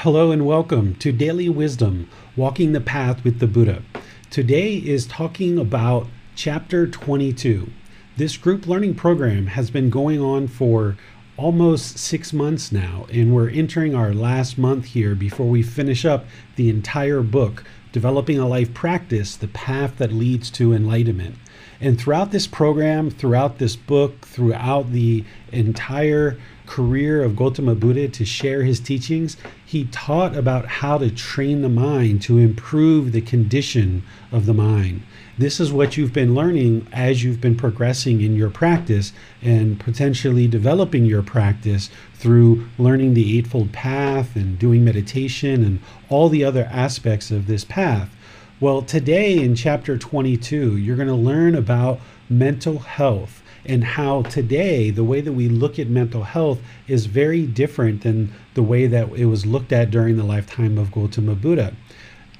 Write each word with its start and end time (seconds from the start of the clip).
Hello 0.00 0.30
and 0.30 0.44
welcome 0.44 0.94
to 0.96 1.10
Daily 1.10 1.48
Wisdom 1.48 2.10
Walking 2.36 2.72
the 2.72 2.82
Path 2.82 3.24
with 3.24 3.38
the 3.38 3.46
Buddha. 3.46 3.82
Today 4.30 4.74
is 4.74 5.06
talking 5.06 5.58
about 5.58 6.06
Chapter 6.34 6.86
22. 6.86 7.72
This 8.14 8.36
group 8.36 8.66
learning 8.66 8.96
program 8.96 9.46
has 9.46 9.70
been 9.70 9.88
going 9.88 10.20
on 10.20 10.48
for 10.48 10.98
almost 11.38 11.96
six 11.96 12.34
months 12.34 12.70
now, 12.70 13.06
and 13.10 13.34
we're 13.34 13.48
entering 13.48 13.94
our 13.94 14.12
last 14.12 14.58
month 14.58 14.84
here 14.84 15.14
before 15.14 15.48
we 15.48 15.62
finish 15.62 16.04
up 16.04 16.26
the 16.56 16.68
entire 16.68 17.22
book, 17.22 17.64
Developing 17.90 18.38
a 18.38 18.46
Life 18.46 18.74
Practice 18.74 19.34
The 19.34 19.48
Path 19.48 19.96
That 19.96 20.12
Leads 20.12 20.50
to 20.52 20.74
Enlightenment. 20.74 21.36
And 21.80 21.98
throughout 21.98 22.32
this 22.32 22.46
program, 22.46 23.10
throughout 23.10 23.58
this 23.58 23.76
book, 23.76 24.26
throughout 24.26 24.92
the 24.92 25.24
entire 25.52 26.38
career 26.66 27.22
of 27.22 27.36
Gautama 27.36 27.74
Buddha 27.74 28.08
to 28.08 28.24
share 28.24 28.62
his 28.62 28.80
teachings, 28.80 29.36
he 29.66 29.84
taught 29.86 30.36
about 30.36 30.64
how 30.66 30.96
to 30.96 31.10
train 31.10 31.60
the 31.60 31.68
mind 31.68 32.22
to 32.22 32.38
improve 32.38 33.10
the 33.10 33.20
condition 33.20 34.04
of 34.30 34.46
the 34.46 34.54
mind. 34.54 35.02
This 35.36 35.58
is 35.58 35.72
what 35.72 35.96
you've 35.96 36.12
been 36.12 36.36
learning 36.36 36.86
as 36.92 37.24
you've 37.24 37.40
been 37.40 37.56
progressing 37.56 38.20
in 38.20 38.36
your 38.36 38.48
practice 38.48 39.12
and 39.42 39.78
potentially 39.80 40.46
developing 40.46 41.04
your 41.04 41.22
practice 41.22 41.90
through 42.14 42.68
learning 42.78 43.14
the 43.14 43.36
Eightfold 43.36 43.72
Path 43.72 44.36
and 44.36 44.56
doing 44.56 44.84
meditation 44.84 45.64
and 45.64 45.80
all 46.08 46.28
the 46.28 46.44
other 46.44 46.68
aspects 46.70 47.32
of 47.32 47.48
this 47.48 47.64
path. 47.64 48.14
Well, 48.60 48.82
today 48.82 49.36
in 49.36 49.56
chapter 49.56 49.98
22, 49.98 50.76
you're 50.76 50.96
going 50.96 51.08
to 51.08 51.14
learn 51.14 51.56
about 51.56 51.98
mental 52.30 52.78
health 52.78 53.42
and 53.68 53.84
how 53.84 54.22
today 54.22 54.90
the 54.90 55.04
way 55.04 55.20
that 55.20 55.32
we 55.32 55.48
look 55.48 55.78
at 55.78 55.88
mental 55.88 56.24
health 56.24 56.60
is 56.88 57.06
very 57.06 57.46
different 57.46 58.02
than 58.02 58.32
the 58.54 58.62
way 58.62 58.86
that 58.86 59.10
it 59.10 59.26
was 59.26 59.46
looked 59.46 59.72
at 59.72 59.90
during 59.90 60.16
the 60.16 60.24
lifetime 60.24 60.78
of 60.78 60.92
Gautama 60.92 61.34
Buddha. 61.34 61.74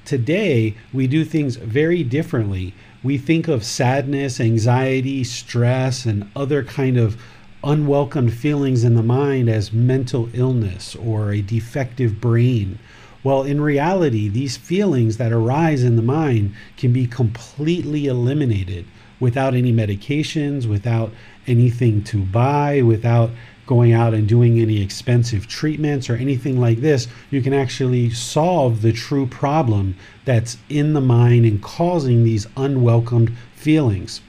Today, 0.05 0.75
we 0.93 1.05
do 1.05 1.25
things 1.25 1.57
very 1.57 2.01
differently. 2.01 2.73
We 3.03 3.17
think 3.17 3.47
of 3.47 3.65
sadness, 3.65 4.39
anxiety, 4.39 5.23
stress, 5.23 6.05
and 6.05 6.29
other 6.35 6.63
kind 6.63 6.97
of 6.97 7.21
unwelcome 7.63 8.29
feelings 8.29 8.83
in 8.83 8.95
the 8.95 9.03
mind 9.03 9.49
as 9.49 9.73
mental 9.73 10.29
illness 10.33 10.95
or 10.95 11.31
a 11.31 11.41
defective 11.41 12.21
brain. 12.21 12.79
Well, 13.23 13.43
in 13.43 13.59
reality, 13.59 14.29
these 14.29 14.55
feelings 14.55 15.17
that 15.17 15.33
arise 15.33 15.83
in 15.83 15.97
the 15.97 16.01
mind 16.01 16.53
can 16.77 16.93
be 16.93 17.07
completely 17.07 18.07
eliminated 18.07 18.85
without 19.19 19.53
any 19.53 19.73
medications, 19.73 20.65
without 20.65 21.11
anything 21.47 22.03
to 22.03 22.17
buy, 22.17 22.81
without 22.81 23.29
going 23.65 23.91
out 23.91 24.13
and 24.13 24.27
doing 24.27 24.59
any 24.59 24.81
expensive 24.81 25.45
treatments 25.47 26.09
or 26.09 26.15
anything 26.15 26.59
like 26.59 26.79
this, 26.79 27.07
you 27.29 27.41
can 27.41 27.53
actually 27.53 28.09
solve 28.09 28.81
the 28.81 28.93
true 28.93 29.27
problem 29.27 29.95
that's 30.25 30.57
in 30.69 30.93
the 30.93 31.01
mind 31.01 31.45
and 31.45 31.61
causing 31.61 32.23
these 32.23 32.47
unwelcomed 32.55 33.35
feelings. 33.53 34.21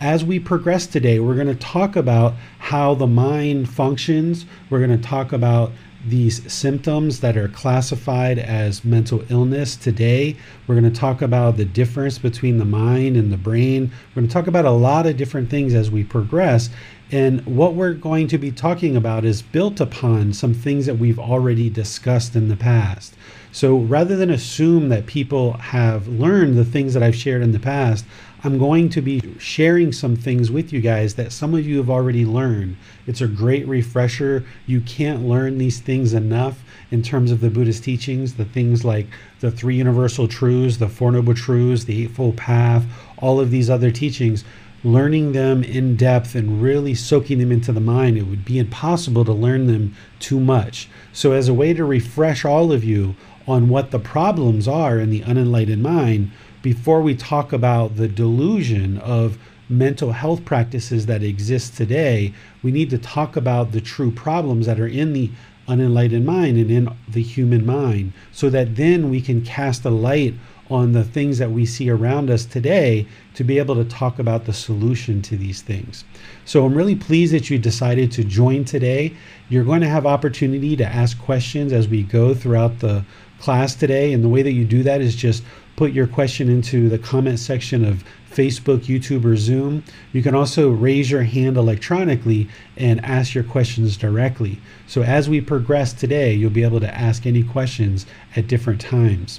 As 0.00 0.24
we 0.24 0.38
progress 0.38 0.86
today, 0.86 1.18
we're 1.18 1.34
going 1.34 1.48
to 1.48 1.54
talk 1.54 1.96
about 1.96 2.34
how 2.58 2.94
the 2.94 3.06
mind 3.06 3.68
functions. 3.68 4.46
We're 4.70 4.78
going 4.78 4.98
to 4.98 5.08
talk 5.08 5.32
about 5.32 5.72
these 6.08 6.50
symptoms 6.50 7.20
that 7.20 7.36
are 7.36 7.48
classified 7.48 8.38
as 8.38 8.84
mental 8.84 9.22
illness 9.30 9.76
today. 9.76 10.36
We're 10.66 10.80
going 10.80 10.92
to 10.92 11.00
talk 11.00 11.22
about 11.22 11.56
the 11.56 11.64
difference 11.64 12.18
between 12.18 12.58
the 12.58 12.64
mind 12.64 13.16
and 13.16 13.32
the 13.32 13.36
brain. 13.36 13.90
We're 14.10 14.22
going 14.22 14.28
to 14.28 14.32
talk 14.32 14.46
about 14.46 14.64
a 14.64 14.70
lot 14.70 15.06
of 15.06 15.16
different 15.16 15.50
things 15.50 15.74
as 15.74 15.90
we 15.90 16.04
progress. 16.04 16.70
And 17.10 17.44
what 17.46 17.74
we're 17.74 17.94
going 17.94 18.28
to 18.28 18.38
be 18.38 18.50
talking 18.50 18.96
about 18.96 19.24
is 19.24 19.40
built 19.40 19.80
upon 19.80 20.32
some 20.32 20.52
things 20.52 20.86
that 20.86 20.98
we've 20.98 21.18
already 21.18 21.70
discussed 21.70 22.36
in 22.36 22.48
the 22.48 22.56
past. 22.56 23.14
So 23.50 23.78
rather 23.78 24.14
than 24.14 24.30
assume 24.30 24.90
that 24.90 25.06
people 25.06 25.54
have 25.54 26.06
learned 26.06 26.56
the 26.56 26.66
things 26.66 26.92
that 26.94 27.02
I've 27.02 27.16
shared 27.16 27.42
in 27.42 27.52
the 27.52 27.58
past, 27.58 28.04
I'm 28.44 28.56
going 28.56 28.88
to 28.90 29.02
be 29.02 29.20
sharing 29.40 29.90
some 29.90 30.14
things 30.14 30.48
with 30.48 30.72
you 30.72 30.80
guys 30.80 31.16
that 31.16 31.32
some 31.32 31.54
of 31.54 31.66
you 31.66 31.78
have 31.78 31.90
already 31.90 32.24
learned. 32.24 32.76
It's 33.04 33.20
a 33.20 33.26
great 33.26 33.66
refresher. 33.66 34.44
You 34.64 34.80
can't 34.80 35.26
learn 35.26 35.58
these 35.58 35.80
things 35.80 36.14
enough 36.14 36.62
in 36.92 37.02
terms 37.02 37.32
of 37.32 37.40
the 37.40 37.50
Buddhist 37.50 37.82
teachings, 37.82 38.34
the 38.34 38.44
things 38.44 38.84
like 38.84 39.08
the 39.40 39.50
three 39.50 39.74
universal 39.74 40.28
truths, 40.28 40.76
the 40.76 40.88
Four 40.88 41.10
Noble 41.10 41.34
Truths, 41.34 41.84
the 41.84 42.04
Eightfold 42.04 42.36
Path, 42.36 42.84
all 43.18 43.40
of 43.40 43.50
these 43.50 43.68
other 43.68 43.90
teachings. 43.90 44.44
Learning 44.84 45.32
them 45.32 45.64
in 45.64 45.96
depth 45.96 46.36
and 46.36 46.62
really 46.62 46.94
soaking 46.94 47.40
them 47.40 47.50
into 47.50 47.72
the 47.72 47.80
mind, 47.80 48.16
it 48.16 48.28
would 48.28 48.44
be 48.44 48.60
impossible 48.60 49.24
to 49.24 49.32
learn 49.32 49.66
them 49.66 49.96
too 50.20 50.38
much. 50.38 50.88
So, 51.12 51.32
as 51.32 51.48
a 51.48 51.54
way 51.54 51.74
to 51.74 51.84
refresh 51.84 52.44
all 52.44 52.70
of 52.70 52.84
you 52.84 53.16
on 53.48 53.68
what 53.68 53.90
the 53.90 53.98
problems 53.98 54.68
are 54.68 55.00
in 55.00 55.10
the 55.10 55.22
unenlightened 55.22 55.82
mind, 55.82 56.30
before 56.62 57.02
we 57.02 57.14
talk 57.14 57.52
about 57.52 57.96
the 57.96 58.08
delusion 58.08 58.98
of 58.98 59.38
mental 59.68 60.12
health 60.12 60.44
practices 60.44 61.06
that 61.06 61.22
exist 61.22 61.76
today, 61.76 62.32
we 62.62 62.72
need 62.72 62.90
to 62.90 62.98
talk 62.98 63.36
about 63.36 63.72
the 63.72 63.80
true 63.80 64.10
problems 64.10 64.66
that 64.66 64.80
are 64.80 64.88
in 64.88 65.12
the 65.12 65.30
unenlightened 65.68 66.24
mind 66.24 66.56
and 66.56 66.70
in 66.70 66.88
the 67.06 67.22
human 67.22 67.64
mind 67.64 68.12
so 68.32 68.48
that 68.48 68.76
then 68.76 69.10
we 69.10 69.20
can 69.20 69.42
cast 69.42 69.84
a 69.84 69.90
light 69.90 70.34
on 70.70 70.92
the 70.92 71.04
things 71.04 71.38
that 71.38 71.50
we 71.50 71.64
see 71.64 71.88
around 71.88 72.30
us 72.30 72.44
today 72.44 73.06
to 73.34 73.44
be 73.44 73.58
able 73.58 73.74
to 73.74 73.84
talk 73.84 74.18
about 74.18 74.44
the 74.44 74.52
solution 74.52 75.22
to 75.22 75.36
these 75.36 75.62
things. 75.62 76.04
So 76.44 76.64
I'm 76.64 76.74
really 76.74 76.96
pleased 76.96 77.32
that 77.32 77.48
you 77.48 77.58
decided 77.58 78.12
to 78.12 78.24
join 78.24 78.64
today. 78.64 79.14
You're 79.48 79.64
going 79.64 79.80
to 79.80 79.88
have 79.88 80.06
opportunity 80.06 80.76
to 80.76 80.86
ask 80.86 81.18
questions 81.18 81.72
as 81.72 81.88
we 81.88 82.02
go 82.02 82.34
throughout 82.34 82.80
the 82.80 83.04
class 83.40 83.74
today 83.74 84.12
and 84.12 84.22
the 84.22 84.28
way 84.28 84.42
that 84.42 84.52
you 84.52 84.64
do 84.64 84.82
that 84.82 85.00
is 85.00 85.14
just 85.14 85.42
put 85.78 85.92
your 85.92 86.08
question 86.08 86.48
into 86.48 86.88
the 86.88 86.98
comment 86.98 87.38
section 87.38 87.84
of 87.84 88.02
Facebook, 88.28 88.86
YouTube, 88.86 89.24
or 89.24 89.36
Zoom. 89.36 89.84
You 90.12 90.24
can 90.24 90.34
also 90.34 90.70
raise 90.70 91.08
your 91.08 91.22
hand 91.22 91.56
electronically 91.56 92.48
and 92.76 92.98
ask 93.04 93.32
your 93.32 93.44
questions 93.44 93.96
directly. 93.96 94.58
So 94.88 95.04
as 95.04 95.28
we 95.28 95.40
progress 95.40 95.92
today, 95.92 96.34
you'll 96.34 96.50
be 96.50 96.64
able 96.64 96.80
to 96.80 96.92
ask 96.92 97.26
any 97.26 97.44
questions 97.44 98.06
at 98.34 98.48
different 98.48 98.80
times. 98.80 99.38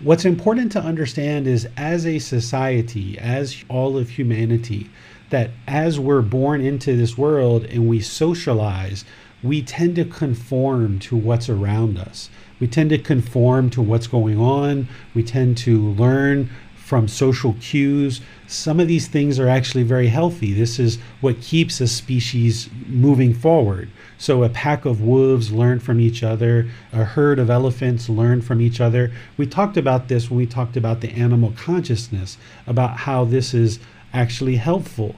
What's 0.00 0.26
important 0.26 0.72
to 0.72 0.82
understand 0.82 1.46
is 1.46 1.66
as 1.78 2.04
a 2.04 2.18
society, 2.18 3.18
as 3.18 3.64
all 3.70 3.96
of 3.96 4.10
humanity, 4.10 4.90
that 5.30 5.52
as 5.66 5.98
we're 5.98 6.20
born 6.20 6.60
into 6.60 6.98
this 6.98 7.16
world 7.16 7.64
and 7.64 7.88
we 7.88 8.00
socialize, 8.00 9.06
we 9.42 9.62
tend 9.62 9.96
to 9.96 10.04
conform 10.04 10.98
to 10.98 11.16
what's 11.16 11.48
around 11.48 11.96
us. 11.96 12.28
We 12.62 12.68
tend 12.68 12.90
to 12.90 12.98
conform 12.98 13.70
to 13.70 13.82
what's 13.82 14.06
going 14.06 14.38
on. 14.38 14.86
We 15.14 15.24
tend 15.24 15.58
to 15.66 15.84
learn 15.94 16.48
from 16.76 17.08
social 17.08 17.56
cues. 17.60 18.20
Some 18.46 18.78
of 18.78 18.86
these 18.86 19.08
things 19.08 19.40
are 19.40 19.48
actually 19.48 19.82
very 19.82 20.06
healthy. 20.06 20.52
This 20.52 20.78
is 20.78 20.98
what 21.20 21.40
keeps 21.40 21.80
a 21.80 21.88
species 21.88 22.70
moving 22.86 23.34
forward. 23.34 23.90
So, 24.16 24.44
a 24.44 24.48
pack 24.48 24.84
of 24.84 25.00
wolves 25.00 25.50
learn 25.50 25.80
from 25.80 25.98
each 25.98 26.22
other, 26.22 26.68
a 26.92 27.02
herd 27.02 27.40
of 27.40 27.50
elephants 27.50 28.08
learn 28.08 28.42
from 28.42 28.60
each 28.60 28.80
other. 28.80 29.10
We 29.36 29.46
talked 29.46 29.76
about 29.76 30.06
this 30.06 30.30
when 30.30 30.38
we 30.38 30.46
talked 30.46 30.76
about 30.76 31.00
the 31.00 31.10
animal 31.10 31.52
consciousness, 31.56 32.38
about 32.68 32.98
how 32.98 33.24
this 33.24 33.54
is 33.54 33.80
actually 34.12 34.54
helpful 34.54 35.16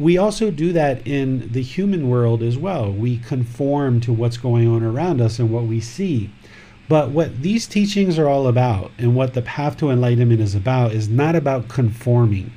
we 0.00 0.16
also 0.18 0.50
do 0.50 0.72
that 0.72 1.06
in 1.06 1.52
the 1.52 1.62
human 1.62 2.08
world 2.08 2.42
as 2.42 2.56
well. 2.56 2.90
We 2.90 3.18
conform 3.18 4.00
to 4.02 4.12
what's 4.12 4.36
going 4.38 4.66
on 4.66 4.82
around 4.82 5.20
us 5.20 5.38
and 5.38 5.50
what 5.50 5.64
we 5.64 5.80
see. 5.80 6.30
But 6.88 7.10
what 7.10 7.42
these 7.42 7.66
teachings 7.66 8.18
are 8.18 8.28
all 8.28 8.48
about 8.48 8.90
and 8.98 9.14
what 9.14 9.34
the 9.34 9.42
path 9.42 9.76
to 9.78 9.90
enlightenment 9.90 10.40
is 10.40 10.54
about 10.54 10.92
is 10.92 11.08
not 11.08 11.36
about 11.36 11.68
conforming. 11.68 12.50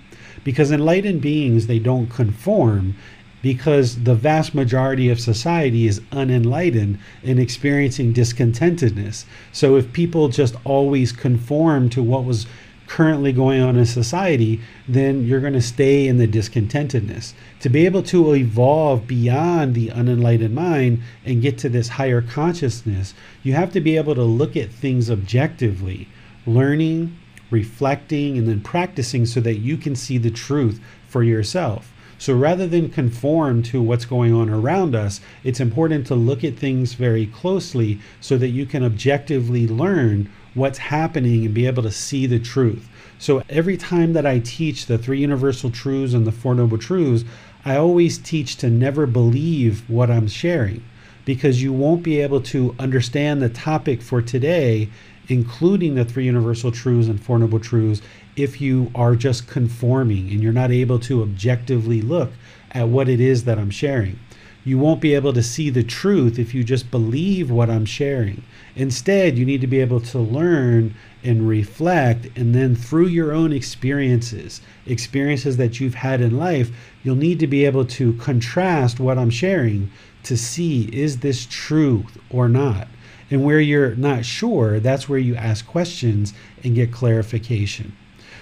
because 0.43 0.71
enlightened 0.71 1.21
beings 1.21 1.67
they 1.67 1.79
don't 1.79 2.07
conform 2.07 2.95
because 3.41 4.03
the 4.03 4.15
vast 4.15 4.55
majority 4.55 5.09
of 5.09 5.19
society 5.19 5.85
is 5.85 6.01
unenlightened 6.13 6.97
and 7.23 7.39
experiencing 7.39 8.13
discontentedness. 8.13 9.25
So 9.51 9.75
if 9.75 9.91
people 9.91 10.29
just 10.29 10.55
always 10.63 11.11
conform 11.11 11.89
to 11.89 12.01
what 12.01 12.23
was 12.23 12.47
currently 12.93 13.33
going 13.33 13.59
on 13.59 13.75
in 13.75 13.85
society, 13.87 14.61
then 14.87 15.25
you're 15.25 15.39
going 15.39 15.51
to 15.51 15.59
stay 15.59 16.07
in 16.07 16.19
the 16.19 16.27
discontentedness. 16.27 17.33
To 17.61 17.67
be 17.67 17.87
able 17.87 18.03
to 18.03 18.35
evolve 18.35 19.07
beyond 19.07 19.73
the 19.73 19.89
unenlightened 19.89 20.53
mind 20.53 21.01
and 21.25 21.41
get 21.41 21.57
to 21.59 21.69
this 21.69 21.87
higher 21.87 22.21
consciousness, 22.21 23.15
you 23.41 23.53
have 23.53 23.71
to 23.71 23.81
be 23.81 23.97
able 23.97 24.13
to 24.13 24.23
look 24.23 24.55
at 24.55 24.69
things 24.69 25.09
objectively, 25.09 26.07
learning, 26.45 27.17
reflecting, 27.49 28.37
and 28.37 28.47
then 28.47 28.61
practicing 28.61 29.25
so 29.25 29.39
that 29.41 29.57
you 29.57 29.75
can 29.75 29.95
see 29.95 30.19
the 30.19 30.29
truth 30.29 30.79
for 31.07 31.23
yourself. 31.23 31.91
So 32.19 32.35
rather 32.35 32.67
than 32.67 32.91
conform 32.91 33.63
to 33.63 33.81
what's 33.81 34.05
going 34.05 34.35
on 34.35 34.51
around 34.51 34.93
us, 34.93 35.19
it's 35.43 35.59
important 35.59 36.05
to 36.07 36.15
look 36.15 36.43
at 36.43 36.57
things 36.57 36.93
very 36.93 37.25
closely 37.25 37.99
so 38.21 38.37
that 38.37 38.49
you 38.49 38.67
can 38.67 38.83
objectively 38.83 39.67
learn 39.67 40.29
what's 40.53 40.77
happening 40.77 41.45
and 41.45 41.53
be 41.53 41.65
able 41.65 41.83
to 41.83 41.91
see 41.91 42.25
the 42.25 42.39
truth. 42.39 42.87
So 43.19 43.43
every 43.49 43.77
time 43.77 44.13
that 44.13 44.25
I 44.25 44.39
teach 44.39 44.85
the 44.85 44.97
three 44.97 45.19
universal 45.19 45.71
truths 45.71 46.13
and 46.13 46.27
the 46.27 46.31
four 46.31 46.55
noble 46.55 46.77
truths, 46.77 47.23
I 47.65 47.77
always 47.77 48.17
teach 48.17 48.57
to 48.57 48.69
never 48.69 49.05
believe 49.05 49.89
what 49.89 50.11
I'm 50.11 50.27
sharing 50.27 50.83
because 51.25 51.63
you 51.63 51.71
won't 51.71 52.03
be 52.03 52.19
able 52.19 52.41
to 52.41 52.75
understand 52.77 53.41
the 53.41 53.49
topic 53.49 54.01
for 54.01 54.21
today, 54.21 54.89
including 55.29 55.95
the 55.95 56.03
three 56.03 56.25
universal 56.25 56.71
truths 56.71 57.07
and 57.07 57.21
four 57.21 57.39
noble 57.39 57.59
truths, 57.59 58.01
if 58.35 58.59
you 58.59 58.91
are 58.93 59.15
just 59.15 59.47
conforming 59.47 60.29
and 60.29 60.41
you're 60.41 60.51
not 60.51 60.71
able 60.71 60.99
to 60.99 61.21
objectively 61.21 62.01
look 62.01 62.31
at 62.71 62.89
what 62.89 63.07
it 63.07 63.19
is 63.19 63.45
that 63.45 63.57
I'm 63.57 63.69
sharing. 63.69 64.19
You 64.65 64.77
won't 64.77 65.01
be 65.01 65.13
able 65.13 65.33
to 65.33 65.43
see 65.43 65.69
the 65.69 65.83
truth 65.83 66.39
if 66.39 66.53
you 66.53 66.63
just 66.63 66.89
believe 66.89 67.51
what 67.51 67.69
I'm 67.69 67.85
sharing. 67.85 68.43
Instead, 68.75 69.37
you 69.37 69.45
need 69.45 69.61
to 69.61 69.67
be 69.67 69.79
able 69.79 69.99
to 69.99 70.17
learn 70.17 70.95
and 71.23 71.47
reflect, 71.47 72.27
and 72.35 72.55
then 72.55 72.75
through 72.75 73.07
your 73.07 73.31
own 73.31 73.53
experiences, 73.53 74.61
experiences 74.85 75.57
that 75.57 75.79
you've 75.79 75.95
had 75.95 76.21
in 76.21 76.37
life, 76.37 76.71
you'll 77.03 77.15
need 77.15 77.39
to 77.39 77.47
be 77.47 77.65
able 77.65 77.85
to 77.85 78.13
contrast 78.13 78.99
what 78.99 79.17
I'm 79.17 79.29
sharing 79.29 79.91
to 80.23 80.35
see 80.35 80.89
is 80.93 81.19
this 81.19 81.45
truth 81.45 82.17
or 82.29 82.49
not. 82.49 82.87
And 83.29 83.43
where 83.43 83.59
you're 83.59 83.95
not 83.95 84.25
sure, 84.25 84.79
that's 84.79 85.07
where 85.07 85.19
you 85.19 85.35
ask 85.35 85.65
questions 85.65 86.33
and 86.63 86.75
get 86.75 86.91
clarification. 86.91 87.95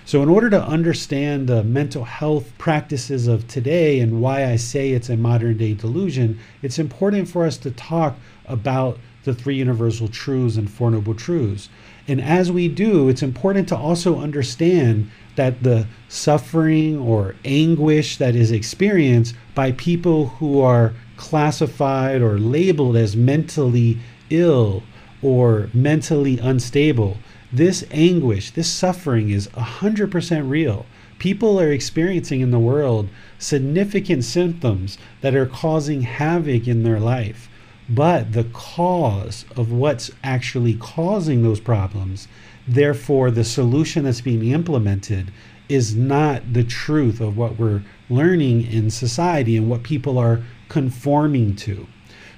So, 0.04 0.24
in 0.24 0.30
order 0.30 0.50
to 0.50 0.64
understand 0.64 1.48
the 1.48 1.64
mental 1.64 2.04
health 2.04 2.52
practices 2.58 3.28
of 3.28 3.48
today 3.48 4.00
and 4.00 4.20
why 4.20 4.46
I 4.46 4.56
say 4.56 4.92
it's 4.92 5.10
a 5.10 5.16
modern 5.16 5.58
day 5.58 5.74
delusion, 5.74 6.40
it's 6.62 6.80
important 6.80 7.28
for 7.28 7.46
us 7.46 7.58
to 7.60 7.72
talk 7.72 8.18
about 8.46 8.98
the 9.24 9.34
three 9.34 9.56
universal 9.56 10.08
truths 10.08 10.58
and 10.58 10.70
four 10.70 10.92
noble 10.92 11.14
truths. 11.14 11.70
And 12.08 12.22
as 12.22 12.52
we 12.52 12.68
do, 12.68 13.10
it's 13.10 13.24
important 13.24 13.68
to 13.70 13.78
also 13.78 14.20
understand 14.20 15.12
that 15.36 15.64
the 15.64 15.88
suffering 16.10 16.98
or 16.98 17.36
anguish 17.46 18.18
that 18.18 18.36
is 18.36 18.52
experienced 18.52 19.36
by 19.56 19.72
people 19.74 20.28
who 20.28 20.62
are 20.62 20.94
classified 21.18 22.22
or 22.22 22.40
labeled 22.40 22.98
as 22.98 23.16
mentally 23.16 24.00
ill 24.30 24.84
or 25.22 25.70
mentally 25.74 26.40
unstable 26.40 27.18
this 27.54 27.84
anguish, 27.92 28.52
this 28.52 28.72
suffering 28.72 29.30
is 29.30 29.50
100% 29.50 30.50
real. 30.50 30.86
People 31.20 31.60
are 31.60 31.72
experiencing 31.72 32.40
in 32.40 32.52
the 32.52 32.60
world 32.60 33.10
significant 33.38 34.24
symptoms 34.24 34.98
that 35.20 35.36
are 35.36 35.46
causing 35.46 36.04
havoc 36.04 36.66
in 36.66 36.84
their 36.84 37.00
life. 37.00 37.50
But 37.94 38.32
the 38.32 38.46
cause 38.54 39.44
of 39.58 39.72
what's 39.72 40.12
actually 40.24 40.76
causing 40.76 41.44
those 41.44 41.60
problems, 41.60 42.30
therefore, 42.68 43.32
the 43.32 43.44
solution 43.44 44.06
that's 44.06 44.22
being 44.22 44.46
implemented, 44.46 45.32
is 45.68 45.94
not 45.96 46.54
the 46.54 46.64
truth 46.64 47.20
of 47.20 47.38
what 47.38 47.58
we're 47.58 47.84
learning 48.10 48.72
in 48.72 48.90
society 48.90 49.58
and 49.58 49.70
what 49.70 49.84
people 49.84 50.18
are 50.18 50.42
conforming 50.70 51.56
to. 51.58 51.88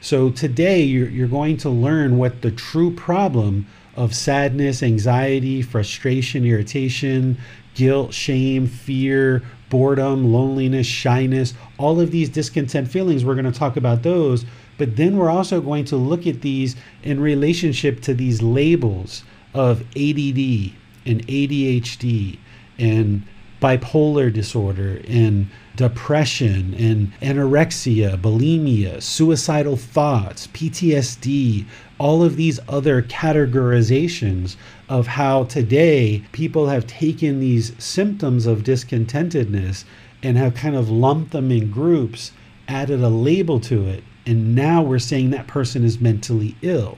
So 0.02 0.32
today, 0.32 0.82
you're, 0.82 1.10
you're 1.10 1.28
going 1.28 1.58
to 1.58 1.70
learn 1.70 2.18
what 2.18 2.42
the 2.42 2.52
true 2.52 2.94
problem 2.94 3.68
of 3.96 4.16
sadness, 4.16 4.82
anxiety, 4.82 5.62
frustration, 5.62 6.46
irritation, 6.46 7.38
guilt, 7.76 8.14
shame, 8.14 8.66
fear, 8.68 9.44
boredom, 9.70 10.32
loneliness, 10.32 10.88
shyness, 10.88 11.54
all 11.78 12.00
of 12.00 12.12
these 12.12 12.30
discontent 12.30 12.88
feelings. 12.88 13.24
We're 13.24 13.36
going 13.36 13.52
to 13.52 13.60
talk 13.60 13.78
about 13.78 14.04
those. 14.04 14.46
But 14.78 14.96
then 14.96 15.18
we're 15.18 15.30
also 15.30 15.62
going 15.62 15.86
to 15.86 15.96
look 15.96 16.26
at 16.26 16.42
these 16.42 16.76
in 17.04 17.20
relationship 17.20 18.02
to 18.02 18.14
these 18.14 18.42
labels 18.42 19.24
of 19.54 19.82
ADD 19.96 20.74
and 21.06 21.28
ADHD 21.28 22.38
and 22.80 23.24
bipolar 23.62 24.32
disorder 24.32 25.02
and 25.08 25.48
depression 25.76 26.74
and 26.78 27.14
anorexia, 27.22 28.18
bulimia, 28.20 29.02
suicidal 29.02 29.78
thoughts, 29.78 30.48
PTSD, 30.48 31.66
all 31.98 32.24
of 32.24 32.36
these 32.36 32.60
other 32.68 33.02
categorizations 33.02 34.58
of 34.90 35.08
how 35.08 35.46
today 35.46 36.24
people 36.34 36.68
have 36.68 36.86
taken 36.86 37.40
these 37.40 37.72
symptoms 37.82 38.46
of 38.46 38.64
discontentedness 38.64 39.86
and 40.22 40.38
have 40.38 40.54
kind 40.56 40.76
of 40.76 40.90
lumped 40.90 41.32
them 41.32 41.50
in 41.50 41.72
groups, 41.72 42.32
added 42.68 43.02
a 43.02 43.10
label 43.10 43.60
to 43.62 43.88
it, 43.88 44.04
and 44.26 44.56
now 44.56 44.82
we're 44.82 45.00
saying 45.00 45.32
that 45.32 45.48
person 45.48 45.84
is 45.84 46.00
mentally 46.00 46.56
ill. 46.62 46.98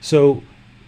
So 0.00 0.42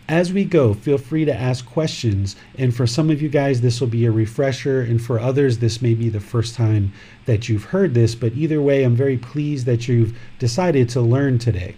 as 0.08 0.32
we 0.32 0.44
go, 0.44 0.74
feel 0.74 0.98
free 0.98 1.24
to 1.24 1.34
ask 1.34 1.64
questions. 1.64 2.36
And 2.58 2.74
for 2.74 2.86
some 2.86 3.08
of 3.08 3.22
you 3.22 3.28
guys, 3.28 3.60
this 3.60 3.80
will 3.80 3.88
be 3.88 4.04
a 4.04 4.10
refresher. 4.10 4.82
And 4.82 5.00
for 5.00 5.18
others, 5.18 5.58
this 5.58 5.80
may 5.80 5.94
be 5.94 6.08
the 6.08 6.20
first 6.20 6.54
time 6.54 6.92
that 7.24 7.48
you've 7.48 7.64
heard 7.64 7.94
this. 7.94 8.14
But 8.14 8.34
either 8.34 8.60
way, 8.60 8.84
I'm 8.84 8.96
very 8.96 9.16
pleased 9.16 9.64
that 9.66 9.88
you've 9.88 10.16
decided 10.38 10.88
to 10.90 11.00
learn 11.00 11.38
today. 11.38 11.76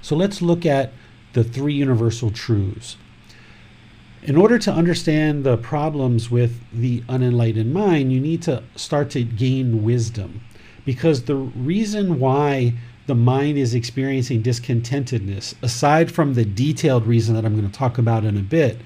So 0.00 0.16
let's 0.16 0.40
look 0.40 0.64
at 0.64 0.92
the 1.32 1.44
three 1.44 1.74
universal 1.74 2.30
truths. 2.30 2.96
In 4.22 4.36
order 4.36 4.58
to 4.58 4.72
understand 4.72 5.44
the 5.44 5.56
problems 5.56 6.30
with 6.30 6.58
the 6.72 7.04
unenlightened 7.08 7.72
mind, 7.72 8.12
you 8.12 8.20
need 8.20 8.42
to 8.42 8.62
start 8.74 9.10
to 9.10 9.22
gain 9.22 9.84
wisdom. 9.84 10.40
Because 10.86 11.24
the 11.24 11.36
reason 11.36 12.18
why 12.18 12.72
the 13.06 13.14
mind 13.14 13.58
is 13.58 13.74
experiencing 13.74 14.42
discontentedness, 14.42 15.54
aside 15.60 16.10
from 16.10 16.32
the 16.32 16.46
detailed 16.46 17.06
reason 17.06 17.34
that 17.34 17.44
I'm 17.44 17.54
going 17.54 17.70
to 17.70 17.78
talk 17.78 17.98
about 17.98 18.24
in 18.24 18.38
a 18.38 18.42
bit, 18.42 18.78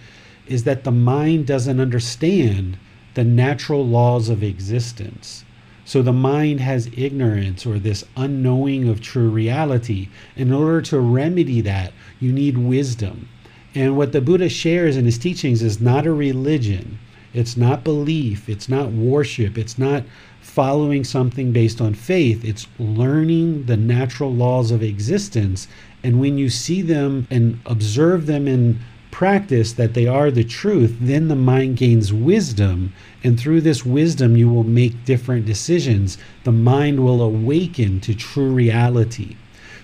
is 0.49 0.65
that 0.65 0.83
the 0.83 0.91
mind 0.91 1.47
doesn't 1.47 1.79
understand 1.79 2.77
the 3.15 3.23
natural 3.23 3.87
laws 3.87 4.29
of 4.29 4.43
existence. 4.43 5.45
So 5.85 6.03
the 6.03 6.13
mind 6.13 6.61
has 6.61 6.91
ignorance 6.97 7.67
or 7.67 7.79
this 7.79 8.05
unknowing 8.17 8.89
of 8.89 9.01
true 9.01 9.29
reality. 9.29 10.09
In 10.37 10.53
order 10.53 10.81
to 10.83 11.01
remedy 11.01 11.61
that, 11.63 11.93
you 12.19 12.33
need 12.33 12.59
wisdom. 12.59 13.29
And 13.75 13.97
what 13.97 14.13
the 14.13 14.21
Buddha 14.21 14.49
shares 14.49 14.97
in 14.97 15.05
his 15.05 15.19
teachings 15.19 15.63
is 15.63 15.81
not 15.81 16.07
a 16.07 16.13
religion. 16.13 16.99
It's 17.33 17.57
not 17.57 17.85
belief. 17.85 18.49
It's 18.49 18.69
not 18.69 18.91
worship. 18.91 19.57
It's 19.57 19.79
not 19.79 20.05
following 20.51 21.05
something 21.05 21.53
based 21.53 21.81
on 21.81 21.95
faith. 21.95 22.45
It's 22.45 22.67
learning 22.79 23.67
the 23.67 23.77
natural 23.77 24.35
laws 24.35 24.73
of 24.73 24.83
existence. 24.83 25.69
And 26.03 26.19
when 26.19 26.39
you 26.39 26.51
see 26.51 26.83
them 26.83 27.29
and 27.31 27.61
observe 27.67 28.27
them 28.27 28.49
in 28.49 28.81
practice 29.13 29.73
that 29.75 29.95
they 29.95 30.07
are 30.09 30.31
the 30.31 30.43
truth, 30.43 30.97
then 31.01 31.29
the 31.29 31.37
mind 31.37 31.77
gains 31.77 32.13
wisdom. 32.13 32.93
And 33.23 33.39
through 33.39 33.61
this 33.61 33.87
wisdom, 33.87 34.37
you 34.37 34.49
will 34.49 34.65
make 34.65 35.05
different 35.05 35.47
decisions. 35.47 36.19
The 36.43 36.53
mind 36.53 37.05
will 37.05 37.23
awaken 37.23 38.01
to 38.01 38.15
true 38.15 38.51
reality. 38.51 39.37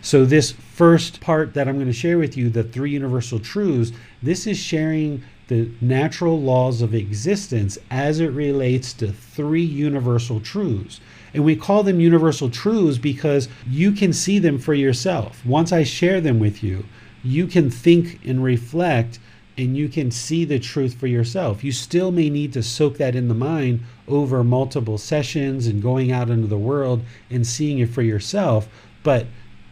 So, 0.02 0.24
this 0.24 0.52
first 0.52 1.20
part 1.20 1.54
that 1.54 1.68
I'm 1.68 1.76
going 1.76 1.86
to 1.86 1.92
share 1.92 2.18
with 2.18 2.36
you, 2.36 2.48
the 2.48 2.62
three 2.62 2.90
universal 2.90 3.38
truths, 3.38 3.92
this 4.22 4.46
is 4.46 4.58
sharing 4.58 5.22
the 5.48 5.70
natural 5.80 6.40
laws 6.40 6.82
of 6.82 6.92
existence 6.92 7.78
as 7.88 8.18
it 8.18 8.32
relates 8.32 8.92
to 8.94 9.12
three 9.12 9.62
universal 9.62 10.40
truths. 10.40 11.00
And 11.32 11.44
we 11.44 11.54
call 11.54 11.84
them 11.84 12.00
universal 12.00 12.50
truths 12.50 12.98
because 12.98 13.48
you 13.68 13.92
can 13.92 14.12
see 14.12 14.40
them 14.40 14.58
for 14.58 14.74
yourself. 14.74 15.44
Once 15.46 15.72
I 15.72 15.84
share 15.84 16.20
them 16.20 16.40
with 16.40 16.64
you, 16.64 16.84
you 17.22 17.46
can 17.46 17.70
think 17.70 18.18
and 18.24 18.42
reflect 18.42 19.20
and 19.58 19.76
you 19.76 19.88
can 19.88 20.10
see 20.10 20.44
the 20.44 20.58
truth 20.58 20.94
for 20.94 21.06
yourself. 21.06 21.64
You 21.64 21.72
still 21.72 22.10
may 22.10 22.28
need 22.28 22.52
to 22.54 22.62
soak 22.62 22.98
that 22.98 23.14
in 23.14 23.28
the 23.28 23.34
mind 23.34 23.80
over 24.06 24.44
multiple 24.44 24.98
sessions 24.98 25.66
and 25.66 25.82
going 25.82 26.12
out 26.12 26.28
into 26.28 26.46
the 26.46 26.58
world 26.58 27.02
and 27.30 27.46
seeing 27.46 27.78
it 27.78 27.88
for 27.88 28.02
yourself. 28.02 28.68
But 29.02 29.26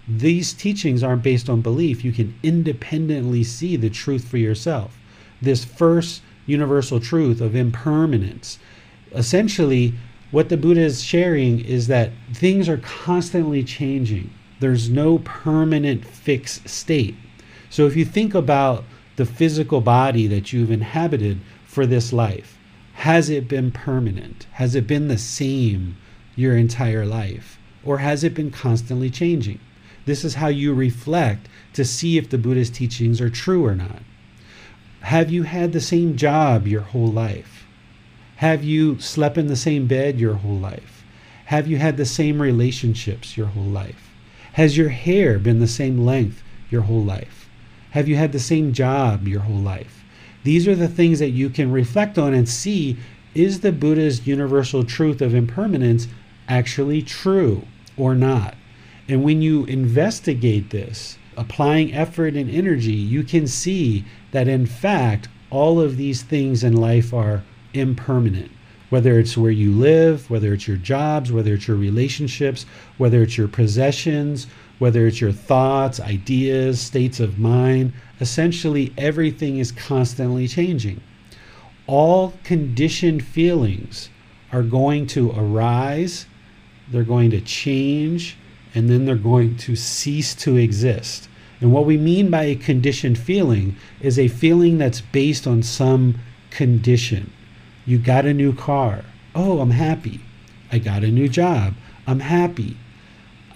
these 0.06 0.52
teachings 0.52 1.02
aren't 1.02 1.22
based 1.22 1.50
on 1.50 1.60
belief. 1.60 2.04
You 2.04 2.12
can 2.12 2.34
independently 2.42 3.42
see 3.42 3.76
the 3.76 3.90
truth 3.90 4.26
for 4.26 4.38
yourself 4.38 4.96
this 5.44 5.64
first 5.64 6.22
universal 6.46 7.00
truth 7.00 7.40
of 7.40 7.54
impermanence. 7.54 8.58
essentially, 9.12 9.94
what 10.30 10.48
the 10.48 10.56
Buddha 10.56 10.80
is 10.80 11.04
sharing 11.04 11.60
is 11.60 11.86
that 11.86 12.10
things 12.32 12.68
are 12.68 12.78
constantly 12.78 13.62
changing. 13.62 14.30
There's 14.58 14.90
no 14.90 15.18
permanent 15.18 16.04
fixed 16.04 16.68
state. 16.68 17.14
So 17.70 17.86
if 17.86 17.96
you 17.96 18.04
think 18.04 18.34
about 18.34 18.84
the 19.16 19.26
physical 19.26 19.80
body 19.80 20.26
that 20.26 20.52
you've 20.52 20.72
inhabited 20.72 21.40
for 21.64 21.86
this 21.86 22.12
life, 22.12 22.58
has 22.94 23.30
it 23.30 23.46
been 23.46 23.70
permanent? 23.70 24.46
Has 24.52 24.74
it 24.74 24.86
been 24.86 25.08
the 25.08 25.18
same 25.18 25.96
your 26.34 26.56
entire 26.56 27.06
life? 27.06 27.58
Or 27.84 27.98
has 27.98 28.24
it 28.24 28.34
been 28.34 28.50
constantly 28.50 29.10
changing? 29.10 29.60
This 30.06 30.24
is 30.24 30.34
how 30.34 30.48
you 30.48 30.74
reflect 30.74 31.48
to 31.74 31.84
see 31.84 32.18
if 32.18 32.30
the 32.30 32.38
Buddha's 32.38 32.70
teachings 32.70 33.20
are 33.20 33.30
true 33.30 33.64
or 33.64 33.74
not. 33.74 34.02
Have 35.04 35.30
you 35.30 35.42
had 35.42 35.72
the 35.72 35.82
same 35.82 36.16
job 36.16 36.66
your 36.66 36.80
whole 36.80 37.12
life? 37.12 37.66
Have 38.36 38.64
you 38.64 38.98
slept 39.00 39.36
in 39.36 39.48
the 39.48 39.54
same 39.54 39.86
bed 39.86 40.18
your 40.18 40.36
whole 40.36 40.58
life? 40.58 41.04
Have 41.46 41.68
you 41.68 41.76
had 41.76 41.98
the 41.98 42.06
same 42.06 42.40
relationships 42.40 43.36
your 43.36 43.48
whole 43.48 43.64
life? 43.64 44.10
Has 44.54 44.78
your 44.78 44.88
hair 44.88 45.38
been 45.38 45.60
the 45.60 45.66
same 45.66 46.06
length 46.06 46.42
your 46.70 46.82
whole 46.82 47.04
life? 47.04 47.50
Have 47.90 48.08
you 48.08 48.16
had 48.16 48.32
the 48.32 48.38
same 48.40 48.72
job 48.72 49.28
your 49.28 49.42
whole 49.42 49.60
life? 49.60 50.02
These 50.42 50.66
are 50.66 50.74
the 50.74 50.88
things 50.88 51.18
that 51.18 51.30
you 51.30 51.50
can 51.50 51.70
reflect 51.70 52.16
on 52.16 52.32
and 52.32 52.48
see 52.48 52.96
is 53.34 53.60
the 53.60 53.72
Buddha's 53.72 54.26
universal 54.26 54.84
truth 54.84 55.20
of 55.20 55.34
impermanence 55.34 56.08
actually 56.48 57.02
true 57.02 57.66
or 57.98 58.14
not? 58.14 58.54
And 59.06 59.22
when 59.22 59.42
you 59.42 59.66
investigate 59.66 60.70
this, 60.70 61.18
applying 61.36 61.92
effort 61.92 62.36
and 62.36 62.50
energy, 62.50 62.92
you 62.92 63.22
can 63.22 63.46
see 63.46 64.04
that 64.34 64.48
in 64.48 64.66
fact, 64.66 65.28
all 65.48 65.80
of 65.80 65.96
these 65.96 66.24
things 66.24 66.64
in 66.64 66.76
life 66.76 67.14
are 67.14 67.44
impermanent. 67.72 68.50
Whether 68.90 69.20
it's 69.20 69.36
where 69.36 69.52
you 69.52 69.70
live, 69.70 70.28
whether 70.28 70.52
it's 70.52 70.66
your 70.66 70.76
jobs, 70.76 71.30
whether 71.30 71.54
it's 71.54 71.68
your 71.68 71.76
relationships, 71.76 72.66
whether 72.98 73.22
it's 73.22 73.38
your 73.38 73.46
possessions, 73.46 74.48
whether 74.80 75.06
it's 75.06 75.20
your 75.20 75.30
thoughts, 75.30 76.00
ideas, 76.00 76.80
states 76.80 77.20
of 77.20 77.38
mind, 77.38 77.92
essentially 78.20 78.92
everything 78.98 79.58
is 79.58 79.70
constantly 79.70 80.48
changing. 80.48 81.00
All 81.86 82.34
conditioned 82.42 83.24
feelings 83.24 84.08
are 84.50 84.64
going 84.64 85.06
to 85.08 85.30
arise, 85.30 86.26
they're 86.90 87.04
going 87.04 87.30
to 87.30 87.40
change, 87.40 88.36
and 88.74 88.90
then 88.90 89.04
they're 89.04 89.14
going 89.14 89.56
to 89.58 89.76
cease 89.76 90.34
to 90.34 90.56
exist. 90.56 91.28
And 91.60 91.72
what 91.72 91.86
we 91.86 91.96
mean 91.96 92.30
by 92.30 92.44
a 92.44 92.56
conditioned 92.56 93.18
feeling 93.18 93.76
is 94.00 94.18
a 94.18 94.28
feeling 94.28 94.78
that's 94.78 95.00
based 95.00 95.46
on 95.46 95.62
some 95.62 96.16
condition. 96.50 97.32
You 97.86 97.98
got 97.98 98.26
a 98.26 98.34
new 98.34 98.54
car. 98.54 99.04
Oh, 99.34 99.60
I'm 99.60 99.70
happy. 99.70 100.20
I 100.72 100.78
got 100.78 101.04
a 101.04 101.10
new 101.10 101.28
job. 101.28 101.74
I'm 102.06 102.20
happy. 102.20 102.76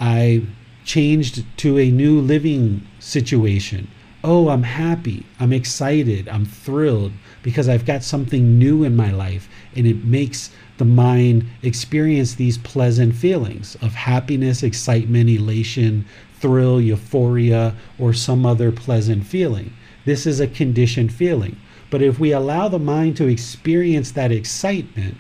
I 0.00 0.42
changed 0.84 1.44
to 1.58 1.78
a 1.78 1.90
new 1.90 2.20
living 2.20 2.86
situation. 2.98 3.88
Oh, 4.24 4.48
I'm 4.48 4.62
happy. 4.62 5.24
I'm 5.38 5.52
excited. 5.52 6.28
I'm 6.28 6.44
thrilled 6.44 7.12
because 7.42 7.68
I've 7.68 7.86
got 7.86 8.02
something 8.02 8.58
new 8.58 8.84
in 8.84 8.96
my 8.96 9.10
life 9.12 9.48
and 9.76 9.86
it 9.86 10.04
makes 10.04 10.50
the 10.78 10.84
mind 10.84 11.46
experience 11.62 12.34
these 12.34 12.58
pleasant 12.58 13.14
feelings 13.14 13.76
of 13.82 13.94
happiness, 13.94 14.62
excitement, 14.62 15.28
elation, 15.28 16.04
thrill, 16.40 16.80
euphoria, 16.80 17.74
or 17.98 18.12
some 18.12 18.46
other 18.46 18.72
pleasant 18.72 19.26
feeling. 19.26 19.72
This 20.04 20.26
is 20.26 20.40
a 20.40 20.46
conditioned 20.46 21.12
feeling. 21.12 21.56
But 21.90 22.02
if 22.02 22.18
we 22.18 22.32
allow 22.32 22.68
the 22.68 22.78
mind 22.78 23.16
to 23.16 23.28
experience 23.28 24.12
that 24.12 24.32
excitement, 24.32 25.16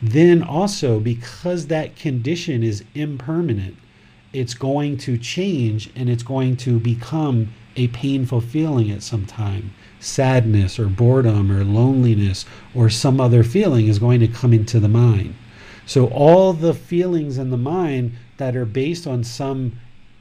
then 0.00 0.42
also 0.42 1.00
because 1.00 1.66
that 1.66 1.96
condition 1.96 2.62
is 2.62 2.84
impermanent, 2.94 3.76
it's 4.32 4.54
going 4.54 4.98
to 4.98 5.16
change 5.16 5.90
and 5.96 6.08
it's 6.08 6.22
going 6.22 6.56
to 6.58 6.78
become 6.78 7.48
a 7.76 7.88
painful 7.88 8.40
feeling 8.40 8.90
at 8.90 9.02
some 9.02 9.26
time 9.26 9.72
sadness 9.98 10.78
or 10.78 10.86
boredom 10.86 11.50
or 11.50 11.64
loneliness 11.64 12.44
or 12.74 12.88
some 12.88 13.20
other 13.20 13.42
feeling 13.42 13.86
is 13.86 13.98
going 13.98 14.20
to 14.20 14.28
come 14.28 14.52
into 14.52 14.78
the 14.78 14.88
mind. 14.88 15.34
So, 15.86 16.06
all 16.08 16.52
the 16.52 16.74
feelings 16.74 17.38
in 17.38 17.50
the 17.50 17.56
mind 17.56 18.12
that 18.36 18.56
are 18.56 18.66
based 18.66 19.06
on 19.06 19.24
some 19.24 19.78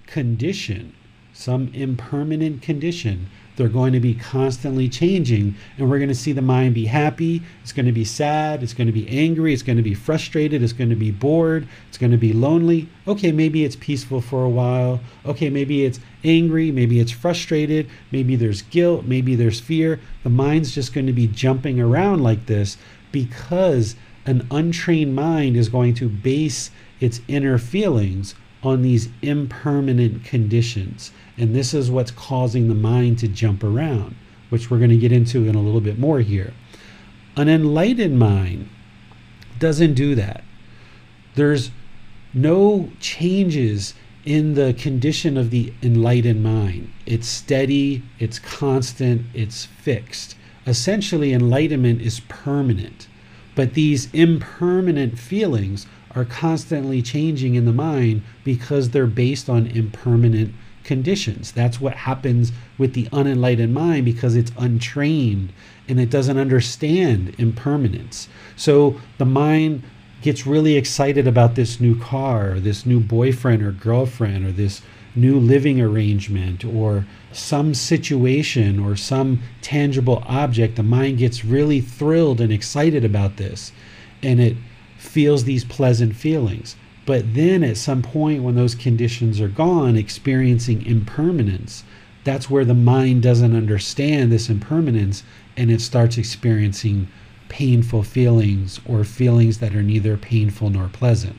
condition, 0.07 0.93
some 1.33 1.71
impermanent 1.73 2.61
condition, 2.61 3.29
they're 3.55 3.69
going 3.69 3.93
to 3.93 3.99
be 3.99 4.13
constantly 4.13 4.89
changing. 4.89 5.55
And 5.77 5.89
we're 5.89 5.99
going 5.99 6.09
to 6.09 6.15
see 6.15 6.33
the 6.33 6.41
mind 6.41 6.73
be 6.75 6.85
happy. 6.85 7.41
It's 7.63 7.71
going 7.71 7.85
to 7.85 7.91
be 7.91 8.03
sad. 8.03 8.63
It's 8.63 8.73
going 8.73 8.87
to 8.87 8.93
be 8.93 9.07
angry. 9.07 9.53
It's 9.53 9.63
going 9.63 9.77
to 9.77 9.83
be 9.83 9.93
frustrated. 9.93 10.61
It's 10.61 10.73
going 10.73 10.89
to 10.89 10.95
be 10.95 11.11
bored. 11.11 11.67
It's 11.87 11.97
going 11.97 12.11
to 12.11 12.17
be 12.17 12.33
lonely. 12.33 12.89
Okay, 13.07 13.31
maybe 13.31 13.63
it's 13.63 13.77
peaceful 13.77 14.19
for 14.19 14.43
a 14.43 14.49
while. 14.49 14.99
Okay, 15.25 15.49
maybe 15.49 15.85
it's 15.85 15.99
angry. 16.23 16.71
Maybe 16.71 16.99
it's 16.99 17.11
frustrated. 17.11 17.89
Maybe 18.11 18.35
there's 18.35 18.61
guilt. 18.63 19.05
Maybe 19.05 19.35
there's 19.35 19.59
fear. 19.59 19.99
The 20.23 20.29
mind's 20.29 20.73
just 20.75 20.93
going 20.93 21.07
to 21.07 21.13
be 21.13 21.27
jumping 21.27 21.79
around 21.79 22.23
like 22.23 22.47
this 22.47 22.77
because 23.11 23.95
an 24.25 24.45
untrained 24.51 25.15
mind 25.15 25.55
is 25.55 25.69
going 25.69 25.93
to 25.93 26.09
base 26.09 26.71
its 26.99 27.21
inner 27.27 27.57
feelings 27.57 28.35
on 28.65 28.81
these 28.81 29.09
impermanent 29.21 30.25
conditions. 30.25 31.11
And 31.37 31.55
this 31.55 31.73
is 31.73 31.91
what's 31.91 32.11
causing 32.11 32.67
the 32.67 32.75
mind 32.75 33.19
to 33.19 33.27
jump 33.27 33.63
around, 33.63 34.15
which 34.49 34.71
we're 34.71 34.79
going 34.79 34.89
to 34.89 34.97
get 34.97 35.11
into 35.11 35.47
in 35.47 35.55
a 35.55 35.61
little 35.61 35.81
bit 35.81 35.99
more 35.99 36.19
here. 36.19 36.51
An 37.37 37.47
enlightened 37.47 38.17
mind 38.17 38.69
doesn't 39.59 39.93
do 39.93 40.15
that. 40.15 40.43
There's 41.35 41.69
no 42.33 42.89
changes 42.99 43.93
in 44.25 44.55
the 44.55 44.73
condition 44.73 45.37
of 45.37 45.51
the 45.51 45.71
enlightened 45.83 46.41
mind. 46.43 46.91
It's 47.05 47.27
steady, 47.27 48.01
it's 48.17 48.39
constant, 48.39 49.27
it's 49.35 49.65
fixed. 49.65 50.35
Essentially, 50.65 51.33
enlightenment 51.33 52.01
is 52.01 52.21
permanent. 52.21 53.07
But 53.53 53.75
these 53.75 54.11
impermanent 54.11 55.19
feelings 55.19 55.85
are 56.15 56.25
constantly 56.25 57.01
changing 57.01 57.55
in 57.55 57.65
the 57.65 57.73
mind 57.73 58.21
because 58.43 58.89
they're 58.89 59.05
based 59.05 59.49
on 59.49 59.67
impermanent 59.67 60.53
conditions. 60.83 61.51
That's 61.51 61.81
what 61.81 61.95
happens 61.95 62.51
with 62.77 62.93
the 62.93 63.09
unenlightened 63.11 63.73
mind 63.73 64.05
because 64.05 64.35
it's 64.35 64.51
untrained 64.57 65.51
and 65.87 65.99
it 65.99 66.09
doesn't 66.09 66.37
understand 66.37 67.35
impermanence. 67.37 68.29
So 68.55 69.01
the 69.17 69.25
mind 69.25 69.83
gets 70.21 70.47
really 70.47 70.75
excited 70.75 71.27
about 71.27 71.55
this 71.55 71.79
new 71.79 71.99
car, 71.99 72.53
or 72.53 72.59
this 72.59 72.85
new 72.85 72.99
boyfriend 72.99 73.61
or 73.61 73.71
girlfriend, 73.71 74.45
or 74.45 74.51
this 74.51 74.81
new 75.15 75.39
living 75.39 75.79
arrangement, 75.79 76.65
or 76.65 77.05
some 77.31 77.73
situation 77.73 78.79
or 78.79 78.95
some 78.95 79.41
tangible 79.61 80.23
object. 80.25 80.77
The 80.77 80.83
mind 80.83 81.19
gets 81.19 81.45
really 81.45 81.81
thrilled 81.81 82.41
and 82.41 82.51
excited 82.51 83.05
about 83.05 83.37
this. 83.37 83.71
And 84.23 84.39
it 84.39 84.57
feels 85.05 85.43
these 85.43 85.63
pleasant 85.63 86.15
feelings. 86.15 86.75
But 87.05 87.35
then 87.35 87.63
at 87.63 87.77
some 87.77 88.01
point, 88.01 88.43
when 88.43 88.55
those 88.55 88.75
conditions 88.75 89.39
are 89.39 89.47
gone, 89.47 89.95
experiencing 89.95 90.85
impermanence, 90.85 91.83
that's 92.23 92.49
where 92.49 92.65
the 92.65 92.73
mind 92.73 93.21
doesn't 93.21 93.55
understand 93.55 94.31
this 94.31 94.49
impermanence 94.49 95.23
and 95.55 95.69
it 95.69 95.81
starts 95.81 96.17
experiencing 96.17 97.07
painful 97.47 98.01
feelings 98.01 98.79
or 98.85 99.03
feelings 99.03 99.59
that 99.59 99.75
are 99.75 99.83
neither 99.83 100.17
painful 100.17 100.71
nor 100.71 100.87
pleasant. 100.87 101.37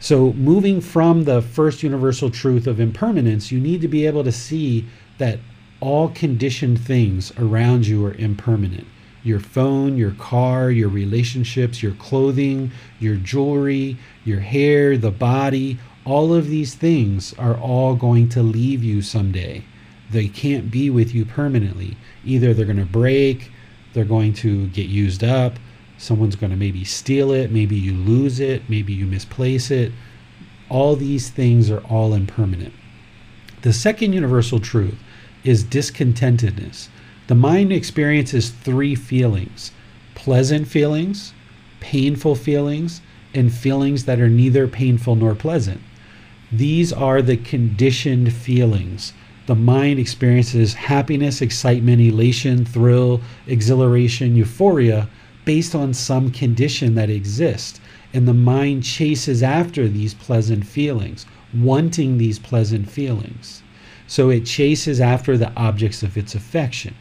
So, 0.00 0.32
moving 0.32 0.80
from 0.80 1.24
the 1.24 1.40
first 1.40 1.84
universal 1.84 2.28
truth 2.28 2.66
of 2.66 2.80
impermanence, 2.80 3.52
you 3.52 3.60
need 3.60 3.80
to 3.82 3.88
be 3.88 4.04
able 4.04 4.24
to 4.24 4.32
see 4.32 4.84
that 5.18 5.38
all 5.78 6.08
conditioned 6.08 6.80
things 6.80 7.32
around 7.38 7.86
you 7.86 8.04
are 8.04 8.14
impermanent 8.14 8.86
your 9.22 9.40
phone, 9.40 9.96
your 9.96 10.12
car, 10.12 10.70
your 10.70 10.88
relationships, 10.88 11.82
your 11.82 11.94
clothing, 11.94 12.70
your 12.98 13.16
jewelry, 13.16 13.96
your 14.24 14.40
hair, 14.40 14.96
the 14.96 15.10
body, 15.10 15.78
all 16.04 16.34
of 16.34 16.48
these 16.48 16.74
things 16.74 17.32
are 17.34 17.56
all 17.56 17.94
going 17.94 18.28
to 18.30 18.42
leave 18.42 18.82
you 18.82 19.02
someday. 19.02 19.64
They 20.10 20.28
can't 20.28 20.70
be 20.70 20.90
with 20.90 21.14
you 21.14 21.24
permanently. 21.24 21.96
Either 22.24 22.52
they're 22.52 22.66
going 22.66 22.76
to 22.78 22.84
break, 22.84 23.50
they're 23.94 24.04
going 24.04 24.34
to 24.34 24.66
get 24.68 24.88
used 24.88 25.22
up, 25.22 25.54
someone's 25.98 26.36
going 26.36 26.50
to 26.50 26.56
maybe 26.56 26.84
steal 26.84 27.30
it, 27.30 27.52
maybe 27.52 27.76
you 27.76 27.92
lose 27.92 28.40
it, 28.40 28.68
maybe 28.68 28.92
you 28.92 29.06
misplace 29.06 29.70
it. 29.70 29.92
All 30.68 30.96
these 30.96 31.30
things 31.30 31.70
are 31.70 31.80
all 31.84 32.14
impermanent. 32.14 32.74
The 33.62 33.72
second 33.72 34.12
universal 34.12 34.58
truth 34.58 34.98
is 35.44 35.64
discontentedness. 35.64 36.88
The 37.32 37.38
mind 37.38 37.72
experiences 37.72 38.50
three 38.50 38.94
feelings 38.94 39.70
pleasant 40.14 40.68
feelings, 40.68 41.32
painful 41.80 42.34
feelings, 42.34 43.00
and 43.32 43.50
feelings 43.50 44.04
that 44.04 44.20
are 44.20 44.28
neither 44.28 44.68
painful 44.68 45.16
nor 45.16 45.34
pleasant. 45.34 45.80
These 46.52 46.92
are 46.92 47.22
the 47.22 47.38
conditioned 47.38 48.34
feelings. 48.34 49.14
The 49.46 49.54
mind 49.54 49.98
experiences 49.98 50.74
happiness, 50.74 51.40
excitement, 51.40 52.02
elation, 52.02 52.66
thrill, 52.66 53.22
exhilaration, 53.46 54.36
euphoria 54.36 55.08
based 55.46 55.74
on 55.74 55.94
some 55.94 56.30
condition 56.30 56.96
that 56.96 57.08
exists. 57.08 57.80
And 58.12 58.28
the 58.28 58.34
mind 58.34 58.84
chases 58.84 59.42
after 59.42 59.88
these 59.88 60.12
pleasant 60.12 60.66
feelings, 60.66 61.24
wanting 61.54 62.18
these 62.18 62.38
pleasant 62.38 62.90
feelings. 62.90 63.62
So 64.06 64.28
it 64.28 64.44
chases 64.44 65.00
after 65.00 65.38
the 65.38 65.50
objects 65.56 66.02
of 66.02 66.18
its 66.18 66.34
affection. 66.34 66.94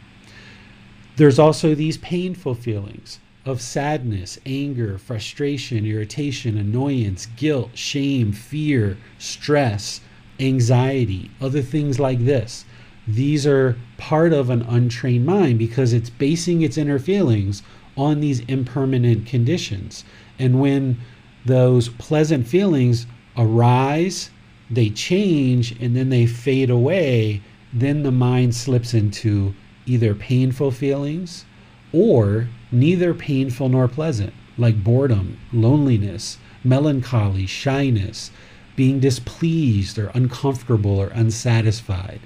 There's 1.22 1.38
also 1.38 1.76
these 1.76 2.00
painful 2.00 2.56
feelings 2.56 3.20
of 3.46 3.62
sadness, 3.62 4.40
anger, 4.44 4.98
frustration, 4.98 5.86
irritation, 5.86 6.58
annoyance, 6.58 7.28
guilt, 7.36 7.78
shame, 7.78 8.32
fear, 8.32 8.98
stress, 9.20 10.02
anxiety, 10.40 11.30
other 11.40 11.62
things 11.62 12.00
like 12.00 12.26
this. 12.26 12.66
These 13.08 13.46
are 13.46 13.78
part 13.98 14.34
of 14.34 14.50
an 14.50 14.64
untrained 14.64 15.28
mind 15.28 15.60
because 15.60 15.94
it's 15.94 16.10
basing 16.10 16.64
its 16.64 16.76
inner 16.76 16.98
feelings 16.98 17.62
on 17.96 18.20
these 18.20 18.40
impermanent 18.48 19.28
conditions. 19.28 20.04
And 20.40 20.60
when 20.60 20.98
those 21.46 21.90
pleasant 21.90 22.48
feelings 22.48 23.06
arise, 23.38 24.32
they 24.72 24.90
change, 24.90 25.80
and 25.80 25.96
then 25.96 26.10
they 26.10 26.26
fade 26.26 26.72
away, 26.72 27.44
then 27.72 28.02
the 28.02 28.12
mind 28.12 28.56
slips 28.56 28.96
into 28.96 29.54
either 29.86 30.14
painful 30.14 30.72
feelings 30.72 31.46
or 31.94 32.48
neither 32.72 33.14
painful 33.14 33.70
nor 33.70 33.88
pleasant, 33.88 34.34
like 34.58 34.84
boredom, 34.84 35.38
loneliness, 35.52 36.38
melancholy, 36.64 37.46
shyness, 37.46 38.32
being 38.76 39.00
displeased 39.00 39.98
or 39.98 40.12
uncomfortable 40.14 40.98
or 40.98 41.08
unsatisfied. 41.10 42.22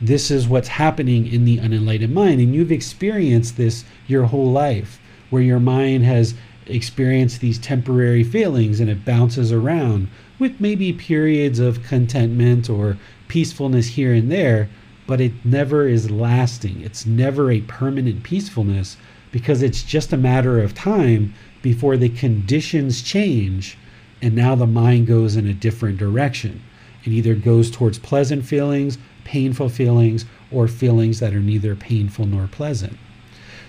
This 0.00 0.30
is 0.30 0.48
what's 0.48 0.68
happening 0.68 1.26
in 1.26 1.44
the 1.44 1.58
unenlightened 1.58 2.12
mind. 2.12 2.40
And 2.40 2.54
you've 2.54 2.72
experienced 2.72 3.56
this 3.56 3.84
your 4.06 4.24
whole 4.24 4.50
life, 4.50 5.00
where 5.30 5.42
your 5.42 5.60
mind 5.60 6.04
has 6.04 6.34
experienced 6.66 7.40
these 7.40 7.58
temporary 7.58 8.24
feelings 8.24 8.80
and 8.80 8.90
it 8.90 9.04
bounces 9.04 9.52
around 9.52 10.08
with 10.38 10.60
maybe 10.60 10.92
periods 10.92 11.58
of 11.58 11.82
contentment 11.84 12.68
or 12.68 12.96
peacefulness 13.28 13.88
here 13.88 14.12
and 14.12 14.30
there, 14.30 14.68
but 15.06 15.20
it 15.20 15.32
never 15.44 15.86
is 15.86 16.10
lasting. 16.10 16.80
It's 16.80 17.04
never 17.06 17.50
a 17.50 17.60
permanent 17.62 18.22
peacefulness 18.22 18.96
because 19.32 19.62
it's 19.62 19.82
just 19.82 20.12
a 20.12 20.16
matter 20.16 20.60
of 20.62 20.74
time 20.74 21.34
before 21.62 21.96
the 21.96 22.08
conditions 22.08 23.02
change 23.02 23.76
and 24.22 24.34
now 24.34 24.54
the 24.54 24.66
mind 24.66 25.06
goes 25.06 25.36
in 25.36 25.46
a 25.46 25.52
different 25.52 25.98
direction. 25.98 26.62
It 27.04 27.12
either 27.12 27.34
goes 27.34 27.70
towards 27.70 27.98
pleasant 27.98 28.46
feelings, 28.46 28.96
painful 29.24 29.68
feelings, 29.68 30.24
or 30.50 30.66
feelings 30.66 31.20
that 31.20 31.34
are 31.34 31.40
neither 31.40 31.74
painful 31.76 32.24
nor 32.24 32.46
pleasant. 32.46 32.96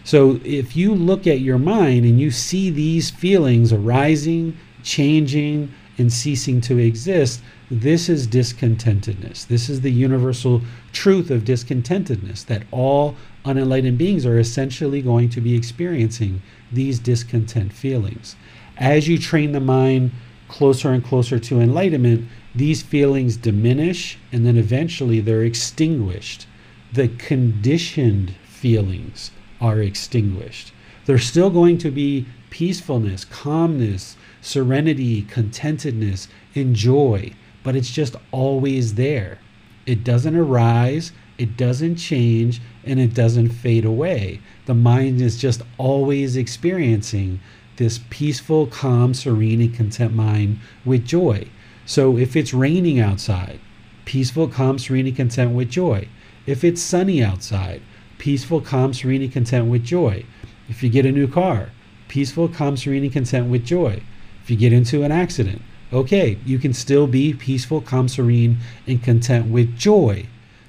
So 0.05 0.39
if 0.45 0.77
you 0.77 0.93
look 0.95 1.27
at 1.27 1.41
your 1.41 1.57
mind 1.57 2.05
and 2.05 2.21
you 2.21 2.31
see 2.31 2.69
these 2.69 3.09
feelings 3.09 3.73
arising, 3.73 4.55
changing, 4.83 5.73
and 5.97 6.13
ceasing 6.13 6.61
to 6.61 6.77
exist, 6.77 7.41
this 7.71 8.09
is 8.09 8.27
discontentedness. 8.27 9.47
This 9.47 9.69
is 9.69 9.81
the 9.81 9.91
universal 9.91 10.61
truth 10.91 11.31
of 11.31 11.43
discontentedness 11.43 12.45
that 12.45 12.63
all 12.69 13.15
unenlightened 13.43 13.97
beings 13.97 14.25
are 14.25 14.37
essentially 14.37 15.01
going 15.01 15.29
to 15.29 15.41
be 15.41 15.55
experiencing 15.55 16.41
these 16.71 16.99
discontent 16.99 17.73
feelings. 17.73 18.35
As 18.77 19.07
you 19.07 19.17
train 19.17 19.51
the 19.51 19.59
mind 19.59 20.11
closer 20.47 20.91
and 20.91 21.03
closer 21.03 21.39
to 21.39 21.59
enlightenment, 21.59 22.27
these 22.53 22.83
feelings 22.83 23.35
diminish 23.35 24.17
and 24.31 24.45
then 24.45 24.57
eventually 24.57 25.19
they're 25.19 25.43
extinguished. 25.43 26.45
The 26.93 27.07
conditioned 27.07 28.35
feelings 28.43 29.31
are 29.59 29.79
extinguished. 29.79 30.71
There's 31.05 31.25
still 31.25 31.49
going 31.49 31.77
to 31.79 31.91
be 31.91 32.25
peacefulness, 32.49 33.25
calmness, 33.25 34.15
serenity, 34.41 35.23
contentedness, 35.23 36.27
and 36.53 36.75
joy, 36.75 37.33
but 37.65 37.75
it's 37.75 37.91
just 37.91 38.15
always 38.31 38.93
there. 38.93 39.39
It 39.87 40.03
doesn't 40.03 40.35
arise, 40.35 41.11
it 41.39 41.57
doesn't 41.57 41.95
change, 41.95 42.61
and 42.83 42.99
it 42.99 43.15
doesn't 43.15 43.49
fade 43.49 43.83
away. 43.83 44.39
The 44.67 44.75
mind 44.75 45.19
is 45.19 45.35
just 45.35 45.63
always 45.79 46.37
experiencing 46.37 47.39
this 47.77 47.99
peaceful, 48.11 48.67
calm, 48.67 49.15
serene, 49.15 49.61
and 49.61 49.75
content 49.75 50.13
mind 50.13 50.59
with 50.85 51.05
joy. 51.05 51.47
So 51.87 52.17
if 52.17 52.35
it's 52.35 52.53
raining 52.53 52.99
outside, 52.99 53.59
peaceful, 54.05 54.47
calm, 54.47 54.77
serene, 54.77 55.07
and 55.07 55.15
content 55.15 55.55
with 55.55 55.69
joy. 55.69 56.07
If 56.45 56.63
it's 56.63 56.81
sunny 56.81 57.23
outside, 57.23 57.81
peaceful, 58.19 58.61
calm, 58.61 58.93
serene, 58.93 59.23
and 59.23 59.33
content 59.33 59.71
with 59.71 59.83
joy. 59.83 60.23
If 60.69 60.83
you 60.83 60.89
get 60.89 61.07
a 61.07 61.11
new 61.11 61.27
car, 61.27 61.71
peaceful, 62.09 62.47
calm, 62.47 62.77
serene, 62.77 63.03
and 63.03 63.11
content 63.11 63.49
with 63.49 63.65
joy. 63.65 64.03
If 64.43 64.51
you 64.51 64.55
get 64.55 64.71
into 64.71 65.01
an 65.01 65.11
accident, 65.11 65.63
okay, 65.93 66.37
you 66.45 66.59
can 66.59 66.73
still 66.73 67.07
be 67.07 67.33
peaceful, 67.33 67.81
calm, 67.81 68.07
serene, 68.07 68.57
and 68.87 69.03
content 69.03 69.47
with 69.47 69.77
joy. 69.77 70.25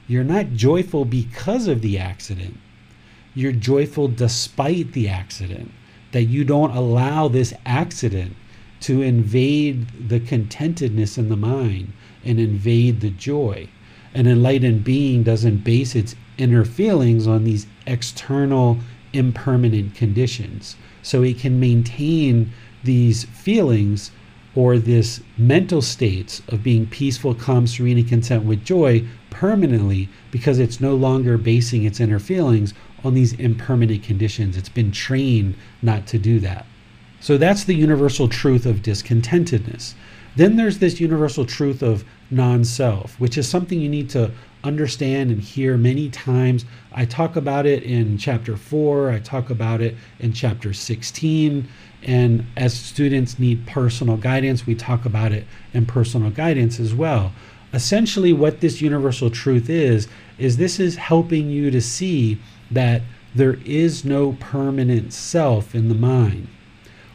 You're 0.09 0.25
not 0.25 0.53
joyful 0.53 1.05
because 1.05 1.67
of 1.67 1.83
the 1.83 1.99
accident. 1.99 2.59
You're 3.35 3.53
joyful 3.53 4.09
despite 4.09 4.93
the 4.93 5.09
accident. 5.09 5.73
That 6.13 6.25
you 6.25 6.45
don't 6.45 6.75
allow 6.75 7.29
this 7.29 7.53
accident 7.67 8.35
to 8.81 9.03
invade 9.03 10.09
the 10.09 10.21
contentedness 10.21 11.19
in 11.19 11.29
the 11.29 11.37
mind 11.37 11.93
and 12.25 12.39
invade 12.39 13.01
the 13.01 13.11
joy. 13.11 13.69
An 14.15 14.27
enlightened 14.27 14.85
being 14.85 15.23
doesn't 15.23 15.65
base 15.65 15.95
its 15.95 16.15
inner 16.39 16.65
feelings 16.65 17.27
on 17.27 17.45
these 17.45 17.67
external 17.87 18.79
impermanent 19.13 19.95
conditions. 19.95 20.77
So 21.03 21.23
it 21.23 21.39
can 21.39 21.61
maintain 21.61 22.53
these 22.85 23.25
feelings 23.25 24.11
or 24.57 24.79
this 24.79 25.21
mental 25.37 25.83
states 25.83 26.43
of 26.49 26.63
being 26.63 26.87
peaceful, 26.87 27.35
calm, 27.35 27.67
serene, 27.67 27.99
and 27.99 28.09
content 28.09 28.45
with 28.45 28.65
joy 28.65 29.07
permanently 29.31 30.09
because 30.31 30.59
it's 30.59 30.81
no 30.81 30.95
longer 30.95 31.37
basing 31.37 31.85
its 31.85 32.01
inner 32.01 32.19
feelings 32.19 32.73
on 33.05 33.15
these 33.15 33.35
impermanent 33.35 34.03
conditions. 34.03 34.57
It's 34.57 34.71
been 34.71 34.91
trained 34.91 35.55
not 35.83 36.07
to 36.09 36.19
do 36.19 36.41
that. 36.41 36.65
So 37.21 37.37
that's 37.37 37.65
the 37.65 37.75
universal 37.75 38.29
truth 38.29 38.67
of 38.67 38.83
discontentedness. 38.83 39.95
Then 40.37 40.57
there's 40.57 40.79
this 40.79 41.01
universal 41.01 41.47
truth 41.47 41.83
of 41.83 42.05
non 42.31 42.65
self, 42.65 43.19
which 43.21 43.39
is 43.39 43.49
something 43.49 43.81
you 43.81 43.89
need 43.89 44.11
to 44.11 44.33
understand 44.65 45.31
and 45.31 45.41
hear 45.41 45.77
many 45.77 46.11
times. 46.11 46.65
I 46.93 47.05
talk 47.05 47.37
about 47.37 47.67
it 47.67 47.83
in 47.83 48.19
chapter 48.19 48.57
4, 48.57 49.11
I 49.11 49.19
talk 49.21 49.49
about 49.49 49.81
it 49.81 49.97
in 50.19 50.33
chapter 50.33 50.73
16. 50.73 51.69
And 52.03 52.47
as 52.57 52.75
students 52.75 53.39
need 53.39 53.67
personal 53.67 54.17
guidance, 54.17 54.67
we 54.67 54.75
talk 54.75 55.05
about 55.05 55.33
it 55.33 55.47
in 55.73 55.87
personal 55.87 56.31
guidance 56.31 56.79
as 56.79 56.95
well. 56.95 57.33
Essentially, 57.73 58.33
what 58.33 58.61
this 58.61 58.81
universal 58.81 59.31
truth 59.31 59.69
is, 59.69 60.09
is 60.39 60.57
this 60.57 60.79
is 60.79 60.97
helping 60.97 61.51
you 61.51 61.71
to 61.71 61.81
see 61.81 62.39
that 62.71 63.03
there 63.35 63.59
is 63.65 64.05
no 64.05 64.33
permanent 64.41 65.13
self 65.13 65.75
in 65.75 65.89
the 65.89 65.95
mind. 65.95 66.49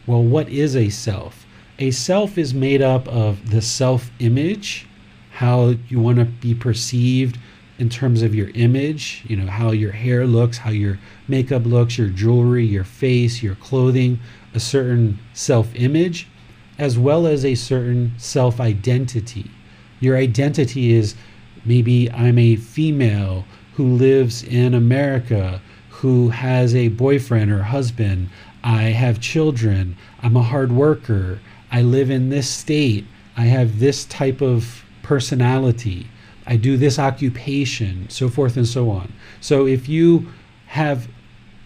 Well, 0.06 0.24
what 0.24 0.50
is 0.50 0.76
a 0.76 0.89
self? 0.89 1.46
A 1.80 1.91
self 1.91 2.38
is 2.38 2.54
made 2.54 2.82
up 2.82 3.08
of 3.08 3.50
the 3.50 3.62
self 3.62 4.12
image, 4.20 4.88
how 5.32 5.76
you 5.88 6.00
want 6.00 6.20
to 6.20 6.26
be 6.26 6.54
perceived 6.54 7.39
in 7.80 7.89
terms 7.89 8.22
of 8.22 8.36
your 8.36 8.50
image, 8.50 9.24
you 9.28 9.36
know, 9.36 9.48
how 9.48 9.72
your 9.72 9.91
hair 9.91 10.28
looks, 10.28 10.60
how 10.60 10.70
your 10.70 11.00
makeup 11.28 11.65
looks, 11.65 11.98
your 11.98 12.10
jewelry, 12.10 12.63
your 12.63 12.84
face, 12.84 13.41
your 13.41 13.56
clothing, 13.56 14.20
a 14.54 14.60
certain 14.60 15.20
self 15.34 15.74
image, 15.76 16.28
as 16.78 16.98
well 16.98 17.28
as 17.28 17.46
a 17.46 17.56
certain 17.56 18.14
self 18.18 18.60
identity. 18.60 19.50
Your 20.00 20.18
identity 20.18 20.94
is 20.94 21.16
maybe 21.64 22.12
I'm 22.12 22.38
a 22.38 22.56
female 22.56 23.46
who 23.74 23.86
lives 23.86 24.44
in 24.44 24.74
America, 24.74 25.62
who 25.90 26.30
has 26.30 26.76
a 26.76 26.90
boyfriend 26.90 27.52
or 27.52 27.64
husband. 27.64 28.30
I 28.64 28.84
have 28.84 29.20
children. 29.20 29.96
I'm 30.22 30.36
a 30.36 30.44
hard 30.44 30.72
worker. 30.72 31.40
I 31.72 31.82
live 31.82 32.10
in 32.10 32.30
this 32.30 32.50
state. 32.50 33.06
I 33.38 33.44
have 33.44 33.80
this 33.80 34.06
type 34.06 34.42
of 34.42 34.84
personality. 35.04 36.08
I 36.46 36.58
do 36.58 36.78
this 36.78 37.00
occupation, 37.00 38.10
so 38.10 38.28
forth 38.28 38.58
and 38.58 38.68
so 38.68 38.90
on. 38.90 39.14
So 39.40 39.68
if 39.68 39.88
you 39.88 40.28
have 40.68 41.08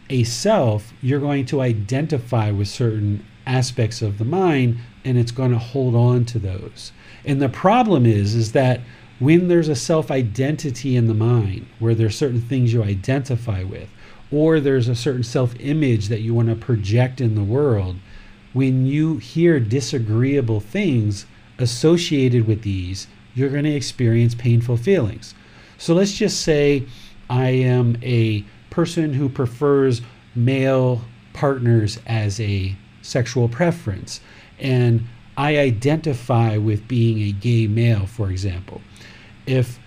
a 0.09 0.23
self, 0.23 0.93
you're 1.01 1.19
going 1.19 1.45
to 1.47 1.61
identify 1.61 2.51
with 2.51 2.67
certain 2.67 3.25
aspects 3.47 4.01
of 4.01 4.17
the 4.17 4.25
mind 4.25 4.77
and 5.03 5.17
it's 5.17 5.31
going 5.31 5.51
to 5.51 5.57
hold 5.57 5.95
on 5.95 6.25
to 6.25 6.39
those. 6.39 6.91
And 7.23 7.41
the 7.41 7.49
problem 7.49 8.05
is 8.05 8.35
is 8.35 8.51
that 8.53 8.81
when 9.19 9.47
there's 9.47 9.69
a 9.69 9.75
self 9.75 10.11
identity 10.11 10.95
in 10.95 11.07
the 11.07 11.13
mind 11.13 11.67
where 11.79 11.95
there's 11.95 12.17
certain 12.17 12.41
things 12.41 12.73
you 12.73 12.83
identify 12.83 13.63
with 13.63 13.89
or 14.31 14.59
there's 14.59 14.87
a 14.87 14.95
certain 14.95 15.23
self 15.23 15.55
image 15.59 16.07
that 16.09 16.21
you 16.21 16.33
want 16.33 16.49
to 16.49 16.55
project 16.55 17.21
in 17.21 17.35
the 17.35 17.43
world, 17.43 17.95
when 18.53 18.85
you 18.85 19.17
hear 19.17 19.59
disagreeable 19.59 20.59
things 20.59 21.25
associated 21.57 22.47
with 22.47 22.63
these, 22.63 23.07
you're 23.33 23.49
going 23.49 23.63
to 23.63 23.75
experience 23.75 24.35
painful 24.35 24.77
feelings. 24.77 25.35
So 25.77 25.93
let's 25.93 26.13
just 26.13 26.41
say 26.41 26.85
I 27.29 27.49
am 27.49 27.97
a 28.01 28.43
person 28.69 29.13
who 29.13 29.29
prefers 29.29 30.01
male 30.35 31.01
partners 31.33 31.99
as 32.05 32.39
a 32.39 32.75
sexual 33.01 33.47
preference. 33.47 34.19
And 34.59 35.05
I 35.37 35.57
identify 35.57 36.57
with 36.57 36.87
being 36.87 37.21
a 37.21 37.31
gay 37.31 37.67
male, 37.67 38.05
for 38.05 38.29
example. 38.29 38.81
If 39.45 39.79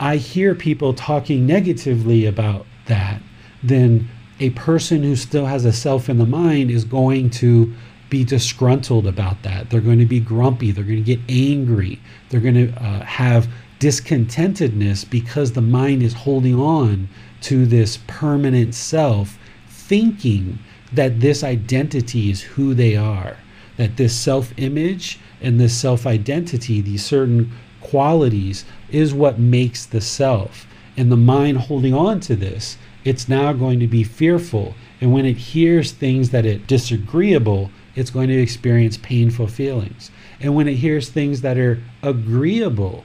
I 0.00 0.16
hear 0.16 0.54
people 0.54 0.94
talking 0.94 1.46
negatively 1.46 2.26
about 2.26 2.66
that, 2.86 3.20
then 3.62 4.08
a 4.40 4.50
person 4.50 5.02
who 5.02 5.14
still 5.14 5.46
has 5.46 5.64
a 5.64 5.72
self 5.72 6.08
in 6.08 6.18
the 6.18 6.26
mind 6.26 6.70
is 6.70 6.84
going 6.84 7.30
to 7.30 7.72
be 8.10 8.24
disgruntled 8.24 9.06
about 9.06 9.42
that. 9.42 9.70
They're 9.70 9.80
going 9.80 9.98
to 9.98 10.06
be 10.06 10.20
grumpy. 10.20 10.72
They're 10.72 10.84
going 10.84 11.02
to 11.02 11.16
get 11.16 11.20
angry. 11.28 12.00
They're 12.28 12.40
going 12.40 12.54
to 12.54 12.72
uh, 12.82 13.04
have 13.04 13.48
discontentedness 13.78 15.08
because 15.08 15.52
the 15.52 15.60
mind 15.60 16.02
is 16.02 16.12
holding 16.12 16.54
on 16.54 17.08
to 17.44 17.66
this 17.66 17.98
permanent 18.06 18.74
self, 18.74 19.38
thinking 19.68 20.58
that 20.92 21.20
this 21.20 21.44
identity 21.44 22.30
is 22.30 22.42
who 22.42 22.74
they 22.74 22.96
are, 22.96 23.36
that 23.76 23.96
this 23.96 24.14
self 24.14 24.52
image 24.56 25.18
and 25.42 25.60
this 25.60 25.78
self 25.78 26.06
identity, 26.06 26.80
these 26.80 27.04
certain 27.04 27.52
qualities, 27.80 28.64
is 28.90 29.12
what 29.12 29.38
makes 29.38 29.84
the 29.84 30.00
self. 30.00 30.66
And 30.96 31.10
the 31.10 31.16
mind 31.16 31.58
holding 31.58 31.92
on 31.92 32.20
to 32.20 32.36
this, 32.36 32.78
it's 33.04 33.28
now 33.28 33.52
going 33.52 33.80
to 33.80 33.86
be 33.86 34.04
fearful. 34.04 34.74
And 35.00 35.12
when 35.12 35.26
it 35.26 35.36
hears 35.36 35.92
things 35.92 36.30
that 36.30 36.46
are 36.46 36.58
disagreeable, 36.58 37.70
it's 37.94 38.10
going 38.10 38.28
to 38.28 38.40
experience 38.40 38.96
painful 38.96 39.48
feelings. 39.48 40.10
And 40.40 40.54
when 40.54 40.66
it 40.66 40.76
hears 40.76 41.10
things 41.10 41.42
that 41.42 41.58
are 41.58 41.82
agreeable, 42.02 43.04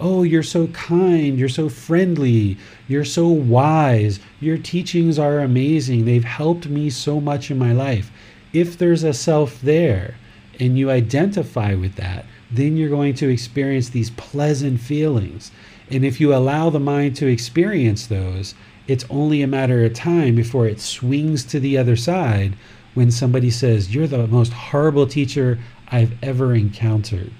Oh, 0.00 0.22
you're 0.22 0.44
so 0.44 0.68
kind. 0.68 1.38
You're 1.38 1.48
so 1.48 1.68
friendly. 1.68 2.56
You're 2.86 3.04
so 3.04 3.26
wise. 3.28 4.20
Your 4.40 4.56
teachings 4.56 5.18
are 5.18 5.40
amazing. 5.40 6.04
They've 6.04 6.24
helped 6.24 6.68
me 6.68 6.88
so 6.90 7.20
much 7.20 7.50
in 7.50 7.58
my 7.58 7.72
life. 7.72 8.10
If 8.52 8.78
there's 8.78 9.02
a 9.02 9.12
self 9.12 9.60
there 9.60 10.14
and 10.60 10.78
you 10.78 10.90
identify 10.90 11.74
with 11.74 11.96
that, 11.96 12.26
then 12.50 12.76
you're 12.76 12.88
going 12.88 13.14
to 13.14 13.28
experience 13.28 13.88
these 13.88 14.10
pleasant 14.10 14.80
feelings. 14.80 15.50
And 15.90 16.04
if 16.04 16.20
you 16.20 16.34
allow 16.34 16.70
the 16.70 16.80
mind 16.80 17.16
to 17.16 17.26
experience 17.26 18.06
those, 18.06 18.54
it's 18.86 19.04
only 19.10 19.42
a 19.42 19.46
matter 19.46 19.84
of 19.84 19.94
time 19.94 20.36
before 20.36 20.66
it 20.66 20.80
swings 20.80 21.44
to 21.44 21.60
the 21.60 21.76
other 21.76 21.96
side 21.96 22.54
when 22.94 23.10
somebody 23.10 23.50
says, 23.50 23.94
You're 23.94 24.06
the 24.06 24.26
most 24.28 24.52
horrible 24.52 25.06
teacher 25.06 25.58
I've 25.88 26.12
ever 26.22 26.54
encountered. 26.54 27.32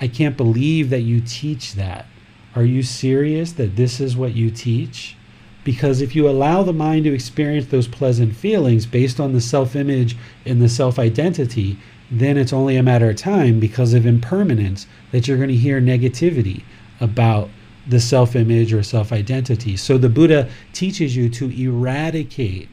I 0.00 0.08
can't 0.08 0.36
believe 0.36 0.90
that 0.90 1.02
you 1.02 1.20
teach 1.20 1.74
that. 1.74 2.06
Are 2.54 2.64
you 2.64 2.82
serious 2.82 3.52
that 3.52 3.76
this 3.76 4.00
is 4.00 4.16
what 4.16 4.34
you 4.34 4.50
teach? 4.50 5.16
Because 5.64 6.00
if 6.00 6.16
you 6.16 6.28
allow 6.28 6.62
the 6.62 6.72
mind 6.72 7.04
to 7.04 7.12
experience 7.12 7.66
those 7.66 7.88
pleasant 7.88 8.34
feelings 8.34 8.86
based 8.86 9.20
on 9.20 9.32
the 9.32 9.40
self 9.40 9.76
image 9.76 10.16
and 10.46 10.62
the 10.62 10.68
self 10.68 10.98
identity, 10.98 11.76
then 12.10 12.38
it's 12.38 12.52
only 12.52 12.76
a 12.76 12.82
matter 12.82 13.10
of 13.10 13.16
time 13.16 13.60
because 13.60 13.92
of 13.92 14.06
impermanence 14.06 14.86
that 15.10 15.28
you're 15.28 15.36
going 15.36 15.50
to 15.50 15.56
hear 15.56 15.80
negativity 15.80 16.62
about 17.00 17.50
the 17.86 18.00
self 18.00 18.34
image 18.34 18.72
or 18.72 18.82
self 18.82 19.12
identity. 19.12 19.76
So 19.76 19.98
the 19.98 20.08
Buddha 20.08 20.48
teaches 20.72 21.16
you 21.16 21.28
to 21.30 21.50
eradicate 21.50 22.68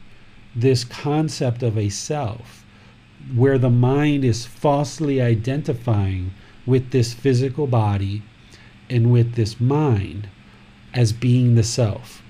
this 0.54 0.84
concept 0.84 1.62
of 1.62 1.76
a 1.76 1.88
self 1.88 2.64
where 3.34 3.58
the 3.58 3.70
mind 3.70 4.24
is 4.24 4.46
falsely 4.46 5.20
identifying 5.20 6.32
with 6.66 6.90
this 6.90 7.14
physical 7.14 7.66
body 7.66 8.22
and 8.90 9.12
with 9.12 9.34
this 9.34 9.60
mind 9.60 10.28
as 10.92 11.12
being 11.12 11.54
the 11.54 11.62
self. 11.62 12.22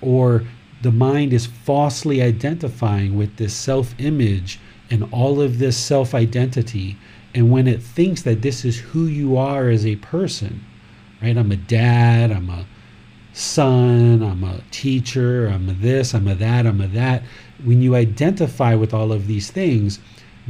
Or 0.00 0.44
the 0.82 0.92
mind 0.92 1.32
is 1.32 1.46
falsely 1.46 2.22
identifying 2.22 3.16
with 3.16 3.36
this 3.36 3.54
self 3.54 3.94
image 3.98 4.58
and 4.90 5.08
all 5.12 5.40
of 5.40 5.58
this 5.58 5.76
self 5.76 6.14
identity. 6.14 6.96
And 7.34 7.50
when 7.50 7.68
it 7.68 7.82
thinks 7.82 8.22
that 8.22 8.42
this 8.42 8.64
is 8.64 8.78
who 8.78 9.06
you 9.06 9.36
are 9.36 9.68
as 9.68 9.86
a 9.86 9.96
person, 9.96 10.64
right? 11.22 11.36
I'm 11.36 11.52
a 11.52 11.56
dad, 11.56 12.32
I'm 12.32 12.50
a 12.50 12.66
son, 13.32 14.22
I'm 14.22 14.42
a 14.42 14.62
teacher, 14.70 15.46
I'm 15.46 15.68
a 15.68 15.72
this, 15.72 16.14
I'm 16.14 16.26
a 16.26 16.34
that, 16.34 16.66
I'm 16.66 16.80
a 16.80 16.88
that. 16.88 17.22
When 17.62 17.82
you 17.82 17.94
identify 17.94 18.74
with 18.74 18.92
all 18.92 19.12
of 19.12 19.26
these 19.26 19.50
things, 19.50 20.00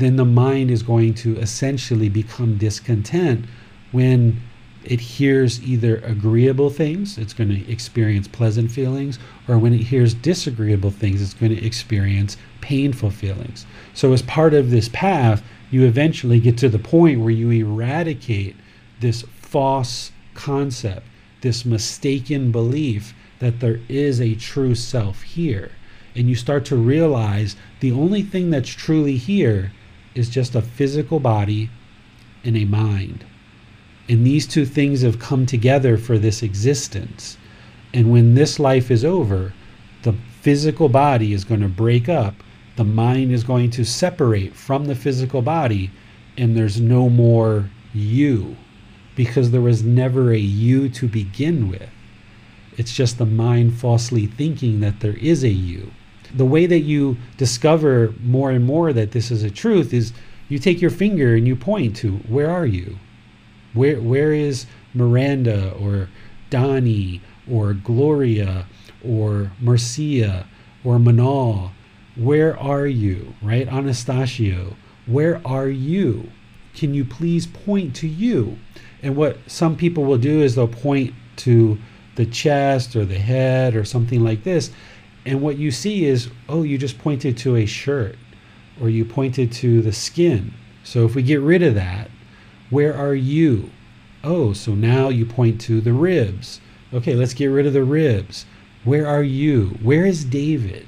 then 0.01 0.17
the 0.17 0.25
mind 0.25 0.71
is 0.71 0.83
going 0.83 1.15
to 1.15 1.37
essentially 1.39 2.09
become 2.09 2.57
discontent 2.57 3.45
when 3.93 4.41
it 4.85 5.01
hears 5.01 5.63
either 5.63 5.99
agreeable 5.99 6.71
things, 6.71 7.19
it's 7.19 7.35
going 7.35 7.51
to 7.51 7.71
experience 7.71 8.27
pleasant 8.27 8.71
feelings, 8.71 9.19
or 9.47 9.59
when 9.59 9.75
it 9.75 9.83
hears 9.83 10.15
disagreeable 10.15 10.91
things, 10.91 11.21
it's 11.21 11.35
going 11.35 11.55
to 11.55 11.65
experience 11.65 12.37
painful 12.63 13.11
feelings. 13.11 13.67
So, 13.93 14.13
as 14.13 14.23
part 14.23 14.55
of 14.55 14.71
this 14.71 14.89
path, 14.89 15.43
you 15.71 15.85
eventually 15.85 16.41
get 16.41 16.57
to 16.59 16.69
the 16.69 16.79
point 16.79 17.21
where 17.21 17.31
you 17.31 17.51
eradicate 17.51 18.57
this 19.01 19.23
false 19.37 20.13
concept, 20.35 21.07
this 21.43 21.65
mistaken 21.65 22.51
belief 22.51 23.15
that 23.39 23.61
there 23.61 23.81
is 23.89 24.21
a 24.21 24.35
true 24.35 24.75
self 24.75 25.23
here. 25.23 25.73
And 26.15 26.29
you 26.29 26.35
start 26.35 26.65
to 26.67 26.77
realize 26.77 27.55
the 27.81 27.93
only 27.93 28.23
thing 28.23 28.51
that's 28.51 28.69
truly 28.69 29.17
here 29.17 29.73
is 30.15 30.29
just 30.29 30.55
a 30.55 30.63
physical 30.63 31.21
body 31.21 31.71
and 32.45 32.57
a 32.57 32.65
mind. 32.65 33.25
And 34.09 34.27
these 34.27 34.47
two 34.47 34.67
things 34.67 35.03
have 35.03 35.19
come 35.19 35.47
together 35.47 35.97
for 35.97 36.19
this 36.19 36.43
existence. 36.43 37.37
And 37.95 38.11
when 38.11 38.35
this 38.35 38.59
life 38.59 38.91
is 38.91 39.05
over, 39.05 39.53
the 40.03 40.15
physical 40.41 40.89
body 40.89 41.33
is 41.33 41.45
going 41.45 41.61
to 41.61 41.69
break 41.69 42.09
up, 42.09 42.35
the 42.77 42.85
mind 42.85 43.33
is 43.33 43.45
going 43.45 43.71
to 43.71 43.85
separate 43.85 44.55
from 44.57 44.87
the 44.87 44.95
physical 44.95 45.43
body, 45.43 45.91
and 46.37 46.57
there's 46.57 46.81
no 46.81 47.09
more 47.09 47.69
you 47.93 48.57
because 49.15 49.51
there 49.51 49.61
was 49.61 49.83
never 49.83 50.33
a 50.33 50.39
you 50.39 50.89
to 50.89 51.07
begin 51.07 51.69
with. 51.69 51.91
It's 52.79 52.95
just 52.95 53.19
the 53.19 53.27
mind 53.27 53.75
falsely 53.75 54.27
thinking 54.27 54.81
that 54.81 55.01
there 55.01 55.17
is 55.17 55.45
a 55.45 55.49
you 55.49 55.93
the 56.35 56.45
way 56.45 56.67
that 56.67 56.81
you 56.81 57.17
discover 57.37 58.15
more 58.23 58.51
and 58.51 58.65
more 58.65 58.93
that 58.93 59.13
this 59.13 59.31
is 59.31 59.43
a 59.43 59.51
truth 59.51 59.93
is 59.93 60.13
you 60.49 60.59
take 60.59 60.81
your 60.81 60.91
finger 60.91 61.35
and 61.35 61.47
you 61.47 61.57
point 61.57 61.97
to 61.97 62.17
where 62.29 62.51
are 62.51 62.67
you? 62.67 62.99
Where 63.73 64.01
where 64.01 64.33
is 64.33 64.67
Miranda 64.95 65.73
or 65.73 66.09
Donnie 66.51 67.21
or 67.51 67.73
Gloria 67.73 68.67
or 69.05 69.53
Marcia 69.61 70.47
or 70.85 70.99
Manal? 70.99 71.71
Where 72.17 72.59
are 72.59 72.87
you? 72.87 73.35
Right? 73.41 73.69
Anastasio, 73.69 74.77
where 75.07 75.41
are 75.45 75.69
you? 75.69 76.31
Can 76.75 76.95
you 76.95 77.05
please 77.05 77.47
point 77.47 77.95
to 77.97 78.09
you? 78.09 78.59
And 79.03 79.17
what 79.17 79.39
some 79.47 79.77
people 79.77 80.05
will 80.05 80.19
do 80.19 80.43
is 80.43 80.55
they'll 80.55 80.69
point 80.69 81.15
to 81.37 81.79
the 82.17 82.27
chest 82.27 82.97
or 82.97 83.05
the 83.05 83.19
head 83.19 83.75
or 83.75 83.85
something 83.85 84.23
like 84.23 84.45
this 84.45 84.71
and 85.27 85.43
what 85.43 85.59
you 85.59 85.71
see 85.71 86.05
is, 86.05 86.31
oh, 86.49 86.63
you 86.63 86.79
just 86.79 86.99
pointed 86.99 87.37
to 87.39 87.57
a 87.57 87.67
shirt 87.67 88.17
or 88.81 88.89
you 88.89 89.05
pointed 89.05 89.53
to 89.53 89.83
the 89.83 89.93
skin. 89.93 90.55
So 90.85 91.05
if 91.05 91.15
we 91.15 91.23
get 91.23 91.41
rid 91.41 91.63
of 91.63 91.75
that, 91.75 92.11
where 92.71 92.97
are 92.97 93.15
you? 93.15 93.71
Oh, 94.25 94.53
so 94.53 94.75
now 94.75 95.09
you 95.09 95.27
point 95.27 95.61
to 95.63 95.81
the 95.81 95.93
ribs. 95.93 96.61
Okay, 96.93 97.15
let's 97.15 97.35
get 97.35 97.47
rid 97.47 97.67
of 97.67 97.73
the 97.73 97.85
ribs. 97.85 98.47
Where 98.85 99.07
are 99.07 99.23
you? 99.23 99.79
Where 99.83 100.07
is 100.07 100.25
David? 100.25 100.87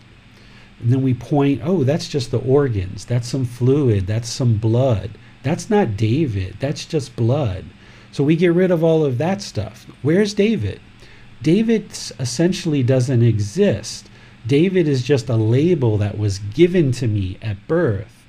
And 0.80 0.92
then 0.92 1.02
we 1.02 1.14
point, 1.14 1.60
oh, 1.62 1.84
that's 1.84 2.08
just 2.08 2.30
the 2.30 2.40
organs. 2.40 3.04
That's 3.04 3.28
some 3.28 3.44
fluid. 3.44 4.06
That's 4.06 4.28
some 4.28 4.56
blood. 4.56 5.10
That's 5.42 5.68
not 5.68 5.96
David. 5.96 6.56
That's 6.58 6.86
just 6.86 7.16
blood. 7.16 7.64
So 8.10 8.24
we 8.24 8.36
get 8.36 8.54
rid 8.54 8.70
of 8.70 8.82
all 8.82 9.04
of 9.04 9.18
that 9.18 9.42
stuff. 9.42 9.86
Where's 10.02 10.34
David? 10.34 10.80
David 11.42 11.90
essentially 12.18 12.82
doesn't 12.82 13.22
exist. 13.22 14.08
David 14.46 14.88
is 14.88 15.02
just 15.02 15.28
a 15.28 15.37
label 15.37 15.98
that 15.98 16.18
was 16.18 16.38
given 16.38 16.92
to 16.92 17.07
me 17.07 17.38
at 17.40 17.66
birth 17.68 18.26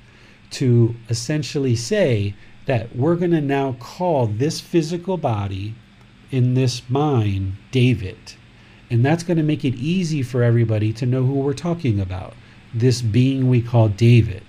to 0.50 0.94
essentially 1.08 1.74
say 1.74 2.34
that 2.66 2.94
we're 2.94 3.16
going 3.16 3.32
to 3.32 3.40
now 3.40 3.72
call 3.80 4.26
this 4.26 4.60
physical 4.60 5.16
body 5.16 5.74
in 6.30 6.54
this 6.54 6.82
mind 6.88 7.54
David. 7.70 8.34
And 8.90 9.04
that's 9.04 9.22
going 9.22 9.36
to 9.36 9.42
make 9.42 9.64
it 9.64 9.74
easy 9.74 10.22
for 10.22 10.42
everybody 10.42 10.92
to 10.94 11.06
know 11.06 11.24
who 11.24 11.34
we're 11.34 11.52
talking 11.52 12.00
about 12.00 12.34
this 12.72 13.02
being 13.02 13.48
we 13.48 13.60
call 13.60 13.88
David. 13.88 14.42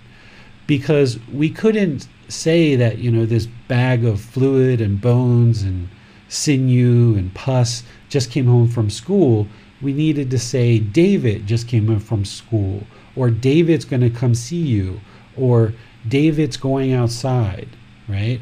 Because 0.67 1.19
we 1.31 1.49
couldn't 1.49 2.07
say 2.27 2.75
that, 2.75 2.97
you 2.97 3.11
know, 3.11 3.25
this 3.25 3.47
bag 3.67 4.03
of 4.03 4.19
fluid 4.19 4.81
and 4.81 4.99
bones 4.99 5.61
and 5.61 5.89
sinew 6.27 7.15
and 7.15 7.33
pus 7.33 7.83
just 8.09 8.31
came 8.31 8.47
home 8.47 8.67
from 8.67 8.89
school 8.89 9.47
we 9.81 9.93
needed 9.93 10.31
to 10.31 10.39
say, 10.39 10.79
David 10.79 11.47
just 11.47 11.67
came 11.67 11.89
in 11.89 11.99
from 11.99 12.25
school, 12.25 12.83
or 13.15 13.29
David's 13.29 13.85
going 13.85 14.01
to 14.01 14.09
come 14.09 14.35
see 14.35 14.61
you, 14.61 15.01
or 15.37 15.73
David's 16.07 16.57
going 16.57 16.93
outside, 16.93 17.69
right? 18.07 18.39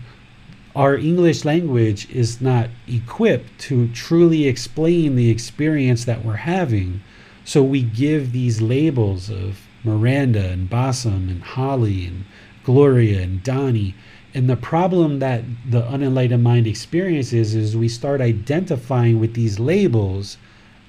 Our 0.76 0.96
English 0.96 1.46
language 1.46 2.10
is 2.10 2.42
not 2.42 2.70
equipped 2.88 3.60
to 3.62 3.88
truly 3.90 4.48
explain 4.48 5.16
the 5.16 5.30
experience 5.30 6.06
that 6.06 6.26
we're 6.26 6.34
having. 6.34 7.02
So 7.46 7.62
we 7.62 7.84
give 7.84 8.32
these 8.32 8.62
labels 8.62 9.30
of 9.30 9.62
Miranda 9.84 10.50
and 10.50 10.70
Bassam 10.70 11.30
and 11.30 11.44
Holly 11.44 12.08
and 12.08 12.26
Gloria 12.64 13.22
and 13.22 13.44
Donnie. 13.44 13.94
And 14.34 14.50
the 14.50 14.56
problem 14.56 15.20
that 15.20 15.44
the 15.70 15.86
unenlightened 15.86 16.42
mind 16.42 16.66
experiences 16.66 17.54
is 17.54 17.78
we 17.78 17.88
start 17.88 18.20
identifying 18.20 19.20
with 19.20 19.36
these 19.36 19.60
labels 19.60 20.38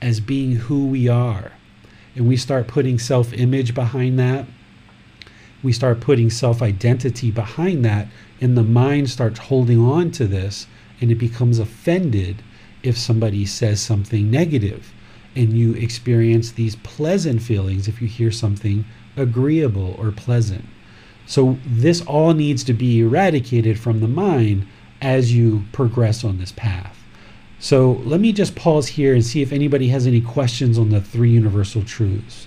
as 0.00 0.20
being 0.20 0.52
who 0.52 0.87
we 0.87 1.09
are. 1.09 1.52
And 2.14 2.28
we 2.28 2.37
start 2.37 2.68
putting 2.68 2.98
self 2.98 3.33
image 3.33 3.74
behind 3.74 4.18
that. 4.18 4.46
We 5.62 5.72
start 5.72 6.00
putting 6.00 6.30
self 6.30 6.62
identity 6.62 7.30
behind 7.30 7.85
that. 7.85 8.09
And 8.40 8.57
the 8.57 8.62
mind 8.62 9.11
starts 9.11 9.38
holding 9.38 9.80
on 9.80 10.11
to 10.12 10.26
this 10.26 10.66
and 11.00 11.11
it 11.11 11.16
becomes 11.16 11.59
offended 11.59 12.42
if 12.83 12.96
somebody 12.96 13.44
says 13.44 13.80
something 13.80 14.30
negative. 14.30 14.92
And 15.35 15.52
you 15.52 15.74
experience 15.74 16.52
these 16.52 16.76
pleasant 16.76 17.42
feelings 17.42 17.88
if 17.88 18.00
you 18.00 18.07
hear 18.07 18.30
something 18.30 18.85
agreeable 19.16 19.96
or 19.98 20.12
pleasant. 20.12 20.64
So, 21.26 21.59
this 21.64 22.02
all 22.02 22.35
needs 22.35 22.62
to 22.64 22.72
be 22.72 23.00
eradicated 23.00 23.78
from 23.78 24.00
the 24.00 24.09
mind 24.09 24.66
as 25.00 25.33
you 25.33 25.64
progress 25.72 26.22
on 26.22 26.38
this 26.38 26.52
path. 26.52 27.04
So, 27.64 27.92
let 28.05 28.20
me 28.20 28.31
just 28.35 28.55
pause 28.55 28.88
here 28.88 29.14
and 29.14 29.24
see 29.24 29.40
if 29.40 29.50
anybody 29.50 29.88
has 29.88 30.07
any 30.07 30.20
questions 30.20 30.77
on 30.77 30.90
the 30.90 31.00
three 31.00 31.31
universal 31.31 31.83
truths. 31.83 32.46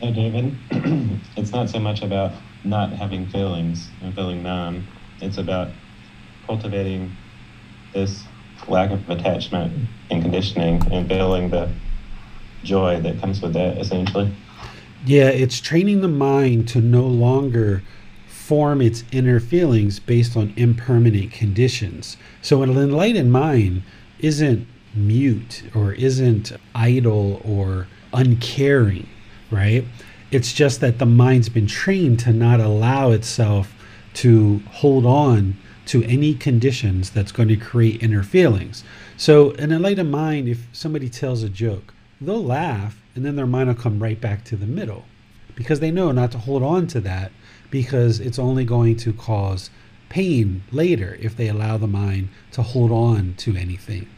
Hey, 0.00 0.12
David. 0.12 0.54
it's 1.38 1.50
not 1.50 1.70
so 1.70 1.78
much 1.78 2.02
about 2.02 2.32
not 2.62 2.92
having 2.92 3.26
feelings 3.28 3.88
and 4.02 4.14
feeling 4.14 4.42
numb, 4.42 4.86
it's 5.22 5.38
about 5.38 5.70
cultivating 6.46 7.16
this 7.94 8.22
lack 8.68 8.90
of 8.90 9.08
attachment 9.08 9.88
and 10.10 10.20
conditioning 10.20 10.92
and 10.92 11.08
feeling 11.08 11.48
the 11.48 11.72
joy 12.64 13.00
that 13.00 13.18
comes 13.22 13.40
with 13.40 13.54
that, 13.54 13.78
essentially. 13.78 14.30
Yeah, 15.06 15.30
it's 15.30 15.58
training 15.58 16.02
the 16.02 16.08
mind 16.08 16.68
to 16.68 16.82
no 16.82 17.06
longer 17.06 17.82
form 18.28 18.82
its 18.82 19.04
inner 19.10 19.40
feelings 19.40 20.00
based 20.00 20.36
on 20.36 20.52
impermanent 20.54 21.32
conditions. 21.32 22.18
So, 22.42 22.62
an 22.62 22.76
enlightened 22.76 23.32
mind 23.32 23.84
isn't 24.24 24.66
mute 24.94 25.62
or 25.74 25.92
isn't 25.92 26.52
idle 26.74 27.42
or 27.44 27.86
uncaring, 28.12 29.06
right? 29.50 29.84
It's 30.30 30.52
just 30.52 30.80
that 30.80 30.98
the 30.98 31.06
mind's 31.06 31.50
been 31.50 31.66
trained 31.66 32.20
to 32.20 32.32
not 32.32 32.58
allow 32.58 33.10
itself 33.10 33.74
to 34.14 34.62
hold 34.70 35.04
on 35.04 35.56
to 35.86 36.02
any 36.04 36.34
conditions 36.34 37.10
that's 37.10 37.32
going 37.32 37.48
to 37.48 37.56
create 37.56 38.02
inner 38.02 38.22
feelings. 38.22 38.82
So, 39.18 39.50
an 39.52 39.70
enlightened 39.70 40.10
mind, 40.10 40.48
if 40.48 40.66
somebody 40.72 41.10
tells 41.10 41.42
a 41.42 41.50
joke, 41.50 41.92
they'll 42.18 42.42
laugh 42.42 43.02
and 43.14 43.26
then 43.26 43.36
their 43.36 43.46
mind 43.46 43.68
will 43.68 43.76
come 43.76 44.02
right 44.02 44.20
back 44.20 44.44
to 44.44 44.56
the 44.56 44.66
middle 44.66 45.04
because 45.54 45.80
they 45.80 45.90
know 45.90 46.10
not 46.12 46.32
to 46.32 46.38
hold 46.38 46.62
on 46.62 46.86
to 46.88 47.00
that 47.02 47.30
because 47.70 48.20
it's 48.20 48.38
only 48.38 48.64
going 48.64 48.96
to 48.96 49.12
cause 49.12 49.68
pain 50.08 50.62
later 50.72 51.18
if 51.20 51.36
they 51.36 51.48
allow 51.48 51.76
the 51.76 51.86
mind 51.86 52.28
to 52.52 52.62
hold 52.62 52.90
on 52.90 53.34
to 53.36 53.54
anything. 53.56 54.08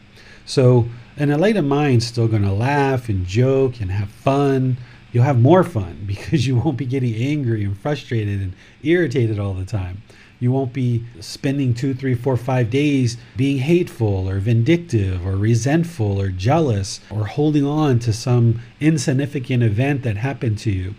So, 0.47 0.87
an 1.17 1.29
enlightened 1.29 1.67
mind's 1.67 2.07
still 2.07 2.29
going 2.29 2.43
to 2.43 2.53
laugh 2.53 3.09
and 3.09 3.25
joke 3.25 3.81
and 3.81 3.91
have 3.91 4.09
fun. 4.09 4.77
You'll 5.11 5.25
have 5.25 5.41
more 5.41 5.63
fun 5.63 6.03
because 6.07 6.47
you 6.47 6.55
won't 6.55 6.77
be 6.77 6.85
getting 6.85 7.13
angry 7.15 7.65
and 7.65 7.77
frustrated 7.77 8.39
and 8.41 8.53
irritated 8.81 9.39
all 9.39 9.53
the 9.53 9.65
time. 9.65 10.01
You 10.39 10.51
won't 10.51 10.71
be 10.71 11.03
spending 11.19 11.73
two, 11.73 11.93
three, 11.93 12.15
four, 12.15 12.37
five 12.37 12.69
days 12.69 13.17
being 13.35 13.57
hateful 13.57 14.29
or 14.29 14.39
vindictive 14.39 15.25
or 15.25 15.35
resentful 15.35 16.21
or 16.21 16.29
jealous 16.29 17.01
or 17.09 17.25
holding 17.25 17.65
on 17.65 17.99
to 17.99 18.13
some 18.13 18.61
insignificant 18.79 19.63
event 19.63 20.03
that 20.03 20.15
happened 20.17 20.59
to 20.59 20.71
you. 20.71 20.95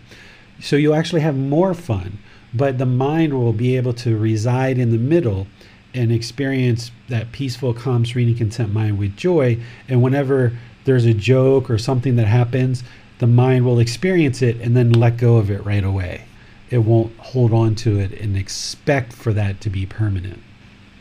So 0.59 0.75
you'll 0.75 0.93
actually 0.93 1.21
have 1.21 1.37
more 1.37 1.73
fun, 1.73 2.19
but 2.53 2.77
the 2.77 2.85
mind 2.85 3.33
will 3.33 3.53
be 3.53 3.77
able 3.77 3.93
to 3.93 4.17
reside 4.17 4.77
in 4.77 4.91
the 4.91 4.97
middle 4.97 5.47
and 5.93 6.11
experience 6.11 6.91
that 7.07 7.31
peaceful, 7.31 7.73
calm, 7.73 8.05
serene, 8.05 8.35
content 8.35 8.73
mind 8.73 8.97
with 8.99 9.15
joy. 9.15 9.57
And 9.87 10.01
whenever 10.01 10.57
there's 10.85 11.05
a 11.05 11.13
joke 11.13 11.69
or 11.69 11.77
something 11.77 12.15
that 12.17 12.27
happens, 12.27 12.83
the 13.19 13.27
mind 13.27 13.65
will 13.65 13.79
experience 13.79 14.41
it 14.41 14.57
and 14.61 14.77
then 14.77 14.91
let 14.91 15.17
go 15.17 15.37
of 15.37 15.49
it 15.49 15.65
right 15.65 15.83
away 15.83 16.25
it 16.69 16.79
won't 16.79 17.15
hold 17.17 17.53
on 17.53 17.75
to 17.75 17.99
it 17.99 18.11
and 18.19 18.37
expect 18.37 19.13
for 19.13 19.33
that 19.33 19.61
to 19.61 19.69
be 19.69 19.85
permanent. 19.85 20.41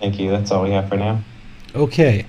Thank 0.01 0.19
you. 0.19 0.31
That's 0.31 0.51
all 0.51 0.63
we 0.63 0.71
have 0.71 0.89
for 0.89 0.97
now. 0.97 1.21
Okay. 1.75 2.27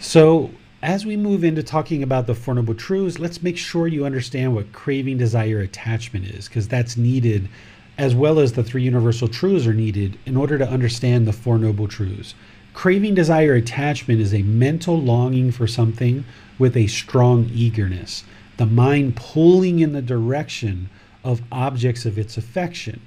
So, 0.00 0.50
as 0.82 1.06
we 1.06 1.16
move 1.16 1.44
into 1.44 1.62
talking 1.62 2.02
about 2.02 2.26
the 2.26 2.34
Four 2.34 2.54
Noble 2.54 2.74
Truths, 2.74 3.20
let's 3.20 3.42
make 3.42 3.56
sure 3.56 3.86
you 3.86 4.04
understand 4.04 4.54
what 4.54 4.72
craving, 4.72 5.18
desire, 5.18 5.60
attachment 5.60 6.26
is, 6.26 6.48
because 6.48 6.66
that's 6.66 6.96
needed, 6.96 7.48
as 7.98 8.14
well 8.14 8.38
as 8.38 8.52
the 8.52 8.64
three 8.64 8.82
universal 8.82 9.28
truths 9.28 9.66
are 9.66 9.74
needed 9.74 10.18
in 10.24 10.36
order 10.36 10.58
to 10.58 10.68
understand 10.68 11.26
the 11.26 11.32
Four 11.32 11.58
Noble 11.58 11.88
Truths. 11.88 12.34
Craving, 12.74 13.14
desire, 13.14 13.54
attachment 13.54 14.20
is 14.20 14.32
a 14.32 14.42
mental 14.42 14.98
longing 14.98 15.52
for 15.52 15.66
something 15.66 16.24
with 16.58 16.76
a 16.76 16.86
strong 16.86 17.50
eagerness. 17.52 18.24
The 18.56 18.66
mind 18.66 19.16
pulling 19.16 19.80
in 19.80 19.92
the 19.92 20.02
direction 20.02 20.88
of 21.22 21.42
objects 21.52 22.06
of 22.06 22.18
its 22.18 22.36
affection. 22.36 23.00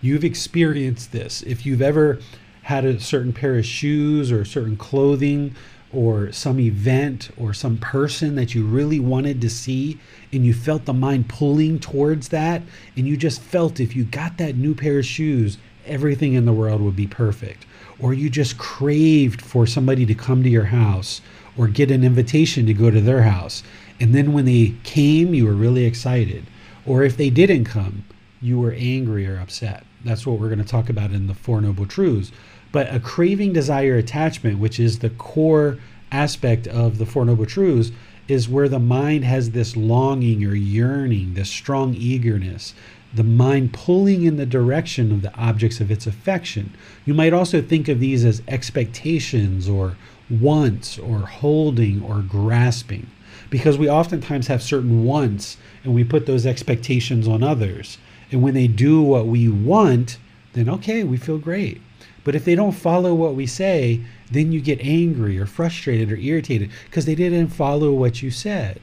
You've 0.00 0.24
experienced 0.24 1.12
this. 1.12 1.42
If 1.42 1.66
you've 1.66 1.82
ever 1.82 2.20
had 2.62 2.84
a 2.84 3.00
certain 3.00 3.32
pair 3.32 3.58
of 3.58 3.66
shoes 3.66 4.30
or 4.30 4.44
certain 4.44 4.76
clothing 4.76 5.54
or 5.92 6.30
some 6.32 6.60
event 6.60 7.30
or 7.36 7.52
some 7.52 7.76
person 7.78 8.36
that 8.36 8.54
you 8.54 8.64
really 8.64 9.00
wanted 9.00 9.40
to 9.40 9.50
see 9.50 9.98
and 10.32 10.44
you 10.44 10.54
felt 10.54 10.84
the 10.84 10.92
mind 10.92 11.28
pulling 11.28 11.78
towards 11.78 12.28
that 12.28 12.62
and 12.96 13.06
you 13.06 13.16
just 13.16 13.40
felt 13.40 13.80
if 13.80 13.96
you 13.96 14.04
got 14.04 14.38
that 14.38 14.56
new 14.56 14.74
pair 14.74 14.98
of 14.98 15.06
shoes 15.06 15.58
everything 15.86 16.34
in 16.34 16.44
the 16.44 16.52
world 16.52 16.80
would 16.80 16.96
be 16.96 17.06
perfect 17.06 17.66
or 17.98 18.14
you 18.14 18.30
just 18.30 18.56
craved 18.56 19.42
for 19.42 19.66
somebody 19.66 20.06
to 20.06 20.14
come 20.14 20.42
to 20.42 20.48
your 20.48 20.66
house 20.66 21.20
or 21.56 21.66
get 21.66 21.90
an 21.90 22.04
invitation 22.04 22.66
to 22.66 22.74
go 22.74 22.90
to 22.90 23.00
their 23.00 23.22
house 23.22 23.62
and 23.98 24.14
then 24.14 24.32
when 24.32 24.44
they 24.44 24.74
came 24.84 25.34
you 25.34 25.44
were 25.44 25.52
really 25.52 25.84
excited 25.84 26.44
or 26.86 27.02
if 27.02 27.16
they 27.16 27.30
didn't 27.30 27.64
come, 27.64 28.04
you 28.40 28.58
were 28.58 28.72
angry 28.72 29.26
or 29.26 29.38
upset. 29.38 29.84
That's 30.04 30.26
what 30.26 30.38
we're 30.38 30.48
going 30.48 30.58
to 30.58 30.64
talk 30.64 30.88
about 30.88 31.12
in 31.12 31.26
the 31.26 31.34
Four 31.34 31.60
Noble 31.60 31.86
Truths. 31.86 32.32
But 32.72 32.94
a 32.94 33.00
craving, 33.00 33.52
desire, 33.52 33.96
attachment, 33.96 34.58
which 34.58 34.78
is 34.78 34.98
the 34.98 35.10
core 35.10 35.78
aspect 36.12 36.66
of 36.66 36.98
the 36.98 37.06
Four 37.06 37.24
Noble 37.24 37.46
Truths, 37.46 37.90
is 38.28 38.48
where 38.48 38.68
the 38.68 38.78
mind 38.78 39.24
has 39.24 39.50
this 39.50 39.76
longing 39.76 40.44
or 40.44 40.54
yearning, 40.54 41.34
this 41.34 41.50
strong 41.50 41.94
eagerness, 41.94 42.74
the 43.12 43.24
mind 43.24 43.72
pulling 43.72 44.22
in 44.22 44.36
the 44.36 44.46
direction 44.46 45.10
of 45.10 45.22
the 45.22 45.34
objects 45.34 45.80
of 45.80 45.90
its 45.90 46.06
affection. 46.06 46.72
You 47.04 47.12
might 47.12 47.32
also 47.32 47.60
think 47.60 47.88
of 47.88 47.98
these 47.98 48.24
as 48.24 48.40
expectations 48.46 49.68
or 49.68 49.96
wants 50.30 50.96
or 50.96 51.20
holding 51.20 52.00
or 52.02 52.20
grasping 52.20 53.08
because 53.50 53.76
we 53.76 53.90
oftentimes 53.90 54.46
have 54.46 54.62
certain 54.62 55.04
wants 55.04 55.56
and 55.82 55.92
we 55.92 56.04
put 56.04 56.26
those 56.26 56.46
expectations 56.46 57.26
on 57.26 57.42
others. 57.42 57.98
And 58.30 58.42
when 58.42 58.54
they 58.54 58.68
do 58.68 59.02
what 59.02 59.26
we 59.26 59.48
want, 59.48 60.18
then 60.52 60.68
okay, 60.68 61.02
we 61.02 61.16
feel 61.16 61.38
great. 61.38 61.80
But 62.24 62.34
if 62.34 62.44
they 62.44 62.54
don't 62.54 62.72
follow 62.72 63.14
what 63.14 63.34
we 63.34 63.46
say, 63.46 64.00
then 64.30 64.52
you 64.52 64.60
get 64.60 64.80
angry 64.80 65.38
or 65.38 65.46
frustrated 65.46 66.12
or 66.12 66.16
irritated 66.16 66.70
because 66.84 67.06
they 67.06 67.14
didn't 67.14 67.48
follow 67.48 67.92
what 67.92 68.22
you 68.22 68.30
said. 68.30 68.80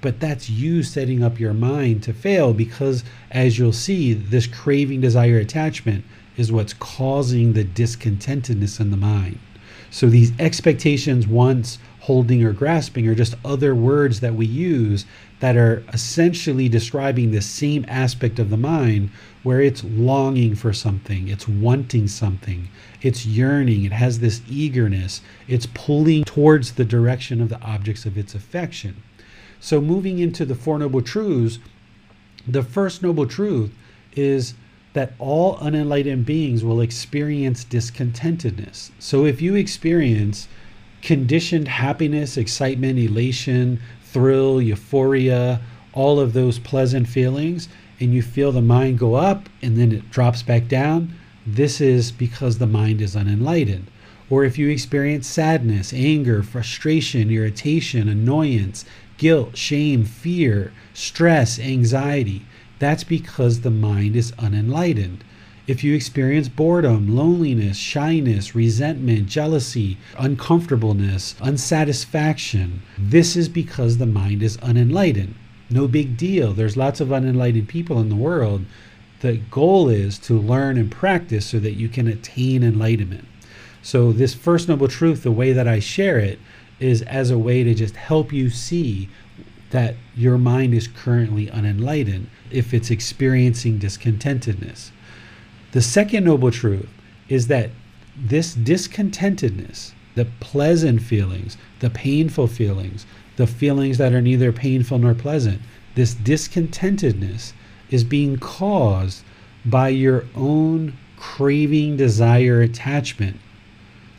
But 0.00 0.20
that's 0.20 0.50
you 0.50 0.82
setting 0.82 1.22
up 1.22 1.40
your 1.40 1.54
mind 1.54 2.02
to 2.02 2.12
fail 2.12 2.52
because, 2.52 3.04
as 3.30 3.58
you'll 3.58 3.72
see, 3.72 4.12
this 4.12 4.46
craving, 4.46 5.00
desire, 5.00 5.38
attachment 5.38 6.04
is 6.36 6.52
what's 6.52 6.74
causing 6.74 7.52
the 7.52 7.64
discontentedness 7.64 8.80
in 8.80 8.90
the 8.90 8.96
mind. 8.96 9.38
So 9.90 10.08
these 10.08 10.32
expectations, 10.38 11.26
wants, 11.26 11.78
holding, 12.00 12.44
or 12.44 12.52
grasping 12.52 13.08
are 13.08 13.14
just 13.14 13.36
other 13.44 13.74
words 13.74 14.20
that 14.20 14.34
we 14.34 14.44
use 14.44 15.06
that 15.40 15.56
are 15.56 15.82
essentially 15.92 16.68
describing 16.68 17.30
the 17.30 17.40
same 17.40 17.84
aspect 17.88 18.38
of 18.38 18.50
the 18.50 18.56
mind 18.56 19.10
where 19.44 19.60
it's 19.60 19.84
longing 19.84 20.56
for 20.56 20.72
something, 20.72 21.28
it's 21.28 21.46
wanting 21.46 22.08
something, 22.08 22.68
it's 23.02 23.26
yearning, 23.26 23.84
it 23.84 23.92
has 23.92 24.18
this 24.18 24.40
eagerness, 24.48 25.20
it's 25.46 25.66
pulling 25.74 26.24
towards 26.24 26.72
the 26.72 26.84
direction 26.84 27.40
of 27.40 27.50
the 27.50 27.60
objects 27.60 28.06
of 28.06 28.18
its 28.18 28.34
affection. 28.34 28.96
So, 29.60 29.80
moving 29.80 30.18
into 30.18 30.44
the 30.44 30.54
Four 30.54 30.78
Noble 30.78 31.02
Truths, 31.02 31.58
the 32.46 32.62
first 32.62 33.02
noble 33.02 33.26
truth 33.26 33.70
is 34.16 34.54
that 34.94 35.12
all 35.18 35.56
unenlightened 35.58 36.24
beings 36.24 36.64
will 36.64 36.80
experience 36.80 37.64
discontentedness. 37.64 38.90
So, 38.98 39.26
if 39.26 39.42
you 39.42 39.54
experience 39.54 40.48
conditioned 41.02 41.68
happiness, 41.68 42.38
excitement, 42.38 42.98
elation, 42.98 43.78
thrill, 44.04 44.62
euphoria, 44.62 45.60
all 45.92 46.18
of 46.18 46.32
those 46.32 46.58
pleasant 46.58 47.08
feelings, 47.08 47.68
and 48.00 48.12
you 48.12 48.22
feel 48.22 48.52
the 48.52 48.62
mind 48.62 48.98
go 48.98 49.14
up 49.14 49.48
and 49.62 49.76
then 49.76 49.92
it 49.92 50.10
drops 50.10 50.42
back 50.42 50.68
down, 50.68 51.14
this 51.46 51.80
is 51.80 52.10
because 52.10 52.58
the 52.58 52.66
mind 52.66 53.00
is 53.00 53.14
unenlightened. 53.14 53.86
Or 54.30 54.44
if 54.44 54.58
you 54.58 54.68
experience 54.68 55.26
sadness, 55.26 55.92
anger, 55.92 56.42
frustration, 56.42 57.30
irritation, 57.30 58.08
annoyance, 58.08 58.84
guilt, 59.18 59.56
shame, 59.56 60.04
fear, 60.04 60.72
stress, 60.92 61.58
anxiety, 61.58 62.42
That's 62.78 63.04
because 63.04 63.60
the 63.60 63.70
mind 63.70 64.16
is 64.16 64.32
unenlightened. 64.38 65.22
If 65.66 65.82
you 65.82 65.94
experience 65.94 66.48
boredom, 66.48 67.14
loneliness, 67.14 67.76
shyness, 67.78 68.54
resentment, 68.54 69.26
jealousy, 69.26 69.96
uncomfortableness, 70.18 71.36
unsatisfaction, 71.40 72.82
this 72.98 73.36
is 73.36 73.48
because 73.48 73.96
the 73.96 74.06
mind 74.06 74.42
is 74.42 74.58
unenlightened. 74.58 75.36
No 75.70 75.88
big 75.88 76.16
deal. 76.16 76.52
There's 76.52 76.76
lots 76.76 77.00
of 77.00 77.12
unenlightened 77.12 77.68
people 77.68 78.00
in 78.00 78.08
the 78.08 78.16
world. 78.16 78.64
The 79.20 79.38
goal 79.50 79.88
is 79.88 80.18
to 80.20 80.38
learn 80.38 80.76
and 80.76 80.90
practice 80.90 81.46
so 81.46 81.58
that 81.60 81.72
you 81.72 81.88
can 81.88 82.06
attain 82.06 82.62
enlightenment. 82.62 83.26
So, 83.82 84.12
this 84.12 84.34
First 84.34 84.68
Noble 84.68 84.88
Truth, 84.88 85.22
the 85.22 85.32
way 85.32 85.52
that 85.52 85.68
I 85.68 85.78
share 85.78 86.18
it, 86.18 86.38
is 86.80 87.02
as 87.02 87.30
a 87.30 87.38
way 87.38 87.64
to 87.64 87.74
just 87.74 87.96
help 87.96 88.32
you 88.32 88.50
see 88.50 89.08
that 89.70 89.96
your 90.14 90.38
mind 90.38 90.72
is 90.74 90.86
currently 90.86 91.50
unenlightened 91.50 92.28
if 92.50 92.72
it's 92.72 92.90
experiencing 92.90 93.78
discontentedness. 93.78 94.90
The 95.72 95.82
second 95.82 96.24
noble 96.24 96.52
truth 96.52 96.88
is 97.28 97.48
that 97.48 97.70
this 98.16 98.54
discontentedness, 98.54 99.92
the 100.14 100.26
pleasant 100.38 101.02
feelings, 101.02 101.56
the 101.80 101.90
painful 101.90 102.46
feelings, 102.46 103.06
the 103.36 103.46
feelings 103.46 103.98
that 103.98 104.12
are 104.12 104.22
neither 104.22 104.52
painful 104.52 104.98
nor 104.98 105.14
pleasant, 105.14 105.60
this 105.94 106.14
discontentedness 106.14 107.52
is 107.90 108.04
being 108.04 108.36
caused 108.36 109.22
by 109.64 109.88
your 109.88 110.24
own 110.34 110.96
craving, 111.16 111.96
desire, 111.96 112.60
attachment, 112.60 113.38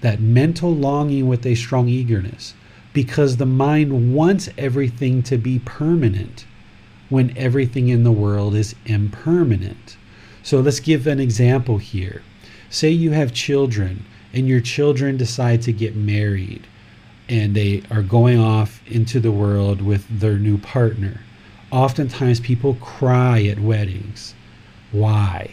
that 0.01 0.19
mental 0.19 0.73
longing 0.73 1.27
with 1.27 1.45
a 1.45 1.55
strong 1.55 1.87
eagerness, 1.87 2.53
because 2.93 3.37
the 3.37 3.45
mind 3.45 4.13
wants 4.13 4.49
everything 4.57 5.21
to 5.23 5.37
be 5.37 5.59
permanent 5.59 6.45
when 7.09 7.37
everything 7.37 7.89
in 7.89 8.03
the 8.03 8.11
world 8.11 8.55
is 8.55 8.75
impermanent. 8.85 9.97
So 10.43 10.59
let's 10.59 10.79
give 10.79 11.07
an 11.07 11.19
example 11.19 11.77
here. 11.77 12.21
Say 12.69 12.89
you 12.89 13.11
have 13.11 13.33
children 13.33 14.05
and 14.33 14.47
your 14.47 14.61
children 14.61 15.17
decide 15.17 15.61
to 15.63 15.71
get 15.71 15.95
married 15.95 16.67
and 17.27 17.55
they 17.55 17.83
are 17.89 18.01
going 18.01 18.39
off 18.39 18.81
into 18.87 19.19
the 19.19 19.31
world 19.31 19.81
with 19.81 20.05
their 20.19 20.37
new 20.37 20.57
partner. 20.57 21.21
Oftentimes 21.71 22.39
people 22.39 22.75
cry 22.75 23.43
at 23.43 23.59
weddings. 23.59 24.35
Why? 24.91 25.51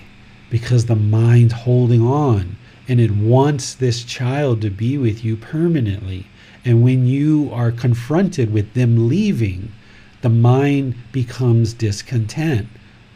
Because 0.51 0.87
the 0.87 0.97
mind's 0.97 1.55
holding 1.55 2.03
on 2.03 2.57
and 2.89 3.01
it 3.01 3.13
wants 3.13 3.75
this 3.75 4.05
child 4.05 4.61
to 4.61 4.71
be 4.71 4.99
with 4.99 5.25
you 5.25 5.37
permanently. 5.37 6.27
And 6.65 6.83
when 6.83 7.07
you 7.07 7.51
are 7.53 7.73
confronted 7.73 8.53
with 8.53 8.75
them 8.75 9.09
leaving, 9.09 9.73
the 10.21 10.29
mind 10.29 10.95
becomes 11.11 11.73
discontent, 11.73 12.69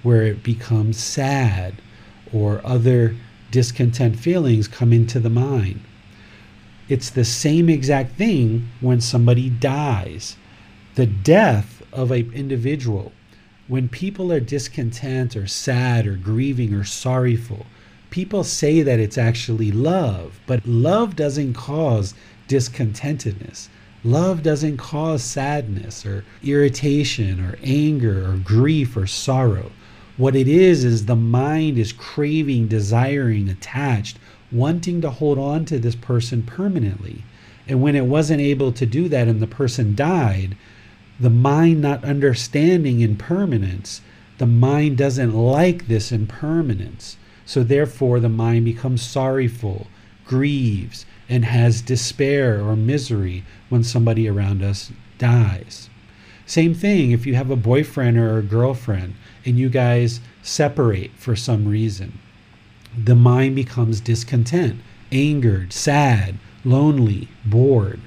where 0.02 0.22
it 0.22 0.42
becomes 0.42 0.96
sad, 0.96 1.74
or 2.32 2.60
other 2.64 3.16
discontent 3.50 4.18
feelings 4.18 4.66
come 4.66 4.92
into 4.92 5.20
the 5.20 5.30
mind. 5.30 5.80
It's 6.88 7.10
the 7.10 7.24
same 7.24 7.68
exact 7.68 8.12
thing 8.16 8.68
when 8.80 9.00
somebody 9.00 9.50
dies. 9.50 10.36
The 10.94 11.06
death 11.06 11.82
of 11.92 12.12
an 12.12 12.32
individual, 12.32 13.12
when 13.66 13.88
people 13.88 14.32
are 14.32 14.38
discontent 14.38 15.34
or 15.34 15.48
sad 15.48 16.06
or 16.06 16.14
grieving 16.14 16.72
or 16.72 16.84
sorrowful, 16.84 17.66
people 18.10 18.44
say 18.44 18.82
that 18.82 19.00
it's 19.00 19.18
actually 19.18 19.72
love, 19.72 20.38
but 20.46 20.64
love 20.64 21.16
doesn't 21.16 21.54
cause 21.54 22.14
discontentedness. 22.46 23.68
Love 24.04 24.44
doesn't 24.44 24.76
cause 24.76 25.24
sadness 25.24 26.06
or 26.06 26.24
irritation 26.44 27.40
or 27.40 27.58
anger 27.64 28.30
or 28.30 28.36
grief 28.36 28.96
or 28.96 29.08
sorrow. 29.08 29.72
What 30.16 30.36
it 30.36 30.46
is, 30.46 30.84
is 30.84 31.06
the 31.06 31.16
mind 31.16 31.78
is 31.78 31.92
craving, 31.92 32.68
desiring, 32.68 33.48
attached, 33.48 34.18
wanting 34.52 35.00
to 35.00 35.10
hold 35.10 35.38
on 35.38 35.64
to 35.66 35.78
this 35.78 35.94
person 35.94 36.42
permanently. 36.42 37.24
And 37.68 37.82
when 37.82 37.96
it 37.96 38.06
wasn't 38.06 38.40
able 38.40 38.72
to 38.72 38.86
do 38.86 39.08
that 39.08 39.28
and 39.28 39.40
the 39.40 39.46
person 39.46 39.94
died, 39.94 40.56
the 41.18 41.30
mind 41.30 41.80
not 41.80 42.04
understanding 42.04 43.00
impermanence, 43.00 44.02
the 44.38 44.46
mind 44.46 44.98
doesn't 44.98 45.34
like 45.34 45.88
this 45.88 46.12
impermanence. 46.12 47.16
So 47.44 47.62
therefore, 47.62 48.20
the 48.20 48.28
mind 48.28 48.64
becomes 48.64 49.02
sorrowful, 49.02 49.86
grieves, 50.24 51.06
and 51.28 51.44
has 51.44 51.80
despair 51.80 52.60
or 52.60 52.76
misery 52.76 53.44
when 53.68 53.82
somebody 53.82 54.28
around 54.28 54.62
us 54.62 54.92
dies. 55.18 55.88
Same 56.44 56.74
thing 56.74 57.10
if 57.10 57.26
you 57.26 57.34
have 57.34 57.50
a 57.50 57.56
boyfriend 57.56 58.16
or 58.18 58.38
a 58.38 58.42
girlfriend 58.42 59.14
and 59.44 59.58
you 59.58 59.68
guys 59.68 60.20
separate 60.42 61.12
for 61.16 61.34
some 61.34 61.66
reason. 61.66 62.20
The 62.96 63.14
mind 63.14 63.56
becomes 63.56 64.00
discontent, 64.00 64.80
angered, 65.12 65.72
sad, 65.72 66.36
lonely, 66.64 67.28
bored, 67.44 68.00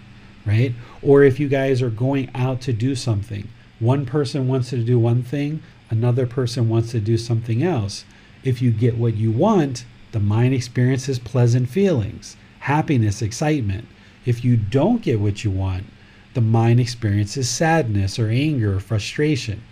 right? 0.46 0.74
Or 1.02 1.24
if 1.24 1.40
you 1.40 1.48
guys 1.48 1.82
are 1.82 1.90
going 1.90 2.30
out 2.34 2.62
to 2.62 2.74
do 2.74 2.96
something, 2.96 3.48
one 3.80 4.06
person 4.06 4.48
wants 4.48 4.72
to 4.72 4.84
do 4.84 5.00
one 5.00 5.24
thing, 5.24 5.62
another 5.90 6.26
person 6.26 6.68
wants 6.68 6.92
to 6.92 7.00
do 7.00 7.18
something 7.18 7.64
else. 7.64 8.04
If 8.44 8.62
you 8.62 8.72
get 8.72 8.98
what 8.98 9.16
you 9.16 9.32
want, 9.32 9.86
the 10.12 10.20
mind 10.20 10.54
experiences 10.54 11.20
pleasant 11.20 11.70
feelings 11.70 12.36
happiness, 12.60 13.22
excitement. 13.22 13.88
If 14.26 14.44
you 14.44 14.58
don't 14.58 15.02
get 15.02 15.20
what 15.20 15.44
you 15.44 15.52
want, 15.52 15.86
the 16.34 16.42
mind 16.42 16.80
experiences 16.80 17.50
sadness 17.50 18.20
or 18.20 18.30
anger 18.30 18.76
or 18.76 18.80
frustration. 18.80 19.64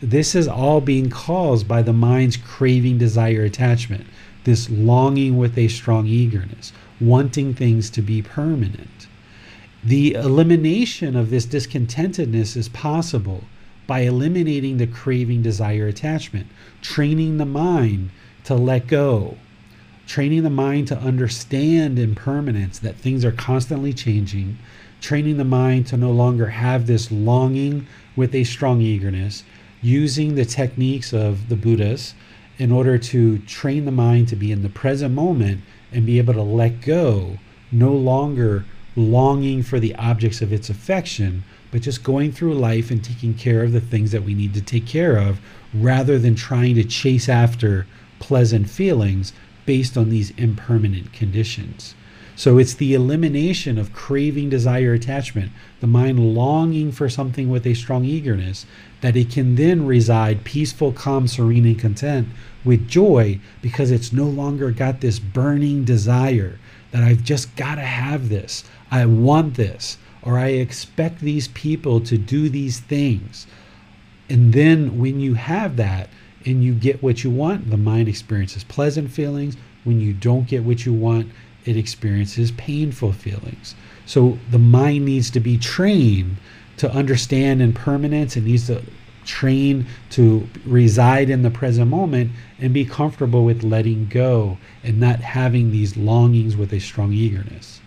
This 0.00 0.34
is 0.34 0.46
all 0.46 0.80
being 0.80 1.10
caused 1.10 1.66
by 1.66 1.82
the 1.82 1.92
mind's 1.92 2.36
craving, 2.36 2.98
desire, 2.98 3.42
attachment, 3.42 4.06
this 4.46 4.70
longing 4.70 5.36
with 5.36 5.58
a 5.58 5.68
strong 5.68 6.06
eagerness, 6.06 6.72
wanting 7.00 7.52
things 7.52 7.90
to 7.90 8.00
be 8.00 8.22
permanent. 8.22 9.08
The 9.84 10.14
elimination 10.14 11.16
of 11.16 11.30
this 11.30 11.46
discontentedness 11.46 12.56
is 12.56 12.68
possible 12.68 13.44
by 13.86 14.00
eliminating 14.00 14.78
the 14.78 14.86
craving, 14.86 15.42
desire, 15.42 15.86
attachment, 15.86 16.46
training 16.80 17.36
the 17.36 17.44
mind 17.44 18.10
to 18.44 18.54
let 18.54 18.86
go, 18.86 19.36
training 20.06 20.44
the 20.44 20.50
mind 20.50 20.88
to 20.88 20.98
understand 20.98 21.98
impermanence, 21.98 22.78
that 22.78 22.96
things 22.96 23.24
are 23.24 23.32
constantly 23.32 23.92
changing, 23.92 24.58
training 25.00 25.36
the 25.36 25.44
mind 25.44 25.86
to 25.88 25.96
no 25.96 26.10
longer 26.10 26.46
have 26.46 26.86
this 26.86 27.10
longing 27.10 27.86
with 28.14 28.34
a 28.34 28.44
strong 28.44 28.80
eagerness, 28.80 29.42
using 29.82 30.34
the 30.34 30.44
techniques 30.44 31.12
of 31.12 31.48
the 31.48 31.56
Buddhas 31.56 32.14
in 32.58 32.72
order 32.72 32.98
to 32.98 33.38
train 33.40 33.84
the 33.84 33.90
mind 33.90 34.28
to 34.28 34.36
be 34.36 34.50
in 34.50 34.62
the 34.62 34.68
present 34.68 35.14
moment 35.14 35.60
and 35.92 36.06
be 36.06 36.18
able 36.18 36.34
to 36.34 36.42
let 36.42 36.80
go, 36.80 37.38
no 37.70 37.92
longer 37.92 38.64
longing 38.96 39.62
for 39.62 39.78
the 39.78 39.94
objects 39.96 40.40
of 40.40 40.52
its 40.52 40.70
affection, 40.70 41.44
but 41.70 41.82
just 41.82 42.02
going 42.02 42.32
through 42.32 42.54
life 42.54 42.90
and 42.90 43.04
taking 43.04 43.34
care 43.34 43.62
of 43.62 43.72
the 43.72 43.80
things 43.80 44.10
that 44.12 44.22
we 44.22 44.34
need 44.34 44.54
to 44.54 44.62
take 44.62 44.86
care 44.86 45.16
of 45.16 45.38
rather 45.74 46.18
than 46.18 46.34
trying 46.34 46.74
to 46.74 46.84
chase 46.84 47.28
after 47.28 47.86
pleasant 48.18 48.70
feelings 48.70 49.32
based 49.66 49.96
on 49.96 50.08
these 50.08 50.30
impermanent 50.32 51.12
conditions. 51.12 51.94
So 52.36 52.58
it's 52.58 52.74
the 52.74 52.92
elimination 52.92 53.78
of 53.78 53.94
craving, 53.94 54.50
desire, 54.50 54.92
attachment, 54.92 55.52
the 55.80 55.86
mind 55.86 56.34
longing 56.34 56.92
for 56.92 57.08
something 57.08 57.48
with 57.48 57.66
a 57.66 57.74
strong 57.74 58.04
eagerness, 58.04 58.66
that 59.00 59.16
it 59.16 59.30
can 59.30 59.56
then 59.56 59.86
reside 59.86 60.44
peaceful, 60.44 60.92
calm, 60.92 61.28
serene, 61.28 61.66
and 61.66 61.78
content 61.78 62.28
with 62.64 62.88
joy 62.88 63.38
because 63.62 63.90
it's 63.90 64.12
no 64.12 64.24
longer 64.24 64.70
got 64.70 65.00
this 65.00 65.18
burning 65.18 65.84
desire 65.84 66.58
that 66.90 67.02
I've 67.02 67.22
just 67.22 67.54
got 67.56 67.76
to 67.76 67.82
have 67.82 68.28
this. 68.28 68.64
I 68.90 69.06
want 69.06 69.54
this, 69.54 69.98
or 70.22 70.38
I 70.38 70.48
expect 70.48 71.20
these 71.20 71.48
people 71.48 72.00
to 72.00 72.16
do 72.16 72.48
these 72.48 72.80
things. 72.80 73.46
And 74.28 74.52
then 74.52 74.98
when 74.98 75.20
you 75.20 75.34
have 75.34 75.76
that, 75.76 76.08
and 76.46 76.62
you 76.62 76.72
get 76.72 77.02
what 77.02 77.24
you 77.24 77.30
want, 77.30 77.70
the 77.70 77.76
mind 77.76 78.08
experiences 78.08 78.64
pleasant 78.64 79.10
feelings. 79.10 79.56
When 79.84 80.00
you 80.00 80.12
don't 80.12 80.46
get 80.46 80.62
what 80.62 80.86
you 80.86 80.92
want, 80.92 81.30
it 81.64 81.76
experiences 81.76 82.52
painful 82.52 83.12
feelings. 83.12 83.74
So 84.06 84.38
the 84.50 84.58
mind 84.58 85.04
needs 85.04 85.30
to 85.32 85.40
be 85.40 85.58
trained 85.58 86.36
to 86.78 86.90
understand 86.90 87.62
impermanence. 87.62 88.36
It 88.36 88.44
needs 88.44 88.66
to 88.66 88.82
train 89.24 89.86
to 90.10 90.48
reside 90.64 91.28
in 91.28 91.42
the 91.42 91.50
present 91.50 91.90
moment 91.90 92.30
and 92.60 92.72
be 92.72 92.84
comfortable 92.84 93.44
with 93.44 93.62
letting 93.64 94.06
go 94.06 94.56
and 94.84 95.00
not 95.00 95.20
having 95.20 95.70
these 95.70 95.96
longings 95.96 96.56
with 96.56 96.72
a 96.72 96.78
strong 96.78 97.12
eagerness. 97.12 97.80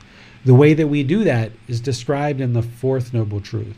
The 0.46 0.54
way 0.54 0.74
that 0.74 0.88
we 0.88 1.04
do 1.04 1.24
that 1.24 1.52
is 1.68 1.82
described 1.82 2.42
in 2.42 2.54
the 2.54 2.62
fourth 2.62 3.14
noble 3.14 3.42
truth. 3.42 3.78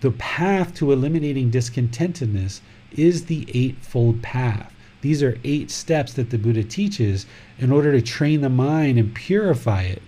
The 0.00 0.10
path 0.12 0.74
to 0.74 0.92
eliminating 0.92 1.50
discontentedness 1.50 2.60
is 2.92 3.26
the 3.26 3.46
Eightfold 3.54 4.22
Path. 4.22 4.72
These 5.00 5.22
are 5.22 5.38
eight 5.44 5.70
steps 5.70 6.14
that 6.14 6.30
the 6.30 6.38
Buddha 6.38 6.64
teaches 6.64 7.26
in 7.58 7.70
order 7.70 7.92
to 7.92 8.02
train 8.02 8.40
the 8.40 8.48
mind 8.48 8.98
and 8.98 9.14
purify 9.14 9.82
it, 9.82 10.02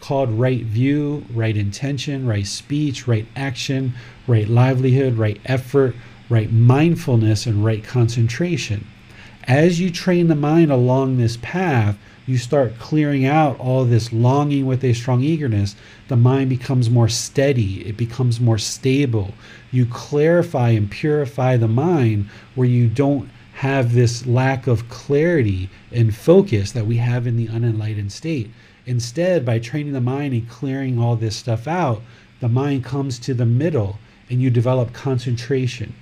called 0.00 0.30
right 0.30 0.62
view, 0.62 1.24
right 1.32 1.56
intention, 1.56 2.26
right 2.26 2.46
speech, 2.46 3.06
right 3.06 3.26
action, 3.36 3.94
right 4.26 4.48
livelihood, 4.48 5.14
right 5.14 5.40
effort, 5.44 5.94
right 6.28 6.50
mindfulness, 6.50 7.46
and 7.46 7.64
right 7.64 7.84
concentration. 7.84 8.86
As 9.44 9.80
you 9.80 9.90
train 9.90 10.28
the 10.28 10.34
mind 10.34 10.70
along 10.70 11.16
this 11.16 11.36
path, 11.42 11.98
you 12.26 12.38
start 12.38 12.78
clearing 12.78 13.26
out 13.26 13.58
all 13.58 13.84
this 13.84 14.12
longing 14.12 14.66
with 14.66 14.84
a 14.84 14.92
strong 14.92 15.22
eagerness. 15.22 15.74
The 16.08 16.16
mind 16.16 16.50
becomes 16.50 16.88
more 16.88 17.08
steady, 17.08 17.86
it 17.86 17.96
becomes 17.96 18.40
more 18.40 18.58
stable. 18.58 19.34
You 19.72 19.86
clarify 19.86 20.70
and 20.70 20.90
purify 20.90 21.56
the 21.56 21.68
mind 21.68 22.28
where 22.54 22.68
you 22.68 22.86
don't 22.86 23.30
have 23.54 23.94
this 23.94 24.26
lack 24.26 24.66
of 24.66 24.88
clarity 24.88 25.68
and 25.90 26.14
focus 26.14 26.72
that 26.72 26.86
we 26.86 26.98
have 26.98 27.26
in 27.26 27.36
the 27.36 27.48
unenlightened 27.48 28.12
state. 28.12 28.50
Instead, 28.86 29.44
by 29.44 29.58
training 29.58 29.92
the 29.92 30.00
mind 30.00 30.32
and 30.32 30.48
clearing 30.48 30.98
all 30.98 31.16
this 31.16 31.36
stuff 31.36 31.68
out, 31.68 32.02
the 32.40 32.48
mind 32.48 32.84
comes 32.84 33.18
to 33.18 33.34
the 33.34 33.46
middle 33.46 33.98
and 34.28 34.40
you 34.40 34.50
develop 34.50 34.92
concentration, 34.92 35.94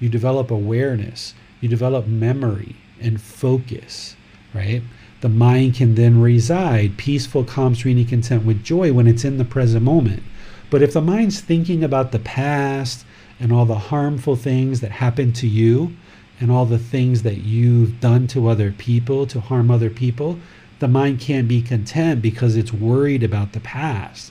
you 0.00 0.08
develop 0.08 0.50
awareness, 0.50 1.34
you 1.60 1.68
develop 1.68 2.06
memory 2.06 2.76
and 3.00 3.20
focus, 3.20 4.16
right? 4.54 4.82
The 5.20 5.28
mind 5.28 5.74
can 5.74 5.94
then 5.94 6.20
reside 6.20 6.96
peaceful, 6.96 7.44
calm, 7.44 7.74
serene, 7.74 8.04
content 8.06 8.44
with 8.44 8.62
joy 8.62 8.92
when 8.92 9.06
it's 9.06 9.24
in 9.24 9.38
the 9.38 9.44
present 9.44 9.82
moment. 9.82 10.22
But 10.70 10.82
if 10.82 10.92
the 10.92 11.00
mind's 11.00 11.40
thinking 11.40 11.82
about 11.82 12.12
the 12.12 12.18
past 12.18 13.04
and 13.40 13.52
all 13.52 13.64
the 13.64 13.74
harmful 13.74 14.36
things 14.36 14.80
that 14.80 14.90
happened 14.90 15.34
to 15.36 15.46
you 15.46 15.96
and 16.40 16.50
all 16.50 16.66
the 16.66 16.78
things 16.78 17.22
that 17.22 17.38
you've 17.38 18.00
done 18.00 18.26
to 18.28 18.48
other 18.48 18.72
people 18.72 19.26
to 19.28 19.40
harm 19.40 19.70
other 19.70 19.90
people, 19.90 20.38
the 20.84 20.88
mind 20.88 21.18
can't 21.18 21.48
be 21.48 21.62
content 21.62 22.20
because 22.20 22.56
it's 22.56 22.70
worried 22.70 23.22
about 23.22 23.52
the 23.52 23.60
past. 23.60 24.30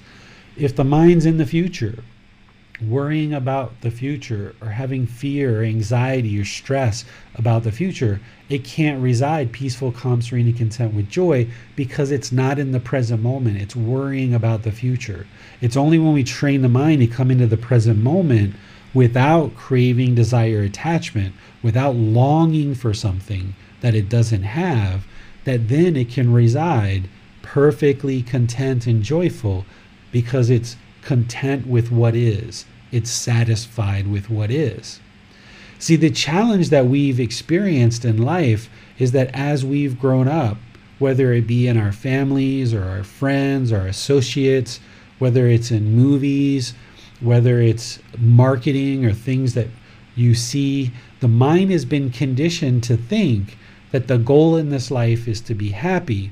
If 0.55 0.75
the 0.75 0.83
mind's 0.83 1.25
in 1.25 1.37
the 1.37 1.47
future, 1.47 2.03
worrying 2.79 3.33
about 3.33 3.81
the 3.81 3.89
future 3.89 4.53
or 4.61 4.67
having 4.67 5.07
fear 5.07 5.61
or 5.61 5.63
anxiety 5.63 6.39
or 6.39 6.45
stress 6.45 7.05
about 7.33 7.63
the 7.63 7.71
future, 7.71 8.21
it 8.49 8.63
can't 8.63 9.01
reside 9.01 9.51
peaceful, 9.51 9.91
calm, 9.91 10.21
serene, 10.21 10.45
and 10.45 10.55
content 10.55 10.93
with 10.93 11.09
joy 11.09 11.47
because 11.75 12.11
it's 12.11 12.31
not 12.31 12.59
in 12.59 12.71
the 12.71 12.79
present 12.79 13.23
moment. 13.23 13.57
It's 13.57 13.75
worrying 13.75 14.35
about 14.35 14.61
the 14.61 14.71
future. 14.71 15.25
It's 15.59 15.75
only 15.75 15.97
when 15.97 16.13
we 16.13 16.23
train 16.23 16.61
the 16.61 16.69
mind 16.69 17.01
to 17.01 17.07
come 17.07 17.31
into 17.31 17.47
the 17.47 17.57
present 17.57 17.97
moment 17.97 18.53
without 18.93 19.55
craving, 19.55 20.13
desire, 20.13 20.61
attachment, 20.61 21.33
without 21.63 21.95
longing 21.95 22.75
for 22.75 22.93
something 22.93 23.55
that 23.81 23.95
it 23.95 24.07
doesn't 24.07 24.43
have, 24.43 25.07
that 25.45 25.69
then 25.69 25.95
it 25.95 26.09
can 26.09 26.31
reside 26.31 27.09
perfectly 27.41 28.21
content 28.21 28.87
and 28.87 29.03
joyful 29.03 29.65
because 30.11 30.49
it's 30.49 30.75
content 31.01 31.67
with 31.67 31.91
what 31.91 32.15
is, 32.15 32.65
it's 32.91 33.11
satisfied 33.11 34.07
with 34.07 34.29
what 34.29 34.49
is. 34.49 34.99
See, 35.79 35.95
the 35.97 36.09
challenge 36.09 36.69
that 36.69 36.85
we've 36.85 37.19
experienced 37.19 38.05
in 38.05 38.17
life 38.17 38.69
is 38.97 39.11
that 39.11 39.29
as 39.33 39.65
we've 39.65 39.99
grown 39.99 40.27
up, 40.27 40.57
whether 40.99 41.33
it 41.33 41.45
be 41.45 41.67
in 41.67 41.77
our 41.77 41.91
families 41.91 42.73
or 42.73 42.85
our 42.85 43.03
friends, 43.03 43.73
our 43.73 43.85
associates, 43.87 44.79
whether 45.19 45.47
it's 45.47 45.71
in 45.71 45.93
movies, 45.93 46.73
whether 47.19 47.59
it's 47.59 47.99
marketing 48.17 49.05
or 49.05 49.13
things 49.13 49.53
that 49.55 49.67
you 50.15 50.35
see, 50.35 50.91
the 51.19 51.27
mind 51.27 51.71
has 51.71 51.85
been 51.85 52.09
conditioned 52.09 52.83
to 52.83 52.95
think 52.95 53.57
that 53.93 54.07
the 54.07 54.17
goal 54.17 54.57
in 54.57 54.71
this 54.71 54.89
life 54.89 55.27
is 55.27 55.39
to 55.39 55.53
be 55.53 55.69
happy 55.69 56.31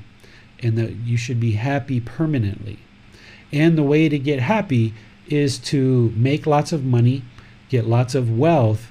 and 0.58 0.76
that 0.76 0.96
you 0.96 1.16
should 1.16 1.38
be 1.38 1.52
happy 1.52 2.00
permanently. 2.00 2.80
And 3.52 3.78
the 3.78 3.84
way 3.84 4.08
to 4.08 4.18
get 4.18 4.40
happy 4.40 4.94
is 5.28 5.58
to 5.58 6.12
make 6.16 6.44
lots 6.44 6.72
of 6.72 6.84
money, 6.84 7.22
get 7.68 7.86
lots 7.86 8.16
of 8.16 8.36
wealth, 8.36 8.90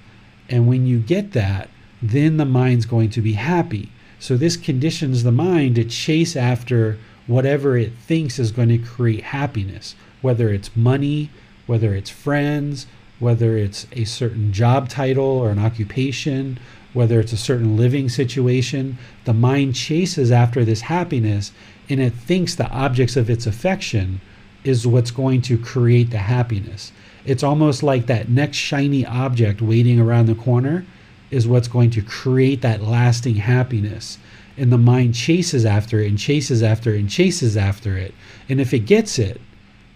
and 0.49 0.67
when 0.67 0.85
you 0.85 0.99
get 0.99 1.33
that, 1.33 1.69
then 2.01 2.37
the 2.37 2.45
mind's 2.45 2.85
going 2.85 3.09
to 3.09 3.21
be 3.21 3.33
happy. 3.33 3.91
So 4.19 4.37
this 4.37 4.55
conditions 4.55 5.23
the 5.23 5.33
mind 5.33 5.75
to 5.75 5.83
chase 5.83 6.37
after 6.37 6.97
whatever 7.27 7.75
it 7.75 7.91
thinks 7.97 8.39
is 8.39 8.53
going 8.53 8.69
to 8.69 8.77
create 8.77 9.25
happiness, 9.25 9.95
whether 10.21 10.47
it's 10.47 10.77
money, 10.77 11.29
whether 11.67 11.93
it's 11.93 12.09
friends, 12.09 12.87
whether 13.19 13.57
it's 13.57 13.85
a 13.91 14.05
certain 14.05 14.53
job 14.53 14.87
title 14.87 15.25
or 15.25 15.49
an 15.49 15.59
occupation, 15.59 16.57
whether 16.93 17.19
it's 17.19 17.33
a 17.33 17.37
certain 17.37 17.77
living 17.77 18.09
situation. 18.09 18.97
The 19.25 19.33
mind 19.33 19.75
chases 19.75 20.31
after 20.31 20.65
this 20.65 20.81
happiness 20.81 21.51
and 21.89 21.99
it 21.99 22.13
thinks 22.13 22.55
the 22.55 22.69
objects 22.69 23.17
of 23.17 23.29
its 23.29 23.45
affection 23.45 24.21
is 24.63 24.87
what's 24.87 25.11
going 25.11 25.41
to 25.41 25.57
create 25.57 26.11
the 26.11 26.19
happiness. 26.19 26.91
It's 27.25 27.43
almost 27.43 27.83
like 27.83 28.05
that 28.05 28.29
next 28.29 28.57
shiny 28.57 29.05
object 29.05 29.61
waiting 29.61 29.99
around 29.99 30.27
the 30.27 30.35
corner 30.35 30.85
is 31.29 31.47
what's 31.47 31.67
going 31.67 31.89
to 31.91 32.01
create 32.01 32.61
that 32.61 32.81
lasting 32.81 33.35
happiness. 33.35 34.17
And 34.57 34.71
the 34.71 34.77
mind 34.77 35.15
chases 35.15 35.65
after 35.65 35.99
it 35.99 36.09
and 36.09 36.19
chases 36.19 36.61
after 36.61 36.93
it 36.93 36.99
and 36.99 37.09
chases 37.09 37.55
after 37.55 37.97
it. 37.97 38.13
And 38.49 38.59
if 38.59 38.73
it 38.73 38.85
gets 38.85 39.17
it, 39.17 39.39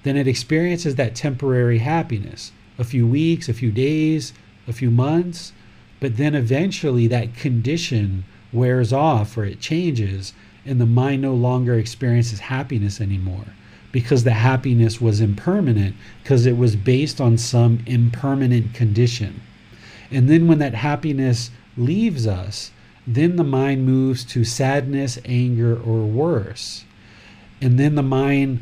then 0.04 0.18
it 0.18 0.28
experiences 0.28 0.96
that 0.96 1.16
temporary 1.16 1.80
happiness 1.80 2.52
a 2.78 2.84
few 2.84 3.08
weeks, 3.08 3.50
a 3.50 3.54
few 3.54 3.72
days, 3.72 4.34
a 4.68 4.74
few 4.74 4.92
months. 4.92 5.52
But 6.00 6.18
then 6.18 6.36
eventually 6.36 7.08
that 7.08 7.36
condition 7.36 8.26
wears 8.52 8.92
off 8.94 9.38
or 9.38 9.46
it 9.46 9.60
changes, 9.60 10.34
and 10.66 10.80
the 10.80 10.86
mind 10.86 11.22
no 11.22 11.34
longer 11.34 11.76
experiences 11.76 12.40
happiness 12.40 13.00
anymore 13.00 13.46
because 13.92 14.26
the 14.26 14.32
happiness 14.32 15.00
was 15.00 15.22
impermanent 15.22 15.96
because 16.22 16.46
it 16.46 16.58
was 16.58 16.76
based 16.76 17.22
on 17.22 17.38
some 17.38 17.82
impermanent 17.86 18.74
condition. 18.74 19.42
And 20.12 20.30
then 20.30 20.48
when 20.48 20.60
that 20.60 20.74
happiness 20.74 21.50
leaves 21.78 22.28
us, 22.28 22.72
then 23.08 23.38
the 23.38 23.44
mind 23.44 23.86
moves 23.86 24.26
to 24.26 24.44
sadness, 24.44 25.18
anger, 25.24 25.76
or 25.76 26.06
worse. 26.06 26.84
And 27.62 27.80
then 27.80 27.96
the 27.96 28.04
mind 28.04 28.60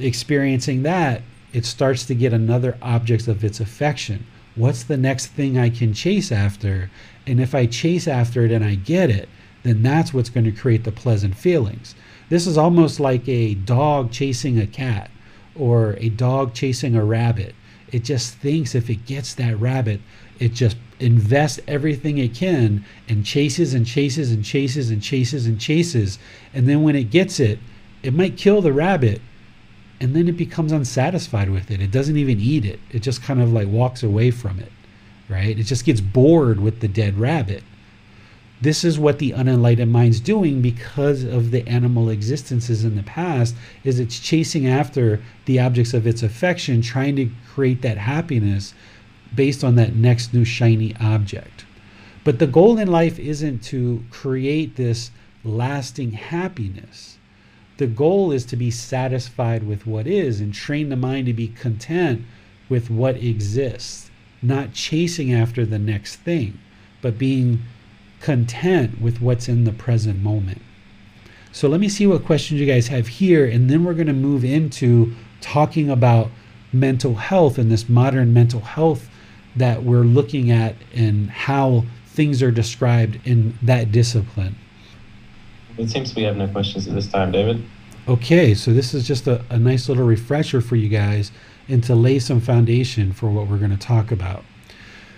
experiencing 0.00 0.82
that, 0.82 1.22
it 1.52 1.64
starts 1.64 2.04
to 2.06 2.14
get 2.14 2.32
another 2.32 2.76
object 2.82 3.28
of 3.28 3.44
its 3.44 3.60
affection. 3.60 4.26
What's 4.54 4.82
the 4.84 4.96
next 4.96 5.28
thing 5.28 5.58
I 5.58 5.70
can 5.70 5.94
chase 5.94 6.30
after? 6.30 6.90
And 7.26 7.40
if 7.40 7.54
I 7.54 7.66
chase 7.66 8.06
after 8.06 8.44
it 8.44 8.52
and 8.52 8.64
I 8.64 8.74
get 8.74 9.10
it, 9.10 9.28
then 9.62 9.82
that's 9.82 10.12
what's 10.12 10.30
going 10.30 10.44
to 10.44 10.52
create 10.52 10.84
the 10.84 10.92
pleasant 10.92 11.36
feelings. 11.36 11.94
This 12.28 12.46
is 12.46 12.58
almost 12.58 13.00
like 13.00 13.28
a 13.28 13.54
dog 13.54 14.10
chasing 14.10 14.58
a 14.58 14.66
cat 14.66 15.10
or 15.54 15.96
a 15.98 16.08
dog 16.08 16.54
chasing 16.54 16.96
a 16.96 17.04
rabbit. 17.04 17.54
It 17.90 18.04
just 18.04 18.34
thinks 18.36 18.74
if 18.74 18.90
it 18.90 19.06
gets 19.06 19.34
that 19.34 19.58
rabbit, 19.60 20.00
it 20.38 20.52
just 20.52 20.76
invests 20.98 21.60
everything 21.68 22.18
it 22.18 22.34
can 22.34 22.84
and 23.08 23.24
chases 23.24 23.74
and 23.74 23.86
chases 23.86 24.32
and 24.32 24.44
chases 24.44 24.90
and 24.90 25.02
chases 25.02 25.46
and 25.46 25.60
chases. 25.60 26.18
And 26.54 26.68
then 26.68 26.82
when 26.82 26.96
it 26.96 27.10
gets 27.10 27.38
it, 27.38 27.58
it 28.02 28.14
might 28.14 28.36
kill 28.36 28.60
the 28.60 28.72
rabbit 28.72 29.20
and 30.02 30.16
then 30.16 30.26
it 30.26 30.36
becomes 30.36 30.72
unsatisfied 30.72 31.48
with 31.48 31.70
it. 31.70 31.80
It 31.80 31.92
doesn't 31.92 32.16
even 32.16 32.40
eat 32.40 32.64
it. 32.64 32.80
It 32.90 33.02
just 33.02 33.22
kind 33.22 33.40
of 33.40 33.52
like 33.52 33.68
walks 33.68 34.02
away 34.02 34.32
from 34.32 34.58
it, 34.58 34.72
right? 35.28 35.56
It 35.56 35.62
just 35.62 35.84
gets 35.84 36.00
bored 36.00 36.58
with 36.58 36.80
the 36.80 36.88
dead 36.88 37.16
rabbit. 37.18 37.62
This 38.60 38.82
is 38.82 38.98
what 38.98 39.20
the 39.20 39.32
unenlightened 39.32 39.92
mind's 39.92 40.18
doing 40.18 40.60
because 40.60 41.22
of 41.22 41.52
the 41.52 41.66
animal 41.68 42.10
existences 42.10 42.84
in 42.84 42.96
the 42.96 43.04
past 43.04 43.54
is 43.84 44.00
it's 44.00 44.18
chasing 44.18 44.66
after 44.66 45.22
the 45.44 45.60
objects 45.60 45.94
of 45.94 46.04
its 46.04 46.24
affection 46.24 46.82
trying 46.82 47.14
to 47.14 47.30
create 47.48 47.82
that 47.82 47.98
happiness 47.98 48.74
based 49.32 49.62
on 49.62 49.76
that 49.76 49.94
next 49.94 50.34
new 50.34 50.44
shiny 50.44 50.96
object. 51.00 51.64
But 52.24 52.40
the 52.40 52.48
goal 52.48 52.76
in 52.76 52.88
life 52.88 53.20
isn't 53.20 53.62
to 53.64 54.02
create 54.10 54.74
this 54.74 55.12
lasting 55.44 56.12
happiness. 56.12 57.18
The 57.78 57.86
goal 57.86 58.32
is 58.32 58.44
to 58.46 58.56
be 58.56 58.70
satisfied 58.70 59.62
with 59.64 59.86
what 59.86 60.06
is 60.06 60.40
and 60.40 60.52
train 60.52 60.88
the 60.88 60.96
mind 60.96 61.26
to 61.26 61.32
be 61.32 61.48
content 61.48 62.22
with 62.68 62.90
what 62.90 63.16
exists, 63.16 64.10
not 64.42 64.72
chasing 64.72 65.32
after 65.32 65.64
the 65.64 65.78
next 65.78 66.16
thing, 66.16 66.58
but 67.00 67.18
being 67.18 67.62
content 68.20 69.00
with 69.00 69.20
what's 69.20 69.48
in 69.48 69.64
the 69.64 69.72
present 69.72 70.22
moment. 70.22 70.62
So 71.50 71.68
let 71.68 71.80
me 71.80 71.88
see 71.88 72.06
what 72.06 72.24
questions 72.24 72.60
you 72.60 72.66
guys 72.66 72.88
have 72.88 73.08
here, 73.08 73.44
and 73.46 73.68
then 73.68 73.84
we're 73.84 73.94
going 73.94 74.06
to 74.06 74.12
move 74.12 74.44
into 74.44 75.14
talking 75.40 75.90
about 75.90 76.30
mental 76.72 77.16
health 77.16 77.58
and 77.58 77.70
this 77.70 77.88
modern 77.88 78.32
mental 78.32 78.60
health 78.60 79.08
that 79.56 79.82
we're 79.82 80.04
looking 80.04 80.50
at 80.50 80.76
and 80.94 81.28
how 81.30 81.84
things 82.06 82.42
are 82.42 82.50
described 82.50 83.18
in 83.26 83.58
that 83.60 83.92
discipline. 83.92 84.56
It 85.78 85.90
seems 85.90 86.14
we 86.14 86.22
have 86.22 86.36
no 86.36 86.48
questions 86.48 86.86
at 86.86 86.94
this 86.94 87.08
time, 87.08 87.32
David. 87.32 87.62
Okay, 88.08 88.54
so 88.54 88.72
this 88.72 88.94
is 88.94 89.06
just 89.06 89.26
a, 89.26 89.44
a 89.48 89.58
nice 89.58 89.88
little 89.88 90.04
refresher 90.04 90.60
for 90.60 90.76
you 90.76 90.88
guys 90.88 91.30
and 91.68 91.82
to 91.84 91.94
lay 91.94 92.18
some 92.18 92.40
foundation 92.40 93.12
for 93.12 93.30
what 93.30 93.46
we're 93.46 93.58
going 93.58 93.70
to 93.70 93.76
talk 93.76 94.10
about. 94.10 94.44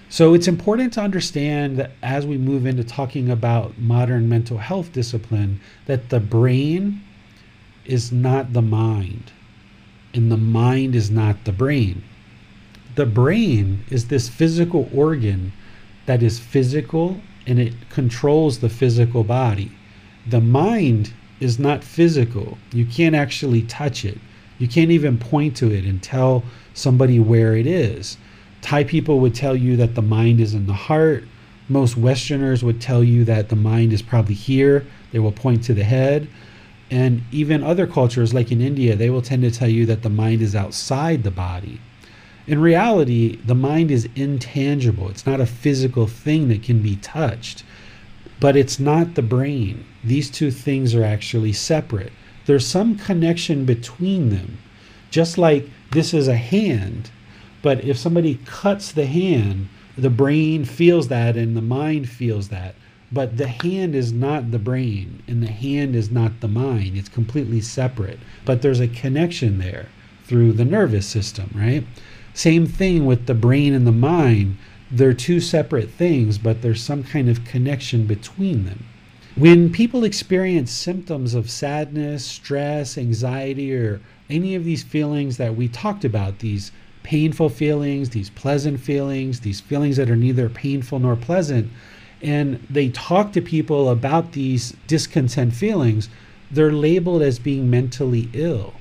So 0.09 0.34
it's 0.34 0.46
important 0.46 0.92
to 0.92 1.00
understand 1.00 1.78
that 1.78 1.92
as 2.02 2.26
we 2.26 2.36
move 2.36 2.66
into 2.66 2.84
talking 2.84 3.30
about 3.30 3.78
modern 3.78 4.28
mental 4.28 4.59
health 4.59 4.92
discipline, 4.92 5.61
that 5.86 6.11
the 6.11 6.20
brain 6.20 7.00
is 7.84 8.12
not 8.12 8.52
the 8.52 8.62
mind, 8.62 9.32
and 10.12 10.30
the 10.30 10.36
mind 10.36 10.94
is 10.94 11.11
not 11.11 11.44
the 11.44 11.52
brain. 11.52 12.05
The 12.94 13.07
brain 13.07 13.84
is 13.90 14.09
this 14.09 14.28
physical 14.28 14.88
organ 14.94 15.52
that 16.07 16.22
is 16.22 16.38
physical 16.38 17.20
and 17.46 17.59
it 17.59 17.74
controls 17.90 18.61
the 18.61 18.68
physical 18.68 19.24
body. 19.24 19.72
The 20.26 20.40
mind 20.40 21.12
is 21.40 21.58
not 21.58 21.84
physical. 21.84 22.58
You 22.72 22.86
can't 22.86 23.14
actually 23.14 23.62
touch 23.62 24.04
it. 24.04 24.18
You 24.58 24.68
can't 24.68 24.90
even 24.90 25.18
point 25.18 25.56
to 25.58 25.72
it 25.72 25.84
and 25.84 26.02
tell 26.02 26.44
somebody 26.72 27.20
where 27.20 27.56
it 27.56 27.66
is. 27.66 28.16
Thai 28.62 28.84
people 28.84 29.20
would 29.20 29.34
tell 29.34 29.54
you 29.54 29.76
that 29.76 29.94
the 29.94 30.02
mind 30.02 30.40
is 30.40 30.54
in 30.54 30.66
the 30.66 30.72
heart. 30.72 31.24
Most 31.68 31.96
Westerners 31.96 32.62
would 32.64 32.80
tell 32.80 33.02
you 33.04 33.24
that 33.24 33.48
the 33.48 33.56
mind 33.56 33.92
is 33.92 34.02
probably 34.02 34.34
here. 34.34 34.86
They 35.12 35.18
will 35.18 35.32
point 35.32 35.64
to 35.64 35.74
the 35.74 35.84
head. 35.84 36.28
And 36.90 37.22
even 37.32 37.62
other 37.62 37.86
cultures, 37.86 38.32
like 38.32 38.52
in 38.52 38.60
India, 38.60 38.94
they 38.94 39.10
will 39.10 39.22
tend 39.22 39.42
to 39.42 39.50
tell 39.50 39.68
you 39.68 39.84
that 39.86 40.02
the 40.02 40.10
mind 40.10 40.42
is 40.42 40.54
outside 40.54 41.22
the 41.22 41.30
body. 41.30 41.80
In 42.46 42.60
reality, 42.60 43.36
the 43.44 43.54
mind 43.54 43.90
is 43.90 44.08
intangible. 44.14 45.08
It's 45.08 45.26
not 45.26 45.40
a 45.40 45.46
physical 45.46 46.06
thing 46.06 46.48
that 46.48 46.62
can 46.62 46.82
be 46.82 46.96
touched, 46.96 47.64
but 48.41 48.57
it's 48.57 48.78
not 48.78 49.14
the 49.14 49.22
brain. 49.22 49.85
These 50.03 50.30
two 50.30 50.51
things 50.51 50.95
are 50.95 51.05
actually 51.05 51.53
separate. 51.53 52.12
There's 52.47 52.66
some 52.66 52.97
connection 52.97 53.64
between 53.64 54.30
them. 54.30 54.59
Just 55.11 55.39
like 55.39 55.68
this 55.93 56.12
is 56.12 56.28
a 56.28 56.37
hand, 56.37 57.11
but 57.62 57.85
if 57.85 57.97
somebody 57.97 58.41
cuts 58.45 58.93
the 58.93 59.07
hand, 59.07 59.68
the 59.97 60.11
brain 60.11 60.64
feels 60.64 61.09
that 61.09 61.37
and 61.37 61.57
the 61.57 61.62
mind 61.62 62.09
feels 62.09 62.49
that. 62.49 62.74
But 63.12 63.37
the 63.37 63.47
hand 63.47 63.95
is 63.95 64.12
not 64.12 64.51
the 64.51 64.59
brain 64.59 65.22
and 65.28 65.43
the 65.43 65.53
hand 65.53 65.95
is 65.95 66.11
not 66.11 66.41
the 66.41 66.49
mind. 66.49 66.97
It's 66.97 67.09
completely 67.09 67.61
separate. 67.61 68.18
But 68.45 68.61
there's 68.61 68.80
a 68.80 68.89
connection 68.89 69.59
there 69.59 69.87
through 70.24 70.53
the 70.53 70.64
nervous 70.64 71.07
system, 71.07 71.51
right? 71.55 71.87
Same 72.35 72.66
thing 72.66 73.07
with 73.07 73.26
the 73.26 73.35
brain 73.35 73.72
and 73.72 73.87
the 73.87 73.93
mind. 73.93 74.59
They're 74.95 75.12
two 75.12 75.40
separate 75.40 75.90
things, 75.90 76.38
but 76.38 76.62
there's 76.62 76.82
some 76.82 77.03
kind 77.03 77.28
of 77.28 77.45
connection 77.45 78.07
between 78.07 78.64
them. 78.64 78.86
When 79.34 79.72
people 79.72 80.05
experience 80.05 80.70
symptoms 80.70 81.34
of 81.34 81.51
sadness, 81.51 82.24
stress, 82.24 82.97
anxiety, 82.97 83.74
or 83.74 84.01
any 84.30 84.55
of 84.55 84.64
these 84.64 84.84
feelings 84.84 85.36
that 85.38 85.57
we 85.57 85.66
talked 85.66 86.05
about, 86.05 86.38
these 86.38 86.70
painful 87.03 87.49
feelings, 87.49 88.11
these 88.11 88.30
pleasant 88.30 88.78
feelings, 88.78 89.40
these 89.40 89.61
feelings 89.61 89.97
that 89.97 90.09
are 90.09 90.16
neither 90.16 90.49
painful 90.49 91.01
nor 91.01 91.16
pleasant, 91.16 91.70
and 92.22 92.64
they 92.70 92.88
talk 92.90 93.32
to 93.32 93.42
people 93.42 93.90
about 93.90 94.32
these 94.32 94.76
discontent 94.86 95.55
feelings, 95.55 96.09
they're 96.51 96.72
labeled 96.72 97.22
as 97.22 97.40
being 97.40 97.68
mentally 97.68 98.28
ill 98.32 98.74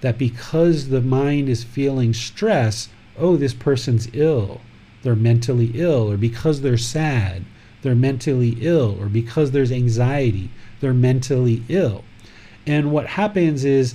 that 0.00 0.18
because 0.18 0.88
the 0.88 1.00
mind 1.00 1.48
is 1.48 1.64
feeling 1.64 2.12
stress, 2.12 2.88
oh, 3.18 3.36
this 3.36 3.54
person's 3.54 4.08
ill, 4.12 4.60
they're 5.06 5.14
mentally 5.14 5.70
ill, 5.74 6.10
or 6.10 6.16
because 6.16 6.62
they're 6.62 6.76
sad, 6.76 7.44
they're 7.82 7.94
mentally 7.94 8.56
ill, 8.60 9.00
or 9.00 9.06
because 9.06 9.52
there's 9.52 9.70
anxiety, 9.70 10.50
they're 10.80 10.92
mentally 10.92 11.62
ill. 11.68 12.02
And 12.66 12.90
what 12.90 13.06
happens 13.06 13.64
is 13.64 13.94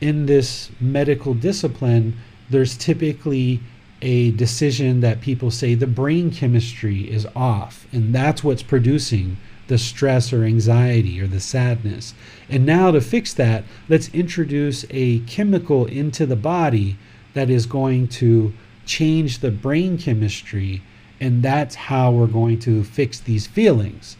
in 0.00 0.26
this 0.26 0.70
medical 0.80 1.34
discipline, 1.34 2.16
there's 2.48 2.76
typically 2.76 3.58
a 4.02 4.30
decision 4.30 5.00
that 5.00 5.20
people 5.20 5.50
say 5.50 5.74
the 5.74 5.88
brain 5.88 6.30
chemistry 6.30 7.10
is 7.10 7.26
off, 7.34 7.88
and 7.90 8.14
that's 8.14 8.44
what's 8.44 8.62
producing 8.62 9.38
the 9.66 9.78
stress 9.78 10.32
or 10.32 10.44
anxiety 10.44 11.20
or 11.20 11.26
the 11.26 11.40
sadness. 11.40 12.14
And 12.48 12.64
now 12.64 12.92
to 12.92 13.00
fix 13.00 13.34
that, 13.34 13.64
let's 13.88 14.14
introduce 14.14 14.84
a 14.90 15.18
chemical 15.20 15.86
into 15.86 16.24
the 16.24 16.36
body 16.36 16.98
that 17.34 17.50
is 17.50 17.66
going 17.66 18.06
to 18.06 18.52
change 18.84 19.38
the 19.38 19.50
brain 19.50 19.98
chemistry, 19.98 20.82
and 21.20 21.42
that's 21.42 21.74
how 21.74 22.10
we're 22.10 22.26
going 22.26 22.58
to 22.60 22.84
fix 22.84 23.20
these 23.20 23.46
feelings. 23.46 24.16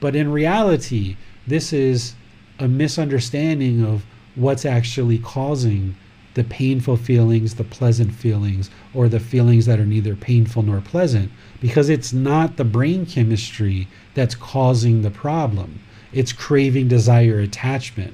But 0.00 0.14
in 0.14 0.30
reality, 0.30 1.16
this 1.46 1.72
is 1.72 2.14
a 2.58 2.68
misunderstanding 2.68 3.84
of 3.84 4.04
what's 4.34 4.64
actually 4.64 5.18
causing 5.18 5.96
the 6.34 6.44
painful 6.44 6.98
feelings, 6.98 7.54
the 7.54 7.64
pleasant 7.64 8.14
feelings, 8.14 8.70
or 8.92 9.08
the 9.08 9.18
feelings 9.18 9.64
that 9.64 9.80
are 9.80 9.86
neither 9.86 10.14
painful 10.14 10.62
nor 10.62 10.82
pleasant, 10.82 11.32
because 11.60 11.88
it's 11.88 12.12
not 12.12 12.56
the 12.56 12.64
brain 12.64 13.06
chemistry 13.06 13.88
that's 14.14 14.34
causing 14.34 15.00
the 15.00 15.10
problem. 15.10 15.80
It's 16.12 16.34
craving, 16.34 16.88
desire, 16.88 17.40
attachment. 17.40 18.12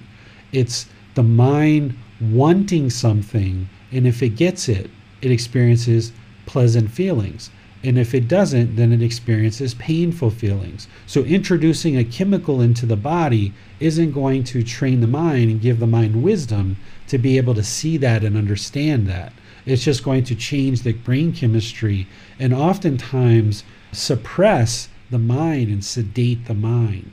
It's 0.52 0.86
the 1.14 1.24
mind 1.24 1.96
wanting 2.20 2.90
something, 2.90 3.68
and 3.90 4.06
if 4.06 4.22
it 4.22 4.36
gets 4.36 4.68
it, 4.68 4.88
it 5.22 5.30
experiences 5.30 6.12
pleasant 6.44 6.90
feelings. 6.90 7.50
And 7.84 7.98
if 7.98 8.14
it 8.14 8.28
doesn't, 8.28 8.76
then 8.76 8.92
it 8.92 9.02
experiences 9.02 9.74
painful 9.74 10.30
feelings. 10.30 10.86
So, 11.06 11.22
introducing 11.22 11.96
a 11.96 12.04
chemical 12.04 12.60
into 12.60 12.86
the 12.86 12.96
body 12.96 13.52
isn't 13.80 14.12
going 14.12 14.44
to 14.44 14.62
train 14.62 15.00
the 15.00 15.08
mind 15.08 15.50
and 15.50 15.60
give 15.60 15.80
the 15.80 15.86
mind 15.86 16.22
wisdom 16.22 16.76
to 17.08 17.18
be 17.18 17.36
able 17.38 17.54
to 17.54 17.64
see 17.64 17.96
that 17.96 18.22
and 18.22 18.36
understand 18.36 19.08
that. 19.08 19.32
It's 19.66 19.84
just 19.84 20.04
going 20.04 20.24
to 20.24 20.34
change 20.34 20.82
the 20.82 20.92
brain 20.92 21.32
chemistry 21.32 22.06
and 22.38 22.54
oftentimes 22.54 23.64
suppress 23.90 24.88
the 25.10 25.18
mind 25.18 25.68
and 25.68 25.84
sedate 25.84 26.46
the 26.46 26.54
mind. 26.54 27.12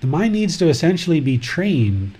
The 0.00 0.06
mind 0.06 0.32
needs 0.34 0.56
to 0.58 0.68
essentially 0.68 1.20
be 1.20 1.38
trained. 1.38 2.18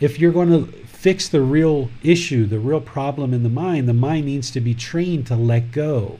If 0.00 0.18
you're 0.18 0.32
going 0.32 0.50
to 0.50 0.72
fix 0.98 1.28
the 1.28 1.40
real 1.40 1.88
issue, 2.02 2.44
the 2.44 2.58
real 2.58 2.80
problem 2.80 3.32
in 3.32 3.44
the 3.44 3.48
mind, 3.48 3.88
the 3.88 3.94
mind 3.94 4.26
needs 4.26 4.50
to 4.50 4.60
be 4.60 4.74
trained 4.74 5.24
to 5.24 5.36
let 5.36 5.70
go. 5.70 6.18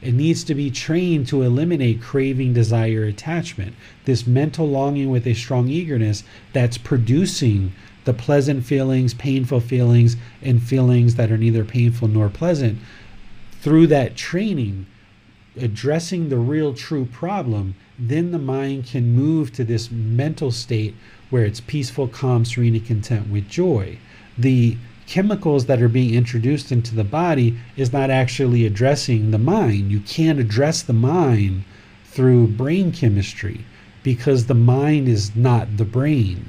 It 0.00 0.14
needs 0.14 0.42
to 0.44 0.54
be 0.54 0.70
trained 0.70 1.26
to 1.28 1.42
eliminate 1.42 2.00
craving, 2.00 2.54
desire, 2.54 3.04
attachment, 3.04 3.74
this 4.06 4.26
mental 4.26 4.66
longing 4.66 5.10
with 5.10 5.26
a 5.26 5.34
strong 5.34 5.68
eagerness 5.68 6.24
that's 6.54 6.78
producing 6.78 7.74
the 8.06 8.14
pleasant 8.14 8.64
feelings, 8.64 9.12
painful 9.12 9.60
feelings, 9.60 10.16
and 10.40 10.62
feelings 10.62 11.16
that 11.16 11.30
are 11.30 11.36
neither 11.36 11.64
painful 11.64 12.08
nor 12.08 12.30
pleasant. 12.30 12.78
Through 13.60 13.88
that 13.88 14.16
training, 14.16 14.86
addressing 15.58 16.30
the 16.30 16.38
real 16.38 16.72
true 16.72 17.04
problem, 17.04 17.74
then 17.98 18.30
the 18.30 18.38
mind 18.38 18.86
can 18.86 19.14
move 19.14 19.52
to 19.52 19.64
this 19.64 19.90
mental 19.90 20.50
state 20.52 20.94
where 21.28 21.44
it's 21.44 21.60
peaceful, 21.60 22.08
calm, 22.08 22.46
serene, 22.46 22.74
and 22.74 22.86
content 22.86 23.28
with 23.28 23.48
joy. 23.48 23.98
The 24.38 24.76
chemicals 25.06 25.66
that 25.66 25.80
are 25.80 25.88
being 25.88 26.14
introduced 26.14 26.72
into 26.72 26.94
the 26.94 27.04
body 27.04 27.56
is 27.76 27.92
not 27.92 28.10
actually 28.10 28.66
addressing 28.66 29.30
the 29.30 29.38
mind. 29.38 29.90
You 29.92 30.00
can't 30.00 30.40
address 30.40 30.82
the 30.82 30.92
mind 30.92 31.64
through 32.04 32.48
brain 32.48 32.92
chemistry 32.92 33.64
because 34.02 34.46
the 34.46 34.54
mind 34.54 35.08
is 35.08 35.34
not 35.36 35.76
the 35.76 35.84
brain 35.84 36.48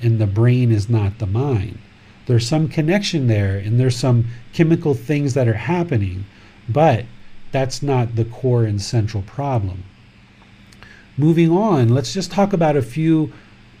and 0.00 0.18
the 0.18 0.26
brain 0.26 0.72
is 0.72 0.88
not 0.88 1.18
the 1.18 1.26
mind. 1.26 1.78
There's 2.26 2.46
some 2.46 2.68
connection 2.68 3.28
there 3.28 3.56
and 3.56 3.78
there's 3.78 3.96
some 3.96 4.26
chemical 4.52 4.94
things 4.94 5.34
that 5.34 5.48
are 5.48 5.54
happening, 5.54 6.24
but 6.68 7.04
that's 7.50 7.82
not 7.82 8.16
the 8.16 8.24
core 8.24 8.64
and 8.64 8.80
central 8.80 9.22
problem. 9.22 9.84
Moving 11.16 11.50
on, 11.50 11.88
let's 11.90 12.14
just 12.14 12.32
talk 12.32 12.52
about 12.52 12.76
a 12.76 12.82
few 12.82 13.32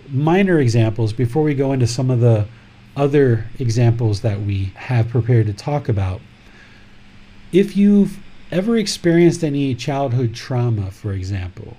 minor 0.08 0.58
examples 0.58 1.12
before 1.12 1.42
we 1.42 1.54
go 1.54 1.72
into 1.72 1.86
some 1.86 2.10
of 2.10 2.20
the 2.20 2.46
other 2.96 3.46
examples 3.58 4.20
that 4.20 4.40
we 4.40 4.72
have 4.74 5.08
prepared 5.08 5.46
to 5.46 5.52
talk 5.52 5.88
about. 5.88 6.20
If 7.52 7.76
you've 7.76 8.18
ever 8.50 8.76
experienced 8.76 9.42
any 9.42 9.74
childhood 9.74 10.34
trauma, 10.34 10.90
for 10.90 11.12
example, 11.12 11.76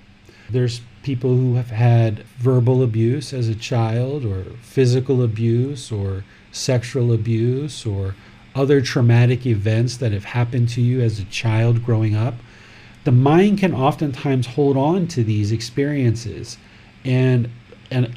there's 0.50 0.80
people 1.02 1.36
who 1.36 1.54
have 1.54 1.70
had 1.70 2.20
verbal 2.38 2.82
abuse 2.82 3.32
as 3.32 3.48
a 3.48 3.54
child, 3.54 4.24
or 4.24 4.44
physical 4.62 5.22
abuse, 5.22 5.92
or 5.92 6.24
sexual 6.50 7.12
abuse, 7.12 7.86
or 7.86 8.14
other 8.54 8.80
traumatic 8.80 9.46
events 9.46 9.96
that 9.98 10.12
have 10.12 10.24
happened 10.24 10.68
to 10.70 10.80
you 10.80 11.00
as 11.00 11.18
a 11.18 11.24
child 11.24 11.84
growing 11.84 12.14
up. 12.14 12.34
The 13.04 13.12
mind 13.12 13.58
can 13.58 13.74
oftentimes 13.74 14.46
hold 14.48 14.76
on 14.76 15.06
to 15.08 15.22
these 15.22 15.52
experiences 15.52 16.56
and 17.04 17.50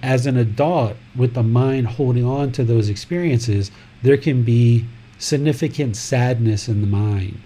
as 0.08 0.26
an 0.26 0.38
adult 0.38 0.96
with 1.18 1.34
the 1.34 1.44
mind 1.44 1.86
holding 1.86 2.24
on 2.24 2.50
to 2.50 2.64
those 2.64 2.88
experiences 2.88 3.70
there 4.04 4.16
can 4.16 4.42
be 4.42 4.86
significant 5.18 5.98
sadness 5.98 6.70
in 6.70 6.80
the 6.80 6.88
mind. 6.88 7.42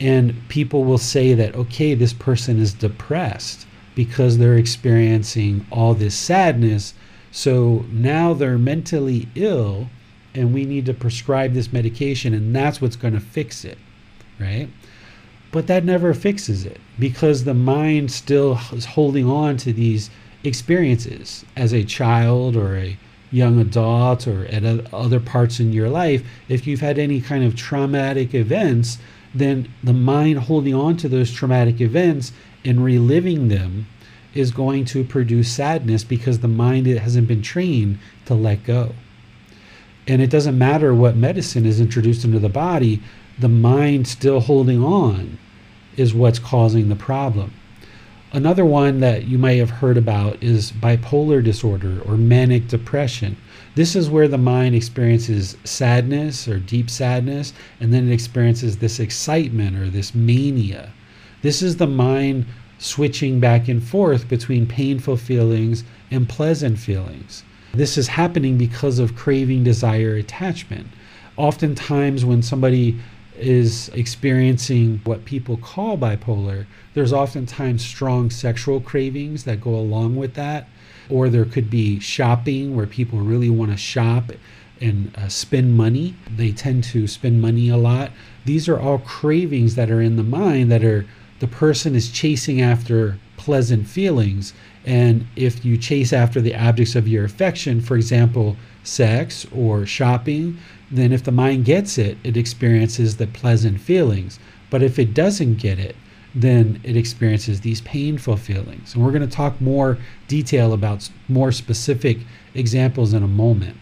And 0.00 0.34
people 0.48 0.82
will 0.82 0.98
say 0.98 1.32
that 1.34 1.54
okay 1.54 1.94
this 1.94 2.12
person 2.12 2.58
is 2.58 2.74
depressed 2.74 3.66
because 3.94 4.36
they're 4.36 4.58
experiencing 4.58 5.64
all 5.70 5.94
this 5.94 6.16
sadness 6.16 6.92
so 7.30 7.84
now 7.92 8.34
they're 8.34 8.58
mentally 8.58 9.28
ill 9.36 9.88
and 10.34 10.52
we 10.52 10.64
need 10.64 10.86
to 10.86 10.92
prescribe 10.92 11.54
this 11.54 11.72
medication 11.72 12.34
and 12.34 12.54
that's 12.54 12.80
what's 12.80 12.96
going 12.96 13.14
to 13.14 13.20
fix 13.20 13.64
it 13.64 13.78
right? 14.40 14.68
But 15.52 15.68
that 15.68 15.84
never 15.84 16.12
fixes 16.14 16.66
it 16.66 16.80
because 16.98 17.44
the 17.44 17.54
mind 17.54 18.10
still 18.10 18.58
is 18.72 18.84
holding 18.84 19.30
on 19.30 19.56
to 19.58 19.72
these 19.72 20.10
experiences 20.46 21.44
as 21.56 21.72
a 21.72 21.84
child 21.84 22.56
or 22.56 22.76
a 22.76 22.96
young 23.30 23.60
adult 23.60 24.26
or 24.26 24.46
at 24.46 24.64
other 24.94 25.20
parts 25.20 25.60
in 25.60 25.72
your 25.72 25.88
life, 25.88 26.24
if 26.48 26.66
you've 26.66 26.80
had 26.80 26.98
any 26.98 27.20
kind 27.20 27.44
of 27.44 27.56
traumatic 27.56 28.34
events, 28.34 28.98
then 29.34 29.68
the 29.82 29.92
mind 29.92 30.38
holding 30.38 30.74
on 30.74 30.96
to 30.96 31.08
those 31.08 31.32
traumatic 31.32 31.80
events 31.80 32.32
and 32.64 32.84
reliving 32.84 33.48
them 33.48 33.86
is 34.34 34.50
going 34.50 34.84
to 34.84 35.04
produce 35.04 35.50
sadness 35.50 36.04
because 36.04 36.38
the 36.38 36.48
mind 36.48 36.86
hasn't 36.86 37.28
been 37.28 37.42
trained 37.42 37.98
to 38.26 38.34
let 38.34 38.64
go. 38.64 38.94
And 40.06 40.22
it 40.22 40.30
doesn't 40.30 40.56
matter 40.56 40.94
what 40.94 41.16
medicine 41.16 41.66
is 41.66 41.80
introduced 41.80 42.24
into 42.24 42.38
the 42.38 42.48
body, 42.48 43.02
the 43.38 43.48
mind 43.48 44.06
still 44.06 44.40
holding 44.40 44.82
on 44.82 45.38
is 45.96 46.14
what's 46.14 46.38
causing 46.38 46.88
the 46.88 46.96
problem. 46.96 47.52
Another 48.36 48.66
one 48.66 49.00
that 49.00 49.24
you 49.24 49.38
may 49.38 49.56
have 49.56 49.70
heard 49.70 49.96
about 49.96 50.42
is 50.42 50.70
bipolar 50.70 51.42
disorder 51.42 52.02
or 52.04 52.18
manic 52.18 52.68
depression. 52.68 53.34
This 53.76 53.96
is 53.96 54.10
where 54.10 54.28
the 54.28 54.36
mind 54.36 54.74
experiences 54.74 55.56
sadness 55.64 56.46
or 56.46 56.58
deep 56.58 56.90
sadness, 56.90 57.54
and 57.80 57.94
then 57.94 58.10
it 58.10 58.12
experiences 58.12 58.76
this 58.76 59.00
excitement 59.00 59.78
or 59.78 59.88
this 59.88 60.14
mania. 60.14 60.92
This 61.40 61.62
is 61.62 61.78
the 61.78 61.86
mind 61.86 62.44
switching 62.76 63.40
back 63.40 63.68
and 63.68 63.82
forth 63.82 64.28
between 64.28 64.66
painful 64.66 65.16
feelings 65.16 65.82
and 66.10 66.28
pleasant 66.28 66.78
feelings. 66.78 67.42
This 67.72 67.96
is 67.96 68.06
happening 68.06 68.58
because 68.58 68.98
of 68.98 69.16
craving, 69.16 69.64
desire, 69.64 70.14
attachment. 70.14 70.88
Oftentimes, 71.38 72.22
when 72.26 72.42
somebody 72.42 72.98
is 73.38 73.88
experiencing 73.90 75.00
what 75.04 75.24
people 75.24 75.56
call 75.56 75.96
bipolar, 75.96 76.66
there's 76.94 77.12
oftentimes 77.12 77.84
strong 77.84 78.30
sexual 78.30 78.80
cravings 78.80 79.44
that 79.44 79.60
go 79.60 79.74
along 79.74 80.16
with 80.16 80.34
that. 80.34 80.68
Or 81.08 81.28
there 81.28 81.44
could 81.44 81.70
be 81.70 82.00
shopping 82.00 82.74
where 82.74 82.86
people 82.86 83.20
really 83.20 83.50
want 83.50 83.70
to 83.70 83.76
shop 83.76 84.32
and 84.80 85.16
uh, 85.16 85.28
spend 85.28 85.76
money. 85.76 86.16
They 86.28 86.52
tend 86.52 86.84
to 86.84 87.06
spend 87.06 87.40
money 87.40 87.68
a 87.68 87.76
lot. 87.76 88.10
These 88.44 88.68
are 88.68 88.78
all 88.78 88.98
cravings 88.98 89.76
that 89.76 89.90
are 89.90 90.00
in 90.00 90.16
the 90.16 90.22
mind 90.22 90.70
that 90.72 90.84
are 90.84 91.06
the 91.38 91.46
person 91.46 91.94
is 91.94 92.10
chasing 92.10 92.60
after 92.60 93.18
pleasant 93.36 93.86
feelings 93.86 94.52
and 94.86 95.26
if 95.34 95.64
you 95.64 95.76
chase 95.76 96.12
after 96.12 96.40
the 96.40 96.54
objects 96.54 96.94
of 96.94 97.08
your 97.08 97.24
affection, 97.24 97.80
for 97.80 97.96
example, 97.96 98.56
sex 98.84 99.44
or 99.52 99.84
shopping, 99.84 100.58
then 100.90 101.12
if 101.12 101.24
the 101.24 101.32
mind 101.32 101.64
gets 101.64 101.98
it, 101.98 102.18
it 102.22 102.36
experiences 102.36 103.16
the 103.16 103.26
pleasant 103.26 103.80
feelings. 103.80 104.38
But 104.70 104.82
if 104.82 104.98
it 104.98 105.14
doesn't 105.14 105.56
get 105.56 105.78
it, 105.78 105.96
then 106.34 106.80
it 106.84 106.96
experiences 106.96 107.62
these 107.62 107.80
painful 107.80 108.36
feelings. 108.36 108.94
And 108.94 109.02
we're 109.02 109.10
going 109.10 109.28
to 109.28 109.36
talk 109.36 109.60
more 109.60 109.98
detail 110.28 110.72
about 110.72 111.08
more 111.28 111.50
specific 111.50 112.18
examples 112.54 113.14
in 113.14 113.22
a 113.22 113.28
moment. 113.28 113.76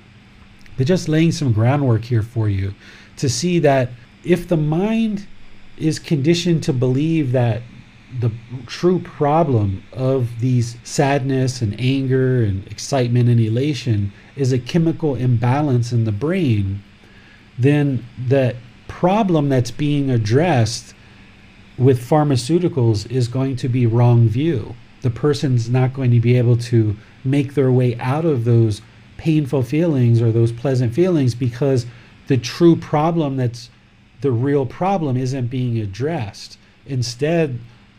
But 0.77 0.87
just 0.87 1.09
laying 1.09 1.33
some 1.33 1.53
groundwork 1.53 2.05
here 2.05 2.23
for 2.23 2.49
you 2.49 2.75
to 3.17 3.29
see 3.29 3.59
that 3.61 3.91
if 4.23 4.49
the 4.49 4.57
mind 4.57 5.27
is 5.77 5.99
conditioned 5.99 6.63
to 6.65 6.73
believe 6.73 7.33
that 7.33 7.63
the 8.21 8.31
true 8.67 9.01
problem 9.01 9.83
of 9.93 10.41
these 10.41 10.77
sadness 10.85 11.61
and 11.61 11.79
anger 11.81 12.45
and 12.45 12.67
excitement 12.69 13.29
and 13.29 13.41
elation 13.41 14.13
is 14.37 14.53
a 14.53 14.59
chemical 14.59 15.17
imbalance 15.17 15.93
in 15.93 16.05
the 16.05 16.13
brain, 16.13 16.83
then 17.59 18.05
the 18.29 18.57
problem 18.89 19.49
that's 19.49 19.71
being 19.71 20.11
addressed 20.11 20.95
with 21.77 22.09
pharmaceuticals 22.09 23.11
is 23.11 23.29
going 23.29 23.57
to 23.57 23.69
be 23.69 23.87
wrong 23.87 24.29
view. 24.29 24.75
The 25.03 25.11
person's 25.11 25.69
not 25.69 25.93
going 25.93 26.11
to 26.13 26.21
be 26.21 26.37
able 26.37 26.57
to 26.57 26.97
make 27.25 27.55
their 27.55 27.71
way 27.71 27.99
out 27.99 28.25
of 28.25 28.45
those 28.45 28.81
painful 29.17 29.63
feelings 29.63 30.21
or 30.21 30.33
those 30.33 30.53
pleasant 30.53 30.95
feelings 30.95 31.35
because 31.35 31.87
the 32.27 32.37
true 32.37 32.77
problem 32.77 33.37
that's 33.37 33.71
the 34.21 34.33
real 34.33 34.65
problem 34.65 35.17
isn't 35.17 35.49
being 35.49 35.79
addressed. 35.79 36.57
Instead, 36.87 37.59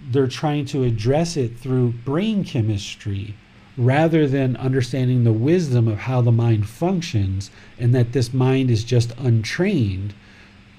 they're 0.09 0.27
trying 0.27 0.65
to 0.65 0.83
address 0.83 1.37
it 1.37 1.57
through 1.57 1.91
brain 2.03 2.43
chemistry 2.43 3.35
rather 3.77 4.27
than 4.27 4.55
understanding 4.57 5.23
the 5.23 5.33
wisdom 5.33 5.87
of 5.87 5.99
how 5.99 6.21
the 6.21 6.31
mind 6.31 6.67
functions 6.67 7.51
and 7.77 7.93
that 7.93 8.13
this 8.13 8.33
mind 8.33 8.69
is 8.69 8.83
just 8.83 9.11
untrained 9.17 10.13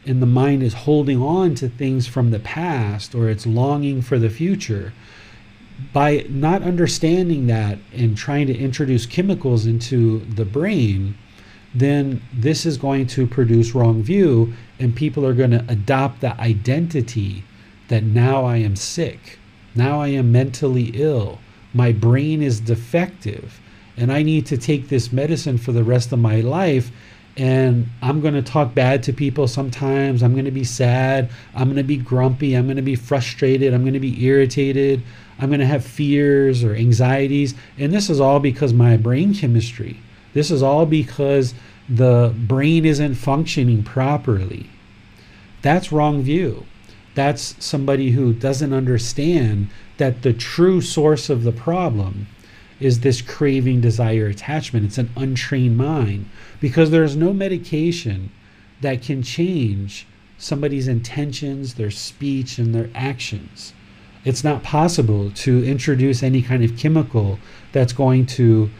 and 0.06 0.22
the 0.22 0.26
mind 0.26 0.62
is 0.62 0.72
holding 0.72 1.20
on 1.20 1.54
to 1.54 1.68
things 1.68 2.06
from 2.06 2.30
the 2.30 2.38
past 2.38 3.14
or 3.14 3.28
it's 3.28 3.46
longing 3.46 4.00
for 4.00 4.18
the 4.18 4.30
future 4.30 4.92
by 5.92 6.24
not 6.30 6.62
understanding 6.62 7.46
that 7.48 7.78
and 7.92 8.16
trying 8.16 8.46
to 8.46 8.56
introduce 8.56 9.04
chemicals 9.04 9.66
into 9.66 10.20
the 10.20 10.44
brain 10.44 11.14
then 11.74 12.22
this 12.32 12.64
is 12.64 12.78
going 12.78 13.06
to 13.06 13.26
produce 13.26 13.74
wrong 13.74 14.02
view 14.02 14.54
and 14.78 14.96
people 14.96 15.26
are 15.26 15.34
going 15.34 15.50
to 15.50 15.64
adopt 15.68 16.22
the 16.22 16.40
identity 16.40 17.44
that 17.88 18.02
now 18.02 18.44
I 18.44 18.56
am 18.56 18.76
sick. 18.76 19.38
Now 19.74 20.00
I 20.00 20.08
am 20.08 20.32
mentally 20.32 20.90
ill. 20.94 21.38
My 21.76 21.92
brain 21.92 22.42
is 22.42 22.58
defective. 22.58 23.60
And 23.98 24.10
I 24.10 24.22
need 24.22 24.46
to 24.46 24.56
take 24.56 24.88
this 24.88 25.12
medicine 25.12 25.58
for 25.58 25.72
the 25.72 25.84
rest 25.84 26.10
of 26.10 26.18
my 26.18 26.40
life. 26.40 26.90
And 27.36 27.86
I'm 28.00 28.22
going 28.22 28.32
to 28.32 28.42
talk 28.42 28.74
bad 28.74 29.02
to 29.04 29.12
people 29.12 29.46
sometimes. 29.46 30.22
I'm 30.22 30.32
going 30.32 30.46
to 30.46 30.50
be 30.50 30.64
sad. 30.64 31.28
I'm 31.54 31.64
going 31.64 31.76
to 31.76 31.82
be 31.82 31.98
grumpy. 31.98 32.54
I'm 32.54 32.64
going 32.64 32.76
to 32.76 32.82
be 32.82 32.96
frustrated. 32.96 33.74
I'm 33.74 33.82
going 33.82 33.92
to 33.92 34.00
be 34.00 34.24
irritated. 34.24 35.02
I'm 35.38 35.50
going 35.50 35.60
to 35.60 35.66
have 35.66 35.84
fears 35.84 36.64
or 36.64 36.74
anxieties. 36.74 37.54
And 37.76 37.92
this 37.92 38.08
is 38.08 38.20
all 38.20 38.40
because 38.40 38.72
my 38.72 38.96
brain 38.96 39.34
chemistry. 39.34 40.00
This 40.32 40.50
is 40.50 40.62
all 40.62 40.86
because 40.86 41.52
the 41.90 42.34
brain 42.34 42.86
isn't 42.86 43.16
functioning 43.16 43.82
properly. 43.82 44.70
That's 45.60 45.92
wrong 45.92 46.22
view 46.22 46.64
that's 47.16 47.56
somebody 47.64 48.10
who 48.10 48.32
doesn't 48.32 48.74
understand 48.74 49.68
that 49.98 50.22
the 50.22 50.32
true 50.32 50.80
source 50.80 51.30
of 51.30 51.42
the 51.42 51.52
problem 51.52 52.26
is 52.78 53.00
this 53.00 53.22
craving, 53.22 53.80
desire, 53.80 54.26
attachment. 54.26 54.84
It's 54.84 54.98
an 54.98 55.10
untrained 55.16 55.76
mind 55.76 56.28
because 56.60 56.90
there's 56.90 57.16
no 57.16 57.32
medication 57.32 58.30
that 58.80 59.02
can 59.02 59.22
change 59.22 60.06
somebody's 60.38 60.86
intentions, 60.86 61.74
their 61.74 61.90
speech, 61.90 62.58
and 62.58 62.74
their 62.74 62.90
actions. 62.94 63.72
It's 64.24 64.44
not 64.44 64.62
possible 64.62 65.30
to 65.30 65.64
introduce 65.64 66.22
any 66.22 66.42
kind 66.42 66.62
of 66.64 66.76
chemical 66.76 67.38
that's 67.72 67.92
going 67.92 68.26
to 68.26 68.70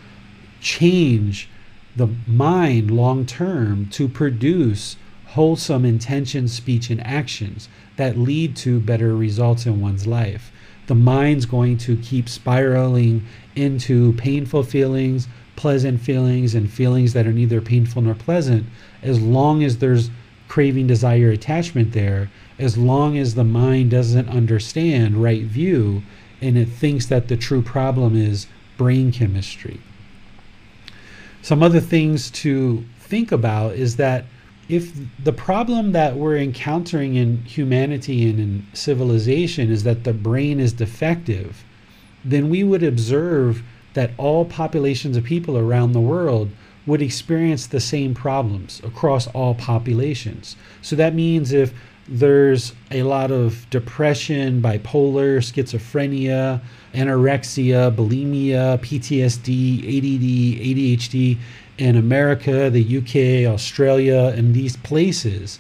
change 0.61 1.49
the 1.95 2.09
mind 2.27 2.91
long 2.91 3.25
term 3.25 3.89
to 3.91 4.09
produce 4.09 4.97
wholesome 5.29 5.85
intentions, 5.85 6.53
speech, 6.53 6.91
and 6.91 7.05
actions 7.07 7.69
that 7.97 8.19
lead 8.19 8.57
to 8.57 8.81
better 8.81 9.17
results 9.17 9.67
in 9.67 9.81
one's 9.81 10.07
life. 10.07 10.51
The 10.87 10.95
mind's 10.95 11.47
going 11.47 11.79
to 11.79 11.97
keep 11.97 12.29
spiraling 12.29 13.27
into 13.55 14.13
painful 14.15 14.63
feelings, 14.63 15.29
pleasant 15.57 16.01
feelings, 16.01 16.55
and 16.55 16.71
feelings 16.71 17.13
that 17.13 17.27
are 17.27 17.33
neither 17.33 17.61
painful 17.61 18.03
nor 18.03 18.15
pleasant 18.15 18.67
as 19.03 19.21
long 19.21 19.65
as 19.65 19.79
there's 19.79 20.11
craving, 20.49 20.87
desire, 20.87 21.31
attachment 21.31 21.93
there, 21.93 22.31
as 22.59 22.79
long 22.79 23.19
as 23.19 23.35
the 23.35 23.45
mind 23.45 23.91
doesn't 23.91 24.29
understand 24.29 25.23
right 25.23 25.43
view 25.43 26.03
and 26.41 26.57
it 26.59 26.69
thinks 26.69 27.07
that 27.07 27.29
the 27.29 27.37
true 27.37 27.63
problem 27.63 28.17
is 28.17 28.47
brain 28.77 29.11
chemistry. 29.11 29.81
Some 31.43 31.63
other 31.63 31.81
things 31.81 32.31
to 32.33 32.85
think 32.99 33.33
about 33.33 33.75
is 33.75 33.97
that 33.97 34.25
if 34.69 34.93
the 35.23 35.33
problem 35.33 35.93
that 35.93 36.17
we're 36.17 36.37
encountering 36.37 37.15
in 37.15 37.39
humanity 37.45 38.29
and 38.29 38.41
in 38.41 38.67
civilization 38.73 39.71
is 39.71 39.85
that 39.85 40.05
the 40.05 40.13
brain 40.13 40.59
is 40.59 40.73
defective, 40.73 41.65
then 42.25 42.51
we 42.51 42.65
would 42.65 42.83
observe 42.83 43.63
that 43.95 44.11
all 44.19 44.45
populations 44.45 45.17
of 45.17 45.25
people 45.25 45.57
around 45.57 45.93
the 45.93 46.01
world 46.01 46.51
would 46.85 47.03
experience 47.03 47.67
the 47.67 47.81
same 47.81 48.15
problems 48.15 48.81
across 48.85 49.27
all 49.29 49.55
populations. 49.55 50.57
So 50.83 50.97
that 50.97 51.15
means 51.15 51.53
if 51.53 51.73
there's 52.09 52.73
a 52.91 53.03
lot 53.03 53.31
of 53.33 53.69
depression, 53.71 54.63
bipolar, 54.63 55.39
schizophrenia, 55.39 56.61
anorexia, 56.95 57.95
bulimia, 57.95 58.79
PTSD, 58.79 59.79
ADD, 59.79 60.61
ADHD, 60.63 61.39
in 61.79 61.97
America, 61.97 62.71
the 62.71 62.99
UK, 62.99 63.53
Australia, 63.53 64.33
and 64.37 64.55
these 64.55 64.77
places, 64.77 65.59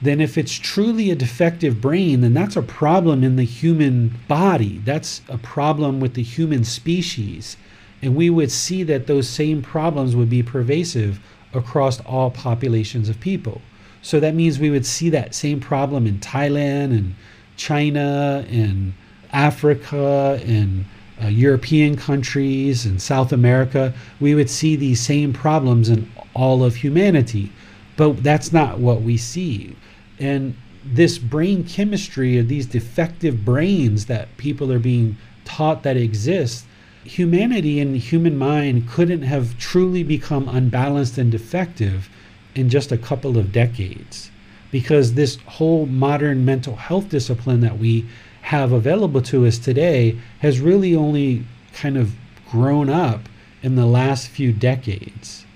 then 0.00 0.20
if 0.20 0.36
it's 0.36 0.54
truly 0.54 1.10
a 1.10 1.14
defective 1.14 1.80
brain, 1.80 2.22
then 2.22 2.34
that's 2.34 2.56
a 2.56 2.62
problem 2.62 3.22
in 3.22 3.36
the 3.36 3.44
human 3.44 4.12
body. 4.26 4.80
That's 4.84 5.22
a 5.28 5.38
problem 5.38 6.00
with 6.00 6.14
the 6.14 6.24
human 6.24 6.64
species. 6.64 7.56
And 8.02 8.16
we 8.16 8.28
would 8.28 8.50
see 8.50 8.82
that 8.82 9.06
those 9.06 9.28
same 9.28 9.62
problems 9.62 10.16
would 10.16 10.28
be 10.28 10.42
pervasive 10.42 11.20
across 11.54 12.00
all 12.00 12.30
populations 12.30 13.08
of 13.08 13.20
people. 13.20 13.62
So 14.02 14.18
that 14.18 14.34
means 14.34 14.58
we 14.58 14.70
would 14.70 14.86
see 14.86 15.08
that 15.10 15.34
same 15.34 15.60
problem 15.60 16.08
in 16.08 16.18
Thailand 16.18 16.90
and 16.90 17.14
China 17.56 18.44
and 18.50 18.94
Africa 19.32 20.40
and 20.44 20.84
uh, 21.22 21.28
European 21.28 21.96
countries 21.96 22.84
and 22.84 23.00
South 23.00 23.32
America, 23.32 23.94
we 24.20 24.34
would 24.34 24.50
see 24.50 24.76
these 24.76 25.00
same 25.00 25.32
problems 25.32 25.88
in 25.88 26.10
all 26.34 26.64
of 26.64 26.76
humanity. 26.76 27.52
But 27.96 28.22
that's 28.22 28.52
not 28.52 28.78
what 28.78 29.02
we 29.02 29.16
see. 29.16 29.76
And 30.18 30.54
this 30.84 31.18
brain 31.18 31.64
chemistry 31.64 32.38
of 32.38 32.48
these 32.48 32.66
defective 32.66 33.44
brains 33.44 34.06
that 34.06 34.36
people 34.36 34.72
are 34.72 34.78
being 34.78 35.16
taught 35.44 35.82
that 35.82 35.96
exist, 35.96 36.64
humanity 37.04 37.80
and 37.80 37.96
human 37.96 38.36
mind 38.36 38.88
couldn't 38.88 39.22
have 39.22 39.58
truly 39.58 40.02
become 40.02 40.48
unbalanced 40.48 41.18
and 41.18 41.30
defective 41.30 42.08
in 42.54 42.68
just 42.68 42.92
a 42.92 42.98
couple 42.98 43.38
of 43.38 43.52
decades. 43.52 44.30
Because 44.70 45.14
this 45.14 45.36
whole 45.46 45.86
modern 45.86 46.44
mental 46.44 46.76
health 46.76 47.10
discipline 47.10 47.60
that 47.60 47.78
we 47.78 48.06
have 48.42 48.72
available 48.72 49.22
to 49.22 49.46
us 49.46 49.58
today 49.58 50.18
has 50.40 50.60
really 50.60 50.94
only 50.94 51.44
kind 51.72 51.96
of 51.96 52.14
grown 52.50 52.88
up 52.90 53.20
in 53.62 53.76
the 53.76 53.86
last 53.86 54.28
few 54.28 54.52
decades, 54.52 55.46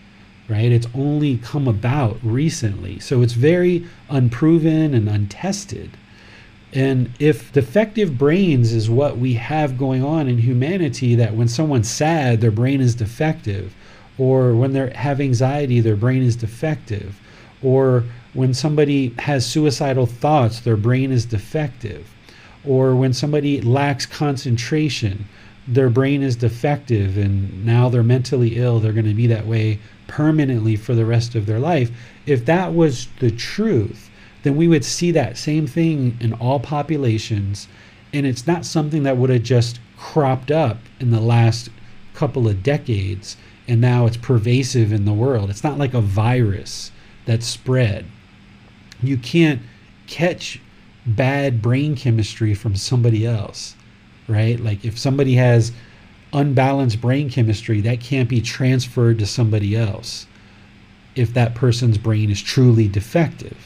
right? 0.49 0.73
It's 0.73 0.87
only 0.95 1.39
come 1.39 1.69
about 1.69 2.19
recently. 2.23 2.99
So 3.01 3.23
it's 3.23 3.35
very 3.35 3.87
unproven 4.09 4.95
and 4.95 5.09
untested. 5.09 5.91
And 6.73 7.13
if 7.19 7.53
defective 7.53 8.17
brains 8.19 8.73
is 8.73 8.89
what 8.89 9.19
we 9.19 9.35
have 9.35 9.79
going 9.79 10.05
on 10.05 10.29
in 10.29 10.39
humanity, 10.39 11.15
that 11.15 11.35
when 11.35 11.49
someone's 11.49 11.91
sad, 11.91 12.41
their 12.41 12.51
brain 12.51 12.81
is 12.81 12.95
defective, 12.95 13.75
or 14.19 14.55
when 14.55 14.73
they 14.73 14.91
have 14.91 15.21
anxiety, 15.21 15.81
their 15.81 15.97
brain 15.97 16.23
is 16.23 16.37
defective, 16.37 17.21
or 17.63 18.05
when 18.35 18.53
somebody 18.53 19.15
has 19.19 19.47
suicidal 19.47 20.07
thoughts, 20.07 20.61
their 20.61 20.77
brain 20.77 21.11
is 21.11 21.25
defective, 21.25 22.07
or 22.67 22.95
when 22.95 23.13
somebody 23.13 23.61
lacks 23.61 24.07
concentration, 24.07 25.27
their 25.69 25.91
brain 25.91 26.23
is 26.23 26.37
defective 26.37 27.17
and 27.17 27.65
now 27.65 27.89
they're 27.89 28.03
mentally 28.03 28.57
ill, 28.57 28.79
they're 28.79 28.93
going 28.93 29.07
to 29.07 29.15
be 29.15 29.27
that 29.27 29.47
way 29.47 29.79
permanently 30.07 30.77
for 30.77 30.95
the 30.95 31.05
rest 31.05 31.35
of 31.35 31.47
their 31.47 31.59
life. 31.59 31.91
If 32.27 32.45
that 32.47 32.75
was 32.75 33.09
the 33.21 33.31
truth, 33.31 34.11
then 34.43 34.57
we 34.57 34.69
would 34.69 34.85
see 34.85 35.11
that 35.13 35.37
same 35.37 35.67
thing 35.67 36.17
in 36.21 36.33
all 36.35 36.61
populations. 36.61 37.67
And 38.13 38.25
it's 38.27 38.47
not 38.47 38.65
something 38.65 39.03
that 39.03 39.17
would 39.17 39.31
have 39.31 39.43
just 39.43 39.81
cropped 39.97 40.51
up 40.51 40.79
in 41.01 41.11
the 41.11 41.21
last 41.21 41.71
couple 42.15 42.49
of 42.49 42.63
decades 42.63 43.37
and 43.69 43.81
now 43.81 44.07
it's 44.07 44.17
pervasive 44.17 44.93
in 44.93 45.05
the 45.05 45.13
world. 45.13 45.51
It's 45.51 45.65
not 45.65 45.79
like 45.79 45.95
a 45.95 46.01
virus 46.01 46.93
that 47.25 47.43
spread. 47.43 48.07
You 49.03 49.17
can't 49.17 49.61
catch 50.07 50.61
bad 51.07 51.63
brain 51.63 51.97
chemistry 51.97 52.55
from 52.55 52.77
somebody 52.77 53.27
else, 53.27 53.75
right? 54.29 54.59
Like 54.59 54.85
if 54.85 54.99
somebody 54.99 55.35
has 55.35 55.73
unbalanced 56.33 57.01
brain 57.01 57.31
chemistry, 57.31 57.81
that 57.83 58.01
can't 58.01 58.29
be 58.29 58.41
transferred 58.41 59.19
to 59.21 59.27
somebody 59.27 59.77
else 59.77 60.27
if 61.15 61.33
that 61.35 61.55
person's 61.55 61.97
brain 61.99 62.31
is 62.31 62.43
truly 62.43 62.89
defective 62.89 63.57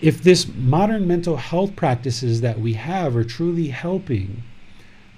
if 0.00 0.22
this 0.22 0.46
modern 0.54 1.06
mental 1.06 1.36
health 1.36 1.74
practices 1.74 2.40
that 2.40 2.60
we 2.60 2.74
have 2.74 3.16
are 3.16 3.24
truly 3.24 3.68
helping, 3.68 4.42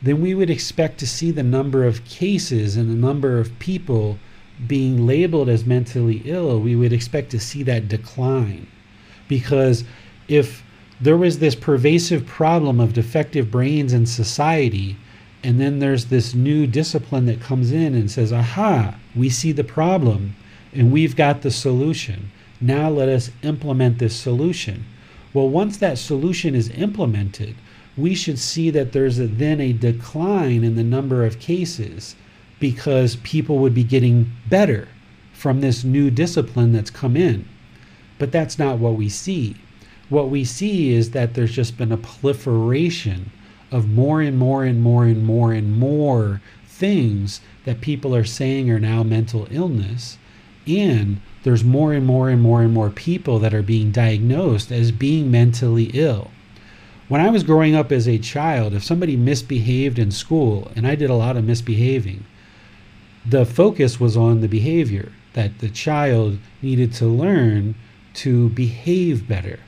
then 0.01 0.23
we 0.23 0.35
would 0.35 0.49
expect 0.49 0.99
to 0.99 1.07
see 1.07 1.31
the 1.31 1.43
number 1.43 1.85
of 1.85 2.05
cases 2.07 2.77
and 2.77 2.91
the 2.91 2.95
number 2.95 3.39
of 3.39 3.59
people 3.59 4.19
being 4.67 5.07
labeled 5.07 5.49
as 5.49 5.67
mentally 5.67 6.23
ill, 6.25 6.61
we 6.61 6.75
would 6.75 6.93
expect 6.93 7.31
to 7.31 7.41
see 7.41 7.63
that 7.63 7.89
decline. 7.89 8.67
Because 9.29 9.85
if 10.29 10.63
there 11.01 11.17
was 11.17 11.39
this 11.39 11.55
pervasive 11.55 12.27
problem 12.27 12.81
of 12.81 12.93
defective 12.93 13.51
brains 13.51 13.93
in 13.93 14.07
society, 14.07 14.97
and 15.43 15.61
then 15.61 15.79
there's 15.79 16.07
this 16.07 16.35
new 16.35 16.67
discipline 16.67 17.27
that 17.27 17.41
comes 17.41 17.73
in 17.73 17.95
and 17.95 18.11
says, 18.11 18.33
aha, 18.33 18.95
we 19.17 19.29
see 19.29 19.53
the 19.53 19.65
problem 19.65 20.37
and 20.73 20.93
we've 20.93 21.17
got 21.17 21.43
the 21.43 21.51
solution 21.51 22.31
now 22.61 22.91
let 22.91 23.09
us 23.09 23.31
implement 23.43 23.99
this 23.99 24.15
solution. 24.15 24.85
Well, 25.33 25.49
once 25.49 25.79
that 25.79 25.97
solution 25.97 26.55
is 26.55 26.69
implemented, 26.71 27.55
we 27.97 28.15
should 28.15 28.39
see 28.39 28.69
that 28.71 28.93
there's 28.93 29.19
a, 29.19 29.27
then 29.27 29.61
a 29.61 29.73
decline 29.73 30.63
in 30.63 30.77
the 30.77 30.85
number 30.85 31.25
of 31.25 31.41
cases 31.41 32.17
because 32.59 33.17
people 33.17 33.59
would 33.59 33.75
be 33.75 33.85
getting 33.85 34.31
better 34.49 34.89
from 35.33 35.61
this 35.61 35.85
new 35.85 36.11
discipline 36.11 36.73
that's 36.73 36.91
come 36.91 37.17
in. 37.17 37.49
But 38.19 38.31
that's 38.31 38.59
not 38.59 38.79
what 38.79 38.97
we 38.97 39.09
see. 39.09 39.57
What 40.11 40.29
we 40.29 40.45
see 40.45 40.91
is 40.91 41.13
that 41.13 41.35
there's 41.35 41.53
just 41.53 41.79
been 41.79 41.93
a 41.93 41.97
proliferation 41.97 43.31
of 43.71 43.89
more 43.89 44.21
and 44.21 44.37
more 44.37 44.65
and 44.65 44.83
more 44.83 45.05
and 45.05 45.25
more 45.25 45.53
and 45.53 45.79
more 45.79 46.41
things 46.67 47.41
that 47.65 47.81
people 47.81 48.15
are 48.17 48.25
saying 48.25 48.69
are 48.73 48.81
now 48.81 49.05
mental 49.05 49.47
illness. 49.53 50.19
And 50.67 51.21
there's 51.45 51.63
more 51.63 51.93
and 51.93 52.05
more 52.05 52.29
and 52.29 52.43
more 52.43 52.61
and 52.61 52.75
more 52.75 52.91
people 52.91 53.39
that 53.39 53.55
are 53.55 53.63
being 53.63 53.93
diagnosed 53.93 54.73
as 54.73 54.91
being 54.91 55.31
mentally 55.31 55.93
ill. 55.95 56.33
When 57.07 57.21
I 57.21 57.31
was 57.31 57.45
growing 57.45 57.77
up 57.77 57.93
as 57.93 58.09
a 58.09 58.19
child, 58.19 58.75
if 58.75 58.83
somebody 58.83 59.17
misbehaved 59.17 59.99
in 59.99 60.11
school, 60.11 60.73
and 60.75 60.89
I 60.89 60.97
did 60.97 61.11
a 61.11 61.15
lot 61.15 61.37
of 61.37 61.45
misbehaving, 61.45 62.25
the 63.25 63.47
focus 63.47 64.01
was 64.01 64.17
on 64.17 64.41
the 64.41 64.49
behavior 64.49 65.13
that 65.35 65.61
the 65.61 65.69
child 65.69 66.39
needed 66.63 66.93
to 66.95 67.07
learn 67.07 67.77
to 68.15 68.49
behave 68.51 69.29
better. 69.29 69.61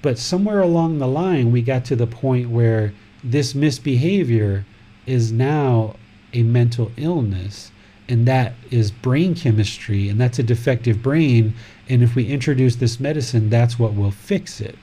But 0.00 0.18
somewhere 0.18 0.60
along 0.60 0.98
the 0.98 1.08
line, 1.08 1.50
we 1.50 1.62
got 1.62 1.84
to 1.86 1.96
the 1.96 2.06
point 2.06 2.50
where 2.50 2.92
this 3.24 3.54
misbehavior 3.54 4.64
is 5.06 5.32
now 5.32 5.96
a 6.32 6.42
mental 6.42 6.92
illness 6.96 7.72
and 8.08 8.26
that 8.26 8.54
is 8.70 8.90
brain 8.90 9.34
chemistry 9.34 10.08
and 10.08 10.20
that's 10.20 10.38
a 10.38 10.42
defective 10.42 11.02
brain 11.02 11.54
and 11.88 12.02
if 12.02 12.14
we 12.14 12.26
introduce 12.26 12.76
this 12.76 13.00
medicine 13.00 13.50
that's 13.50 13.78
what 13.78 13.94
will 13.94 14.10
fix 14.10 14.60
it 14.60 14.76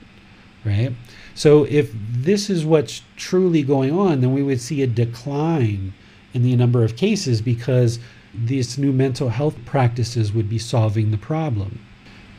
right? 0.64 0.92
So 1.36 1.62
if 1.64 1.92
this 1.94 2.50
is 2.50 2.64
what's 2.64 3.02
truly 3.16 3.62
going 3.62 3.92
on 3.92 4.20
then 4.20 4.32
we 4.32 4.42
would 4.42 4.60
see 4.60 4.82
a 4.82 4.86
decline 4.86 5.94
in 6.34 6.42
the 6.42 6.56
number 6.56 6.84
of 6.84 6.96
cases 6.96 7.40
because 7.40 7.98
these 8.34 8.76
new 8.76 8.92
mental 8.92 9.28
health 9.28 9.56
practices 9.64 10.32
would 10.32 10.48
be 10.48 10.58
solving 10.58 11.10
the 11.10 11.18
problem 11.18 11.85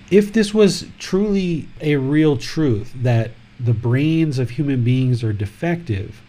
if 0.10 0.34
this 0.34 0.54
was 0.54 0.86
truly 1.00 1.68
a 1.82 1.96
real 1.98 2.38
truth 2.38 2.94
that 2.96 3.32
the 3.60 3.74
brains 3.74 4.40
of 4.40 4.52
human 4.52 4.84
beings 4.84 5.24
are 5.24 5.34
defective 5.34 6.22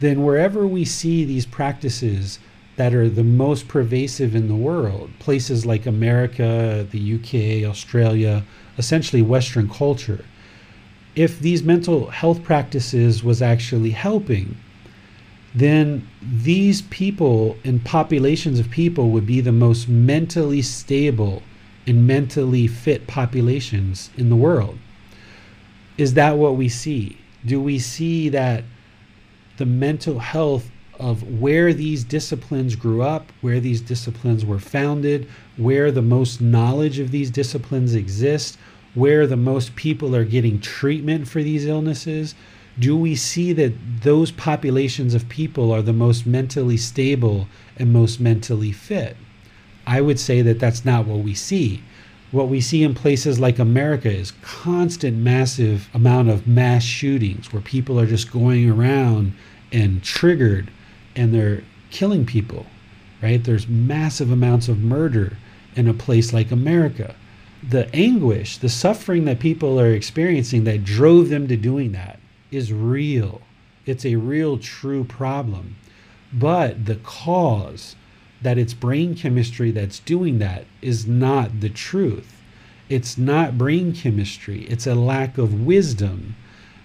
then 0.00 0.22
wherever 0.22 0.66
we 0.66 0.84
see 0.84 1.24
these 1.24 1.46
practices 1.46 2.38
that 2.76 2.94
are 2.94 3.08
the 3.08 3.24
most 3.24 3.68
pervasive 3.68 4.34
in 4.34 4.48
the 4.48 4.54
world. 4.54 5.10
Places 5.18 5.64
like 5.64 5.86
America, 5.86 6.86
the 6.90 7.14
UK, 7.14 7.68
Australia, 7.68 8.44
essentially 8.78 9.22
Western 9.22 9.68
culture. 9.68 10.24
If 11.14 11.40
these 11.40 11.62
mental 11.62 12.08
health 12.10 12.42
practices 12.44 13.24
was 13.24 13.40
actually 13.40 13.90
helping, 13.90 14.58
then 15.54 16.06
these 16.20 16.82
people 16.82 17.56
and 17.64 17.82
populations 17.82 18.58
of 18.58 18.70
people 18.70 19.08
would 19.10 19.26
be 19.26 19.40
the 19.40 19.52
most 19.52 19.88
mentally 19.88 20.60
stable 20.60 21.42
and 21.86 22.06
mentally 22.06 22.66
fit 22.66 23.06
populations 23.06 24.10
in 24.16 24.28
the 24.28 24.36
world. 24.36 24.78
Is 25.96 26.14
that 26.14 26.36
what 26.36 26.56
we 26.56 26.68
see? 26.68 27.18
Do 27.44 27.60
we 27.60 27.78
see 27.78 28.28
that 28.30 28.64
the 29.56 29.66
mental 29.66 30.18
health 30.18 30.70
of 30.98 31.22
where 31.40 31.72
these 31.72 32.04
disciplines 32.04 32.74
grew 32.74 33.02
up, 33.02 33.30
where 33.40 33.60
these 33.60 33.80
disciplines 33.80 34.44
were 34.44 34.58
founded, 34.58 35.28
where 35.56 35.90
the 35.90 36.02
most 36.02 36.40
knowledge 36.40 36.98
of 36.98 37.10
these 37.10 37.30
disciplines 37.30 37.94
exist, 37.94 38.58
where 38.94 39.26
the 39.26 39.36
most 39.36 39.76
people 39.76 40.16
are 40.16 40.24
getting 40.24 40.60
treatment 40.60 41.28
for 41.28 41.42
these 41.42 41.66
illnesses? 41.66 42.34
Do 42.78 42.96
we 42.96 43.14
see 43.14 43.52
that 43.54 44.02
those 44.02 44.30
populations 44.30 45.14
of 45.14 45.28
people 45.28 45.72
are 45.72 45.82
the 45.82 45.92
most 45.92 46.26
mentally 46.26 46.76
stable 46.76 47.46
and 47.76 47.92
most 47.92 48.20
mentally 48.20 48.72
fit? 48.72 49.16
I 49.86 50.00
would 50.00 50.18
say 50.18 50.42
that 50.42 50.58
that's 50.58 50.84
not 50.84 51.06
what 51.06 51.20
we 51.20 51.34
see. 51.34 51.82
What 52.32 52.48
we 52.48 52.60
see 52.60 52.82
in 52.82 52.94
places 52.94 53.38
like 53.38 53.58
America 53.58 54.10
is 54.10 54.32
constant 54.42 55.16
massive 55.16 55.88
amount 55.94 56.28
of 56.28 56.46
mass 56.46 56.82
shootings 56.82 57.52
where 57.52 57.62
people 57.62 58.00
are 58.00 58.06
just 58.06 58.32
going 58.32 58.68
around 58.68 59.32
and 59.72 60.02
triggered 60.02 60.70
and 61.14 61.32
they're 61.32 61.62
killing 61.90 62.26
people, 62.26 62.66
right? 63.22 63.42
There's 63.42 63.68
massive 63.68 64.30
amounts 64.30 64.68
of 64.68 64.80
murder 64.80 65.36
in 65.76 65.86
a 65.86 65.94
place 65.94 66.32
like 66.32 66.50
America. 66.50 67.14
The 67.62 67.94
anguish, 67.94 68.58
the 68.58 68.68
suffering 68.68 69.24
that 69.26 69.38
people 69.38 69.80
are 69.80 69.92
experiencing 69.92 70.64
that 70.64 70.84
drove 70.84 71.28
them 71.28 71.46
to 71.48 71.56
doing 71.56 71.92
that 71.92 72.18
is 72.50 72.72
real. 72.72 73.40
It's 73.86 74.04
a 74.04 74.16
real, 74.16 74.58
true 74.58 75.04
problem. 75.04 75.76
But 76.32 76.86
the 76.86 76.96
cause 76.96 77.94
that 78.42 78.58
it's 78.58 78.74
brain 78.74 79.14
chemistry 79.14 79.70
that's 79.70 79.98
doing 80.00 80.38
that 80.38 80.64
is 80.82 81.06
not 81.06 81.60
the 81.60 81.68
truth. 81.68 82.42
It's 82.88 83.18
not 83.18 83.58
brain 83.58 83.92
chemistry, 83.92 84.64
it's 84.64 84.86
a 84.86 84.94
lack 84.94 85.38
of 85.38 85.66
wisdom 85.66 86.36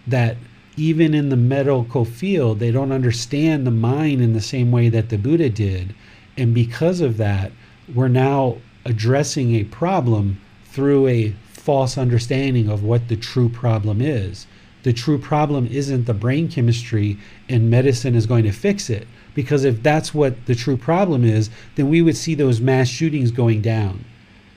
that 0.08 0.38
even 0.78 1.14
in 1.14 1.30
the 1.30 1.38
medical 1.38 2.06
field, 2.06 2.60
they 2.60 2.72
don't 2.72 2.92
understand 2.92 3.68
the 3.68 3.72
mind 3.72 4.22
in 4.22 4.34
the 4.34 4.42
same 4.42 4.72
way 4.72 4.90
that 4.90 5.10
the 5.10 5.18
Buddha 5.18 5.50
did. 5.50 5.94
And 6.38 6.54
because 6.54 7.02
of 7.02 7.18
that, 7.18 7.52
we're 7.94 8.08
now 8.08 8.58
addressing 8.86 9.54
a 9.54 9.66
problem 9.66 10.40
through 10.66 11.08
a 11.08 11.36
false 11.50 11.98
understanding 11.98 12.70
of 12.70 12.84
what 12.84 13.10
the 13.10 13.16
true 13.16 13.50
problem 13.50 14.02
is. 14.02 14.48
The 14.84 14.94
true 14.94 15.20
problem 15.20 15.68
isn't 15.68 16.06
the 16.06 16.14
brain 16.14 16.48
chemistry, 16.48 17.18
and 17.48 17.70
medicine 17.70 18.16
is 18.16 18.26
going 18.26 18.46
to 18.46 18.52
fix 18.52 18.90
it. 18.90 19.08
Because 19.34 19.64
if 19.64 19.82
that's 19.82 20.14
what 20.14 20.46
the 20.46 20.56
true 20.56 20.78
problem 20.78 21.24
is, 21.24 21.50
then 21.76 21.90
we 21.90 22.02
would 22.02 22.18
see 22.18 22.36
those 22.36 22.60
mass 22.60 22.88
shootings 22.88 23.32
going 23.32 23.62
down. 23.62 24.04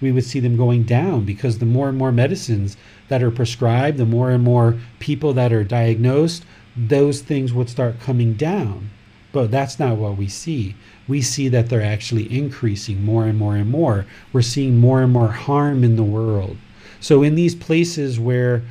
We 0.00 0.12
would 0.12 0.24
see 0.24 0.40
them 0.40 0.56
going 0.56 0.82
down 0.82 1.24
because 1.24 1.58
the 1.58 1.66
more 1.66 1.88
and 1.88 1.96
more 1.96 2.12
medicines 2.12 2.76
that 3.08 3.22
are 3.22 3.30
prescribed, 3.30 3.98
the 3.98 4.04
more 4.04 4.30
and 4.30 4.42
more 4.42 4.76
people 4.98 5.32
that 5.34 5.52
are 5.52 5.64
diagnosed, 5.64 6.44
those 6.76 7.20
things 7.20 7.52
would 7.52 7.68
start 7.70 8.00
coming 8.00 8.34
down. 8.34 8.90
But 9.32 9.50
that's 9.50 9.78
not 9.78 9.96
what 9.96 10.16
we 10.16 10.28
see. 10.28 10.74
We 11.08 11.20
see 11.20 11.48
that 11.48 11.68
they're 11.68 11.82
actually 11.82 12.32
increasing 12.36 13.04
more 13.04 13.26
and 13.26 13.38
more 13.38 13.56
and 13.56 13.70
more. 13.70 14.06
We're 14.32 14.42
seeing 14.42 14.78
more 14.78 15.02
and 15.02 15.12
more 15.12 15.32
harm 15.32 15.84
in 15.84 15.96
the 15.96 16.04
world. 16.04 16.56
So, 17.00 17.22
in 17.22 17.34
these 17.34 17.54
places 17.54 18.18
where 18.18 18.62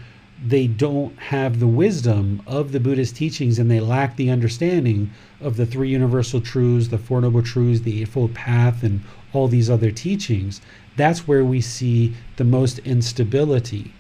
they 0.45 0.67
don't 0.67 1.17
have 1.17 1.59
the 1.59 1.67
wisdom 1.67 2.41
of 2.45 2.73
the 2.73 2.79
Buddhist 2.79 3.15
teachings 3.15 3.59
and 3.59 3.71
they 3.71 3.79
lack 3.79 4.17
the 4.17 4.29
understanding 4.29 5.09
of 5.39 5.55
the 5.55 5.65
three 5.65 5.89
universal 5.89 6.41
truths, 6.41 6.89
the 6.89 6.97
Four 6.97 7.21
Noble 7.21 7.41
Truths, 7.41 7.81
the 7.81 8.01
Eightfold 8.01 8.33
Path, 8.33 8.83
and 8.83 9.01
all 9.31 9.47
these 9.47 9.69
other 9.69 9.91
teachings, 9.91 10.61
that's 10.95 11.27
where 11.27 11.43
we 11.43 11.61
see 11.61 12.13
the 12.35 12.43
most 12.43 12.79
instability. 12.79 13.93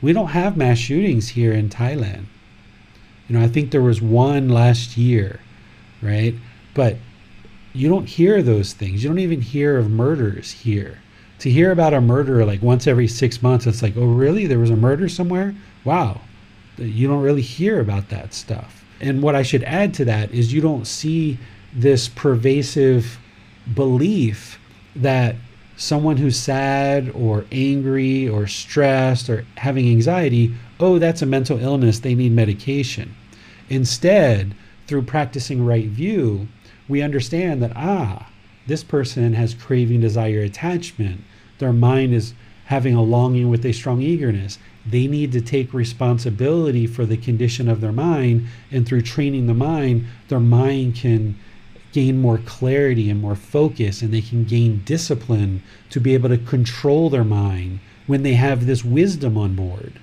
We 0.00 0.12
don't 0.12 0.28
have 0.28 0.56
mass 0.56 0.78
shootings 0.78 1.30
here 1.30 1.52
in 1.52 1.68
Thailand. 1.68 2.26
You 3.28 3.36
know, 3.36 3.44
I 3.44 3.48
think 3.48 3.70
there 3.70 3.82
was 3.82 4.00
one 4.00 4.48
last 4.48 4.96
year, 4.96 5.40
right? 6.00 6.34
But 6.74 6.96
you 7.72 7.88
don't 7.88 8.06
hear 8.06 8.42
those 8.42 8.72
things. 8.72 9.02
You 9.02 9.10
don't 9.10 9.18
even 9.18 9.40
hear 9.40 9.76
of 9.76 9.90
murders 9.90 10.52
here. 10.52 10.98
To 11.40 11.50
hear 11.50 11.70
about 11.70 11.94
a 11.94 12.00
murder 12.00 12.44
like 12.44 12.62
once 12.62 12.86
every 12.86 13.08
six 13.08 13.42
months, 13.42 13.66
it's 13.66 13.82
like, 13.82 13.96
oh, 13.96 14.06
really? 14.06 14.46
There 14.46 14.58
was 14.58 14.70
a 14.70 14.76
murder 14.76 15.08
somewhere? 15.08 15.54
Wow. 15.84 16.20
You 16.76 17.08
don't 17.08 17.22
really 17.22 17.42
hear 17.42 17.80
about 17.80 18.08
that 18.10 18.34
stuff. 18.34 18.84
And 19.00 19.22
what 19.22 19.34
I 19.34 19.42
should 19.42 19.64
add 19.64 19.94
to 19.94 20.04
that 20.06 20.32
is 20.32 20.52
you 20.52 20.60
don't 20.60 20.86
see 20.86 21.38
this 21.72 22.08
pervasive 22.08 23.18
belief 23.74 24.58
that 24.96 25.36
someone 25.76 26.16
who's 26.16 26.38
sad 26.38 27.10
or 27.14 27.44
angry 27.52 28.28
or 28.28 28.46
stressed 28.46 29.30
or 29.30 29.44
having 29.56 29.88
anxiety, 29.88 30.52
oh, 30.80 30.98
that's 30.98 31.22
a 31.22 31.26
mental 31.26 31.58
illness, 31.60 32.00
they 32.00 32.14
need 32.14 32.32
medication. 32.32 33.14
Instead, 33.68 34.54
through 34.86 35.02
practicing 35.02 35.64
right 35.64 35.86
view, 35.86 36.48
we 36.88 37.02
understand 37.02 37.62
that, 37.62 37.72
ah, 37.76 38.28
this 38.66 38.82
person 38.82 39.34
has 39.34 39.54
craving, 39.54 40.00
desire, 40.00 40.40
attachment. 40.40 41.22
Their 41.58 41.72
mind 41.72 42.14
is 42.14 42.34
having 42.66 42.94
a 42.94 43.02
longing 43.02 43.48
with 43.48 43.64
a 43.64 43.72
strong 43.72 44.02
eagerness. 44.02 44.58
They 44.90 45.06
need 45.06 45.32
to 45.32 45.40
take 45.40 45.74
responsibility 45.74 46.86
for 46.86 47.04
the 47.04 47.16
condition 47.16 47.68
of 47.68 47.80
their 47.80 47.92
mind. 47.92 48.46
And 48.70 48.86
through 48.86 49.02
training 49.02 49.46
the 49.46 49.54
mind, 49.54 50.06
their 50.28 50.40
mind 50.40 50.94
can 50.94 51.38
gain 51.92 52.20
more 52.20 52.38
clarity 52.38 53.10
and 53.10 53.20
more 53.20 53.34
focus, 53.34 54.02
and 54.02 54.12
they 54.12 54.20
can 54.20 54.44
gain 54.44 54.82
discipline 54.84 55.62
to 55.90 56.00
be 56.00 56.14
able 56.14 56.28
to 56.28 56.38
control 56.38 57.10
their 57.10 57.24
mind 57.24 57.80
when 58.06 58.22
they 58.22 58.34
have 58.34 58.66
this 58.66 58.84
wisdom 58.84 59.36
on 59.36 59.54
board, 59.54 59.94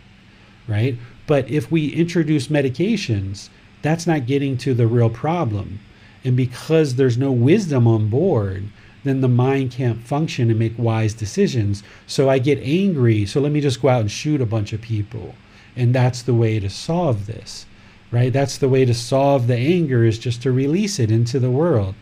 right? 0.67 0.97
But 1.27 1.49
if 1.49 1.71
we 1.71 1.87
introduce 1.89 2.47
medications, 2.47 3.49
that's 3.81 4.07
not 4.07 4.25
getting 4.25 4.57
to 4.57 4.73
the 4.73 4.87
real 4.87 5.09
problem. 5.09 5.79
And 6.23 6.35
because 6.35 6.95
there's 6.95 7.17
no 7.17 7.31
wisdom 7.31 7.87
on 7.87 8.09
board, 8.09 8.65
then 9.05 9.21
the 9.21 9.27
mind 9.27 9.71
can't 9.71 10.03
function 10.03 10.49
and 10.49 10.59
make 10.59 10.73
wise 10.77 11.13
decisions. 11.13 11.83
So 12.07 12.29
I 12.29 12.39
get 12.39 12.59
angry. 12.61 13.25
So 13.25 13.39
let 13.39 13.51
me 13.51 13.61
just 13.61 13.81
go 13.81 13.89
out 13.89 14.01
and 14.01 14.11
shoot 14.11 14.41
a 14.41 14.45
bunch 14.45 14.73
of 14.73 14.81
people. 14.81 15.35
And 15.75 15.93
that's 15.93 16.21
the 16.21 16.33
way 16.33 16.59
to 16.59 16.69
solve 16.69 17.25
this, 17.27 17.65
right? 18.11 18.33
That's 18.33 18.57
the 18.57 18.69
way 18.69 18.83
to 18.83 18.93
solve 18.93 19.47
the 19.47 19.57
anger 19.57 20.03
is 20.03 20.17
just 20.17 20.41
to 20.41 20.51
release 20.51 20.99
it 20.99 21.11
into 21.11 21.39
the 21.39 21.51
world. 21.51 21.95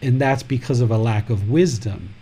And 0.00 0.20
that's 0.20 0.42
because 0.42 0.80
of 0.80 0.90
a 0.90 0.98
lack 0.98 1.30
of 1.30 1.50
wisdom. 1.50 2.14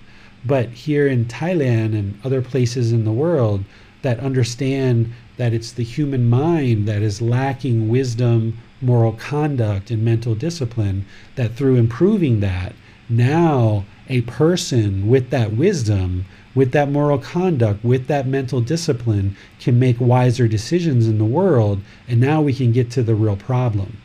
But 0.45 0.71
here 0.71 1.07
in 1.07 1.25
Thailand 1.25 1.95
and 1.95 2.19
other 2.25 2.43
places 2.43 2.93
in 2.93 3.05
the 3.05 3.13
world 3.13 3.65
that 4.03 4.21
understand 4.21 5.13
that 5.37 5.55
it's 5.55 5.73
the 5.73 5.85
human 5.85 6.29
mind 6.29 6.87
that 6.87 7.03
is 7.03 7.23
lacking 7.23 7.89
wisdom, 7.89 8.59
moral 8.81 9.13
conduct, 9.13 9.91
and 9.91 10.05
mental 10.05 10.35
discipline, 10.35 11.07
that 11.37 11.55
through 11.55 11.77
improving 11.77 12.41
that, 12.41 12.75
now 13.09 13.85
a 14.09 14.21
person 14.23 15.09
with 15.09 15.31
that 15.31 15.53
wisdom, 15.53 16.27
with 16.55 16.73
that 16.73 16.91
moral 16.91 17.19
conduct, 17.19 17.85
with 17.85 18.07
that 18.07 18.27
mental 18.27 18.61
discipline 18.61 19.37
can 19.59 19.79
make 19.79 20.01
wiser 20.01 20.47
decisions 20.47 21.09
in 21.09 21.19
the 21.19 21.25
world. 21.25 21.81
And 22.07 22.21
now 22.21 22.43
we 22.43 22.53
can 22.53 22.73
get 22.73 22.91
to 22.93 23.03
the 23.03 23.15
real 23.15 23.37
problem 23.37 23.99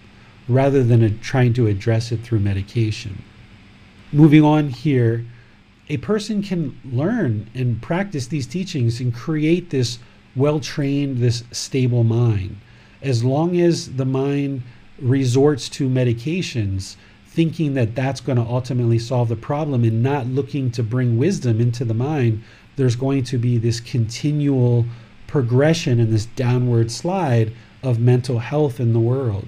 rather 0.47 0.83
than 0.83 1.19
trying 1.19 1.53
to 1.53 1.67
address 1.67 2.11
it 2.11 2.21
through 2.21 2.39
medication. 2.39 3.21
Moving 4.11 4.43
on 4.43 4.69
here, 4.69 5.25
a 5.89 5.97
person 5.97 6.41
can 6.41 6.79
learn 6.83 7.49
and 7.53 7.81
practice 7.81 8.27
these 8.27 8.47
teachings 8.47 8.99
and 8.99 9.13
create 9.13 9.69
this 9.69 9.99
well 10.35 10.59
trained, 10.59 11.17
this 11.17 11.43
stable 11.51 12.03
mind. 12.03 12.57
As 13.01 13.23
long 13.23 13.59
as 13.59 13.95
the 13.95 14.05
mind 14.05 14.63
resorts 14.99 15.69
to 15.69 15.87
medications, 15.87 16.95
thinking 17.39 17.73
that 17.73 17.95
that's 17.95 18.19
going 18.19 18.35
to 18.35 18.43
ultimately 18.43 18.99
solve 18.99 19.29
the 19.29 19.35
problem 19.37 19.85
and 19.85 20.03
not 20.03 20.27
looking 20.27 20.69
to 20.69 20.83
bring 20.83 21.17
wisdom 21.17 21.61
into 21.61 21.85
the 21.85 21.93
mind, 21.93 22.43
there's 22.75 22.97
going 22.97 23.23
to 23.23 23.37
be 23.37 23.57
this 23.57 23.79
continual 23.79 24.83
progression 25.25 26.01
and 26.01 26.11
this 26.11 26.25
downward 26.25 26.91
slide 26.91 27.53
of 27.81 27.97
mental 27.97 28.39
health 28.39 28.77
in 28.77 28.91
the 28.91 28.99
world. 28.99 29.47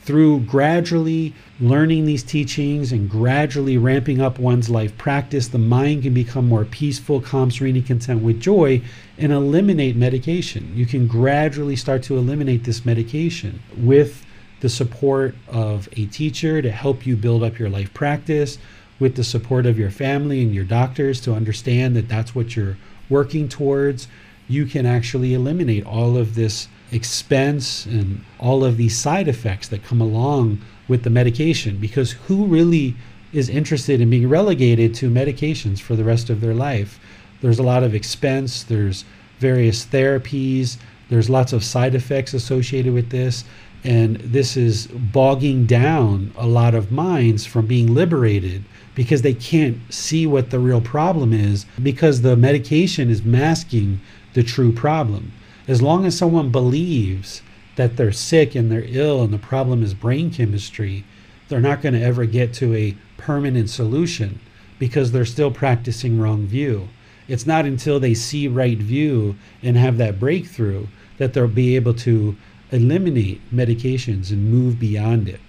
Through 0.00 0.40
gradually 0.40 1.34
learning 1.60 2.06
these 2.06 2.22
teachings 2.22 2.92
and 2.92 3.10
gradually 3.10 3.76
ramping 3.76 4.22
up 4.22 4.38
one's 4.38 4.70
life 4.70 4.96
practice, 4.96 5.48
the 5.48 5.58
mind 5.58 6.04
can 6.04 6.14
become 6.14 6.48
more 6.48 6.64
peaceful, 6.64 7.20
calm, 7.20 7.50
serene, 7.50 7.76
and 7.76 7.86
content 7.86 8.22
with 8.22 8.40
joy 8.40 8.80
and 9.18 9.32
eliminate 9.32 9.96
medication. 9.96 10.72
You 10.74 10.86
can 10.86 11.06
gradually 11.06 11.76
start 11.76 12.02
to 12.04 12.16
eliminate 12.16 12.64
this 12.64 12.86
medication 12.86 13.60
with 13.76 14.24
the 14.60 14.68
support 14.68 15.34
of 15.48 15.88
a 15.92 16.06
teacher 16.06 16.60
to 16.60 16.70
help 16.70 17.06
you 17.06 17.16
build 17.16 17.42
up 17.42 17.58
your 17.58 17.68
life 17.68 17.92
practice, 17.94 18.58
with 18.98 19.14
the 19.14 19.24
support 19.24 19.66
of 19.66 19.78
your 19.78 19.90
family 19.90 20.42
and 20.42 20.54
your 20.54 20.64
doctors 20.64 21.20
to 21.20 21.32
understand 21.32 21.94
that 21.96 22.08
that's 22.08 22.34
what 22.34 22.56
you're 22.56 22.76
working 23.08 23.48
towards. 23.48 24.08
You 24.48 24.66
can 24.66 24.86
actually 24.86 25.34
eliminate 25.34 25.86
all 25.86 26.16
of 26.16 26.34
this 26.34 26.68
expense 26.90 27.86
and 27.86 28.24
all 28.38 28.64
of 28.64 28.76
these 28.76 28.96
side 28.96 29.28
effects 29.28 29.68
that 29.68 29.84
come 29.84 30.00
along 30.00 30.60
with 30.88 31.02
the 31.02 31.10
medication 31.10 31.76
because 31.76 32.12
who 32.12 32.46
really 32.46 32.96
is 33.32 33.48
interested 33.48 34.00
in 34.00 34.08
being 34.08 34.28
relegated 34.28 34.94
to 34.94 35.10
medications 35.10 35.80
for 35.80 35.94
the 35.94 36.04
rest 36.04 36.30
of 36.30 36.40
their 36.40 36.54
life? 36.54 36.98
There's 37.40 37.58
a 37.58 37.62
lot 37.62 37.82
of 37.82 37.94
expense, 37.94 38.64
there's 38.64 39.04
various 39.38 39.84
therapies, 39.84 40.78
there's 41.08 41.30
lots 41.30 41.52
of 41.52 41.62
side 41.62 41.94
effects 41.94 42.34
associated 42.34 42.92
with 42.92 43.10
this, 43.10 43.44
and 43.84 44.16
this 44.16 44.56
is 44.56 44.86
bogging 44.88 45.66
down 45.66 46.32
a 46.36 46.46
lot 46.46 46.74
of 46.74 46.90
minds 46.90 47.46
from 47.46 47.66
being 47.66 47.94
liberated 47.94 48.64
because 48.94 49.22
they 49.22 49.34
can't 49.34 49.78
see 49.92 50.26
what 50.26 50.50
the 50.50 50.58
real 50.58 50.80
problem 50.80 51.32
is 51.32 51.64
because 51.82 52.22
the 52.22 52.36
medication 52.36 53.08
is 53.08 53.22
masking 53.22 54.00
the 54.34 54.42
true 54.42 54.72
problem 54.72 55.32
as 55.68 55.82
long 55.82 56.06
as 56.06 56.16
someone 56.16 56.50
believes 56.50 57.42
that 57.76 57.96
they're 57.96 58.10
sick 58.10 58.54
and 58.54 58.72
they're 58.72 58.86
ill 58.86 59.22
and 59.22 59.32
the 59.32 59.38
problem 59.38 59.82
is 59.82 59.92
brain 59.94 60.30
chemistry, 60.30 61.04
they're 61.48 61.60
not 61.60 61.82
going 61.82 61.92
to 61.94 62.02
ever 62.02 62.24
get 62.24 62.54
to 62.54 62.74
a 62.74 62.96
permanent 63.18 63.68
solution 63.68 64.40
because 64.78 65.12
they're 65.12 65.26
still 65.26 65.50
practicing 65.50 66.18
wrong 66.18 66.46
view. 66.46 66.88
It's 67.28 67.46
not 67.46 67.66
until 67.66 68.00
they 68.00 68.14
see 68.14 68.48
right 68.48 68.78
view 68.78 69.36
and 69.62 69.76
have 69.76 69.98
that 69.98 70.18
breakthrough 70.18 70.86
that 71.18 71.34
they'll 71.34 71.46
be 71.46 71.76
able 71.76 71.94
to 71.94 72.36
eliminate 72.70 73.40
medications 73.54 74.30
and 74.30 74.50
move 74.50 74.78
beyond 74.78 75.28
it. 75.28 75.40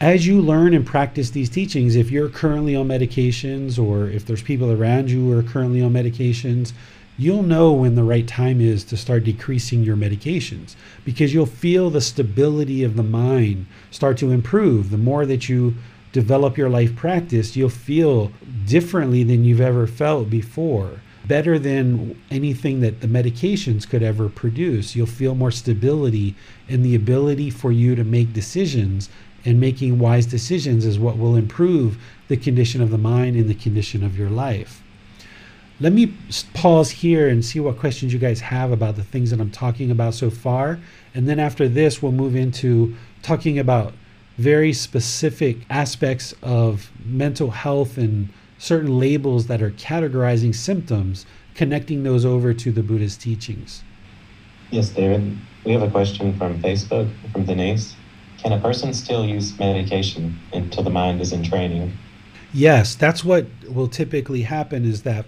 As 0.00 0.26
you 0.26 0.40
learn 0.40 0.74
and 0.74 0.84
practice 0.84 1.30
these 1.30 1.48
teachings, 1.48 1.96
if 1.96 2.10
you're 2.10 2.28
currently 2.28 2.74
on 2.74 2.88
medications 2.88 3.78
or 3.78 4.08
if 4.08 4.26
there's 4.26 4.42
people 4.42 4.70
around 4.70 5.10
you 5.10 5.20
who 5.30 5.38
are 5.38 5.42
currently 5.42 5.80
on 5.82 5.92
medications, 5.92 6.72
you'll 7.16 7.44
know 7.44 7.72
when 7.72 7.94
the 7.94 8.02
right 8.02 8.26
time 8.26 8.60
is 8.60 8.84
to 8.84 8.96
start 8.96 9.24
decreasing 9.24 9.84
your 9.84 9.96
medications 9.96 10.74
because 11.04 11.32
you'll 11.32 11.46
feel 11.46 11.90
the 11.90 12.00
stability 12.00 12.82
of 12.82 12.96
the 12.96 13.02
mind 13.02 13.66
start 13.90 14.18
to 14.18 14.32
improve. 14.32 14.90
The 14.90 14.98
more 14.98 15.24
that 15.26 15.48
you 15.48 15.76
develop 16.12 16.58
your 16.58 16.68
life 16.68 16.94
practice, 16.96 17.56
you'll 17.56 17.68
feel 17.68 18.32
differently 18.66 19.22
than 19.22 19.44
you've 19.44 19.60
ever 19.60 19.86
felt 19.86 20.28
before. 20.28 21.00
Better 21.26 21.58
than 21.58 22.20
anything 22.30 22.80
that 22.80 23.00
the 23.00 23.06
medications 23.06 23.88
could 23.88 24.02
ever 24.02 24.28
produce. 24.28 24.94
You'll 24.94 25.06
feel 25.06 25.34
more 25.34 25.50
stability 25.50 26.34
and 26.68 26.84
the 26.84 26.94
ability 26.94 27.50
for 27.50 27.72
you 27.72 27.94
to 27.94 28.04
make 28.04 28.32
decisions. 28.32 29.08
And 29.46 29.60
making 29.60 29.98
wise 29.98 30.26
decisions 30.26 30.86
is 30.86 30.98
what 30.98 31.18
will 31.18 31.36
improve 31.36 31.98
the 32.28 32.36
condition 32.36 32.80
of 32.80 32.90
the 32.90 32.98
mind 32.98 33.36
and 33.36 33.48
the 33.48 33.54
condition 33.54 34.02
of 34.02 34.18
your 34.18 34.30
life 34.30 34.82
let 35.80 35.92
me 35.92 36.14
pause 36.52 36.90
here 36.90 37.28
and 37.28 37.44
see 37.44 37.58
what 37.58 37.78
questions 37.78 38.12
you 38.12 38.18
guys 38.18 38.40
have 38.40 38.70
about 38.70 38.96
the 38.96 39.02
things 39.02 39.30
that 39.30 39.40
I'm 39.40 39.50
talking 39.50 39.90
about 39.90 40.14
so 40.14 40.30
far. 40.30 40.78
And 41.14 41.28
then 41.28 41.40
after 41.40 41.68
this, 41.68 42.00
we'll 42.00 42.12
move 42.12 42.36
into 42.36 42.96
talking 43.22 43.58
about 43.58 43.92
very 44.38 44.72
specific 44.72 45.58
aspects 45.70 46.34
of 46.42 46.90
mental 47.04 47.50
health 47.50 47.98
and 47.98 48.28
certain 48.64 48.98
labels 48.98 49.46
that 49.46 49.60
are 49.60 49.70
categorizing 49.72 50.54
symptoms, 50.54 51.26
connecting 51.54 52.02
those 52.02 52.24
over 52.24 52.54
to 52.54 52.72
the 52.72 52.82
Buddhist 52.82 53.20
teachings. 53.20 53.82
Yes, 54.70 54.88
David. 54.88 55.36
We 55.64 55.72
have 55.72 55.82
a 55.82 55.90
question 55.90 56.36
from 56.38 56.62
Facebook 56.62 57.10
from 57.30 57.44
Denise. 57.44 57.94
Can 58.38 58.52
a 58.52 58.60
person 58.60 58.94
still 58.94 59.24
use 59.24 59.58
medication 59.58 60.38
until 60.54 60.82
the 60.82 60.90
mind 60.90 61.20
is 61.20 61.32
in 61.32 61.42
training? 61.42 61.92
Yes, 62.54 62.94
that's 62.94 63.22
what 63.22 63.46
will 63.68 63.88
typically 63.88 64.42
happen 64.42 64.86
is 64.86 65.02
that 65.02 65.26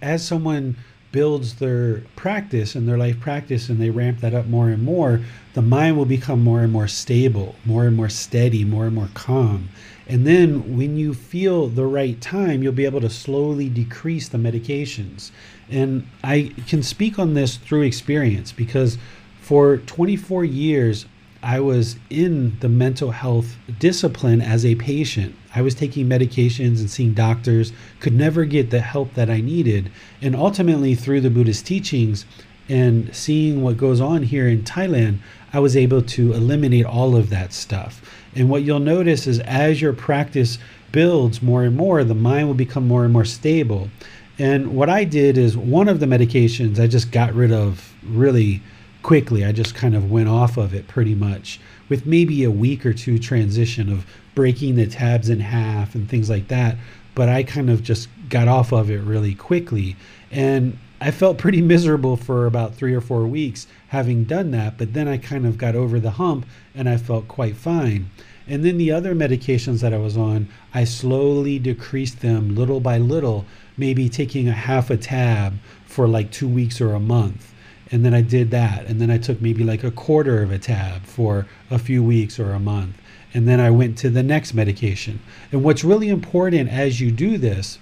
as 0.00 0.24
someone 0.24 0.76
builds 1.10 1.56
their 1.56 2.02
practice 2.16 2.74
and 2.74 2.88
their 2.88 2.98
life 2.98 3.18
practice 3.20 3.68
and 3.68 3.80
they 3.80 3.90
ramp 3.90 4.20
that 4.20 4.34
up 4.34 4.46
more 4.46 4.68
and 4.68 4.82
more, 4.82 5.20
the 5.54 5.62
mind 5.62 5.96
will 5.96 6.04
become 6.04 6.42
more 6.42 6.60
and 6.60 6.72
more 6.72 6.88
stable, 6.88 7.56
more 7.64 7.84
and 7.86 7.96
more 7.96 8.08
steady, 8.08 8.64
more 8.64 8.86
and 8.86 8.94
more 8.94 9.08
calm. 9.14 9.68
And 10.06 10.26
then 10.26 10.76
when 10.76 10.96
you 10.96 11.14
feel 11.14 11.68
the 11.68 11.86
right 11.86 12.20
time, 12.20 12.62
you'll 12.62 12.72
be 12.72 12.84
able 12.84 13.00
to 13.00 13.10
slowly 13.10 13.68
decrease 13.68 14.28
the 14.28 14.38
medications. 14.38 15.30
And 15.70 16.06
I 16.22 16.52
can 16.66 16.82
speak 16.82 17.18
on 17.18 17.34
this 17.34 17.56
through 17.56 17.82
experience 17.82 18.52
because 18.52 18.98
for 19.40 19.78
24 19.78 20.44
years, 20.44 21.06
I 21.42 21.60
was 21.60 21.96
in 22.08 22.58
the 22.60 22.70
mental 22.70 23.10
health 23.10 23.56
discipline 23.78 24.40
as 24.40 24.64
a 24.64 24.76
patient. 24.76 25.34
I 25.54 25.60
was 25.60 25.74
taking 25.74 26.08
medications 26.08 26.80
and 26.80 26.90
seeing 26.90 27.12
doctors, 27.12 27.72
could 28.00 28.14
never 28.14 28.46
get 28.46 28.70
the 28.70 28.80
help 28.80 29.12
that 29.14 29.28
I 29.28 29.42
needed. 29.42 29.90
And 30.22 30.34
ultimately, 30.34 30.94
through 30.94 31.20
the 31.20 31.28
Buddhist 31.28 31.66
teachings 31.66 32.24
and 32.68 33.14
seeing 33.14 33.62
what 33.62 33.76
goes 33.76 34.00
on 34.00 34.22
here 34.22 34.48
in 34.48 34.62
Thailand, 34.62 35.18
I 35.52 35.60
was 35.60 35.76
able 35.76 36.00
to 36.00 36.32
eliminate 36.32 36.86
all 36.86 37.14
of 37.14 37.28
that 37.28 37.52
stuff. 37.52 38.00
And 38.36 38.48
what 38.48 38.62
you'll 38.62 38.80
notice 38.80 39.26
is 39.26 39.40
as 39.40 39.80
your 39.80 39.92
practice 39.92 40.58
builds 40.92 41.42
more 41.42 41.64
and 41.64 41.76
more, 41.76 42.04
the 42.04 42.14
mind 42.14 42.46
will 42.46 42.54
become 42.54 42.86
more 42.86 43.04
and 43.04 43.12
more 43.12 43.24
stable. 43.24 43.90
And 44.38 44.74
what 44.74 44.88
I 44.88 45.04
did 45.04 45.38
is 45.38 45.56
one 45.56 45.88
of 45.88 46.00
the 46.00 46.06
medications 46.06 46.80
I 46.80 46.86
just 46.86 47.12
got 47.12 47.34
rid 47.34 47.52
of 47.52 47.94
really 48.02 48.62
quickly. 49.02 49.44
I 49.44 49.52
just 49.52 49.74
kind 49.74 49.94
of 49.94 50.10
went 50.10 50.28
off 50.28 50.56
of 50.56 50.74
it 50.74 50.88
pretty 50.88 51.14
much 51.14 51.60
with 51.88 52.06
maybe 52.06 52.42
a 52.42 52.50
week 52.50 52.84
or 52.84 52.92
two 52.92 53.18
transition 53.18 53.92
of 53.92 54.06
breaking 54.34 54.74
the 54.74 54.86
tabs 54.86 55.28
in 55.28 55.40
half 55.40 55.94
and 55.94 56.08
things 56.08 56.28
like 56.28 56.48
that. 56.48 56.76
But 57.14 57.28
I 57.28 57.44
kind 57.44 57.70
of 57.70 57.82
just 57.82 58.08
got 58.28 58.48
off 58.48 58.72
of 58.72 58.90
it 58.90 59.00
really 59.00 59.34
quickly. 59.34 59.94
And 60.32 60.78
I 61.00 61.12
felt 61.12 61.38
pretty 61.38 61.62
miserable 61.74 62.16
for 62.16 62.46
about 62.46 62.74
three 62.74 62.94
or 62.94 63.00
four 63.00 63.26
weeks 63.26 63.68
having 63.88 64.24
done 64.24 64.50
that. 64.50 64.78
But 64.78 64.94
then 64.94 65.06
I 65.06 65.18
kind 65.18 65.46
of 65.46 65.58
got 65.58 65.76
over 65.76 66.00
the 66.00 66.12
hump 66.12 66.46
and 66.74 66.88
I 66.88 66.96
felt 66.96 67.28
quite 67.28 67.56
fine. 67.56 68.10
And 68.46 68.64
then 68.64 68.76
the 68.76 68.90
other 68.90 69.14
medications 69.14 69.80
that 69.80 69.94
I 69.94 69.98
was 69.98 70.16
on, 70.16 70.48
I 70.74 70.84
slowly 70.84 71.58
decreased 71.58 72.20
them 72.20 72.54
little 72.54 72.80
by 72.80 72.98
little, 72.98 73.46
maybe 73.76 74.08
taking 74.08 74.48
a 74.48 74.52
half 74.52 74.90
a 74.90 74.96
tab 74.96 75.54
for 75.86 76.06
like 76.06 76.30
two 76.30 76.48
weeks 76.48 76.80
or 76.80 76.92
a 76.92 77.00
month 77.00 77.54
and 77.90 78.04
then 78.04 78.14
I 78.14 78.22
did 78.22 78.50
that, 78.50 78.86
and 78.86 79.00
then 79.00 79.10
I 79.10 79.18
took 79.18 79.40
maybe 79.40 79.62
like 79.62 79.84
a 79.84 79.90
quarter 79.90 80.42
of 80.42 80.50
a 80.50 80.58
tab 80.58 81.04
for 81.04 81.46
a 81.70 81.78
few 81.78 82.02
weeks 82.02 82.40
or 82.40 82.52
a 82.52 82.58
month, 82.58 83.00
and 83.32 83.46
then 83.46 83.60
I 83.60 83.70
went 83.70 83.98
to 83.98 84.10
the 84.10 84.22
next 84.22 84.54
medication. 84.54 85.20
And 85.52 85.62
what's 85.62 85.84
really 85.84 86.08
important 86.08 86.70
as 86.70 87.00
you 87.00 87.10
do 87.10 87.38
this 87.38 87.78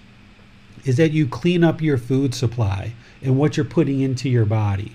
is 0.85 0.97
that 0.97 1.13
you 1.13 1.27
clean 1.27 1.63
up 1.63 1.81
your 1.81 1.99
food 1.99 2.35
supply 2.35 2.93
and 3.23 3.39
what 3.39 3.57
you're 3.57 3.65
putting 3.65 4.01
into 4.01 4.29
your 4.29 4.45
body. 4.45 4.93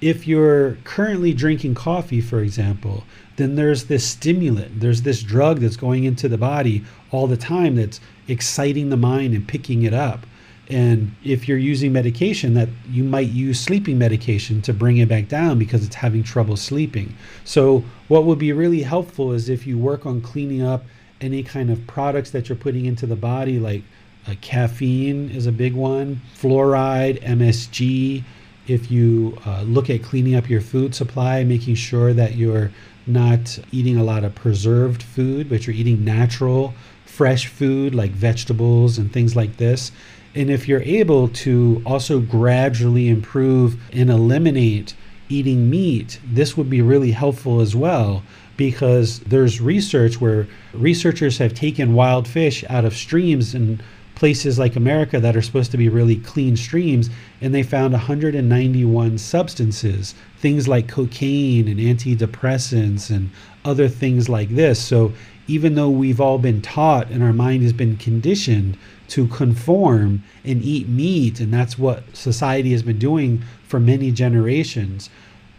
If 0.00 0.26
you're 0.26 0.78
currently 0.84 1.34
drinking 1.34 1.74
coffee, 1.74 2.20
for 2.20 2.40
example, 2.40 3.04
then 3.38 3.54
there's 3.54 3.84
this 3.84 4.04
stimulant, 4.04 4.80
there's 4.80 5.02
this 5.02 5.22
drug 5.22 5.60
that's 5.60 5.76
going 5.76 6.04
into 6.04 6.28
the 6.28 6.36
body 6.36 6.84
all 7.10 7.26
the 7.26 7.36
time 7.36 7.76
that's 7.76 8.00
exciting 8.26 8.90
the 8.90 8.96
mind 8.96 9.32
and 9.32 9.46
picking 9.46 9.84
it 9.84 9.94
up. 9.94 10.26
And 10.68 11.14
if 11.24 11.48
you're 11.48 11.56
using 11.56 11.92
medication, 11.94 12.52
that 12.54 12.68
you 12.90 13.02
might 13.02 13.28
use 13.28 13.58
sleeping 13.58 13.96
medication 13.96 14.60
to 14.62 14.74
bring 14.74 14.98
it 14.98 15.08
back 15.08 15.28
down 15.28 15.58
because 15.58 15.86
it's 15.86 15.94
having 15.94 16.22
trouble 16.22 16.56
sleeping. 16.56 17.14
So, 17.44 17.84
what 18.08 18.24
would 18.24 18.38
be 18.38 18.52
really 18.52 18.82
helpful 18.82 19.32
is 19.32 19.48
if 19.48 19.66
you 19.66 19.78
work 19.78 20.04
on 20.04 20.20
cleaning 20.20 20.60
up 20.60 20.84
any 21.22 21.42
kind 21.42 21.70
of 21.70 21.86
products 21.86 22.30
that 22.32 22.48
you're 22.48 22.58
putting 22.58 22.84
into 22.84 23.06
the 23.06 23.16
body, 23.16 23.58
like 23.58 23.82
uh, 24.26 24.34
caffeine 24.42 25.30
is 25.30 25.46
a 25.46 25.52
big 25.52 25.74
one, 25.74 26.20
fluoride, 26.36 27.22
MSG. 27.22 28.24
If 28.66 28.90
you 28.90 29.38
uh, 29.46 29.62
look 29.62 29.88
at 29.88 30.02
cleaning 30.02 30.34
up 30.34 30.50
your 30.50 30.60
food 30.60 30.94
supply, 30.94 31.44
making 31.44 31.76
sure 31.76 32.12
that 32.12 32.34
you're 32.34 32.70
not 33.08 33.58
eating 33.72 33.96
a 33.96 34.04
lot 34.04 34.24
of 34.24 34.34
preserved 34.34 35.02
food, 35.02 35.48
but 35.48 35.66
you're 35.66 35.76
eating 35.76 36.04
natural, 36.04 36.74
fresh 37.04 37.46
food 37.46 37.94
like 37.94 38.10
vegetables 38.10 38.98
and 38.98 39.12
things 39.12 39.34
like 39.34 39.56
this. 39.56 39.90
And 40.34 40.50
if 40.50 40.68
you're 40.68 40.82
able 40.82 41.28
to 41.28 41.82
also 41.84 42.20
gradually 42.20 43.08
improve 43.08 43.80
and 43.92 44.10
eliminate 44.10 44.94
eating 45.28 45.68
meat, 45.68 46.20
this 46.24 46.56
would 46.56 46.70
be 46.70 46.80
really 46.80 47.10
helpful 47.10 47.60
as 47.60 47.74
well 47.74 48.22
because 48.56 49.20
there's 49.20 49.60
research 49.60 50.20
where 50.20 50.46
researchers 50.74 51.38
have 51.38 51.54
taken 51.54 51.94
wild 51.94 52.26
fish 52.26 52.64
out 52.68 52.84
of 52.84 52.94
streams 52.94 53.54
in 53.54 53.80
places 54.18 54.58
like 54.58 54.74
America 54.74 55.20
that 55.20 55.36
are 55.36 55.42
supposed 55.42 55.70
to 55.70 55.76
be 55.76 55.88
really 55.88 56.16
clean 56.16 56.56
streams 56.56 57.08
and 57.40 57.54
they 57.54 57.62
found 57.62 57.92
191 57.92 59.16
substances, 59.16 60.12
things 60.38 60.66
like 60.66 60.88
cocaine 60.88 61.68
and 61.68 61.78
antidepressants 61.78 63.14
and 63.14 63.30
other 63.64 63.86
things 63.86 64.28
like 64.28 64.48
this. 64.48 64.84
So 64.84 65.12
even 65.46 65.76
though 65.76 65.88
we've 65.88 66.20
all 66.20 66.38
been 66.38 66.60
taught 66.60 67.08
and 67.10 67.22
our 67.22 67.32
mind 67.32 67.62
has 67.62 67.72
been 67.72 67.96
conditioned 67.96 68.76
to 69.06 69.28
conform 69.28 70.24
and 70.44 70.62
eat 70.64 70.88
meat, 70.88 71.38
and 71.38 71.54
that's 71.54 71.78
what 71.78 72.02
society 72.16 72.72
has 72.72 72.82
been 72.82 72.98
doing 72.98 73.44
for 73.68 73.78
many 73.78 74.10
generations. 74.10 75.10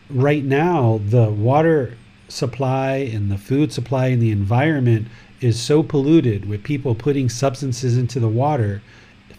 Right 0.09 0.43
now, 0.43 0.99
the 1.07 1.29
water 1.29 1.93
supply 2.27 2.95
and 2.97 3.31
the 3.31 3.37
food 3.37 3.71
supply 3.71 4.07
and 4.07 4.21
the 4.21 4.31
environment 4.31 5.07
is 5.41 5.59
so 5.59 5.83
polluted 5.83 6.47
with 6.47 6.63
people 6.63 6.95
putting 6.95 7.29
substances 7.29 7.97
into 7.97 8.19
the 8.19 8.27
water, 8.27 8.81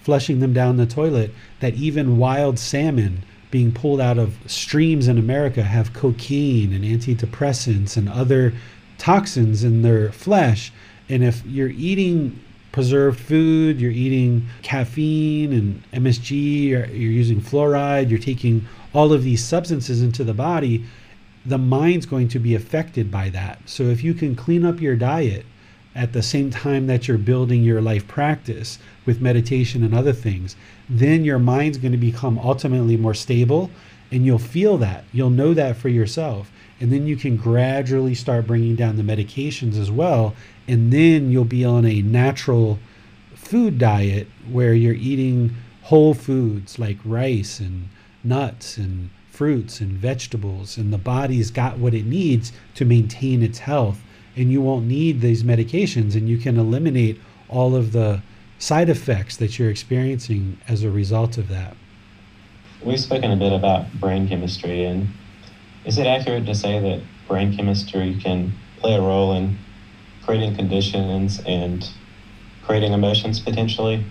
flushing 0.03 0.41
them 0.41 0.53
down 0.53 0.77
the 0.77 0.87
toilet, 0.87 1.33
that 1.61 1.75
even 1.75 2.19
wild 2.19 2.59
salmon 2.59 3.23
being 3.51 3.73
pulled 3.73 4.01
out 4.01 4.19
of 4.19 4.37
streams 4.47 5.09
in 5.09 5.19
America 5.19 5.63
have 5.63 5.93
cocaine 5.93 6.73
and 6.73 6.85
antidepressants 6.85 7.97
and 7.97 8.09
other 8.09 8.53
toxins 8.99 9.65
in 9.65 9.83
their 9.83 10.13
flesh. 10.13 10.73
And 11.09 11.25
if 11.25 11.45
you're 11.45 11.71
eating 11.71 12.39
preserved 12.73 13.19
food, 13.19 13.81
you're 13.81 13.91
eating 13.91 14.47
caffeine 14.63 15.53
and 15.53 15.83
MSG, 15.93 16.69
you're, 16.69 16.87
you're 16.87 17.11
using 17.11 17.41
fluoride, 17.41 18.11
you're 18.11 18.19
taking 18.19 18.67
all 18.95 19.13
of 19.13 19.25
these 19.25 19.45
substances 19.45 20.03
into 20.03 20.23
the 20.23 20.35
body, 20.35 20.85
the 21.45 21.59
mind's 21.59 22.07
going 22.07 22.29
to 22.29 22.39
be 22.39 22.55
affected 22.55 23.11
by 23.11 23.29
that. 23.31 23.59
So 23.67 23.85
if 23.85 24.05
you 24.05 24.15
can 24.15 24.37
clean 24.37 24.65
up 24.65 24.81
your 24.81 24.95
diet 24.95 25.45
at 25.95 26.13
the 26.13 26.23
same 26.23 26.51
time 26.51 26.87
that 26.87 27.09
you're 27.09 27.19
building 27.19 27.63
your 27.63 27.81
life 27.81 28.07
practice 28.07 28.79
with 29.07 29.21
meditation 29.21 29.83
and 29.83 29.95
other 29.95 30.13
things, 30.13 30.57
then 30.89 31.25
your 31.25 31.39
mind's 31.39 31.79
going 31.79 31.93
to 31.93 31.99
become 31.99 32.39
ultimately 32.39 32.97
more 32.97 33.15
stable 33.15 33.71
and 34.13 34.25
you'll 34.25 34.39
feel 34.39 34.77
that. 34.79 35.05
You'll 35.13 35.31
know 35.31 35.55
that 35.55 35.77
for 35.77 35.89
yourself. 35.89 36.51
And 36.81 36.93
then 36.93 37.07
you 37.07 37.17
can 37.17 37.37
gradually 37.37 38.15
start 38.15 38.47
bringing 38.47 38.75
down 38.75 38.97
the 38.97 39.03
medications 39.03 39.79
as 39.79 39.91
well 39.91 40.35
and 40.71 40.93
then 40.93 41.33
you'll 41.33 41.45
be 41.45 41.65
on 41.65 41.85
a 41.85 42.03
natural 42.03 42.79
food 43.35 43.79
diet 43.79 44.29
where 44.49 44.73
you're 44.73 44.95
eating 44.95 45.57
whole 45.83 46.15
foods 46.15 46.79
like 46.79 46.99
rice 47.05 47.59
and 47.59 47.89
nuts 48.23 48.77
and 48.77 49.11
fruits 49.29 49.81
and 49.81 49.93
vegetables 49.93 50.77
and 50.77 50.93
the 50.93 50.99
body's 50.99 51.51
got 51.51 51.79
what 51.79 51.95
it 51.95 52.07
needs 52.07 52.53
to 52.75 52.85
maintain 52.85 53.43
its 53.43 53.59
health 53.61 54.01
and 54.41 54.51
you 54.51 54.63
won't 54.63 54.87
need 54.87 55.21
these 55.21 55.43
medications 55.43 56.15
and 56.15 56.29
you 56.29 56.39
can 56.39 56.57
eliminate 56.57 57.21
all 57.49 57.77
of 57.77 57.93
the 57.93 58.23
side 58.59 58.89
effects 58.89 59.37
that 59.37 59.59
you're 59.59 59.71
experiencing 59.71 60.59
as 60.67 60.83
a 60.83 60.91
result 60.91 61.37
of 61.37 61.49
that. 61.49 61.77
We've 62.83 62.99
spoken 62.99 63.31
a 63.31 63.37
bit 63.37 63.53
about 63.53 63.93
brain 64.01 64.27
chemistry 64.27 64.85
and 64.85 65.09
is 65.85 65.99
it 65.99 66.07
accurate 66.07 66.47
to 66.47 66.55
say 66.55 66.81
that 66.81 67.03
brain 67.29 67.55
chemistry 67.55 68.19
can 68.23 68.53
play 68.79 68.95
a 68.95 69.01
role 69.01 69.35
in 69.35 69.59
creating 70.25 70.57
conditions 70.57 71.41
and 71.47 71.87
creating 72.65 72.93
emotions 72.93 73.41
potentially, 73.41 74.05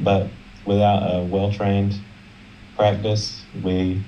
but 0.00 0.28
without 0.64 1.02
a 1.02 1.22
well 1.24 1.52
trained 1.52 1.94
practice, 2.76 3.42
we 3.62 4.02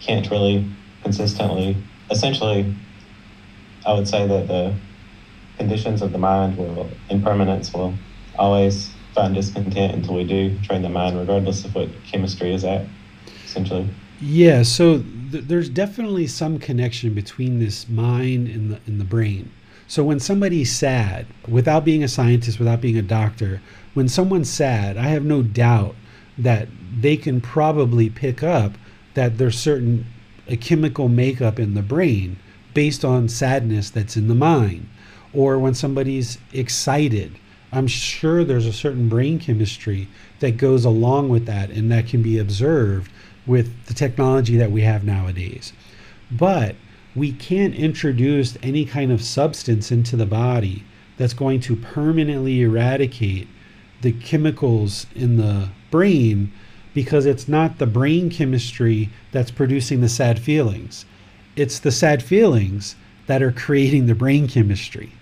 can't 0.00 0.30
really 0.30 0.68
consistently. 1.02 1.76
Essentially, 2.10 2.74
I 3.86 3.94
would 3.94 4.06
say 4.06 4.26
that 4.26 4.48
the 4.48 4.74
conditions 5.60 6.00
of 6.00 6.10
the 6.10 6.18
mind 6.18 6.56
will, 6.56 6.88
impermanence 7.10 7.74
will 7.74 7.92
always 8.38 8.90
find 9.14 9.34
discontent 9.34 9.94
until 9.94 10.14
we 10.14 10.24
do 10.24 10.58
train 10.60 10.80
the 10.80 10.88
mind, 10.88 11.18
regardless 11.18 11.66
of 11.66 11.74
what 11.74 11.88
chemistry 12.10 12.54
is 12.54 12.64
at, 12.64 12.86
essentially. 13.44 13.86
Yeah, 14.22 14.62
so 14.62 15.04
th- 15.30 15.44
there's 15.44 15.68
definitely 15.68 16.26
some 16.28 16.58
connection 16.58 17.12
between 17.12 17.58
this 17.58 17.88
mind 17.90 18.48
and 18.48 18.70
the, 18.70 18.80
and 18.86 18.98
the 18.98 19.04
brain. 19.04 19.52
So 19.86 20.02
when 20.02 20.18
somebody's 20.18 20.74
sad, 20.74 21.26
without 21.46 21.84
being 21.84 22.02
a 22.02 22.08
scientist, 22.08 22.58
without 22.58 22.80
being 22.80 22.96
a 22.96 23.02
doctor, 23.02 23.60
when 23.92 24.08
someone's 24.08 24.48
sad, 24.48 24.96
I 24.96 25.08
have 25.08 25.24
no 25.24 25.42
doubt 25.42 25.94
that 26.38 26.68
they 26.98 27.18
can 27.18 27.42
probably 27.42 28.08
pick 28.08 28.42
up 28.42 28.72
that 29.12 29.36
there's 29.36 29.58
certain 29.58 30.06
a 30.48 30.56
chemical 30.56 31.08
makeup 31.08 31.58
in 31.58 31.74
the 31.74 31.82
brain 31.82 32.38
based 32.72 33.04
on 33.04 33.28
sadness 33.28 33.90
that's 33.90 34.16
in 34.16 34.28
the 34.28 34.34
mind. 34.34 34.86
Or 35.32 35.58
when 35.58 35.74
somebody's 35.74 36.38
excited, 36.52 37.38
I'm 37.72 37.86
sure 37.86 38.42
there's 38.42 38.66
a 38.66 38.72
certain 38.72 39.08
brain 39.08 39.38
chemistry 39.38 40.08
that 40.40 40.56
goes 40.56 40.84
along 40.84 41.28
with 41.28 41.46
that 41.46 41.70
and 41.70 41.90
that 41.92 42.08
can 42.08 42.22
be 42.22 42.38
observed 42.38 43.10
with 43.46 43.86
the 43.86 43.94
technology 43.94 44.56
that 44.56 44.72
we 44.72 44.82
have 44.82 45.04
nowadays. 45.04 45.72
But 46.30 46.74
we 47.14 47.32
can't 47.32 47.74
introduce 47.74 48.56
any 48.62 48.84
kind 48.84 49.12
of 49.12 49.22
substance 49.22 49.90
into 49.90 50.16
the 50.16 50.26
body 50.26 50.84
that's 51.16 51.34
going 51.34 51.60
to 51.60 51.76
permanently 51.76 52.62
eradicate 52.62 53.46
the 54.00 54.12
chemicals 54.12 55.06
in 55.14 55.36
the 55.36 55.68
brain 55.90 56.52
because 56.94 57.26
it's 57.26 57.46
not 57.46 57.78
the 57.78 57.86
brain 57.86 58.30
chemistry 58.30 59.10
that's 59.30 59.50
producing 59.50 60.00
the 60.00 60.08
sad 60.08 60.38
feelings. 60.38 61.04
It's 61.54 61.78
the 61.78 61.92
sad 61.92 62.22
feelings 62.22 62.96
that 63.26 63.42
are 63.42 63.52
creating 63.52 64.06
the 64.06 64.14
brain 64.14 64.48
chemistry. 64.48 65.12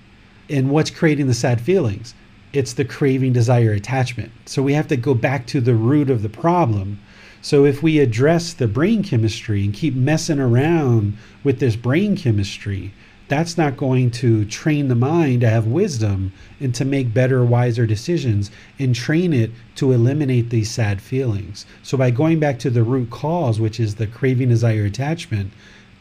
And 0.48 0.70
what's 0.70 0.90
creating 0.90 1.26
the 1.26 1.34
sad 1.34 1.60
feelings? 1.60 2.14
It's 2.52 2.72
the 2.72 2.84
craving, 2.84 3.34
desire, 3.34 3.72
attachment. 3.72 4.32
So 4.46 4.62
we 4.62 4.72
have 4.72 4.88
to 4.88 4.96
go 4.96 5.14
back 5.14 5.46
to 5.48 5.60
the 5.60 5.74
root 5.74 6.08
of 6.08 6.22
the 6.22 6.28
problem. 6.28 6.98
So 7.42 7.64
if 7.64 7.82
we 7.82 7.98
address 7.98 8.52
the 8.52 8.66
brain 8.66 9.02
chemistry 9.02 9.64
and 9.64 9.74
keep 9.74 9.94
messing 9.94 10.40
around 10.40 11.16
with 11.44 11.60
this 11.60 11.76
brain 11.76 12.16
chemistry, 12.16 12.92
that's 13.28 13.58
not 13.58 13.76
going 13.76 14.10
to 14.12 14.46
train 14.46 14.88
the 14.88 14.94
mind 14.94 15.42
to 15.42 15.50
have 15.50 15.66
wisdom 15.66 16.32
and 16.60 16.74
to 16.74 16.84
make 16.86 17.12
better, 17.12 17.44
wiser 17.44 17.86
decisions 17.86 18.50
and 18.78 18.94
train 18.94 19.34
it 19.34 19.50
to 19.76 19.92
eliminate 19.92 20.48
these 20.48 20.70
sad 20.70 21.02
feelings. 21.02 21.66
So, 21.82 21.98
by 21.98 22.10
going 22.10 22.40
back 22.40 22.58
to 22.60 22.70
the 22.70 22.82
root 22.82 23.10
cause, 23.10 23.60
which 23.60 23.78
is 23.78 23.96
the 23.96 24.06
craving, 24.06 24.48
desire, 24.48 24.86
attachment, 24.86 25.52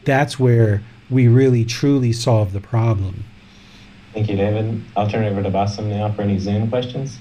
that's 0.04 0.40
where 0.40 0.82
we 1.10 1.28
really 1.28 1.66
truly 1.66 2.14
solve 2.14 2.54
the 2.54 2.60
problem. 2.60 3.24
Thank 4.12 4.28
you, 4.28 4.36
David. 4.36 4.82
I'll 4.96 5.08
turn 5.08 5.24
it 5.24 5.30
over 5.30 5.42
to 5.42 5.50
Bassem 5.50 5.86
now 5.86 6.10
for 6.12 6.22
any 6.22 6.38
Zoom 6.38 6.68
questions. 6.68 7.18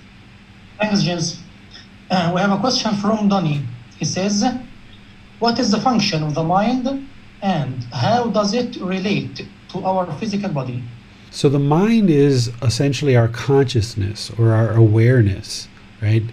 Thanks, 0.79 1.03
James. 1.03 1.41
Uh, 2.09 2.31
we 2.33 2.39
have 2.39 2.51
a 2.51 2.59
question 2.59 2.95
from 2.95 3.27
Donny. 3.27 3.65
He 3.97 4.05
says, 4.05 4.43
What 5.39 5.59
is 5.59 5.71
the 5.71 5.79
function 5.81 6.23
of 6.23 6.33
the 6.33 6.43
mind 6.43 7.07
and 7.41 7.83
how 7.93 8.27
does 8.27 8.53
it 8.53 8.77
relate 8.77 9.45
to 9.69 9.85
our 9.85 10.11
physical 10.19 10.49
body? 10.49 10.83
So 11.29 11.49
the 11.49 11.59
mind 11.59 12.09
is 12.09 12.51
essentially 12.61 13.15
our 13.15 13.27
consciousness 13.27 14.31
or 14.39 14.53
our 14.53 14.73
awareness, 14.73 15.67
right? 16.01 16.23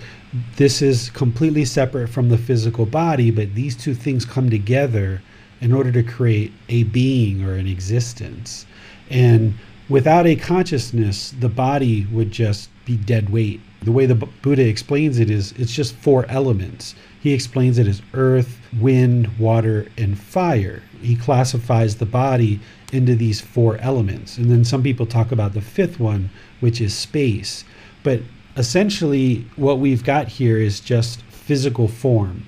This 0.57 0.80
is 0.80 1.11
completely 1.11 1.64
separate 1.64 2.09
from 2.09 2.28
the 2.28 2.38
physical 2.38 2.86
body, 2.86 3.30
but 3.30 3.55
these 3.55 3.76
two 3.76 3.94
things 3.94 4.24
come 4.24 4.50
together 4.50 5.20
in 5.61 5.72
order 5.72 5.92
to 5.92 6.02
create 6.02 6.52
a 6.68 6.84
being 6.84 7.44
or 7.44 7.55
an 7.55 7.66
existence. 7.66 8.66
And 9.11 9.55
without 9.89 10.26
a 10.26 10.37
consciousness, 10.37 11.35
the 11.39 11.49
body 11.49 12.07
would 12.07 12.30
just 12.30 12.70
be 12.85 12.97
dead 12.97 13.30
weight. 13.30 13.61
The 13.82 13.93
way 13.93 14.07
the 14.07 14.14
Buddha 14.14 14.66
explains 14.66 15.18
it 15.18 15.30
is 15.30 15.53
it's 15.53 15.74
just 15.74 15.95
four 15.95 16.26
elements. 16.26 16.95
He 17.20 17.32
explains 17.32 17.78
it 17.78 17.87
as 17.87 18.03
earth, 18.12 18.59
wind, 18.78 19.39
water, 19.39 19.87
and 19.97 20.18
fire. 20.18 20.82
He 21.01 21.16
classifies 21.16 21.97
the 21.97 22.07
body 22.07 22.61
into 22.93 23.14
these 23.14 23.41
four 23.41 23.78
elements. 23.78 24.39
And 24.39 24.51
then 24.51 24.64
some 24.64 24.82
people 24.82 25.07
talk 25.07 25.32
about 25.32 25.53
the 25.53 25.61
fifth 25.61 25.99
one, 25.99 26.30
which 26.61 26.80
is 26.80 26.95
space. 26.95 27.64
But 28.03 28.20
essentially, 28.57 29.47
what 29.57 29.78
we've 29.78 30.05
got 30.05 30.28
here 30.28 30.59
is 30.59 30.80
just 30.80 31.22
physical 31.22 31.89
form. 31.89 32.47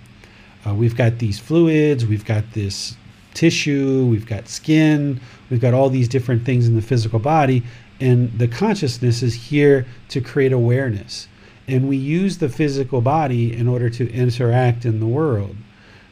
Uh, 0.66 0.74
we've 0.74 0.96
got 0.96 1.18
these 1.18 1.38
fluids, 1.38 2.06
we've 2.06 2.24
got 2.24 2.52
this 2.52 2.96
tissue, 3.36 4.06
we've 4.06 4.26
got 4.26 4.48
skin, 4.48 5.20
we've 5.50 5.60
got 5.60 5.74
all 5.74 5.90
these 5.90 6.08
different 6.08 6.44
things 6.44 6.66
in 6.66 6.74
the 6.74 6.82
physical 6.82 7.18
body. 7.18 7.62
And 8.00 8.36
the 8.38 8.48
consciousness 8.48 9.22
is 9.22 9.34
here 9.34 9.86
to 10.08 10.20
create 10.20 10.52
awareness. 10.52 11.28
And 11.68 11.88
we 11.88 11.96
use 11.96 12.38
the 12.38 12.48
physical 12.48 13.00
body 13.00 13.56
in 13.56 13.68
order 13.68 13.90
to 13.90 14.12
interact 14.12 14.84
in 14.84 15.00
the 15.00 15.06
world. 15.06 15.56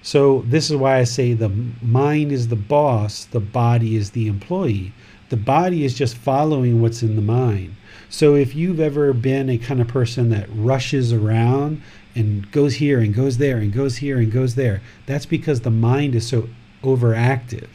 So 0.03 0.45
this 0.47 0.71
is 0.71 0.77
why 0.77 0.99
I 0.99 1.05
say 1.05 1.33
the 1.33 1.53
mind 1.81 2.31
is 2.31 2.49
the 2.49 2.57
boss, 2.57 3.25
the 3.25 3.41
body 3.41 3.97
is 3.97 4.11
the 4.11 4.29
employee. 4.29 4.93
The 5.31 5.37
body 5.39 5.85
is 5.85 5.95
just 5.95 6.17
following 6.17 6.83
what's 6.83 7.03
in 7.03 7.17
the 7.17 7.23
mind. 7.23 7.75
So 8.11 8.35
if 8.35 8.55
you've 8.55 8.81
ever 8.81 9.13
been 9.13 9.49
a 9.49 9.59
kind 9.59 9.81
of 9.81 9.89
person 9.89 10.29
that 10.31 10.47
rushes 10.55 11.13
around 11.13 11.81
and 12.15 12.51
goes 12.53 12.75
here 12.75 13.01
and 13.01 13.15
goes 13.15 13.39
there 13.39 13.57
and 13.57 13.73
goes 13.73 13.97
here 13.97 14.19
and 14.19 14.31
goes 14.31 14.55
there, 14.55 14.83
that's 15.07 15.27
because 15.27 15.63
the 15.63 15.71
mind 15.71 16.15
is 16.15 16.27
so 16.27 16.49
overactive. 16.85 17.69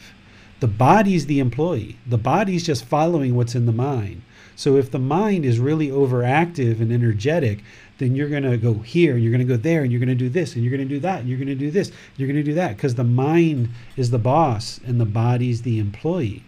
The 0.60 0.66
body's 0.66 1.26
the 1.26 1.40
employee. 1.40 1.96
The 2.06 2.18
body's 2.18 2.64
just 2.64 2.84
following 2.84 3.34
what's 3.34 3.54
in 3.54 3.66
the 3.66 3.72
mind. 3.72 4.22
So 4.56 4.76
if 4.76 4.90
the 4.90 4.98
mind 4.98 5.44
is 5.44 5.58
really 5.58 5.88
overactive 5.88 6.80
and 6.80 6.92
energetic, 6.92 7.60
then 7.98 8.14
you're 8.14 8.28
going 8.28 8.42
to 8.42 8.56
go 8.56 8.74
here, 8.74 9.14
and 9.14 9.22
you're 9.22 9.32
going 9.32 9.46
to 9.46 9.56
go 9.56 9.56
there, 9.56 9.82
and 9.82 9.90
you're 9.90 10.00
going 10.00 10.08
to 10.08 10.14
do 10.14 10.28
this, 10.28 10.54
and 10.54 10.62
you're 10.62 10.76
going 10.76 10.86
to 10.86 10.94
do 10.94 11.00
that, 11.00 11.20
and 11.20 11.28
you're 11.28 11.38
going 11.38 11.48
to 11.48 11.54
do 11.54 11.70
this, 11.70 11.92
you're 12.16 12.28
going 12.28 12.36
to 12.36 12.42
do 12.42 12.54
that, 12.54 12.76
because 12.76 12.94
the 12.94 13.04
mind 13.04 13.68
is 13.96 14.10
the 14.10 14.18
boss 14.18 14.80
and 14.86 15.00
the 15.00 15.06
body's 15.06 15.62
the 15.62 15.78
employee. 15.78 16.42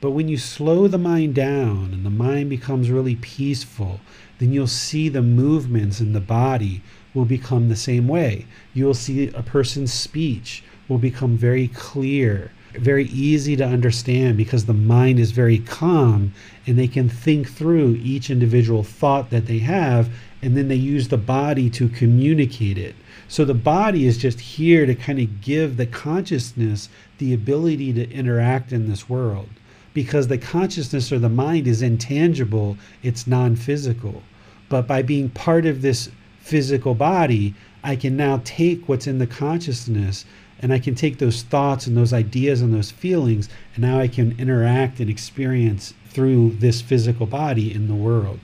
But 0.00 0.10
when 0.10 0.26
you 0.26 0.36
slow 0.36 0.88
the 0.88 0.98
mind 0.98 1.36
down 1.36 1.90
and 1.92 2.04
the 2.04 2.10
mind 2.10 2.50
becomes 2.50 2.90
really 2.90 3.14
peaceful, 3.14 4.00
then 4.40 4.52
you'll 4.52 4.66
see 4.66 5.08
the 5.08 5.22
movements 5.22 6.00
in 6.00 6.12
the 6.12 6.20
body 6.20 6.82
will 7.14 7.24
become 7.24 7.68
the 7.68 7.76
same 7.76 8.08
way. 8.08 8.46
You'll 8.74 8.94
see 8.94 9.28
a 9.28 9.42
person's 9.44 9.92
speech 9.92 10.64
will 10.88 10.98
become 10.98 11.36
very 11.36 11.68
clear 11.68 12.50
very 12.78 13.04
easy 13.06 13.54
to 13.54 13.64
understand 13.66 14.36
because 14.36 14.64
the 14.64 14.72
mind 14.72 15.18
is 15.18 15.30
very 15.30 15.58
calm 15.58 16.32
and 16.66 16.78
they 16.78 16.88
can 16.88 17.08
think 17.08 17.48
through 17.48 17.98
each 18.02 18.30
individual 18.30 18.82
thought 18.82 19.30
that 19.30 19.46
they 19.46 19.58
have 19.58 20.08
and 20.40 20.56
then 20.56 20.68
they 20.68 20.74
use 20.74 21.08
the 21.08 21.18
body 21.18 21.68
to 21.70 21.88
communicate 21.88 22.78
it. 22.78 22.94
So 23.28 23.44
the 23.44 23.54
body 23.54 24.06
is 24.06 24.18
just 24.18 24.40
here 24.40 24.86
to 24.86 24.94
kind 24.94 25.18
of 25.18 25.40
give 25.40 25.76
the 25.76 25.86
consciousness 25.86 26.88
the 27.18 27.34
ability 27.34 27.92
to 27.92 28.10
interact 28.10 28.72
in 28.72 28.88
this 28.88 29.08
world 29.08 29.48
because 29.94 30.28
the 30.28 30.38
consciousness 30.38 31.12
or 31.12 31.18
the 31.18 31.28
mind 31.28 31.66
is 31.66 31.82
intangible, 31.82 32.78
it's 33.02 33.26
non 33.26 33.54
physical. 33.54 34.22
But 34.70 34.86
by 34.86 35.02
being 35.02 35.28
part 35.28 35.66
of 35.66 35.82
this 35.82 36.10
physical 36.40 36.94
body, 36.94 37.54
I 37.84 37.96
can 37.96 38.16
now 38.16 38.40
take 38.44 38.88
what's 38.88 39.06
in 39.06 39.18
the 39.18 39.26
consciousness 39.26 40.24
and 40.62 40.72
I 40.72 40.78
can 40.78 40.94
take 40.94 41.18
those 41.18 41.42
thoughts 41.42 41.86
and 41.86 41.96
those 41.96 42.12
ideas 42.12 42.62
and 42.62 42.72
those 42.72 42.92
feelings, 42.92 43.48
and 43.74 43.82
now 43.82 43.98
I 43.98 44.06
can 44.06 44.38
interact 44.38 45.00
and 45.00 45.10
experience 45.10 45.92
through 46.08 46.50
this 46.52 46.80
physical 46.80 47.26
body 47.26 47.74
in 47.74 47.88
the 47.88 47.94
world. 47.94 48.38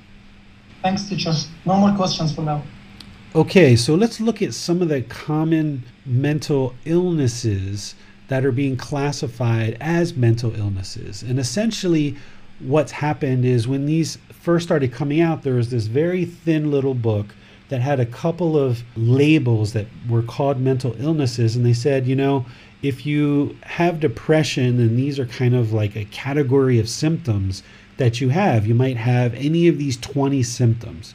Thanks, 0.82 1.08
teachers. 1.08 1.48
No 1.64 1.76
more 1.76 1.94
questions 1.96 2.34
for 2.34 2.42
now. 2.42 2.62
Okay, 3.34 3.76
so 3.76 3.94
let's 3.94 4.20
look 4.20 4.42
at 4.42 4.54
some 4.54 4.82
of 4.82 4.88
the 4.88 5.02
common 5.02 5.84
mental 6.04 6.74
illnesses 6.84 7.94
that 8.28 8.44
are 8.44 8.52
being 8.52 8.76
classified 8.76 9.76
as 9.80 10.14
mental 10.14 10.54
illnesses. 10.54 11.22
And 11.22 11.38
essentially, 11.38 12.16
what's 12.58 12.92
happened 12.92 13.44
is 13.44 13.68
when 13.68 13.86
these 13.86 14.18
first 14.30 14.66
started 14.66 14.92
coming 14.92 15.20
out, 15.20 15.42
there 15.42 15.54
was 15.54 15.70
this 15.70 15.86
very 15.86 16.24
thin 16.24 16.70
little 16.70 16.94
book 16.94 17.34
that 17.68 17.80
had 17.80 18.00
a 18.00 18.06
couple 18.06 18.56
of 18.58 18.82
labels 18.96 19.72
that 19.72 19.86
were 20.08 20.22
called 20.22 20.60
mental 20.60 20.96
illnesses. 20.98 21.54
And 21.54 21.64
they 21.64 21.74
said, 21.74 22.06
you 22.06 22.16
know, 22.16 22.46
if 22.82 23.04
you 23.04 23.56
have 23.62 24.00
depression, 24.00 24.78
and 24.80 24.98
these 24.98 25.18
are 25.18 25.26
kind 25.26 25.54
of 25.54 25.72
like 25.72 25.96
a 25.96 26.04
category 26.06 26.78
of 26.78 26.88
symptoms 26.88 27.62
that 27.96 28.20
you 28.20 28.28
have, 28.30 28.66
you 28.66 28.74
might 28.74 28.96
have 28.96 29.34
any 29.34 29.68
of 29.68 29.78
these 29.78 29.96
20 29.96 30.42
symptoms. 30.42 31.14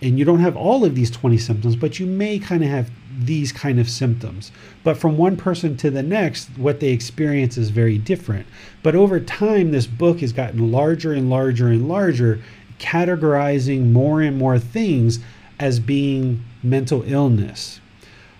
And 0.00 0.18
you 0.18 0.24
don't 0.24 0.40
have 0.40 0.56
all 0.56 0.84
of 0.84 0.96
these 0.96 1.10
20 1.12 1.38
symptoms, 1.38 1.76
but 1.76 2.00
you 2.00 2.06
may 2.06 2.40
kind 2.40 2.64
of 2.64 2.70
have 2.70 2.90
these 3.20 3.52
kind 3.52 3.78
of 3.78 3.88
symptoms. 3.88 4.50
But 4.82 4.96
from 4.96 5.16
one 5.16 5.36
person 5.36 5.76
to 5.76 5.90
the 5.90 6.02
next, 6.02 6.48
what 6.56 6.80
they 6.80 6.88
experience 6.88 7.56
is 7.56 7.70
very 7.70 7.98
different. 7.98 8.46
But 8.82 8.96
over 8.96 9.20
time, 9.20 9.70
this 9.70 9.86
book 9.86 10.20
has 10.20 10.32
gotten 10.32 10.72
larger 10.72 11.12
and 11.12 11.30
larger 11.30 11.68
and 11.68 11.88
larger, 11.88 12.40
categorizing 12.80 13.92
more 13.92 14.20
and 14.20 14.36
more 14.36 14.58
things 14.58 15.20
as 15.62 15.78
being 15.78 16.42
mental 16.60 17.04
illness. 17.06 17.80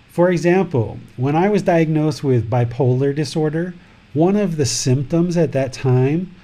For 0.09 0.29
example, 0.29 0.99
when 1.15 1.37
I 1.37 1.47
was 1.47 1.61
diagnosed 1.61 2.21
with 2.21 2.49
bipolar 2.49 3.15
disorder, 3.15 3.73
one 4.13 4.35
of 4.35 4.57
the 4.57 4.65
symptoms 4.65 5.37
at 5.37 5.53
that 5.53 5.71
time 5.71 6.35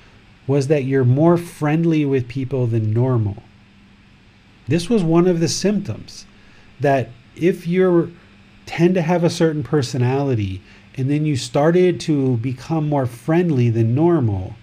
was 0.47 0.68
that 0.68 0.85
you're 0.85 1.03
more 1.03 1.35
friendly 1.35 2.06
with 2.06 2.30
people 2.30 2.65
than 2.65 2.93
normal. 2.93 3.43
This 4.69 4.89
was 4.89 5.03
one 5.03 5.27
of 5.27 5.41
the 5.41 5.49
symptoms 5.49 6.26
that 6.80 7.10
if 7.35 7.68
you 7.68 8.15
tend 8.65 8.95
to 8.95 9.01
have 9.01 9.26
a 9.26 9.30
certain 9.30 9.64
personality 9.64 10.61
and 10.95 11.10
then 11.10 11.26
you 11.26 11.35
started 11.35 11.99
to 11.99 12.38
become 12.38 12.88
more 12.88 13.06
friendly 13.06 13.69
than 13.69 13.93
normal, 13.93 14.56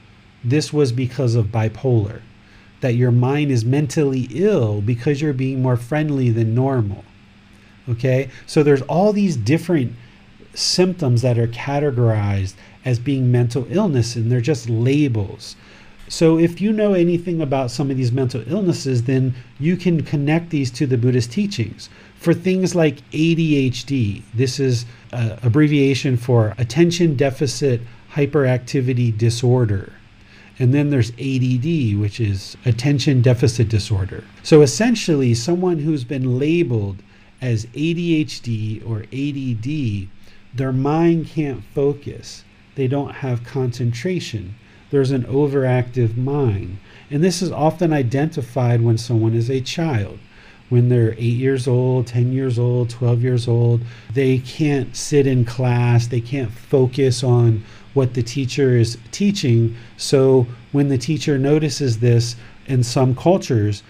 this 0.42 0.72
was 0.72 0.92
because 0.92 1.34
of 1.34 1.48
bipolar. 1.48 2.22
That 2.80 2.94
your 2.94 3.10
mind 3.10 3.50
is 3.50 3.64
mentally 3.64 4.28
ill 4.32 4.80
because 4.80 5.20
you're 5.20 5.32
being 5.32 5.62
more 5.62 5.76
friendly 5.76 6.30
than 6.30 6.54
normal. 6.54 7.04
Okay? 7.88 8.30
So 8.46 8.62
there's 8.62 8.82
all 8.82 9.12
these 9.12 9.36
different 9.36 9.94
symptoms 10.54 11.22
that 11.22 11.38
are 11.38 11.48
categorized 11.48 12.54
as 12.84 12.98
being 12.98 13.30
mental 13.30 13.66
illness 13.70 14.16
and 14.16 14.30
they're 14.30 14.40
just 14.40 14.68
labels. 14.68 15.56
So 16.08 16.38
if 16.38 16.60
you 16.60 16.72
know 16.72 16.94
anything 16.94 17.40
about 17.40 17.70
some 17.70 17.90
of 17.90 17.96
these 17.96 18.12
mental 18.12 18.42
illnesses, 18.46 19.04
then 19.04 19.34
you 19.58 19.76
can 19.76 20.04
connect 20.04 20.50
these 20.50 20.70
to 20.72 20.86
the 20.86 20.96
Buddhist 20.96 21.32
teachings. 21.32 21.88
For 22.16 22.32
things 22.32 22.74
like 22.74 23.08
ADHD, 23.10 24.22
this 24.32 24.60
is 24.60 24.86
an 25.12 25.38
abbreviation 25.42 26.16
for 26.16 26.54
attention 26.58 27.16
deficit 27.16 27.80
hyperactivity 28.12 29.16
disorder. 29.16 29.92
And 30.58 30.72
then 30.72 30.90
there's 30.90 31.10
ADD, 31.12 31.98
which 32.00 32.18
is 32.18 32.56
attention 32.64 33.20
deficit 33.20 33.68
disorder. 33.68 34.24
So 34.42 34.62
essentially, 34.62 35.34
someone 35.34 35.80
who's 35.80 36.04
been 36.04 36.38
labeled 36.38 37.02
as 37.42 37.66
ADHD 37.66 38.82
or 38.88 39.04
ADD, 39.12 40.08
their 40.54 40.72
mind 40.72 41.26
can't 41.26 41.62
focus. 41.74 42.44
They 42.74 42.88
don't 42.88 43.16
have 43.16 43.44
concentration. 43.44 44.54
There's 44.90 45.10
an 45.10 45.24
overactive 45.24 46.16
mind. 46.16 46.78
And 47.10 47.22
this 47.22 47.42
is 47.42 47.50
often 47.50 47.92
identified 47.92 48.80
when 48.82 48.98
someone 48.98 49.34
is 49.34 49.50
a 49.50 49.60
child. 49.60 50.18
When 50.68 50.88
they're 50.88 51.12
eight 51.12 51.36
years 51.36 51.68
old, 51.68 52.06
10 52.08 52.32
years 52.32 52.58
old, 52.58 52.90
12 52.90 53.22
years 53.22 53.46
old, 53.46 53.82
they 54.12 54.38
can't 54.38 54.96
sit 54.96 55.26
in 55.26 55.44
class, 55.44 56.08
they 56.08 56.20
can't 56.20 56.50
focus 56.50 57.22
on 57.22 57.64
what 57.96 58.12
the 58.12 58.22
teacher 58.22 58.76
is 58.76 58.98
teaching. 59.10 59.74
So 59.96 60.46
when 60.72 60.88
the 60.88 60.98
teacher 60.98 61.38
notices 61.38 62.00
this 62.00 62.36
in 62.66 62.82
some 62.82 63.16
cultures, 63.16 63.82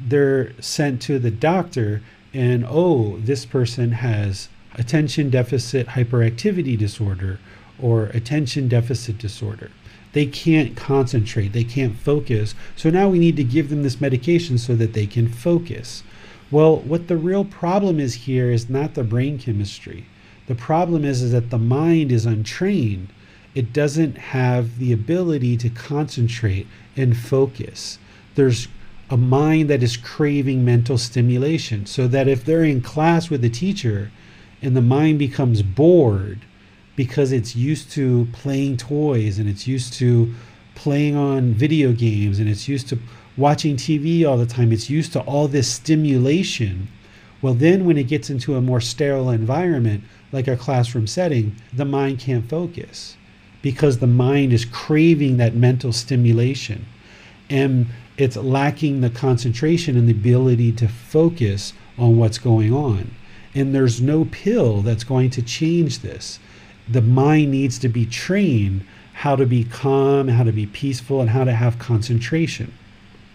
they're 0.00 0.52
sent 0.62 1.02
to 1.02 1.18
the 1.18 1.30
doctor, 1.30 2.00
and 2.32 2.64
oh, 2.66 3.18
this 3.18 3.44
person 3.44 3.92
has 3.92 4.48
attention 4.76 5.28
deficit 5.28 5.88
hyperactivity 5.88 6.78
disorder 6.78 7.38
or 7.78 8.04
attention 8.06 8.66
deficit 8.66 9.18
disorder. 9.18 9.70
They 10.12 10.24
can't 10.24 10.74
concentrate, 10.74 11.52
they 11.52 11.64
can't 11.64 11.96
focus. 11.96 12.54
So 12.76 12.88
now 12.88 13.10
we 13.10 13.18
need 13.18 13.36
to 13.36 13.44
give 13.44 13.68
them 13.68 13.82
this 13.82 14.00
medication 14.00 14.56
so 14.56 14.74
that 14.76 14.94
they 14.94 15.06
can 15.06 15.28
focus. 15.28 16.02
Well, 16.50 16.78
what 16.78 17.08
the 17.08 17.16
real 17.16 17.44
problem 17.44 18.00
is 18.00 18.14
here 18.14 18.50
is 18.50 18.70
not 18.70 18.94
the 18.94 19.04
brain 19.04 19.38
chemistry. 19.38 20.06
The 20.46 20.54
problem 20.54 21.04
is, 21.04 21.22
is 21.22 21.32
that 21.32 21.50
the 21.50 21.58
mind 21.58 22.10
is 22.10 22.26
untrained. 22.26 23.08
It 23.52 23.72
doesn't 23.72 24.16
have 24.16 24.78
the 24.78 24.92
ability 24.92 25.56
to 25.56 25.70
concentrate 25.70 26.68
and 26.96 27.16
focus. 27.16 27.98
There's 28.36 28.68
a 29.10 29.16
mind 29.16 29.68
that 29.68 29.82
is 29.82 29.96
craving 29.96 30.64
mental 30.64 30.96
stimulation. 30.96 31.84
So 31.84 32.06
that 32.06 32.28
if 32.28 32.44
they're 32.44 32.62
in 32.62 32.80
class 32.80 33.28
with 33.28 33.44
a 33.44 33.48
teacher 33.48 34.12
and 34.62 34.76
the 34.76 34.80
mind 34.80 35.18
becomes 35.18 35.62
bored 35.62 36.42
because 36.94 37.32
it's 37.32 37.56
used 37.56 37.90
to 37.92 38.28
playing 38.32 38.76
toys 38.76 39.40
and 39.40 39.48
it's 39.48 39.66
used 39.66 39.94
to 39.94 40.32
playing 40.76 41.16
on 41.16 41.52
video 41.52 41.92
games 41.92 42.38
and 42.38 42.48
it's 42.48 42.68
used 42.68 42.88
to 42.90 42.98
watching 43.36 43.76
TV 43.76 44.24
all 44.28 44.36
the 44.36 44.46
time, 44.46 44.70
it's 44.70 44.88
used 44.88 45.12
to 45.14 45.20
all 45.22 45.48
this 45.48 45.66
stimulation. 45.66 46.86
Well, 47.42 47.54
then 47.54 47.84
when 47.84 47.98
it 47.98 48.04
gets 48.04 48.30
into 48.30 48.54
a 48.54 48.60
more 48.60 48.80
sterile 48.80 49.30
environment, 49.30 50.04
like 50.30 50.46
a 50.46 50.56
classroom 50.56 51.08
setting, 51.08 51.56
the 51.72 51.84
mind 51.84 52.20
can't 52.20 52.48
focus 52.48 53.16
because 53.62 53.98
the 53.98 54.06
mind 54.06 54.52
is 54.52 54.64
craving 54.64 55.36
that 55.36 55.54
mental 55.54 55.92
stimulation 55.92 56.86
and 57.48 57.86
it's 58.16 58.36
lacking 58.36 59.00
the 59.00 59.10
concentration 59.10 59.96
and 59.96 60.08
the 60.08 60.12
ability 60.12 60.72
to 60.72 60.88
focus 60.88 61.72
on 61.98 62.16
what's 62.16 62.38
going 62.38 62.72
on. 62.72 63.10
And 63.54 63.74
there's 63.74 64.00
no 64.00 64.26
pill 64.26 64.82
that's 64.82 65.04
going 65.04 65.30
to 65.30 65.42
change 65.42 66.00
this. 66.00 66.38
The 66.88 67.02
mind 67.02 67.50
needs 67.50 67.78
to 67.80 67.88
be 67.88 68.06
trained 68.06 68.84
how 69.12 69.36
to 69.36 69.46
be 69.46 69.64
calm, 69.64 70.28
how 70.28 70.44
to 70.44 70.52
be 70.52 70.66
peaceful, 70.66 71.20
and 71.20 71.30
how 71.30 71.44
to 71.44 71.52
have 71.52 71.78
concentration 71.78 72.72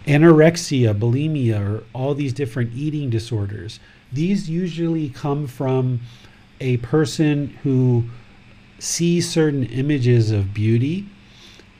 anorexia, 0.07 0.97
bulimia, 0.97 1.59
or 1.59 1.83
all 1.93 2.13
these 2.13 2.33
different 2.33 2.73
eating 2.73 3.09
disorders, 3.09 3.79
these 4.11 4.49
usually 4.49 5.09
come 5.09 5.47
from 5.47 5.99
a 6.61 6.77
person 6.77 7.57
who 7.63 8.03
sees 8.79 9.29
certain 9.29 9.65
images 9.65 10.31
of 10.31 10.53
beauty 10.53 11.05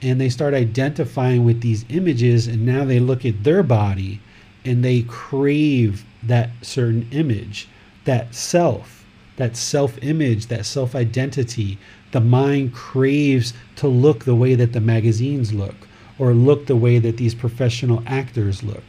and 0.01 0.19
they 0.19 0.30
start 0.30 0.53
identifying 0.53 1.43
with 1.43 1.61
these 1.61 1.85
images 1.89 2.47
and 2.47 2.65
now 2.65 2.85
they 2.85 2.99
look 2.99 3.26
at 3.26 3.43
their 3.43 3.63
body 3.63 4.19
and 4.63 4.84
they 4.84 5.03
crave 5.03 6.05
that 6.23 6.49
certain 6.61 7.07
image, 7.11 7.67
that 8.05 8.34
self, 8.34 9.05
that 9.38 9.55
self 9.55 9.97
image, 10.03 10.47
that 10.47 10.65
self 10.65 10.95
identity. 10.95 11.77
The 12.11 12.22
mind 12.22 12.73
craves 12.73 13.53
to 13.77 13.88
look 13.88 14.26
the 14.26 14.35
way 14.35 14.55
that 14.55 14.73
the 14.73 14.81
magazines 14.81 15.53
look 15.53 15.76
or 16.17 16.34
look 16.34 16.65
the 16.65 16.76
way 16.76 16.99
that 16.99 17.17
these 17.17 17.35
professional 17.35 18.01
actors 18.07 18.63
look. 18.63 18.84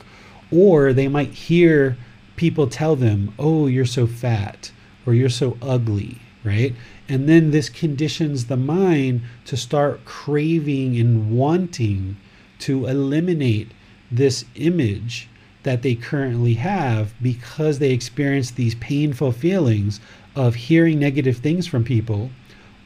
Or 0.50 0.92
they 0.92 1.08
might 1.08 1.30
hear 1.30 1.96
people 2.36 2.68
tell 2.68 2.94
them, 2.94 3.34
oh, 3.38 3.66
you're 3.66 3.84
so 3.84 4.06
fat 4.06 4.70
or 5.04 5.14
you're 5.14 5.28
so 5.28 5.56
ugly, 5.60 6.18
right? 6.44 6.74
And 7.08 7.28
then 7.28 7.50
this 7.50 7.68
conditions 7.68 8.46
the 8.46 8.56
mind 8.56 9.22
to 9.44 9.56
start 9.56 10.04
craving 10.04 10.98
and 10.98 11.36
wanting 11.36 12.16
to 12.60 12.86
eliminate 12.86 13.70
this 14.10 14.44
image 14.54 15.28
that 15.62 15.82
they 15.82 15.94
currently 15.94 16.54
have 16.54 17.12
because 17.20 17.78
they 17.78 17.90
experience 17.90 18.50
these 18.52 18.74
painful 18.76 19.32
feelings 19.32 20.00
of 20.34 20.54
hearing 20.54 20.98
negative 20.98 21.38
things 21.38 21.66
from 21.66 21.84
people 21.84 22.30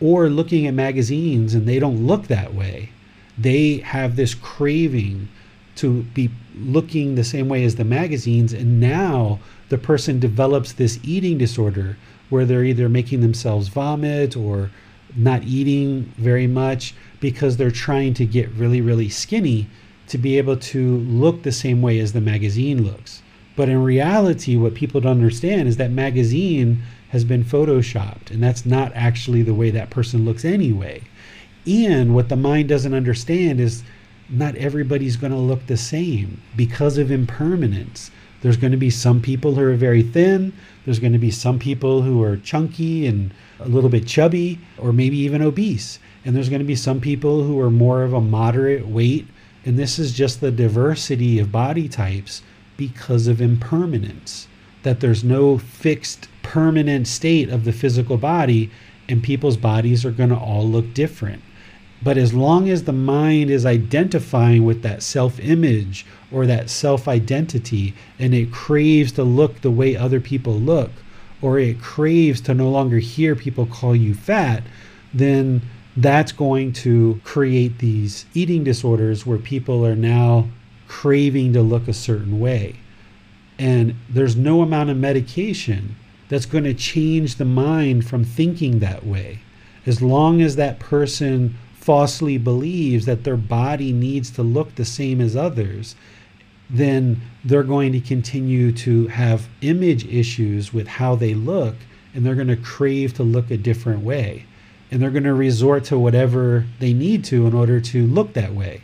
or 0.00 0.28
looking 0.28 0.66
at 0.66 0.74
magazines 0.74 1.54
and 1.54 1.66
they 1.66 1.78
don't 1.78 2.06
look 2.06 2.26
that 2.26 2.54
way. 2.54 2.90
They 3.36 3.78
have 3.78 4.16
this 4.16 4.34
craving 4.34 5.28
to 5.76 6.02
be 6.14 6.30
looking 6.56 7.14
the 7.14 7.24
same 7.24 7.48
way 7.48 7.64
as 7.64 7.76
the 7.76 7.84
magazines 7.84 8.52
and 8.52 8.80
now 8.80 9.40
the 9.68 9.78
person 9.78 10.18
develops 10.18 10.72
this 10.72 10.98
eating 11.02 11.38
disorder 11.38 11.96
where 12.30 12.44
they're 12.44 12.64
either 12.64 12.88
making 12.88 13.20
themselves 13.20 13.68
vomit 13.68 14.36
or 14.36 14.70
not 15.16 15.42
eating 15.42 16.12
very 16.16 16.46
much 16.46 16.94
because 17.20 17.56
they're 17.56 17.70
trying 17.70 18.14
to 18.14 18.24
get 18.24 18.48
really 18.52 18.80
really 18.80 19.08
skinny 19.08 19.66
to 20.06 20.16
be 20.16 20.38
able 20.38 20.56
to 20.56 20.96
look 20.98 21.42
the 21.42 21.52
same 21.52 21.82
way 21.82 21.98
as 21.98 22.12
the 22.12 22.20
magazine 22.20 22.82
looks 22.82 23.22
but 23.56 23.68
in 23.68 23.82
reality 23.82 24.56
what 24.56 24.74
people 24.74 25.00
don't 25.00 25.12
understand 25.12 25.68
is 25.68 25.76
that 25.76 25.90
magazine 25.90 26.82
has 27.10 27.24
been 27.24 27.44
photoshopped 27.44 28.30
and 28.30 28.42
that's 28.42 28.64
not 28.64 28.92
actually 28.94 29.42
the 29.42 29.54
way 29.54 29.70
that 29.70 29.90
person 29.90 30.24
looks 30.24 30.44
anyway 30.44 31.02
and 31.66 32.14
what 32.14 32.28
the 32.28 32.36
mind 32.36 32.68
doesn't 32.68 32.94
understand 32.94 33.60
is 33.60 33.82
not 34.30 34.54
everybody's 34.56 35.16
going 35.16 35.32
to 35.32 35.38
look 35.38 35.66
the 35.66 35.76
same 35.76 36.40
because 36.56 36.98
of 36.98 37.10
impermanence. 37.10 38.10
There's 38.42 38.56
going 38.56 38.72
to 38.72 38.78
be 38.78 38.90
some 38.90 39.20
people 39.20 39.54
who 39.54 39.62
are 39.62 39.74
very 39.74 40.02
thin. 40.02 40.52
There's 40.84 40.98
going 40.98 41.12
to 41.12 41.18
be 41.18 41.30
some 41.30 41.58
people 41.58 42.02
who 42.02 42.22
are 42.22 42.36
chunky 42.38 43.06
and 43.06 43.32
a 43.58 43.68
little 43.68 43.90
bit 43.90 44.06
chubby, 44.06 44.58
or 44.78 44.92
maybe 44.92 45.18
even 45.18 45.42
obese. 45.42 45.98
And 46.24 46.34
there's 46.34 46.48
going 46.48 46.60
to 46.60 46.66
be 46.66 46.76
some 46.76 47.00
people 47.00 47.44
who 47.44 47.60
are 47.60 47.70
more 47.70 48.02
of 48.02 48.14
a 48.14 48.20
moderate 48.20 48.86
weight. 48.86 49.26
And 49.64 49.78
this 49.78 49.98
is 49.98 50.12
just 50.12 50.40
the 50.40 50.50
diversity 50.50 51.38
of 51.38 51.52
body 51.52 51.88
types 51.88 52.42
because 52.78 53.26
of 53.26 53.42
impermanence. 53.42 54.48
That 54.82 55.00
there's 55.00 55.22
no 55.22 55.58
fixed 55.58 56.28
permanent 56.42 57.06
state 57.06 57.50
of 57.50 57.64
the 57.64 57.72
physical 57.72 58.16
body, 58.16 58.70
and 59.08 59.22
people's 59.22 59.58
bodies 59.58 60.04
are 60.06 60.10
going 60.10 60.30
to 60.30 60.38
all 60.38 60.66
look 60.66 60.94
different. 60.94 61.42
But 62.02 62.16
as 62.16 62.32
long 62.32 62.68
as 62.68 62.84
the 62.84 62.92
mind 62.92 63.50
is 63.50 63.66
identifying 63.66 64.64
with 64.64 64.82
that 64.82 65.02
self 65.02 65.38
image 65.38 66.06
or 66.32 66.46
that 66.46 66.70
self 66.70 67.06
identity 67.06 67.94
and 68.18 68.34
it 68.34 68.50
craves 68.50 69.12
to 69.12 69.22
look 69.22 69.60
the 69.60 69.70
way 69.70 69.96
other 69.96 70.20
people 70.20 70.54
look, 70.54 70.90
or 71.42 71.58
it 71.58 71.80
craves 71.80 72.40
to 72.42 72.54
no 72.54 72.70
longer 72.70 72.98
hear 72.98 73.34
people 73.34 73.66
call 73.66 73.94
you 73.94 74.14
fat, 74.14 74.62
then 75.12 75.62
that's 75.96 76.32
going 76.32 76.72
to 76.72 77.20
create 77.24 77.78
these 77.78 78.24
eating 78.32 78.64
disorders 78.64 79.26
where 79.26 79.38
people 79.38 79.84
are 79.84 79.96
now 79.96 80.48
craving 80.88 81.52
to 81.52 81.62
look 81.62 81.88
a 81.88 81.92
certain 81.92 82.40
way. 82.40 82.76
And 83.58 83.94
there's 84.08 84.36
no 84.36 84.62
amount 84.62 84.90
of 84.90 84.96
medication 84.96 85.96
that's 86.28 86.46
going 86.46 86.64
to 86.64 86.74
change 86.74 87.36
the 87.36 87.44
mind 87.44 88.06
from 88.06 88.24
thinking 88.24 88.78
that 88.78 89.04
way. 89.04 89.40
As 89.84 90.00
long 90.00 90.40
as 90.40 90.56
that 90.56 90.78
person 90.78 91.56
falsely 91.80 92.36
believes 92.36 93.06
that 93.06 93.24
their 93.24 93.36
body 93.36 93.90
needs 93.92 94.30
to 94.30 94.42
look 94.42 94.74
the 94.74 94.84
same 94.84 95.20
as 95.20 95.34
others, 95.34 95.96
then 96.68 97.20
they're 97.44 97.62
going 97.62 97.90
to 97.92 98.00
continue 98.00 98.70
to 98.70 99.08
have 99.08 99.48
image 99.62 100.06
issues 100.06 100.72
with 100.72 100.86
how 100.86 101.16
they 101.16 101.34
look 101.34 101.74
and 102.14 102.24
they're 102.24 102.34
going 102.34 102.48
to 102.48 102.56
crave 102.56 103.14
to 103.14 103.22
look 103.22 103.50
a 103.50 103.56
different 103.56 104.02
way. 104.02 104.44
And 104.90 105.00
they're 105.00 105.10
going 105.10 105.24
to 105.24 105.34
resort 105.34 105.84
to 105.84 105.98
whatever 105.98 106.66
they 106.80 106.92
need 106.92 107.24
to 107.26 107.46
in 107.46 107.54
order 107.54 107.80
to 107.80 108.06
look 108.06 108.34
that 108.34 108.54
way, 108.54 108.82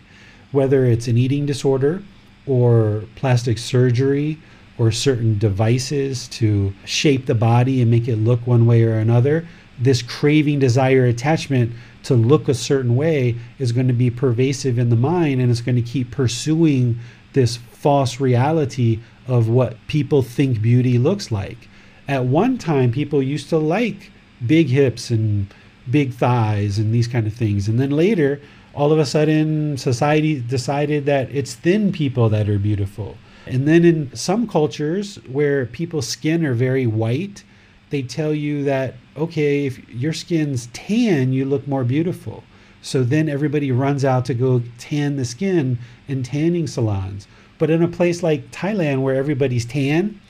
whether 0.53 0.85
it's 0.85 1.09
an 1.09 1.19
eating 1.19 1.47
disorder 1.47 2.03
or 2.47 3.05
plastic 3.17 3.59
surgery 3.59 4.39
or 4.79 4.93
certain 4.93 5.39
devices 5.39 6.29
to 6.29 6.73
shape 6.85 7.27
the 7.27 7.35
body 7.35 7.83
and 7.83 7.91
make 7.91 8.09
it 8.09 8.17
look 8.17 8.47
one 8.47 8.67
way 8.67 8.85
or 8.85 8.95
another. 8.95 9.47
This 9.79 10.03
craving, 10.03 10.61
desire, 10.61 11.05
attachment 11.05 11.73
to 12.07 12.15
look 12.15 12.49
a 12.49 12.55
certain 12.55 12.97
way 12.97 13.35
is 13.59 13.73
going 13.73 13.89
to 13.89 13.95
be 13.95 14.11
pervasive 14.11 14.79
in 14.79 14.91
the 14.91 14.97
mind 14.97 15.41
and 15.41 15.51
it's 15.51 15.61
going 15.61 15.77
to 15.77 15.83
keep 15.83 16.11
pursuing 16.11 16.99
this 17.33 17.57
false 17.57 18.21
reality 18.21 19.01
of 19.27 19.49
what 19.49 19.77
people 19.89 20.23
think 20.23 20.63
beauty 20.63 20.99
looks 20.99 21.31
like. 21.31 21.69
At 22.09 22.25
one 22.25 22.59
time, 22.59 22.93
people 22.93 23.23
used 23.23 23.49
to 23.51 23.59
like 23.59 24.13
big 24.47 24.69
hips 24.69 25.11
and 25.11 25.53
big 25.91 26.15
thighs 26.15 26.79
and 26.79 26.95
these 26.95 27.09
kind 27.09 27.27
of 27.27 27.35
things. 27.35 27.69
And 27.69 27.81
then 27.81 27.91
later, 27.91 28.41
all 28.75 28.93
of 28.93 28.99
a 28.99 29.07
sudden, 29.07 29.77
society 29.77 30.41
decided 30.41 31.07
that 31.07 31.31
it's 31.35 31.55
thin 31.55 31.93
people 31.93 32.29
that 32.29 32.49
are 32.49 32.59
beautiful. 32.59 33.17
And 33.47 33.67
then 33.67 33.85
in 33.85 34.15
some 34.15 34.47
cultures 34.47 35.17
where 35.27 35.67
people's 35.67 36.07
skin 36.09 36.45
are 36.45 36.55
very 36.55 36.87
white, 36.87 37.45
they 37.91 38.03
tell 38.03 38.35
you 38.35 38.65
that, 38.65 38.95
okay, 39.17 39.67
if 39.67 39.89
your 39.89 40.13
skin's 40.13 40.69
tan, 40.73 41.33
you 41.33 41.45
look 41.45 41.67
more 41.69 41.85
beautiful. 41.85 42.43
So 42.83 43.03
then 43.03 43.29
everybody 43.29 43.73
runs 43.73 44.05
out 44.05 44.25
to 44.27 44.35
go 44.35 44.63
tan 44.79 45.17
the 45.17 45.25
skin 45.25 45.79
in 46.09 46.23
tanning 46.23 46.67
salons. 46.67 47.27
But 47.59 47.71
in 47.71 47.83
a 47.83 47.89
place 47.89 48.23
like 48.23 48.51
Thailand 48.51 49.03
where 49.03 49.15
everybody's 49.15 49.65
tan, 49.65 50.21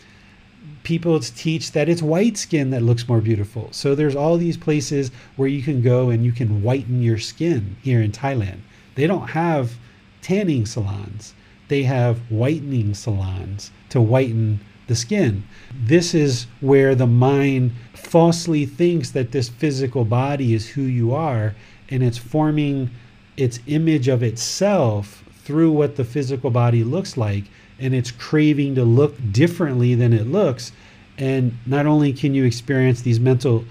people 0.82 1.18
teach 1.18 1.72
that 1.72 1.88
it's 1.88 2.02
white 2.02 2.36
skin 2.36 2.70
that 2.70 2.82
looks 2.82 3.08
more 3.08 3.20
beautiful. 3.20 3.68
So 3.72 3.94
there's 3.94 4.14
all 4.14 4.36
these 4.36 4.56
places 4.56 5.10
where 5.34 5.48
you 5.48 5.62
can 5.62 5.82
go 5.82 6.10
and 6.10 6.24
you 6.24 6.32
can 6.32 6.62
whiten 6.62 7.02
your 7.02 7.18
skin 7.18 7.76
here 7.82 8.00
in 8.00 8.12
Thailand. 8.12 8.60
They 8.94 9.06
don't 9.06 9.30
have 9.30 9.76
tanning 10.22 10.64
salons. 10.64 11.34
They 11.68 11.82
have 11.82 12.18
whitening 12.30 12.94
salons 12.94 13.72
to 13.90 14.00
whiten 14.00 14.60
the 14.86 14.94
skin. 14.94 15.44
This 15.74 16.14
is 16.14 16.46
where 16.60 16.94
the 16.94 17.06
mind 17.06 17.72
falsely 17.94 18.66
thinks 18.66 19.10
that 19.10 19.32
this 19.32 19.48
physical 19.48 20.04
body 20.04 20.54
is 20.54 20.70
who 20.70 20.82
you 20.82 21.14
are 21.14 21.54
and 21.88 22.02
it's 22.02 22.18
forming 22.18 22.90
its 23.36 23.60
image 23.66 24.08
of 24.08 24.22
itself 24.22 25.24
through 25.44 25.70
what 25.70 25.96
the 25.96 26.04
physical 26.04 26.50
body 26.50 26.82
looks 26.82 27.16
like 27.16 27.44
and 27.78 27.94
it's 27.94 28.10
craving 28.10 28.74
to 28.74 28.84
look 28.84 29.14
differently 29.32 29.94
than 29.94 30.12
it 30.12 30.26
looks 30.26 30.72
and 31.18 31.56
not 31.66 31.86
only 31.86 32.12
can 32.12 32.34
you 32.34 32.44
experience 32.44 33.02
these 33.02 33.20
mental 33.20 33.64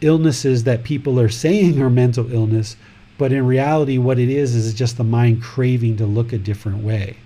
illnesses 0.00 0.64
that 0.64 0.84
people 0.84 1.18
are 1.18 1.28
saying 1.28 1.80
are 1.80 1.90
mental 1.90 2.32
illness 2.32 2.76
but 3.18 3.32
in 3.32 3.44
reality 3.46 3.98
what 3.98 4.18
it 4.18 4.28
is 4.28 4.54
is 4.54 4.72
just 4.74 4.96
the 4.96 5.04
mind 5.04 5.42
craving 5.42 5.96
to 5.96 6.06
look 6.06 6.32
a 6.32 6.38
different 6.38 6.78
way 6.78 7.16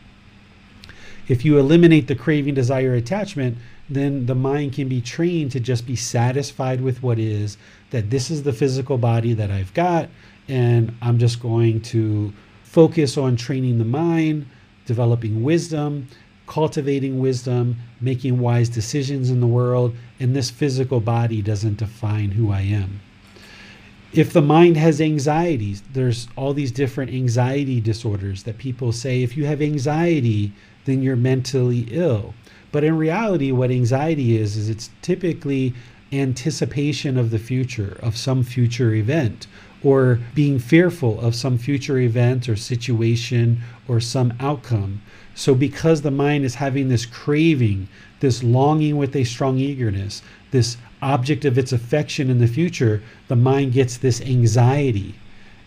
if 1.28 1.44
you 1.44 1.59
eliminate 1.59 2.09
the 2.09 2.15
craving, 2.15 2.55
desire, 2.55 2.94
attachment, 2.94 3.59
then 3.89 4.27
the 4.27 4.35
mind 4.35 4.73
can 4.73 4.89
be 4.89 5.01
trained 5.01 5.53
to 5.53 5.61
just 5.61 5.86
be 5.86 5.97
satisfied 5.97 6.81
with 6.81 7.03
what 7.03 7.19
is, 7.19 7.57
that 7.90 8.11
this 8.11 8.31
is 8.31 8.43
the 8.43 8.53
physical 8.53 8.99
body 8.99 9.35
that 9.35 9.51
I've 9.51 9.73
got, 9.74 10.09
and 10.49 10.94
I'm 11.03 11.19
just 11.19 11.40
going 11.40 11.81
to 11.82 12.32
focus 12.65 13.16
on 13.16 13.36
training 13.36 13.78
the 13.78 13.85
mind, 13.85 14.47
developing 14.86 15.43
wisdom, 15.43 16.09
cultivating 16.47 17.19
wisdom, 17.19 17.77
making 18.01 18.39
wise 18.39 18.69
decisions 18.69 19.31
in 19.31 19.40
the 19.40 19.47
world, 19.47 19.94
and 20.19 20.35
this 20.35 20.51
physical 20.51 21.01
body 21.01 21.40
doesn't 21.40 21.78
define 21.78 22.32
who 22.32 22.51
I 22.51 22.62
am. 22.62 23.01
If 24.12 24.32
the 24.32 24.43
mind 24.43 24.77
has 24.77 25.01
anxieties, 25.01 25.82
there's 25.93 26.28
all 26.36 26.53
these 26.53 26.73
different 26.73 27.12
anxiety 27.15 27.81
disorders 27.81 28.43
that 28.43 28.59
people 28.59 28.93
say 28.93 29.23
if 29.23 29.36
you 29.36 29.47
have 29.47 29.62
anxiety, 29.62 30.53
then 30.84 31.02
you're 31.02 31.16
mentally 31.16 31.86
ill. 31.90 32.34
But 32.70 32.84
in 32.84 32.96
reality, 32.96 33.52
what 33.52 33.70
anxiety 33.70 34.36
is, 34.36 34.56
is 34.56 34.68
it's 34.68 34.90
typically 35.02 35.74
anticipation 36.12 37.18
of 37.18 37.30
the 37.30 37.38
future, 37.38 37.98
of 38.02 38.16
some 38.16 38.42
future 38.42 38.94
event, 38.94 39.46
or 39.82 40.20
being 40.34 40.59
fearful 40.59 41.20
of 41.20 41.34
some 41.34 41.59
future 41.59 41.98
event 41.98 42.48
or 42.48 42.56
situation 42.56 43.60
or 43.88 44.00
some 44.00 44.32
outcome. 44.38 45.02
So, 45.34 45.54
because 45.54 46.02
the 46.02 46.10
mind 46.10 46.44
is 46.44 46.56
having 46.56 46.88
this 46.88 47.06
craving, 47.06 47.88
this 48.20 48.42
longing 48.42 48.96
with 48.96 49.16
a 49.16 49.24
strong 49.24 49.59
eagerness, 49.59 50.22
this 50.50 50.76
object 51.00 51.44
of 51.44 51.59
its 51.59 51.72
affection 51.72 52.30
in 52.30 52.38
the 52.38 52.46
future, 52.46 53.02
the 53.28 53.36
mind 53.36 53.72
gets 53.72 53.96
this 53.96 54.20
anxiety 54.20 55.14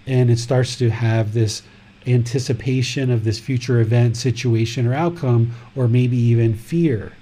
and 0.07 0.29
it 0.29 0.39
starts 0.39 0.75
to 0.77 0.89
have 0.89 1.33
this 1.33 1.63
anticipation 2.07 3.10
of 3.10 3.23
this 3.23 3.40
future 3.40 3.80
event, 3.80 4.18
situation, 4.18 4.88
or 4.88 4.94
outcome, 4.94 5.53
or 5.76 5.88
maybe 5.88 6.18
even 6.18 6.53
fear. 6.53 7.14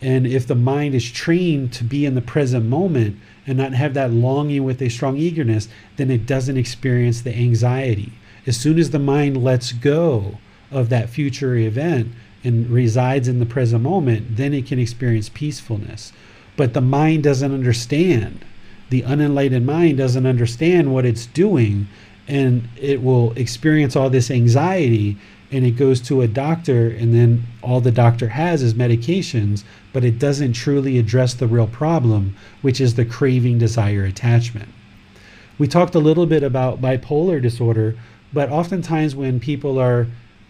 And 0.00 0.26
if 0.26 0.46
the 0.46 0.54
mind 0.54 0.94
is 0.94 1.10
trained 1.10 1.72
to 1.74 1.84
be 1.84 2.04
in 2.04 2.14
the 2.14 2.20
present 2.20 2.66
moment 2.66 3.16
and 3.46 3.56
not 3.56 3.72
have 3.72 3.94
that 3.94 4.10
longing 4.10 4.64
with 4.64 4.82
a 4.82 4.90
strong 4.90 5.16
eagerness, 5.16 5.68
then 5.96 6.10
it 6.10 6.26
doesn't 6.26 6.58
experience 6.58 7.22
the 7.22 7.34
anxiety. 7.34 8.12
As 8.46 8.56
soon 8.56 8.78
as 8.78 8.90
the 8.90 8.98
mind 8.98 9.42
lets 9.42 9.72
go 9.72 10.38
of 10.70 10.90
that 10.90 11.08
future 11.08 11.54
event 11.56 12.12
and 12.42 12.68
resides 12.68 13.28
in 13.28 13.38
the 13.38 13.46
present 13.46 13.82
moment, 13.82 14.36
then 14.36 14.52
it 14.52 14.66
can 14.66 14.78
experience 14.78 15.30
peacefulness. 15.30 16.12
But 16.56 16.74
the 16.74 16.82
mind 16.82 17.22
doesn't 17.22 17.54
understand. 17.54 18.44
The 18.90 19.02
unenlightened 19.02 19.64
mind 19.64 19.96
doesn't 19.96 20.26
understand 20.26 20.92
what 20.92 21.06
it's 21.06 21.26
doing 21.26 21.88
and 22.26 22.68
it 22.76 23.02
will 23.02 23.32
experience 23.32 23.96
all 23.96 24.10
this 24.10 24.30
anxiety 24.30 25.16
and 25.50 25.64
it 25.64 25.72
goes 25.72 26.00
to 26.00 26.22
a 26.22 26.28
doctor 26.28 26.88
and 26.88 27.14
then 27.14 27.44
all 27.62 27.80
the 27.80 27.92
doctor 27.92 28.28
has 28.28 28.62
is 28.62 28.74
medications 28.74 29.62
but 29.92 30.04
it 30.04 30.18
doesn't 30.18 30.54
truly 30.54 30.98
address 30.98 31.34
the 31.34 31.46
real 31.46 31.66
problem 31.66 32.34
which 32.62 32.80
is 32.80 32.94
the 32.94 33.04
craving 33.04 33.58
desire 33.58 34.04
attachment. 34.04 34.68
We 35.58 35.68
talked 35.68 35.94
a 35.94 36.00
little 36.00 36.26
bit 36.26 36.42
about 36.42 36.80
bipolar 36.80 37.40
disorder 37.40 37.96
but 38.32 38.50
oftentimes 38.50 39.14
when 39.14 39.38
people 39.38 39.78
are 39.78 40.06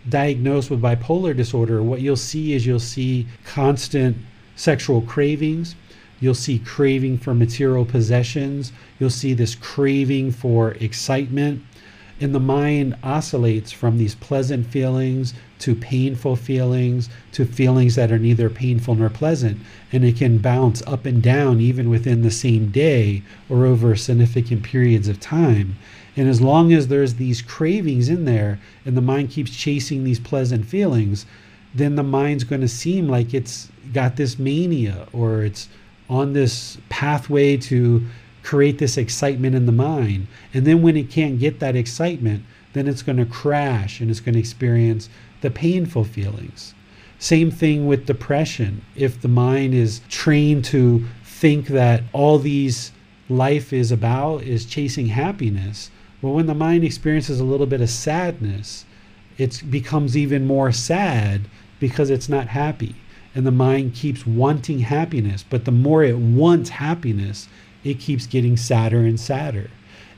diagnosed 0.08 0.70
with 0.70 0.80
bipolar 0.80 1.36
disorder 1.36 1.82
what 1.82 2.00
you'll 2.00 2.16
see 2.16 2.52
is 2.52 2.64
you'll 2.64 2.78
see 2.78 3.26
constant 3.44 4.16
sexual 4.56 5.02
cravings 5.02 5.74
You'll 6.24 6.32
see 6.32 6.58
craving 6.58 7.18
for 7.18 7.34
material 7.34 7.84
possessions. 7.84 8.72
You'll 8.98 9.10
see 9.10 9.34
this 9.34 9.54
craving 9.54 10.30
for 10.30 10.70
excitement. 10.80 11.62
And 12.18 12.34
the 12.34 12.40
mind 12.40 12.96
oscillates 13.02 13.72
from 13.72 13.98
these 13.98 14.14
pleasant 14.14 14.66
feelings 14.66 15.34
to 15.58 15.74
painful 15.74 16.36
feelings 16.36 17.10
to 17.32 17.44
feelings 17.44 17.96
that 17.96 18.10
are 18.10 18.18
neither 18.18 18.48
painful 18.48 18.94
nor 18.94 19.10
pleasant. 19.10 19.60
And 19.92 20.02
it 20.02 20.16
can 20.16 20.38
bounce 20.38 20.82
up 20.86 21.04
and 21.04 21.22
down 21.22 21.60
even 21.60 21.90
within 21.90 22.22
the 22.22 22.30
same 22.30 22.70
day 22.70 23.22
or 23.50 23.66
over 23.66 23.94
significant 23.94 24.62
periods 24.62 25.08
of 25.08 25.20
time. 25.20 25.76
And 26.16 26.26
as 26.26 26.40
long 26.40 26.72
as 26.72 26.88
there's 26.88 27.16
these 27.16 27.42
cravings 27.42 28.08
in 28.08 28.24
there 28.24 28.60
and 28.86 28.96
the 28.96 29.02
mind 29.02 29.28
keeps 29.28 29.54
chasing 29.54 30.04
these 30.04 30.20
pleasant 30.20 30.64
feelings, 30.64 31.26
then 31.74 31.96
the 31.96 32.02
mind's 32.02 32.44
going 32.44 32.62
to 32.62 32.68
seem 32.68 33.10
like 33.10 33.34
it's 33.34 33.68
got 33.92 34.16
this 34.16 34.38
mania 34.38 35.06
or 35.12 35.44
it's 35.44 35.68
on 36.08 36.32
this 36.32 36.78
pathway 36.88 37.56
to 37.56 38.04
create 38.42 38.78
this 38.78 38.96
excitement 38.96 39.54
in 39.54 39.66
the 39.66 39.72
mind. 39.72 40.26
And 40.52 40.66
then 40.66 40.82
when 40.82 40.96
it 40.96 41.10
can't 41.10 41.38
get 41.38 41.60
that 41.60 41.76
excitement, 41.76 42.44
then 42.74 42.86
it's 42.86 43.02
going 43.02 43.18
to 43.18 43.24
crash 43.24 44.00
and 44.00 44.10
it's 44.10 44.20
going 44.20 44.34
to 44.34 44.40
experience 44.40 45.08
the 45.40 45.50
painful 45.50 46.04
feelings. 46.04 46.74
Same 47.18 47.50
thing 47.50 47.86
with 47.86 48.06
depression. 48.06 48.84
If 48.96 49.20
the 49.20 49.28
mind 49.28 49.72
is 49.74 50.02
trained 50.08 50.64
to 50.66 51.06
think 51.24 51.68
that 51.68 52.02
all 52.12 52.38
these 52.38 52.92
life 53.28 53.72
is 53.72 53.90
about 53.90 54.42
is 54.42 54.66
chasing 54.66 55.06
happiness, 55.06 55.90
well, 56.20 56.34
when 56.34 56.46
the 56.46 56.54
mind 56.54 56.84
experiences 56.84 57.40
a 57.40 57.44
little 57.44 57.66
bit 57.66 57.80
of 57.80 57.88
sadness, 57.88 58.84
it 59.38 59.62
becomes 59.70 60.16
even 60.16 60.46
more 60.46 60.70
sad 60.72 61.42
because 61.80 62.10
it's 62.10 62.28
not 62.28 62.48
happy 62.48 62.94
and 63.34 63.46
the 63.46 63.50
mind 63.50 63.94
keeps 63.94 64.26
wanting 64.26 64.80
happiness. 64.80 65.44
But 65.48 65.64
the 65.64 65.72
more 65.72 66.04
it 66.04 66.18
wants 66.18 66.70
happiness, 66.70 67.48
it 67.82 67.98
keeps 67.98 68.26
getting 68.26 68.56
sadder 68.56 69.00
and 69.00 69.18
sadder. 69.18 69.70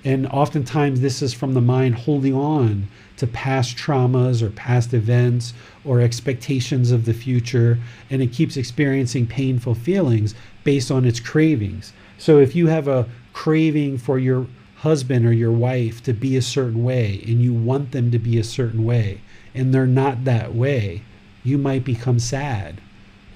And 0.04 0.26
oftentimes, 0.28 1.00
this 1.00 1.22
is 1.22 1.32
from 1.32 1.54
the 1.54 1.60
mind 1.60 1.96
holding 1.96 2.34
on 2.34 2.88
to 3.16 3.26
past 3.26 3.76
traumas 3.76 4.42
or 4.42 4.50
past 4.50 4.94
events 4.94 5.54
or 5.84 6.00
expectations 6.00 6.92
of 6.92 7.06
the 7.06 7.14
future. 7.14 7.78
And 8.10 8.22
it 8.22 8.32
keeps 8.32 8.56
experiencing 8.56 9.26
painful 9.26 9.74
feelings 9.74 10.34
based 10.62 10.90
on 10.90 11.04
its 11.04 11.18
cravings. 11.18 11.92
So, 12.18 12.38
if 12.38 12.54
you 12.54 12.68
have 12.68 12.86
a 12.86 13.08
craving 13.32 13.98
for 13.98 14.18
your 14.18 14.46
husband 14.76 15.26
or 15.26 15.32
your 15.32 15.52
wife 15.52 16.02
to 16.04 16.12
be 16.12 16.36
a 16.36 16.42
certain 16.42 16.84
way 16.84 17.22
and 17.26 17.40
you 17.40 17.52
want 17.52 17.92
them 17.92 18.10
to 18.10 18.18
be 18.18 18.38
a 18.38 18.44
certain 18.44 18.84
way 18.84 19.20
and 19.54 19.72
they're 19.72 19.86
not 19.86 20.24
that 20.24 20.54
way, 20.54 21.02
you 21.42 21.58
might 21.58 21.84
become 21.84 22.18
sad 22.18 22.80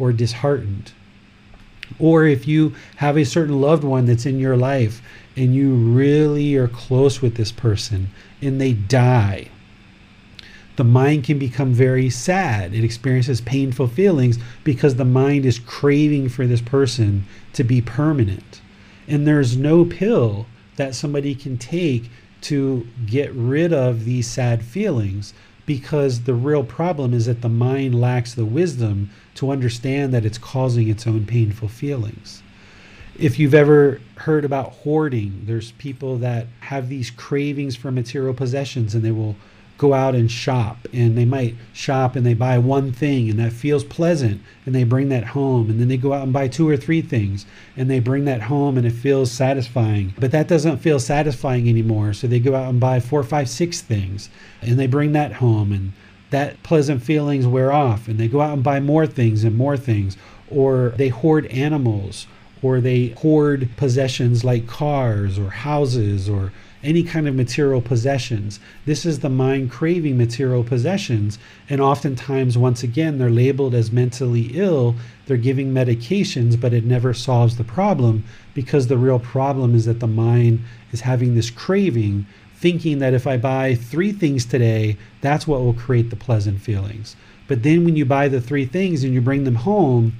or 0.00 0.12
disheartened. 0.12 0.92
Or 1.98 2.24
if 2.24 2.48
you 2.48 2.74
have 2.96 3.16
a 3.16 3.24
certain 3.24 3.60
loved 3.60 3.84
one 3.84 4.06
that's 4.06 4.26
in 4.26 4.38
your 4.38 4.56
life 4.56 5.02
and 5.36 5.54
you 5.54 5.74
really 5.74 6.56
are 6.56 6.68
close 6.68 7.20
with 7.20 7.36
this 7.36 7.52
person 7.52 8.10
and 8.40 8.60
they 8.60 8.72
die, 8.72 9.48
the 10.76 10.84
mind 10.84 11.24
can 11.24 11.38
become 11.38 11.74
very 11.74 12.08
sad. 12.08 12.72
It 12.72 12.84
experiences 12.84 13.40
painful 13.40 13.88
feelings 13.88 14.38
because 14.64 14.94
the 14.94 15.04
mind 15.04 15.44
is 15.44 15.58
craving 15.58 16.30
for 16.30 16.46
this 16.46 16.62
person 16.62 17.26
to 17.52 17.64
be 17.64 17.82
permanent. 17.82 18.62
And 19.06 19.26
there's 19.26 19.56
no 19.56 19.84
pill 19.84 20.46
that 20.76 20.94
somebody 20.94 21.34
can 21.34 21.58
take 21.58 22.10
to 22.42 22.86
get 23.04 23.30
rid 23.34 23.72
of 23.72 24.04
these 24.06 24.26
sad 24.26 24.64
feelings 24.64 25.34
because 25.70 26.22
the 26.22 26.34
real 26.34 26.64
problem 26.64 27.14
is 27.14 27.26
that 27.26 27.42
the 27.42 27.48
mind 27.48 27.94
lacks 27.94 28.34
the 28.34 28.44
wisdom 28.44 29.08
to 29.36 29.52
understand 29.52 30.12
that 30.12 30.24
it's 30.24 30.36
causing 30.36 30.88
its 30.88 31.06
own 31.06 31.24
painful 31.24 31.68
feelings. 31.68 32.42
If 33.16 33.38
you've 33.38 33.54
ever 33.54 34.00
heard 34.16 34.44
about 34.44 34.72
hoarding, 34.72 35.44
there's 35.44 35.70
people 35.70 36.18
that 36.18 36.48
have 36.58 36.88
these 36.88 37.12
cravings 37.12 37.76
for 37.76 37.92
material 37.92 38.34
possessions 38.34 38.96
and 38.96 39.04
they 39.04 39.12
will 39.12 39.36
go 39.80 39.94
out 39.94 40.14
and 40.14 40.30
shop 40.30 40.86
and 40.92 41.16
they 41.16 41.24
might 41.24 41.54
shop 41.72 42.14
and 42.14 42.26
they 42.26 42.34
buy 42.34 42.58
one 42.58 42.92
thing 42.92 43.30
and 43.30 43.38
that 43.38 43.50
feels 43.50 43.82
pleasant 43.82 44.38
and 44.66 44.74
they 44.74 44.84
bring 44.84 45.08
that 45.08 45.24
home 45.24 45.70
and 45.70 45.80
then 45.80 45.88
they 45.88 45.96
go 45.96 46.12
out 46.12 46.22
and 46.22 46.34
buy 46.34 46.46
two 46.46 46.68
or 46.68 46.76
three 46.76 47.00
things 47.00 47.46
and 47.78 47.88
they 47.88 47.98
bring 47.98 48.26
that 48.26 48.42
home 48.42 48.76
and 48.76 48.86
it 48.86 48.92
feels 48.92 49.32
satisfying. 49.32 50.12
But 50.18 50.32
that 50.32 50.48
doesn't 50.48 50.76
feel 50.76 51.00
satisfying 51.00 51.66
anymore 51.66 52.12
so 52.12 52.26
they 52.26 52.40
go 52.40 52.54
out 52.54 52.68
and 52.68 52.78
buy 52.78 53.00
four 53.00 53.22
five 53.22 53.48
six 53.48 53.80
things 53.80 54.28
and 54.60 54.78
they 54.78 54.86
bring 54.86 55.12
that 55.12 55.32
home 55.32 55.72
and 55.72 55.92
that 56.28 56.62
pleasant 56.62 57.02
feelings 57.02 57.46
wear 57.46 57.72
off 57.72 58.06
and 58.06 58.18
they 58.18 58.28
go 58.28 58.42
out 58.42 58.52
and 58.52 58.62
buy 58.62 58.80
more 58.80 59.06
things 59.06 59.44
and 59.44 59.56
more 59.56 59.78
things 59.78 60.14
or 60.50 60.90
they 60.98 61.08
hoard 61.08 61.46
animals 61.46 62.26
or 62.60 62.82
they 62.82 63.08
hoard 63.22 63.70
possessions 63.78 64.44
like 64.44 64.66
cars 64.66 65.38
or 65.38 65.48
houses 65.48 66.28
or 66.28 66.52
any 66.82 67.02
kind 67.02 67.28
of 67.28 67.34
material 67.34 67.80
possessions. 67.80 68.58
This 68.86 69.04
is 69.04 69.20
the 69.20 69.28
mind 69.28 69.70
craving 69.70 70.16
material 70.16 70.64
possessions. 70.64 71.38
And 71.68 71.80
oftentimes, 71.80 72.56
once 72.56 72.82
again, 72.82 73.18
they're 73.18 73.30
labeled 73.30 73.74
as 73.74 73.92
mentally 73.92 74.50
ill. 74.54 74.94
They're 75.26 75.36
giving 75.36 75.72
medications, 75.72 76.58
but 76.58 76.72
it 76.72 76.84
never 76.84 77.12
solves 77.12 77.56
the 77.56 77.64
problem 77.64 78.24
because 78.54 78.86
the 78.86 78.98
real 78.98 79.18
problem 79.18 79.74
is 79.74 79.84
that 79.84 80.00
the 80.00 80.06
mind 80.06 80.60
is 80.92 81.02
having 81.02 81.34
this 81.34 81.50
craving, 81.50 82.26
thinking 82.54 82.98
that 82.98 83.14
if 83.14 83.26
I 83.26 83.36
buy 83.36 83.74
three 83.74 84.12
things 84.12 84.46
today, 84.46 84.96
that's 85.20 85.46
what 85.46 85.60
will 85.60 85.74
create 85.74 86.10
the 86.10 86.16
pleasant 86.16 86.60
feelings. 86.60 87.14
But 87.46 87.62
then 87.62 87.84
when 87.84 87.96
you 87.96 88.04
buy 88.04 88.28
the 88.28 88.40
three 88.40 88.64
things 88.64 89.04
and 89.04 89.12
you 89.12 89.20
bring 89.20 89.44
them 89.44 89.56
home 89.56 90.14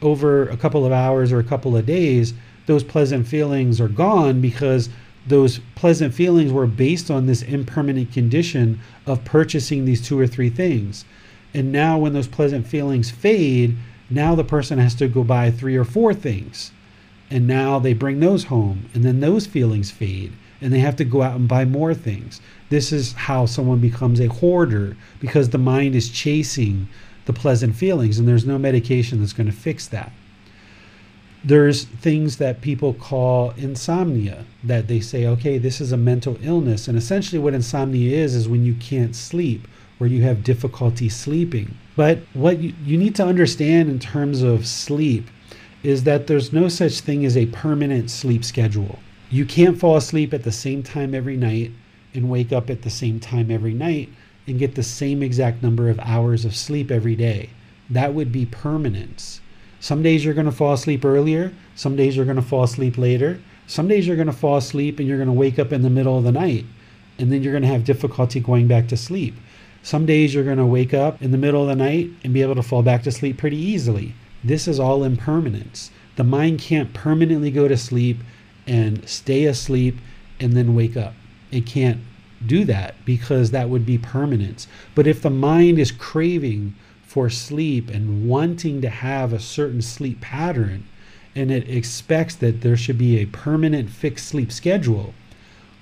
over 0.00 0.48
a 0.48 0.56
couple 0.56 0.84
of 0.84 0.90
hours 0.92 1.30
or 1.30 1.38
a 1.38 1.44
couple 1.44 1.76
of 1.76 1.86
days, 1.86 2.34
those 2.66 2.84
pleasant 2.84 3.26
feelings 3.26 3.80
are 3.80 3.88
gone 3.88 4.40
because 4.40 4.88
those 5.26 5.60
pleasant 5.74 6.14
feelings 6.14 6.52
were 6.52 6.66
based 6.66 7.10
on 7.10 7.26
this 7.26 7.42
impermanent 7.42 8.12
condition 8.12 8.80
of 9.06 9.24
purchasing 9.24 9.84
these 9.84 10.06
two 10.06 10.18
or 10.18 10.26
three 10.26 10.50
things. 10.50 11.04
And 11.54 11.70
now, 11.70 11.98
when 11.98 12.12
those 12.12 12.28
pleasant 12.28 12.66
feelings 12.66 13.10
fade, 13.10 13.76
now 14.10 14.34
the 14.34 14.44
person 14.44 14.78
has 14.78 14.94
to 14.96 15.08
go 15.08 15.22
buy 15.22 15.50
three 15.50 15.76
or 15.76 15.84
four 15.84 16.14
things. 16.14 16.72
And 17.30 17.46
now 17.46 17.78
they 17.78 17.94
bring 17.94 18.20
those 18.20 18.44
home, 18.44 18.88
and 18.94 19.04
then 19.04 19.20
those 19.20 19.46
feelings 19.46 19.90
fade, 19.90 20.32
and 20.60 20.72
they 20.72 20.80
have 20.80 20.96
to 20.96 21.04
go 21.04 21.22
out 21.22 21.36
and 21.36 21.48
buy 21.48 21.64
more 21.64 21.94
things. 21.94 22.40
This 22.68 22.92
is 22.92 23.12
how 23.12 23.46
someone 23.46 23.78
becomes 23.78 24.20
a 24.20 24.26
hoarder 24.26 24.96
because 25.20 25.50
the 25.50 25.58
mind 25.58 25.94
is 25.94 26.10
chasing 26.10 26.88
the 27.24 27.32
pleasant 27.32 27.76
feelings, 27.76 28.18
and 28.18 28.26
there's 28.26 28.46
no 28.46 28.58
medication 28.58 29.20
that's 29.20 29.32
going 29.32 29.46
to 29.46 29.52
fix 29.52 29.86
that 29.88 30.12
there's 31.44 31.84
things 31.84 32.36
that 32.36 32.60
people 32.60 32.94
call 32.94 33.50
insomnia 33.56 34.44
that 34.62 34.86
they 34.86 35.00
say 35.00 35.26
okay 35.26 35.58
this 35.58 35.80
is 35.80 35.90
a 35.92 35.96
mental 35.96 36.38
illness. 36.42 36.86
And 36.88 36.96
essentially 36.96 37.38
what 37.38 37.54
insomnia 37.54 38.16
is 38.16 38.34
is 38.34 38.48
when 38.48 38.64
you 38.64 38.74
can't 38.74 39.16
sleep 39.16 39.66
or 39.98 40.06
you 40.06 40.22
have 40.22 40.44
difficulty 40.44 41.08
sleeping. 41.08 41.76
But 41.96 42.20
what 42.32 42.58
you, 42.58 42.74
you 42.84 42.96
need 42.96 43.14
to 43.16 43.24
understand 43.24 43.88
in 43.88 43.98
terms 43.98 44.42
of 44.42 44.66
sleep 44.66 45.28
is 45.82 46.04
that 46.04 46.26
there's 46.26 46.52
no 46.52 46.68
such 46.68 47.00
thing 47.00 47.24
as 47.24 47.36
a 47.36 47.46
permanent 47.46 48.10
sleep 48.10 48.44
schedule. 48.44 49.00
You 49.30 49.44
can't 49.44 49.78
fall 49.78 49.96
asleep 49.96 50.32
at 50.32 50.44
the 50.44 50.52
same 50.52 50.82
time 50.82 51.14
every 51.14 51.36
night 51.36 51.72
and 52.14 52.30
wake 52.30 52.52
up 52.52 52.70
at 52.70 52.82
the 52.82 52.90
same 52.90 53.18
time 53.18 53.50
every 53.50 53.74
night 53.74 54.08
and 54.46 54.58
get 54.58 54.74
the 54.74 54.82
same 54.82 55.22
exact 55.22 55.62
number 55.62 55.88
of 55.88 55.98
hours 56.00 56.44
of 56.44 56.56
sleep 56.56 56.90
every 56.90 57.16
day. 57.16 57.50
That 57.90 58.14
would 58.14 58.30
be 58.30 58.46
permanence 58.46 59.40
some 59.82 60.00
days 60.00 60.24
you're 60.24 60.32
going 60.32 60.46
to 60.46 60.52
fall 60.52 60.74
asleep 60.74 61.04
earlier. 61.04 61.52
Some 61.74 61.96
days 61.96 62.14
you're 62.14 62.24
going 62.24 62.36
to 62.36 62.40
fall 62.40 62.62
asleep 62.62 62.96
later. 62.96 63.40
Some 63.66 63.88
days 63.88 64.06
you're 64.06 64.14
going 64.14 64.28
to 64.28 64.32
fall 64.32 64.56
asleep 64.56 65.00
and 65.00 65.08
you're 65.08 65.18
going 65.18 65.26
to 65.26 65.32
wake 65.32 65.58
up 65.58 65.72
in 65.72 65.82
the 65.82 65.90
middle 65.90 66.16
of 66.16 66.22
the 66.22 66.30
night. 66.30 66.66
And 67.18 67.32
then 67.32 67.42
you're 67.42 67.52
going 67.52 67.64
to 67.64 67.68
have 67.68 67.82
difficulty 67.82 68.38
going 68.38 68.68
back 68.68 68.86
to 68.88 68.96
sleep. 68.96 69.34
Some 69.82 70.06
days 70.06 70.34
you're 70.34 70.44
going 70.44 70.58
to 70.58 70.64
wake 70.64 70.94
up 70.94 71.20
in 71.20 71.32
the 71.32 71.36
middle 71.36 71.62
of 71.62 71.68
the 71.68 71.74
night 71.74 72.10
and 72.22 72.32
be 72.32 72.42
able 72.42 72.54
to 72.54 72.62
fall 72.62 72.84
back 72.84 73.02
to 73.02 73.10
sleep 73.10 73.38
pretty 73.38 73.56
easily. 73.56 74.14
This 74.44 74.68
is 74.68 74.78
all 74.78 75.02
impermanence. 75.02 75.90
The 76.14 76.22
mind 76.22 76.60
can't 76.60 76.94
permanently 76.94 77.50
go 77.50 77.66
to 77.66 77.76
sleep 77.76 78.18
and 78.68 79.08
stay 79.08 79.46
asleep 79.46 79.98
and 80.38 80.52
then 80.52 80.76
wake 80.76 80.96
up. 80.96 81.14
It 81.50 81.66
can't 81.66 81.98
do 82.46 82.64
that 82.66 83.04
because 83.04 83.50
that 83.50 83.68
would 83.68 83.84
be 83.84 83.98
permanence. 83.98 84.68
But 84.94 85.08
if 85.08 85.22
the 85.22 85.30
mind 85.30 85.80
is 85.80 85.90
craving 85.90 86.76
for 87.12 87.28
sleep 87.28 87.90
and 87.90 88.26
wanting 88.26 88.80
to 88.80 88.88
have 88.88 89.32
a 89.32 89.38
certain 89.38 89.82
sleep 89.82 90.20
pattern 90.20 90.82
and 91.34 91.50
it 91.50 91.68
expects 91.68 92.34
that 92.36 92.60
there 92.60 92.76
should 92.76 92.98
be 92.98 93.18
a 93.18 93.26
permanent 93.26 93.90
fixed 93.90 94.28
sleep 94.28 94.52
schedule. 94.52 95.14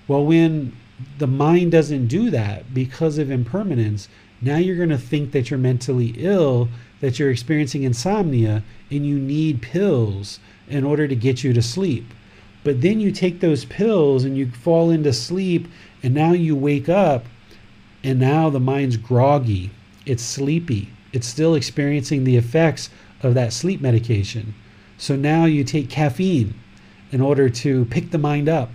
Well, 0.07 0.25
when 0.25 0.77
the 1.19 1.27
mind 1.27 1.73
doesn't 1.73 2.07
do 2.07 2.31
that 2.31 2.73
because 2.73 3.19
of 3.19 3.31
impermanence, 3.31 4.09
now 4.41 4.57
you're 4.57 4.77
going 4.77 4.91
to 4.91 4.99
think 4.99 5.33
that 5.33 5.51
you're 5.51 5.59
mentally 5.59 6.15
ill, 6.17 6.69
that 7.01 7.19
you're 7.19 7.31
experiencing 7.31 7.83
insomnia, 7.83 8.63
and 8.91 9.07
you 9.07 9.19
need 9.19 9.63
pills 9.63 10.39
in 10.69 10.85
order 10.85 11.09
to 11.09 11.17
get 11.17 11.43
you 11.43 11.53
to 11.53 11.63
sleep. 11.63 12.07
But 12.63 12.81
then 12.81 13.01
you 13.01 13.11
take 13.11 13.41
those 13.41 13.65
pills 13.65 14.25
and 14.25 14.37
you 14.37 14.51
fall 14.51 14.91
into 14.91 15.13
sleep, 15.13 15.69
and 16.03 16.15
now 16.15 16.33
you 16.33 16.55
wake 16.55 16.89
up, 16.89 17.27
and 18.05 18.21
now 18.21 18.51
the 18.51 18.61
mind's 18.61 18.97
groggy, 18.97 19.71
it's 20.07 20.23
sleepy, 20.23 20.91
it's 21.13 21.27
still 21.27 21.55
experiencing 21.55 22.25
the 22.25 22.37
effects 22.37 22.91
of 23.23 23.35
that 23.35 23.53
sleep 23.53 23.81
medication. 23.81 24.55
So 24.99 25.17
now 25.17 25.45
you 25.45 25.65
take 25.65 25.91
caffeine 25.91 26.55
in 27.11 27.21
order 27.21 27.49
to 27.49 27.85
pick 27.87 28.11
the 28.11 28.19
mind 28.19 28.49
up 28.49 28.71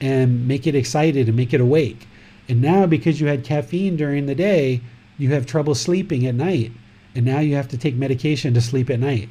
and 0.00 0.46
make 0.46 0.66
it 0.66 0.74
excited 0.74 1.28
and 1.28 1.36
make 1.36 1.54
it 1.54 1.60
awake. 1.60 2.06
And 2.48 2.60
now, 2.60 2.86
because 2.86 3.20
you 3.20 3.28
had 3.28 3.44
caffeine 3.44 3.96
during 3.96 4.26
the 4.26 4.34
day, 4.34 4.80
you 5.16 5.30
have 5.32 5.46
trouble 5.46 5.74
sleeping 5.74 6.26
at 6.26 6.34
night. 6.34 6.72
And 7.14 7.24
now 7.24 7.38
you 7.38 7.54
have 7.54 7.68
to 7.68 7.78
take 7.78 7.94
medication 7.94 8.54
to 8.54 8.60
sleep 8.60 8.90
at 8.90 9.00
night. 9.00 9.28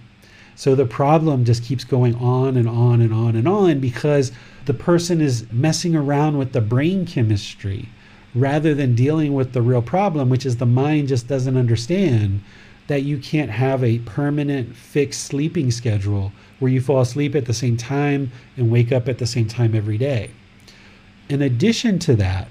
So 0.55 0.75
the 0.75 0.85
problem 0.85 1.43
just 1.45 1.63
keeps 1.63 1.83
going 1.83 2.15
on 2.15 2.55
and 2.55 2.69
on 2.69 3.01
and 3.01 3.13
on 3.13 3.35
and 3.35 3.47
on 3.47 3.79
because 3.79 4.31
the 4.65 4.73
person 4.73 5.19
is 5.19 5.51
messing 5.51 5.95
around 5.95 6.37
with 6.37 6.53
the 6.53 6.61
brain 6.61 7.05
chemistry 7.05 7.89
rather 8.33 8.73
than 8.73 8.95
dealing 8.95 9.33
with 9.33 9.53
the 9.53 9.61
real 9.61 9.81
problem, 9.81 10.29
which 10.29 10.45
is 10.45 10.57
the 10.57 10.65
mind 10.65 11.07
just 11.07 11.27
doesn't 11.27 11.57
understand 11.57 12.41
that 12.87 13.03
you 13.03 13.17
can't 13.17 13.51
have 13.51 13.83
a 13.83 13.99
permanent 13.99 14.75
fixed 14.75 15.23
sleeping 15.23 15.71
schedule 15.71 16.31
where 16.59 16.71
you 16.71 16.81
fall 16.81 17.01
asleep 17.01 17.35
at 17.35 17.45
the 17.45 17.53
same 17.53 17.77
time 17.77 18.31
and 18.57 18.71
wake 18.71 18.91
up 18.91 19.07
at 19.07 19.17
the 19.17 19.25
same 19.25 19.47
time 19.47 19.75
every 19.75 19.97
day. 19.97 20.29
In 21.29 21.41
addition 21.41 21.99
to 21.99 22.15
that, 22.17 22.47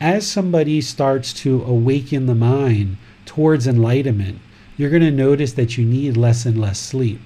as 0.00 0.26
somebody 0.26 0.80
starts 0.80 1.32
to 1.34 1.62
awaken 1.62 2.26
the 2.26 2.34
mind 2.34 2.96
towards 3.24 3.66
enlightenment, 3.66 4.38
you're 4.76 4.90
going 4.90 5.02
to 5.02 5.10
notice 5.10 5.52
that 5.54 5.78
you 5.78 5.84
need 5.84 6.16
less 6.16 6.44
and 6.44 6.60
less 6.60 6.78
sleep. 6.78 7.20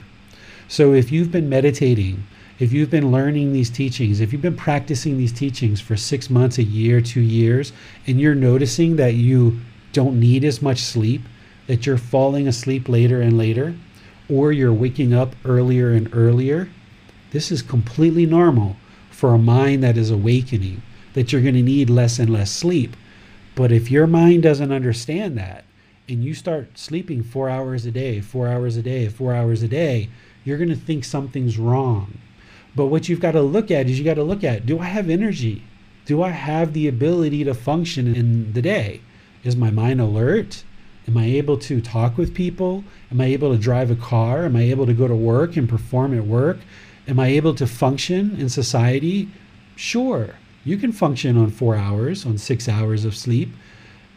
So 0.68 0.92
if 0.92 1.10
you've 1.10 1.32
been 1.32 1.48
meditating 1.48 2.24
if 2.60 2.74
you've 2.74 2.90
been 2.90 3.10
learning 3.10 3.54
these 3.54 3.70
teachings, 3.70 4.20
if 4.20 4.32
you've 4.32 4.42
been 4.42 4.54
practicing 4.54 5.16
these 5.16 5.32
teachings 5.32 5.80
for 5.80 5.96
six 5.96 6.28
months, 6.28 6.58
a 6.58 6.62
year, 6.62 7.00
two 7.00 7.22
years, 7.22 7.72
and 8.06 8.20
you're 8.20 8.34
noticing 8.34 8.96
that 8.96 9.14
you 9.14 9.58
don't 9.94 10.20
need 10.20 10.44
as 10.44 10.60
much 10.60 10.78
sleep, 10.78 11.22
that 11.66 11.86
you're 11.86 11.96
falling 11.96 12.46
asleep 12.46 12.86
later 12.86 13.22
and 13.22 13.38
later, 13.38 13.74
or 14.28 14.52
you're 14.52 14.74
waking 14.74 15.14
up 15.14 15.34
earlier 15.46 15.90
and 15.92 16.14
earlier, 16.14 16.68
this 17.30 17.50
is 17.50 17.62
completely 17.62 18.26
normal 18.26 18.76
for 19.10 19.32
a 19.32 19.38
mind 19.38 19.82
that 19.82 19.96
is 19.96 20.10
awakening, 20.10 20.82
that 21.14 21.32
you're 21.32 21.40
going 21.42 21.54
to 21.54 21.62
need 21.62 21.88
less 21.88 22.18
and 22.18 22.28
less 22.28 22.50
sleep. 22.50 22.94
But 23.54 23.72
if 23.72 23.90
your 23.90 24.06
mind 24.06 24.42
doesn't 24.42 24.70
understand 24.70 25.38
that, 25.38 25.64
and 26.10 26.22
you 26.22 26.34
start 26.34 26.76
sleeping 26.76 27.22
four 27.22 27.48
hours 27.48 27.86
a 27.86 27.90
day, 27.90 28.20
four 28.20 28.48
hours 28.48 28.76
a 28.76 28.82
day, 28.82 29.08
four 29.08 29.34
hours 29.34 29.62
a 29.62 29.68
day, 29.68 30.10
you're 30.44 30.58
going 30.58 30.68
to 30.68 30.76
think 30.76 31.04
something's 31.04 31.56
wrong 31.56 32.18
but 32.74 32.86
what 32.86 33.08
you've 33.08 33.20
got 33.20 33.32
to 33.32 33.42
look 33.42 33.70
at 33.70 33.86
is 33.86 33.98
you 33.98 34.04
got 34.04 34.14
to 34.14 34.22
look 34.22 34.44
at 34.44 34.66
do 34.66 34.78
I 34.78 34.84
have 34.84 35.10
energy? 35.10 35.62
Do 36.06 36.22
I 36.22 36.30
have 36.30 36.72
the 36.72 36.88
ability 36.88 37.44
to 37.44 37.54
function 37.54 38.14
in 38.14 38.52
the 38.52 38.62
day? 38.62 39.00
Is 39.44 39.56
my 39.56 39.70
mind 39.70 40.00
alert? 40.00 40.64
Am 41.08 41.16
I 41.16 41.24
able 41.26 41.58
to 41.58 41.80
talk 41.80 42.16
with 42.16 42.34
people? 42.34 42.84
Am 43.10 43.20
I 43.20 43.26
able 43.26 43.52
to 43.52 43.58
drive 43.58 43.90
a 43.90 43.96
car? 43.96 44.44
Am 44.44 44.56
I 44.56 44.62
able 44.62 44.86
to 44.86 44.94
go 44.94 45.08
to 45.08 45.14
work 45.14 45.56
and 45.56 45.68
perform 45.68 46.16
at 46.16 46.26
work? 46.26 46.58
Am 47.08 47.18
I 47.18 47.28
able 47.28 47.54
to 47.54 47.66
function 47.66 48.36
in 48.38 48.48
society? 48.48 49.28
Sure, 49.74 50.34
you 50.64 50.76
can 50.76 50.92
function 50.92 51.36
on 51.36 51.50
four 51.50 51.74
hours, 51.74 52.26
on 52.26 52.38
six 52.38 52.68
hours 52.68 53.04
of 53.04 53.16
sleep. 53.16 53.48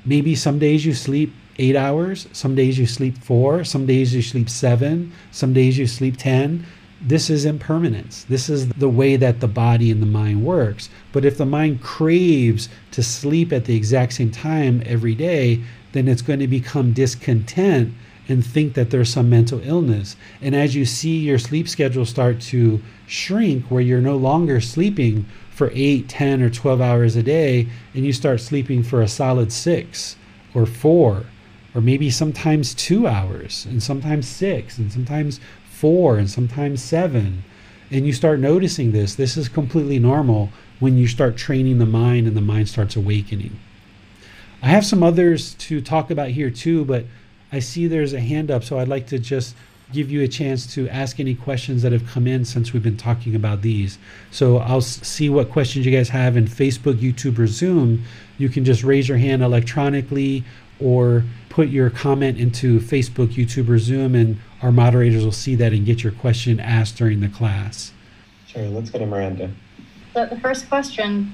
Maybe 0.05 0.35
some 0.35 0.59
days 0.59 0.85
you 0.85 0.93
sleep 0.93 1.33
eight 1.57 1.75
hours, 1.75 2.27
some 2.33 2.55
days 2.55 2.77
you 2.77 2.85
sleep 2.85 3.17
four, 3.17 3.63
some 3.63 3.85
days 3.85 4.13
you 4.13 4.21
sleep 4.21 4.49
seven, 4.49 5.13
some 5.31 5.53
days 5.53 5.77
you 5.77 5.87
sleep 5.87 6.17
10. 6.17 6.65
This 7.05 7.29
is 7.29 7.43
impermanence. 7.43 8.23
This 8.29 8.49
is 8.49 8.69
the 8.69 8.87
way 8.87 9.17
that 9.17 9.41
the 9.41 9.47
body 9.47 9.91
and 9.91 10.01
the 10.01 10.07
mind 10.07 10.45
works. 10.45 10.89
But 11.11 11.25
if 11.25 11.37
the 11.37 11.45
mind 11.45 11.81
craves 11.81 12.69
to 12.91 13.03
sleep 13.03 13.51
at 13.51 13.65
the 13.65 13.75
exact 13.75 14.13
same 14.13 14.31
time 14.31 14.81
every 14.85 15.13
day, 15.13 15.61
then 15.91 16.07
it's 16.07 16.21
going 16.21 16.39
to 16.39 16.47
become 16.47 16.93
discontent 16.93 17.93
and 18.29 18.45
think 18.45 18.73
that 18.75 18.89
there's 18.89 19.09
some 19.09 19.29
mental 19.29 19.59
illness. 19.65 20.15
And 20.41 20.55
as 20.55 20.75
you 20.75 20.85
see 20.85 21.17
your 21.17 21.39
sleep 21.39 21.67
schedule 21.67 22.05
start 22.05 22.39
to 22.41 22.81
shrink, 23.05 23.65
where 23.65 23.81
you're 23.81 23.99
no 23.99 24.15
longer 24.15 24.61
sleeping 24.61 25.25
for 25.51 25.71
8, 25.73 26.07
10, 26.07 26.41
or 26.41 26.49
12 26.49 26.79
hours 26.79 27.17
a 27.17 27.23
day, 27.23 27.67
and 27.93 28.05
you 28.05 28.13
start 28.13 28.39
sleeping 28.39 28.81
for 28.81 29.01
a 29.01 29.09
solid 29.09 29.51
six 29.51 30.15
or 30.53 30.65
four 30.65 31.25
or 31.75 31.81
maybe 31.81 32.09
sometimes 32.09 32.75
two 32.75 33.07
hours, 33.07 33.65
and 33.65 33.81
sometimes 33.81 34.27
six, 34.27 34.77
and 34.77 34.91
sometimes 34.91 35.39
four, 35.83 36.17
and 36.17 36.29
sometimes 36.29 36.81
seven. 36.81 37.43
And 37.91 38.07
you 38.07 38.13
start 38.13 38.39
noticing 38.39 38.93
this. 38.93 39.15
This 39.15 39.35
is 39.35 39.49
completely 39.49 39.99
normal 39.99 40.49
when 40.79 40.97
you 40.97 41.09
start 41.09 41.35
training 41.35 41.77
the 41.77 41.85
mind 41.85 42.25
and 42.25 42.37
the 42.37 42.41
mind 42.41 42.69
starts 42.69 42.95
awakening. 42.95 43.59
I 44.61 44.67
have 44.67 44.85
some 44.85 45.03
others 45.03 45.55
to 45.55 45.81
talk 45.81 46.09
about 46.09 46.29
here 46.29 46.49
too, 46.49 46.85
but 46.85 47.03
I 47.51 47.59
see 47.59 47.87
there's 47.87 48.13
a 48.13 48.21
hand 48.21 48.49
up, 48.49 48.63
so 48.63 48.79
I'd 48.79 48.87
like 48.87 49.07
to 49.07 49.19
just 49.19 49.57
give 49.91 50.09
you 50.09 50.21
a 50.21 50.27
chance 50.29 50.73
to 50.75 50.87
ask 50.87 51.19
any 51.19 51.35
questions 51.35 51.81
that 51.81 51.91
have 51.91 52.07
come 52.07 52.27
in 52.27 52.45
since 52.45 52.71
we've 52.71 52.81
been 52.81 52.95
talking 52.95 53.35
about 53.35 53.61
these. 53.61 53.97
So 54.31 54.59
I'll 54.59 54.79
see 54.79 55.29
what 55.29 55.49
questions 55.49 55.85
you 55.85 55.91
guys 55.91 56.07
have 56.07 56.37
in 56.37 56.45
Facebook, 56.45 56.93
YouTube, 56.93 57.37
or 57.37 57.47
Zoom. 57.47 58.05
You 58.37 58.47
can 58.47 58.63
just 58.63 58.85
raise 58.85 59.09
your 59.09 59.17
hand 59.17 59.43
electronically 59.43 60.45
or 60.79 61.25
put 61.49 61.67
your 61.67 61.89
comment 61.89 62.39
into 62.39 62.79
Facebook, 62.79 63.33
YouTube, 63.33 63.67
or 63.67 63.77
Zoom, 63.79 64.15
and 64.15 64.39
our 64.63 64.71
moderators 64.71 65.25
will 65.25 65.33
see 65.33 65.55
that 65.55 65.73
and 65.73 65.85
get 65.85 66.03
your 66.03 66.13
question 66.13 66.57
asked 66.57 66.95
during 66.95 67.19
the 67.19 67.27
class. 67.27 67.91
Sure, 68.47 68.63
let's 68.63 68.89
go 68.89 68.97
to 68.97 69.05
Miranda. 69.05 69.51
So 70.13 70.25
the 70.25 70.39
first 70.39 70.69
question, 70.69 71.33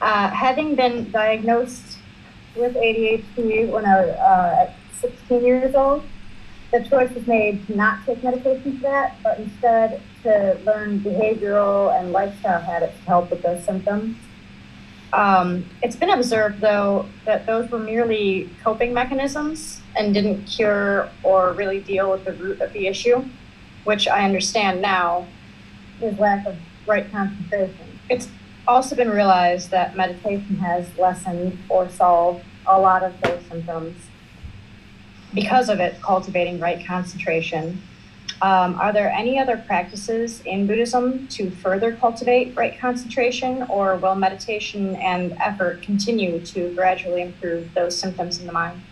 uh, 0.00 0.30
having 0.30 0.74
been 0.74 1.10
diagnosed 1.10 1.98
with 2.56 2.74
ADHD 2.74 3.70
when 3.70 3.84
I 3.84 4.06
was 4.06 4.10
uh, 4.16 4.72
16 5.00 5.44
years 5.44 5.74
old, 5.74 6.04
the 6.72 6.80
choice 6.88 7.10
was 7.10 7.26
made 7.26 7.66
to 7.66 7.76
not 7.76 8.04
take 8.06 8.24
medication 8.24 8.78
for 8.78 8.82
that, 8.82 9.16
but 9.22 9.38
instead 9.38 10.00
to 10.22 10.58
learn 10.64 11.00
behavioral 11.00 11.96
and 11.98 12.12
lifestyle 12.12 12.62
habits 12.62 12.98
to 13.00 13.04
help 13.04 13.30
with 13.30 13.42
those 13.42 13.62
symptoms. 13.62 14.16
Um, 15.14 15.64
it's 15.80 15.94
been 15.94 16.10
observed, 16.10 16.60
though, 16.60 17.06
that 17.24 17.46
those 17.46 17.70
were 17.70 17.78
merely 17.78 18.50
coping 18.64 18.92
mechanisms 18.92 19.80
and 19.96 20.12
didn't 20.12 20.44
cure 20.46 21.08
or 21.22 21.52
really 21.52 21.78
deal 21.78 22.10
with 22.10 22.24
the 22.24 22.32
root 22.32 22.60
of 22.60 22.72
the 22.72 22.88
issue, 22.88 23.24
which 23.84 24.08
I 24.08 24.24
understand 24.24 24.82
now 24.82 25.28
is 26.02 26.18
lack 26.18 26.44
of 26.46 26.56
right 26.84 27.08
concentration. 27.12 28.00
It's 28.10 28.28
also 28.66 28.96
been 28.96 29.08
realized 29.08 29.70
that 29.70 29.96
meditation 29.96 30.56
has 30.56 30.88
lessened 30.98 31.58
or 31.68 31.88
solved 31.88 32.44
a 32.66 32.80
lot 32.80 33.04
of 33.04 33.14
those 33.20 33.40
symptoms 33.46 33.96
because 35.32 35.68
of 35.68 35.78
it 35.78 36.02
cultivating 36.02 36.58
right 36.58 36.84
concentration 36.84 37.80
um, 38.44 38.78
are 38.78 38.92
there 38.92 39.08
any 39.08 39.38
other 39.38 39.56
practices 39.56 40.42
in 40.42 40.66
Buddhism 40.66 41.26
to 41.28 41.48
further 41.48 41.96
cultivate 41.96 42.54
right 42.54 42.78
concentration, 42.78 43.62
or 43.70 43.96
will 43.96 44.14
meditation 44.14 44.96
and 44.96 45.32
effort 45.40 45.80
continue 45.80 46.44
to 46.44 46.74
gradually 46.74 47.22
improve 47.22 47.72
those 47.72 47.98
symptoms 47.98 48.38
in 48.38 48.46
the 48.46 48.52
mind? 48.52 48.82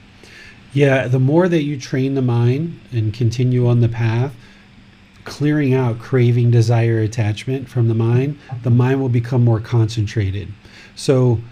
Yeah, 0.72 1.06
the 1.06 1.18
more 1.18 1.48
that 1.48 1.64
you 1.64 1.78
train 1.78 2.14
the 2.14 2.22
mind 2.22 2.80
and 2.92 3.12
continue 3.12 3.68
on 3.68 3.82
the 3.82 3.90
path, 3.90 4.34
clearing 5.24 5.74
out 5.74 5.98
craving, 5.98 6.50
desire, 6.50 7.00
attachment 7.00 7.68
from 7.68 7.88
the 7.88 7.94
mind, 7.94 8.38
the 8.62 8.70
mind 8.70 9.02
will 9.02 9.10
become 9.10 9.44
more 9.44 9.60
concentrated. 9.60 10.48
So 10.96 11.42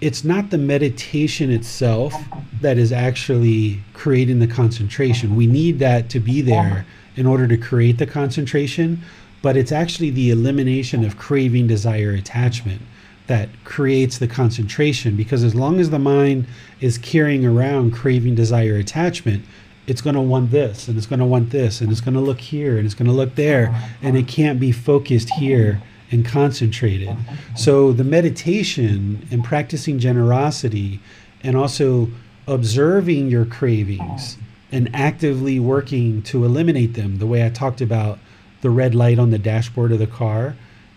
it's 0.00 0.24
not 0.24 0.48
the 0.48 0.56
meditation 0.56 1.50
itself 1.50 2.14
that 2.62 2.78
is 2.78 2.92
actually 2.92 3.82
creating 3.92 4.38
the 4.38 4.46
concentration. 4.46 5.36
We 5.36 5.46
need 5.46 5.80
that 5.80 6.08
to 6.08 6.18
be 6.18 6.40
there 6.40 6.86
in 7.16 7.26
order 7.26 7.46
to 7.48 7.56
create 7.56 7.98
the 7.98 8.06
concentration, 8.06 9.00
but 9.42 9.56
it's 9.56 9.72
actually 9.72 10.10
the 10.10 10.30
elimination 10.30 11.04
of 11.04 11.16
craving, 11.16 11.66
desire, 11.66 12.10
attachment 12.10 12.82
that 13.26 13.48
creates 13.64 14.18
the 14.18 14.26
concentration 14.26 15.14
because 15.16 15.44
as 15.44 15.54
long 15.54 15.78
as 15.78 15.90
the 15.90 15.98
mind 15.98 16.46
is 16.80 16.98
carrying 16.98 17.46
around 17.46 17.92
craving, 17.92 18.34
desire, 18.34 18.74
attachment, 18.74 19.44
it's 19.86 20.00
going 20.00 20.16
to 20.16 20.20
want 20.20 20.50
this 20.50 20.88
and 20.88 20.96
it's 20.96 21.06
going 21.06 21.20
to 21.20 21.24
want 21.24 21.50
this 21.50 21.80
and 21.80 21.90
it's 21.90 22.00
going 22.00 22.14
to 22.14 22.20
look 22.20 22.40
here 22.40 22.76
and 22.76 22.84
it's 22.84 22.94
going 22.94 23.06
to 23.06 23.14
look 23.14 23.34
there 23.36 23.74
and 24.02 24.16
it 24.16 24.26
can't 24.26 24.58
be 24.58 24.72
focused 24.72 25.30
here 25.30 25.80
and 26.10 26.26
concentrated. 26.26 27.16
So 27.56 27.92
the 27.92 28.04
meditation 28.04 29.26
and 29.30 29.44
practicing 29.44 29.98
generosity 29.98 31.00
and 31.42 31.56
also 31.56 32.08
observing 32.46 33.30
your 33.30 33.44
cravings 33.44 34.36
and 34.72 34.94
actively 34.94 35.58
working 35.58 36.22
to 36.22 36.44
eliminate 36.44 36.94
them, 36.94 37.18
the 37.18 37.26
way 37.26 37.44
I 37.44 37.50
talked 37.50 37.80
about 37.80 38.18
the 38.60 38.70
red 38.70 38.94
light 38.94 39.18
on 39.18 39.30
the 39.30 39.38
dashboard 39.38 39.92
of 39.92 39.98
the 39.98 40.06
car 40.06 40.56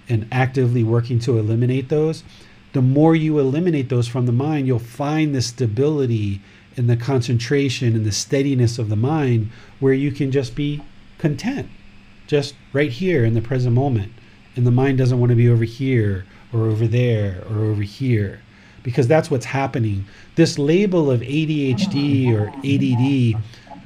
and 0.10 0.28
actively 0.32 0.84
working 0.84 1.20
to 1.20 1.38
eliminate 1.38 1.90
those, 1.90 2.24
the 2.74 2.82
more 2.82 3.16
you 3.16 3.40
eliminate 3.40 3.90
those 3.90 4.08
from 4.08 4.26
the 4.26 4.32
mind, 4.32 4.68
you'll 4.68 4.80
find 4.80 5.34
the 5.34 5.42
stability 5.42 6.42
and 6.76 6.90
the 6.90 6.98
concentration 6.98 7.96
and 7.96 8.06
the 8.06 8.12
steadiness 8.12 8.80
of 8.80 8.90
the 8.90 8.96
mind 8.96 9.50
where 9.80 9.94
you 9.94 10.12
can 10.12 10.32
just 10.32 10.56
be 10.56 10.82
content, 11.18 11.70
just 12.28 12.56
right 12.74 12.92
here 12.92 13.24
in 13.24 13.34
the 13.34 13.42
present 13.42 13.74
moment. 13.74 14.12
And 14.56 14.68
the 14.68 14.72
mind 14.72 14.98
doesn't 14.98 15.20
want 15.20 15.30
to 15.30 15.36
be 15.36 15.50
over 15.50 15.64
here 15.64 16.26
or 16.52 16.68
over 16.68 16.88
there 16.88 17.44
or 17.50 17.60
over 17.60 17.82
here 17.82 18.42
because 18.84 19.08
that's 19.08 19.32
what's 19.32 19.46
happening. 19.46 20.06
This 20.36 20.60
label 20.60 21.10
of 21.10 21.22
ADHD 21.22 22.34
or 22.34 22.50
ADD 22.50 23.42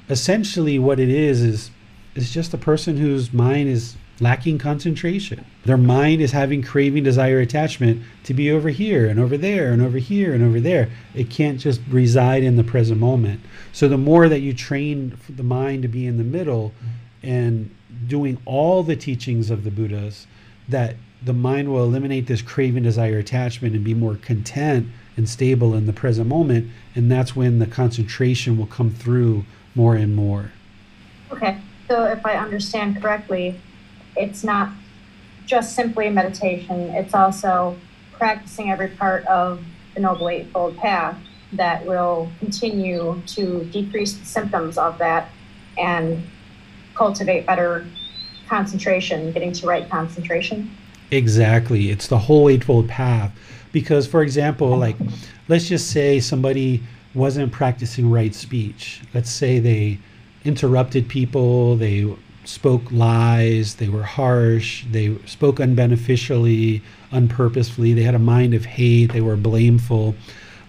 essentially 0.09 0.79
what 0.79 0.99
it 0.99 1.09
is 1.09 1.41
is 1.41 1.71
is 2.15 2.31
just 2.31 2.53
a 2.53 2.57
person 2.57 2.97
whose 2.97 3.31
mind 3.31 3.69
is 3.69 3.95
lacking 4.19 4.57
concentration. 4.57 5.45
Their 5.65 5.77
mind 5.77 6.21
is 6.21 6.31
having 6.31 6.63
craving, 6.63 7.03
desire, 7.03 7.39
attachment 7.39 8.01
to 8.23 8.33
be 8.33 8.51
over 8.51 8.69
here 8.69 9.07
and 9.07 9.19
over 9.19 9.37
there 9.37 9.71
and 9.71 9.81
over 9.81 9.99
here 9.99 10.33
and 10.33 10.43
over 10.43 10.59
there. 10.59 10.89
It 11.13 11.29
can't 11.29 11.59
just 11.59 11.79
reside 11.89 12.41
in 12.41 12.55
the 12.55 12.63
present 12.63 12.99
moment. 12.99 13.41
So 13.71 13.87
the 13.87 13.97
more 13.97 14.27
that 14.27 14.39
you 14.39 14.53
train 14.53 15.15
the 15.29 15.43
mind 15.43 15.83
to 15.83 15.87
be 15.87 16.07
in 16.07 16.17
the 16.17 16.23
middle 16.23 16.73
and 17.21 17.73
doing 18.07 18.39
all 18.45 18.81
the 18.81 18.95
teachings 18.95 19.51
of 19.51 19.63
the 19.63 19.71
Buddhas, 19.71 20.25
that 20.67 20.95
the 21.21 21.33
mind 21.33 21.71
will 21.71 21.83
eliminate 21.83 22.27
this 22.27 22.41
craving, 22.41 22.83
desire, 22.83 23.19
attachment 23.19 23.75
and 23.75 23.83
be 23.83 23.93
more 23.93 24.15
content 24.15 24.87
and 25.15 25.29
stable 25.29 25.75
in 25.75 25.85
the 25.85 25.93
present 25.93 26.27
moment. 26.27 26.69
And 26.95 27.11
that's 27.11 27.35
when 27.35 27.59
the 27.59 27.67
concentration 27.67 28.57
will 28.57 28.67
come 28.67 28.91
through 28.91 29.45
more 29.77 29.95
and 29.95 30.15
more. 30.15 30.51
Okay, 31.31 31.59
so 31.87 32.03
if 32.05 32.25
I 32.25 32.33
understand 32.33 33.01
correctly, 33.01 33.59
it's 34.15 34.43
not 34.43 34.71
just 35.45 35.75
simply 35.75 36.09
meditation, 36.09 36.89
it's 36.89 37.13
also 37.13 37.77
practicing 38.11 38.71
every 38.71 38.89
part 38.89 39.25
of 39.27 39.63
the 39.93 40.01
Noble 40.01 40.29
Eightfold 40.29 40.77
Path 40.77 41.17
that 41.53 41.85
will 41.85 42.29
continue 42.39 43.21
to 43.27 43.63
decrease 43.65 44.17
the 44.17 44.25
symptoms 44.25 44.77
of 44.77 44.97
that 44.97 45.29
and 45.77 46.27
cultivate 46.95 47.45
better 47.45 47.85
concentration, 48.49 49.31
getting 49.31 49.53
to 49.53 49.67
right 49.67 49.87
concentration. 49.89 50.75
Exactly. 51.11 51.91
It's 51.91 52.07
the 52.07 52.17
whole 52.17 52.49
Eightfold 52.49 52.89
Path. 52.89 53.31
Because, 53.71 54.07
for 54.07 54.23
example, 54.23 54.75
like, 54.75 54.95
let's 55.47 55.67
just 55.67 55.91
say 55.91 56.19
somebody 56.19 56.81
wasn't 57.17 57.51
practicing 57.51 58.11
right 58.11 58.33
speech. 58.33 59.01
Let's 59.13 59.31
say 59.31 59.59
they 59.59 59.99
interrupted 60.45 61.09
people, 61.09 61.75
they 61.75 62.15
spoke 62.45 62.91
lies, 62.91 63.75
they 63.75 63.89
were 63.89 64.03
harsh, 64.03 64.85
they 64.91 65.17
spoke 65.25 65.57
unbeneficially, 65.57 66.81
unpurposefully, 67.11 67.93
they 67.93 68.03
had 68.03 68.15
a 68.15 68.19
mind 68.19 68.53
of 68.53 68.65
hate, 68.65 69.11
they 69.11 69.21
were 69.21 69.35
blameful. 69.35 70.15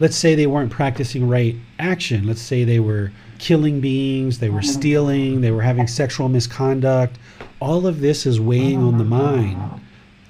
Let's 0.01 0.16
say 0.16 0.35
they 0.35 0.47
weren't 0.47 0.70
practicing 0.70 1.29
right 1.29 1.55
action. 1.79 2.27
Let's 2.27 2.41
say 2.41 2.65
they 2.65 2.81
were 2.81 3.12
killing 3.39 3.81
beings, 3.81 4.39
they 4.39 4.49
were 4.49 4.62
stealing, 4.62 5.41
they 5.41 5.51
were 5.51 5.62
having 5.62 5.87
sexual 5.87 6.29
misconduct. 6.29 7.19
All 7.61 7.87
of 7.87 8.01
this 8.01 8.25
is 8.25 8.41
weighing 8.41 8.83
on 8.83 8.99
the 8.99 9.05
mind 9.05 9.81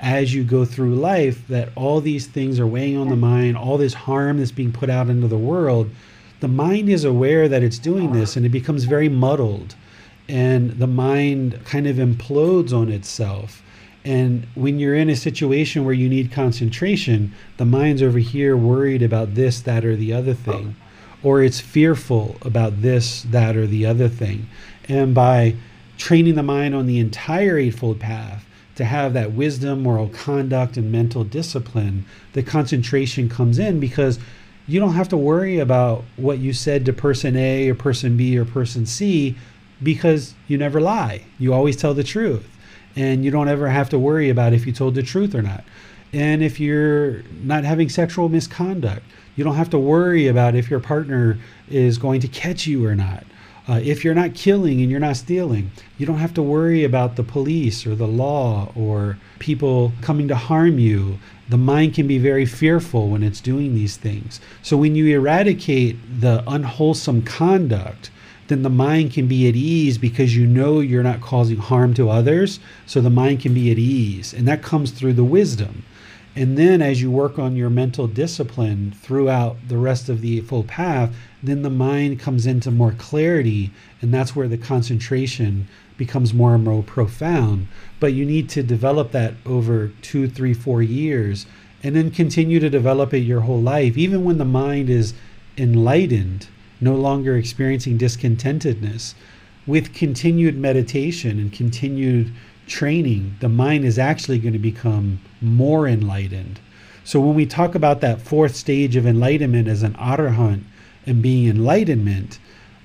as 0.01 0.32
you 0.32 0.45
go 0.45 0.65
through 0.65 0.95
life 0.95 1.47
that 1.49 1.70
all 1.74 2.01
these 2.01 2.27
things 2.27 2.61
are 2.61 2.66
weighing 2.66 2.97
on 2.97 3.09
the 3.09 3.16
mind, 3.16 3.57
all 3.57 3.78
this 3.78 3.95
harm 3.95 4.39
that's 4.39 4.53
being 4.53 4.73
put 4.73 4.89
out 4.89 5.09
into 5.09 5.27
the 5.27 5.39
world 5.39 5.90
the 6.40 6.48
mind 6.48 6.89
is 6.89 7.05
aware 7.05 7.48
that 7.48 7.62
it's 7.62 7.78
doing 7.78 8.12
this 8.12 8.36
and 8.36 8.47
it 8.47 8.51
becomes 8.51 8.85
very 8.85 9.09
muddled 9.09 9.74
and 10.28 10.73
the 10.73 10.86
mind 10.86 11.59
kind 11.65 11.86
of 11.86 11.97
implodes 11.97 12.73
on 12.73 12.90
itself. 12.90 13.62
And 14.05 14.47
when 14.55 14.78
you're 14.78 14.94
in 14.94 15.10
a 15.10 15.16
situation 15.16 15.85
where 15.85 15.94
you 15.94 16.09
need 16.09 16.31
concentration, 16.31 17.35
the 17.56 17.65
mind's 17.65 18.02
over 18.02 18.19
here 18.19 18.56
worried 18.56 19.02
about 19.02 19.35
this, 19.35 19.60
that, 19.62 19.85
or 19.85 19.97
the 19.97 20.12
other 20.12 20.35
thing, 20.35 20.77
or 21.23 21.43
it's 21.43 21.60
fearful 21.60 22.36
about 22.43 22.82
this, 22.82 23.23
that, 23.23 23.56
or 23.56 23.66
the 23.66 23.86
other 23.86 24.09
thing. 24.09 24.48
And 24.89 25.15
by 25.15 25.56
training 25.97 26.36
the 26.36 26.43
mind 26.43 26.74
on 26.74 26.86
the 26.86 26.98
entire 26.98 27.59
Eightfold 27.59 27.98
Path 27.98 28.47
to 28.77 28.85
have 28.85 29.12
that 29.15 29.32
wisdom, 29.32 29.82
moral 29.82 30.09
conduct, 30.09 30.77
and 30.77 30.93
mental 30.93 31.24
discipline, 31.24 32.05
the 32.35 32.43
concentration 32.43 33.28
comes 33.28 33.59
in 33.59 33.81
because 33.81 34.20
you 34.69 34.78
don't 34.78 34.95
have 34.95 35.09
to 35.09 35.16
worry 35.16 35.59
about 35.59 36.05
what 36.16 36.39
you 36.39 36.53
said 36.53 36.85
to 36.85 36.93
person 36.93 37.36
A 37.36 37.70
or 37.70 37.74
person 37.74 38.16
B 38.16 38.39
or 38.39 38.45
person 38.45 38.85
C 38.86 39.35
because 39.82 40.35
you 40.47 40.59
never 40.59 40.81
lie. 40.81 41.24
You 41.39 41.55
always 41.55 41.77
tell 41.77 41.95
the 41.95 42.05
truth. 42.05 42.47
And 42.95 43.24
you 43.24 43.31
don't 43.31 43.49
ever 43.49 43.69
have 43.69 43.89
to 43.90 43.99
worry 43.99 44.28
about 44.28 44.53
if 44.53 44.66
you 44.66 44.73
told 44.73 44.95
the 44.95 45.03
truth 45.03 45.35
or 45.35 45.43
not. 45.43 45.65
And 46.12 46.43
if 46.43 46.61
you're 46.61 47.23
not 47.43 47.65
having 47.65 47.89
sexual 47.89 48.28
misconduct, 48.28 49.05
you 49.36 49.45
don't 49.45 49.55
have 49.55 49.70
to 49.70 49.78
worry 49.78 50.27
about 50.27 50.55
if 50.55 50.70
your 50.70 50.81
partner 50.81 51.39
is 51.70 51.97
going 51.97 52.20
to 52.20 52.28
catch 52.28 52.66
you 52.66 52.85
or 52.85 52.95
not. 52.95 53.24
Uh, 53.69 53.81
if 53.85 54.03
you're 54.03 54.15
not 54.15 54.35
killing 54.35 54.81
and 54.81 54.90
you're 54.90 54.99
not 54.99 55.16
stealing, 55.16 55.70
you 55.99 56.07
don't 56.07 56.19
have 56.19 56.32
to 56.35 56.43
worry 56.43 56.85
about 56.85 57.16
the 57.16 57.23
police 57.23 57.86
or 57.86 57.95
the 57.95 58.07
law 58.07 58.73
or 58.74 59.19
people 59.39 59.93
coming 60.01 60.27
to 60.27 60.35
harm 60.35 60.78
you. 60.78 61.19
The 61.49 61.57
mind 61.57 61.95
can 61.95 62.07
be 62.07 62.19
very 62.19 62.45
fearful 62.45 63.09
when 63.09 63.23
it's 63.23 63.41
doing 63.41 63.75
these 63.75 63.97
things. 63.97 64.41
So 64.62 64.77
when 64.77 64.95
you 64.95 65.07
eradicate 65.19 65.97
the 66.20 66.45
unwholesome 66.47 67.23
conduct, 67.23 68.11
then 68.49 68.62
the 68.62 68.70
mind 68.70 69.12
can 69.12 69.29
be 69.29 69.49
at 69.49 69.57
ease 69.57 69.99
because 69.99 70.37
you 70.37 70.47
know 70.47 70.81
you're 70.81 71.03
not 71.03 71.20
causing 71.20 71.59
harm 71.59 71.95
to 71.95 72.11
others. 72.11 72.61
So 72.87 73.01
the 73.01 73.11
mind 73.11 73.41
can 73.41 73.55
be 73.55 73.70
at 73.70 73.79
ease. 73.79 74.35
And 74.35 74.47
that 74.49 74.62
comes 74.62 74.91
through 74.91 75.15
the 75.15 75.25
wisdom. 75.25 75.85
And 76.37 76.57
then 76.57 76.81
as 76.83 77.03
you 77.03 77.11
work 77.11 77.39
on 77.39 77.57
your 77.57 77.70
mental 77.70 78.07
discipline 78.07 78.95
throughout 79.03 79.57
the 79.69 79.77
rest 79.77 80.09
of 80.09 80.20
the 80.20 80.41
full 80.43 80.65
path, 80.65 81.15
then 81.43 81.62
the 81.62 81.70
mind 81.70 82.20
comes 82.20 82.47
into 82.47 82.70
more 82.70 82.93
clarity. 82.93 83.70
And 84.01 84.15
that's 84.15 84.37
where 84.37 84.49
the 84.49 84.59
concentration 84.59 85.66
becomes 85.99 86.33
more 86.33 86.55
and 86.55 86.65
more 86.65 86.83
profound. 86.83 87.69
But 88.01 88.15
you 88.15 88.25
need 88.25 88.49
to 88.51 88.62
develop 88.62 89.12
that 89.12 89.35
over 89.45 89.93
two, 90.01 90.29
three, 90.29 90.55
four 90.55 90.81
years 90.81 91.45
and 91.83 91.95
then 91.95 92.11
continue 92.11 92.59
to 92.61 92.70
develop 92.70 93.15
it 93.15 93.19
your 93.19 93.43
whole 93.43 93.61
life. 93.61 93.97
Even 93.97 94.25
when 94.25 94.39
the 94.39 94.45
mind 94.45 94.91
is 94.91 95.15
enlightened, 95.57 96.49
no 96.81 96.95
longer 96.95 97.37
experiencing 97.37 97.99
discontentedness, 97.99 99.15
with 99.66 99.93
continued 99.93 100.57
meditation 100.57 101.39
and 101.39 101.53
continued 101.53 102.33
training, 102.66 103.37
the 103.41 103.49
mind 103.49 103.85
is 103.85 103.99
actually 103.99 104.39
going 104.39 104.53
to 104.53 104.59
become 104.59 105.20
more 105.41 105.87
enlightened. 105.87 106.59
So 107.05 107.20
when 107.20 107.35
we 107.35 107.47
talk 107.47 107.75
about 107.75 108.01
that 108.01 108.20
fourth 108.20 108.55
stage 108.55 108.97
of 108.97 109.07
enlightenment 109.07 109.69
as 109.69 109.83
an 109.83 109.95
arahant 109.95 110.65
and 111.07 111.23
being 111.23 111.49
enlightenment, 111.49 112.39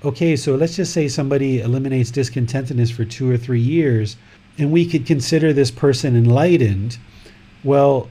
okay, 0.04 0.36
so 0.36 0.56
let's 0.56 0.76
just 0.76 0.94
say 0.94 1.08
somebody 1.08 1.62
eliminates 1.62 2.12
discontentedness 2.12 2.92
for 2.92 3.06
two 3.06 3.30
or 3.30 3.38
three 3.38 3.60
years, 3.60 4.18
and 4.58 4.72
we 4.72 4.86
could 4.86 5.06
consider 5.06 5.54
this 5.54 5.72
person 5.72 6.16
enlightened. 6.16 6.98
Well, 7.64 8.10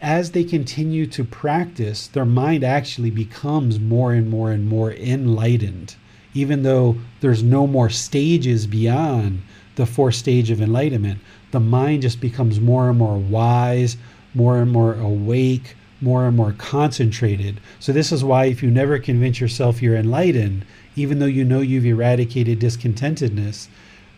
as 0.00 0.32
they 0.32 0.42
continue 0.42 1.06
to 1.06 1.24
practice, 1.24 2.08
their 2.08 2.24
mind 2.24 2.64
actually 2.64 3.10
becomes 3.10 3.78
more 3.78 4.12
and 4.12 4.28
more 4.28 4.50
and 4.50 4.66
more 4.66 4.92
enlightened, 4.92 5.94
even 6.34 6.64
though 6.64 6.96
there's 7.20 7.42
no 7.42 7.66
more 7.66 7.88
stages 7.88 8.66
beyond 8.66 9.42
the 9.76 9.86
fourth 9.86 10.14
stage 10.14 10.50
of 10.50 10.60
enlightenment, 10.60 11.18
the 11.50 11.60
mind 11.60 12.02
just 12.02 12.20
becomes 12.20 12.60
more 12.60 12.90
and 12.90 12.98
more 12.98 13.16
wise, 13.16 13.96
more 14.34 14.58
and 14.58 14.70
more 14.70 14.94
awake, 14.94 15.76
more 16.00 16.26
and 16.26 16.36
more 16.36 16.52
concentrated. 16.52 17.60
So, 17.78 17.92
this 17.92 18.12
is 18.12 18.24
why 18.24 18.46
if 18.46 18.62
you 18.62 18.70
never 18.70 18.98
convince 18.98 19.40
yourself 19.40 19.80
you're 19.80 19.96
enlightened, 19.96 20.64
even 20.96 21.18
though 21.18 21.26
you 21.26 21.44
know 21.44 21.60
you've 21.60 21.86
eradicated 21.86 22.60
discontentedness, 22.60 23.68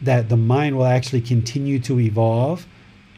that 0.00 0.28
the 0.28 0.36
mind 0.36 0.76
will 0.76 0.86
actually 0.86 1.20
continue 1.20 1.78
to 1.78 2.00
evolve 2.00 2.66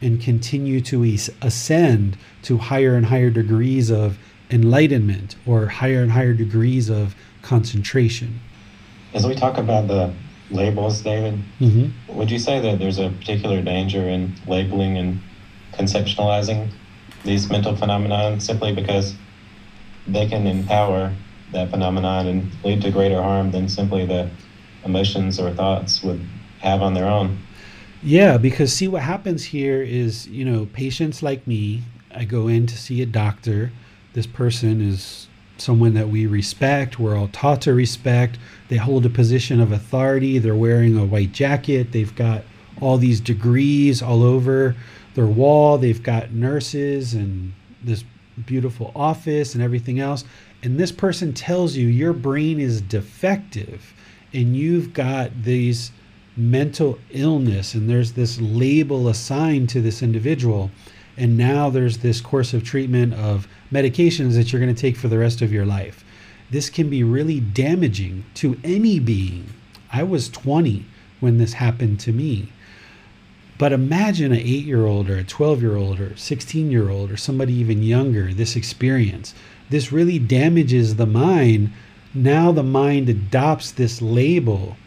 and 0.01 0.21
continue 0.21 0.79
to 0.79 1.03
ascend 1.41 2.17
to 2.43 2.57
higher 2.57 2.95
and 2.95 3.07
higher 3.07 3.29
degrees 3.29 3.89
of 3.89 4.17
enlightenment 4.51 5.35
or 5.45 5.67
higher 5.67 6.01
and 6.01 6.11
higher 6.11 6.33
degrees 6.33 6.89
of 6.89 7.15
concentration. 7.41 8.39
As 9.13 9.25
we 9.25 9.33
talk 9.33 9.57
about 9.57 9.87
the 9.87 10.13
labels, 10.51 11.01
David. 11.01 11.39
Mm-hmm. 11.59 12.17
Would 12.17 12.31
you 12.31 12.39
say 12.39 12.59
that 12.59 12.79
there's 12.79 12.99
a 12.99 13.09
particular 13.09 13.61
danger 13.61 14.07
in 14.07 14.33
labeling 14.47 14.97
and 14.97 15.19
conceptualizing 15.73 16.69
these 17.23 17.49
mental 17.49 17.75
phenomena 17.75 18.39
simply 18.39 18.73
because 18.73 19.15
they 20.07 20.27
can 20.27 20.47
empower 20.47 21.13
that 21.51 21.69
phenomenon 21.69 22.27
and 22.27 22.51
lead 22.63 22.81
to 22.81 22.91
greater 22.91 23.21
harm 23.21 23.51
than 23.51 23.69
simply 23.69 24.05
the 24.05 24.29
emotions 24.83 25.39
or 25.39 25.53
thoughts 25.53 26.03
would 26.03 26.21
have 26.59 26.81
on 26.81 26.93
their 26.93 27.05
own? 27.05 27.37
Yeah, 28.03 28.37
because 28.37 28.71
see 28.73 28.87
what 28.87 29.01
happens 29.01 29.43
here 29.45 29.81
is, 29.81 30.27
you 30.27 30.45
know, 30.45 30.67
patients 30.73 31.23
like 31.23 31.45
me, 31.47 31.83
I 32.13 32.25
go 32.25 32.47
in 32.47 32.67
to 32.67 32.77
see 32.77 33.01
a 33.01 33.05
doctor. 33.05 33.71
This 34.13 34.27
person 34.27 34.81
is 34.81 35.27
someone 35.57 35.93
that 35.95 36.09
we 36.09 36.27
respect, 36.27 36.99
we're 36.99 37.17
all 37.17 37.29
taught 37.29 37.61
to 37.63 37.73
respect. 37.73 38.37
They 38.69 38.77
hold 38.77 39.05
a 39.05 39.09
position 39.09 39.59
of 39.59 39.71
authority, 39.71 40.37
they're 40.37 40.55
wearing 40.55 40.97
a 40.97 41.05
white 41.05 41.31
jacket, 41.31 41.91
they've 41.91 42.13
got 42.15 42.43
all 42.79 42.97
these 42.97 43.19
degrees 43.19 44.01
all 44.01 44.23
over 44.23 44.75
their 45.15 45.25
wall, 45.25 45.79
they've 45.79 46.01
got 46.01 46.31
nurses 46.31 47.15
and 47.15 47.53
this 47.83 48.03
beautiful 48.45 48.91
office 48.95 49.55
and 49.55 49.63
everything 49.63 49.99
else. 49.99 50.23
And 50.63 50.79
this 50.79 50.91
person 50.91 51.33
tells 51.33 51.75
you 51.75 51.87
your 51.87 52.13
brain 52.13 52.59
is 52.59 52.81
defective 52.81 53.93
and 54.33 54.55
you've 54.55 54.93
got 54.93 55.43
these 55.43 55.91
mental 56.35 56.99
illness 57.11 57.73
and 57.73 57.89
there's 57.89 58.13
this 58.13 58.39
label 58.39 59.07
assigned 59.07 59.69
to 59.69 59.81
this 59.81 60.01
individual 60.03 60.69
and 61.17 61.35
now 61.35 61.69
there's 61.69 61.97
this 61.97 62.21
course 62.21 62.53
of 62.53 62.63
treatment 62.63 63.13
of 63.15 63.47
medications 63.71 64.35
that 64.35 64.51
you're 64.51 64.61
going 64.61 64.73
to 64.73 64.79
take 64.79 64.95
for 64.95 65.07
the 65.07 65.17
rest 65.17 65.41
of 65.41 65.51
your 65.51 65.65
life. 65.65 66.05
This 66.51 66.69
can 66.69 66.89
be 66.89 67.03
really 67.03 67.39
damaging 67.39 68.23
to 68.35 68.57
any 68.63 68.99
being. 68.99 69.49
I 69.91 70.03
was 70.03 70.29
20 70.29 70.85
when 71.19 71.39
this 71.39 71.53
happened 71.53 71.99
to 72.01 72.11
me. 72.11 72.49
But 73.57 73.73
imagine 73.73 74.31
an 74.31 74.37
8 74.37 74.45
year 74.45 74.85
old 74.85 75.09
or 75.09 75.17
a 75.17 75.23
12 75.23 75.61
year 75.61 75.75
old 75.75 75.99
or 75.99 76.15
16 76.15 76.69
year 76.69 76.89
old 76.89 77.11
or 77.11 77.17
somebody 77.17 77.53
even 77.53 77.81
younger, 77.81 78.31
this 78.31 78.55
experience. 78.55 79.33
This 79.69 79.91
really 79.91 80.19
damages 80.19 80.95
the 80.95 81.05
mind. 81.05 81.71
Now 82.13 82.51
the 82.51 82.63
mind 82.63 83.09
adopts 83.09 83.71
this 83.71 84.01
label 84.01 84.77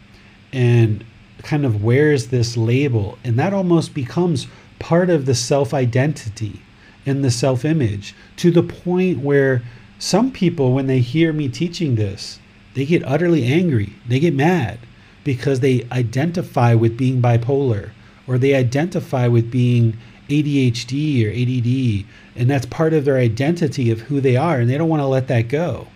and 0.51 1.03
kind 1.43 1.65
of 1.65 1.83
wears 1.83 2.27
this 2.27 2.57
label, 2.57 3.17
and 3.23 3.37
that 3.39 3.53
almost 3.53 3.93
becomes 3.93 4.47
part 4.79 5.09
of 5.09 5.25
the 5.25 5.35
self 5.35 5.73
identity 5.73 6.61
and 7.05 7.23
the 7.23 7.31
self 7.31 7.65
image 7.65 8.15
to 8.37 8.51
the 8.51 8.63
point 8.63 9.19
where 9.19 9.63
some 9.99 10.31
people, 10.31 10.73
when 10.73 10.87
they 10.87 10.99
hear 10.99 11.31
me 11.31 11.47
teaching 11.47 11.95
this, 11.95 12.39
they 12.73 12.85
get 12.85 13.03
utterly 13.05 13.45
angry. 13.45 13.93
They 14.07 14.19
get 14.19 14.33
mad 14.33 14.79
because 15.23 15.59
they 15.59 15.87
identify 15.91 16.73
with 16.73 16.97
being 16.97 17.21
bipolar 17.21 17.91
or 18.27 18.37
they 18.37 18.55
identify 18.55 19.27
with 19.27 19.51
being 19.51 19.97
ADHD 20.31 21.25
or 21.25 21.31
ADD, 21.31 22.05
and 22.35 22.49
that's 22.49 22.65
part 22.65 22.93
of 22.93 23.05
their 23.05 23.17
identity 23.17 23.91
of 23.91 24.01
who 24.01 24.21
they 24.21 24.35
are, 24.35 24.59
and 24.59 24.69
they 24.69 24.77
don't 24.77 24.89
want 24.89 25.01
to 25.01 25.07
let 25.07 25.27
that 25.27 25.47
go. 25.47 25.87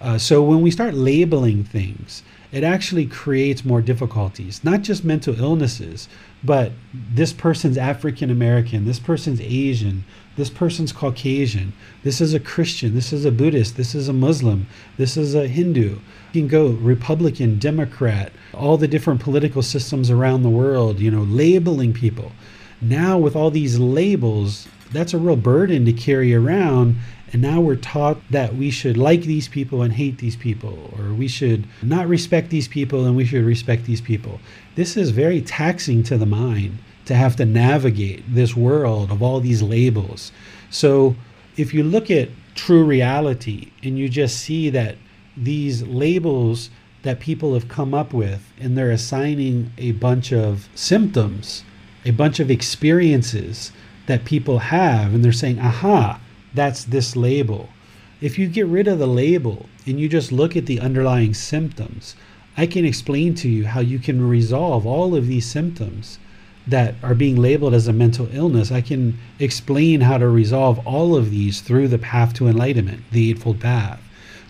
Uh, 0.00 0.18
so 0.18 0.42
when 0.42 0.62
we 0.62 0.70
start 0.70 0.94
labeling 0.94 1.64
things, 1.64 2.22
it 2.52 2.64
actually 2.64 3.06
creates 3.06 3.64
more 3.64 3.80
difficulties, 3.80 4.64
not 4.64 4.82
just 4.82 5.04
mental 5.04 5.38
illnesses, 5.38 6.08
but 6.42 6.72
this 6.92 7.32
person's 7.32 7.78
African 7.78 8.30
American, 8.30 8.86
this 8.86 8.98
person's 8.98 9.40
Asian, 9.40 10.04
this 10.36 10.50
person's 10.50 10.90
Caucasian, 10.90 11.72
this 12.02 12.20
is 12.20 12.34
a 12.34 12.40
Christian, 12.40 12.94
this 12.94 13.12
is 13.12 13.24
a 13.24 13.30
Buddhist, 13.30 13.76
this 13.76 13.94
is 13.94 14.08
a 14.08 14.12
Muslim, 14.12 14.66
this 14.96 15.16
is 15.16 15.34
a 15.34 15.46
Hindu. 15.46 15.98
You 16.32 16.40
can 16.42 16.48
go 16.48 16.68
Republican, 16.68 17.58
Democrat, 17.58 18.32
all 18.54 18.76
the 18.76 18.88
different 18.88 19.20
political 19.20 19.62
systems 19.62 20.10
around 20.10 20.42
the 20.42 20.48
world, 20.48 20.98
you 20.98 21.10
know, 21.10 21.22
labeling 21.22 21.92
people. 21.92 22.32
Now, 22.80 23.18
with 23.18 23.36
all 23.36 23.50
these 23.50 23.78
labels, 23.78 24.66
that's 24.92 25.14
a 25.14 25.18
real 25.18 25.36
burden 25.36 25.84
to 25.84 25.92
carry 25.92 26.34
around. 26.34 26.96
And 27.32 27.42
now 27.42 27.60
we're 27.60 27.76
taught 27.76 28.18
that 28.30 28.56
we 28.56 28.70
should 28.70 28.96
like 28.96 29.22
these 29.22 29.48
people 29.48 29.82
and 29.82 29.92
hate 29.92 30.18
these 30.18 30.34
people, 30.34 30.92
or 30.98 31.14
we 31.14 31.28
should 31.28 31.64
not 31.82 32.08
respect 32.08 32.50
these 32.50 32.66
people 32.66 33.04
and 33.04 33.14
we 33.14 33.24
should 33.24 33.44
respect 33.44 33.84
these 33.84 34.00
people. 34.00 34.40
This 34.74 34.96
is 34.96 35.10
very 35.10 35.40
taxing 35.40 36.02
to 36.04 36.18
the 36.18 36.26
mind 36.26 36.78
to 37.04 37.14
have 37.14 37.36
to 37.36 37.44
navigate 37.44 38.24
this 38.34 38.56
world 38.56 39.10
of 39.10 39.22
all 39.22 39.40
these 39.40 39.62
labels. 39.62 40.32
So 40.70 41.14
if 41.56 41.72
you 41.72 41.84
look 41.84 42.10
at 42.10 42.30
true 42.54 42.84
reality 42.84 43.70
and 43.82 43.98
you 43.98 44.08
just 44.08 44.38
see 44.38 44.70
that 44.70 44.96
these 45.36 45.82
labels 45.82 46.70
that 47.02 47.20
people 47.20 47.54
have 47.54 47.68
come 47.68 47.94
up 47.94 48.12
with 48.12 48.52
and 48.58 48.76
they're 48.76 48.90
assigning 48.90 49.72
a 49.78 49.92
bunch 49.92 50.32
of 50.32 50.68
symptoms, 50.74 51.64
a 52.04 52.10
bunch 52.10 52.40
of 52.40 52.50
experiences 52.50 53.72
that 54.06 54.24
people 54.24 54.58
have, 54.58 55.14
and 55.14 55.24
they're 55.24 55.32
saying, 55.32 55.58
aha, 55.58 56.20
that's 56.54 56.84
this 56.84 57.14
label. 57.14 57.68
If 58.20 58.38
you 58.38 58.48
get 58.48 58.66
rid 58.66 58.88
of 58.88 58.98
the 58.98 59.06
label 59.06 59.66
and 59.86 60.00
you 60.00 60.08
just 60.08 60.32
look 60.32 60.56
at 60.56 60.66
the 60.66 60.80
underlying 60.80 61.34
symptoms, 61.34 62.16
I 62.56 62.66
can 62.66 62.84
explain 62.84 63.34
to 63.36 63.48
you 63.48 63.66
how 63.66 63.80
you 63.80 63.98
can 63.98 64.28
resolve 64.28 64.86
all 64.86 65.14
of 65.14 65.26
these 65.26 65.46
symptoms 65.46 66.18
that 66.66 66.94
are 67.02 67.14
being 67.14 67.36
labeled 67.36 67.74
as 67.74 67.88
a 67.88 67.92
mental 67.92 68.28
illness. 68.32 68.70
I 68.70 68.80
can 68.80 69.18
explain 69.38 70.02
how 70.02 70.18
to 70.18 70.28
resolve 70.28 70.84
all 70.86 71.16
of 71.16 71.30
these 71.30 71.60
through 71.60 71.88
the 71.88 71.98
path 71.98 72.34
to 72.34 72.48
enlightenment, 72.48 73.04
the 73.12 73.30
Eightfold 73.30 73.60
Path. 73.60 74.00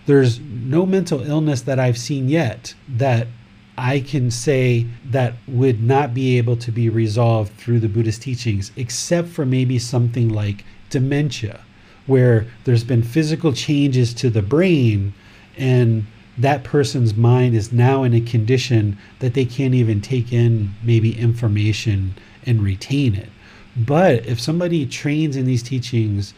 There's 0.05 0.39
no 0.39 0.85
mental 0.85 1.21
illness 1.21 1.61
that 1.61 1.79
I've 1.79 1.97
seen 1.97 2.27
yet 2.27 2.73
that 2.89 3.27
I 3.77 4.01
can 4.01 4.31
say 4.31 4.85
that 5.05 5.33
would 5.47 5.81
not 5.81 6.13
be 6.13 6.37
able 6.37 6.57
to 6.57 6.71
be 6.71 6.89
resolved 6.89 7.53
through 7.57 7.79
the 7.79 7.89
Buddhist 7.89 8.21
teachings, 8.21 8.71
except 8.75 9.29
for 9.29 9.45
maybe 9.45 9.79
something 9.79 10.29
like 10.29 10.65
dementia, 10.89 11.61
where 12.05 12.47
there's 12.65 12.83
been 12.83 13.03
physical 13.03 13.53
changes 13.53 14.13
to 14.15 14.29
the 14.29 14.41
brain 14.41 15.13
and 15.57 16.05
that 16.37 16.63
person's 16.63 17.15
mind 17.15 17.55
is 17.55 17.71
now 17.71 18.03
in 18.03 18.13
a 18.13 18.21
condition 18.21 18.97
that 19.19 19.33
they 19.33 19.45
can't 19.45 19.73
even 19.73 20.01
take 20.01 20.31
in 20.31 20.73
maybe 20.83 21.17
information 21.17 22.15
and 22.45 22.63
retain 22.63 23.15
it. 23.15 23.29
But 23.75 24.25
if 24.25 24.39
somebody 24.39 24.85
trains 24.85 25.35
in 25.35 25.45
these 25.45 25.63
teachings 25.63 26.33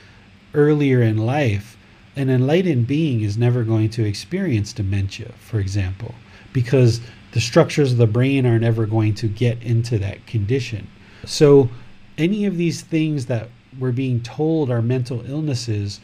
earlier 0.53 1.01
in 1.01 1.17
life, 1.17 1.77
an 2.15 2.29
enlightened 2.29 2.85
being 2.85 3.21
is 3.21 3.37
never 3.37 3.63
going 3.63 3.89
to 3.91 4.05
experience 4.05 4.73
dementia, 4.73 5.31
for 5.39 5.59
example, 5.59 6.13
because 6.51 7.01
the 7.33 7.41
structures 7.41 7.91
of 7.91 7.97
the 7.97 8.07
brain 8.07 8.45
are 8.45 8.59
never 8.59 8.85
going 8.85 9.13
to 9.15 9.27
get 9.27 9.61
into 9.61 9.97
that 9.99 10.25
condition. 10.25 10.87
So, 11.25 11.69
any 12.17 12.45
of 12.45 12.57
these 12.57 12.81
things 12.81 13.25
that 13.25 13.49
we're 13.79 13.91
being 13.91 14.21
told 14.21 14.69
are 14.69 14.81
mental 14.81 15.23
illnesses 15.27 15.99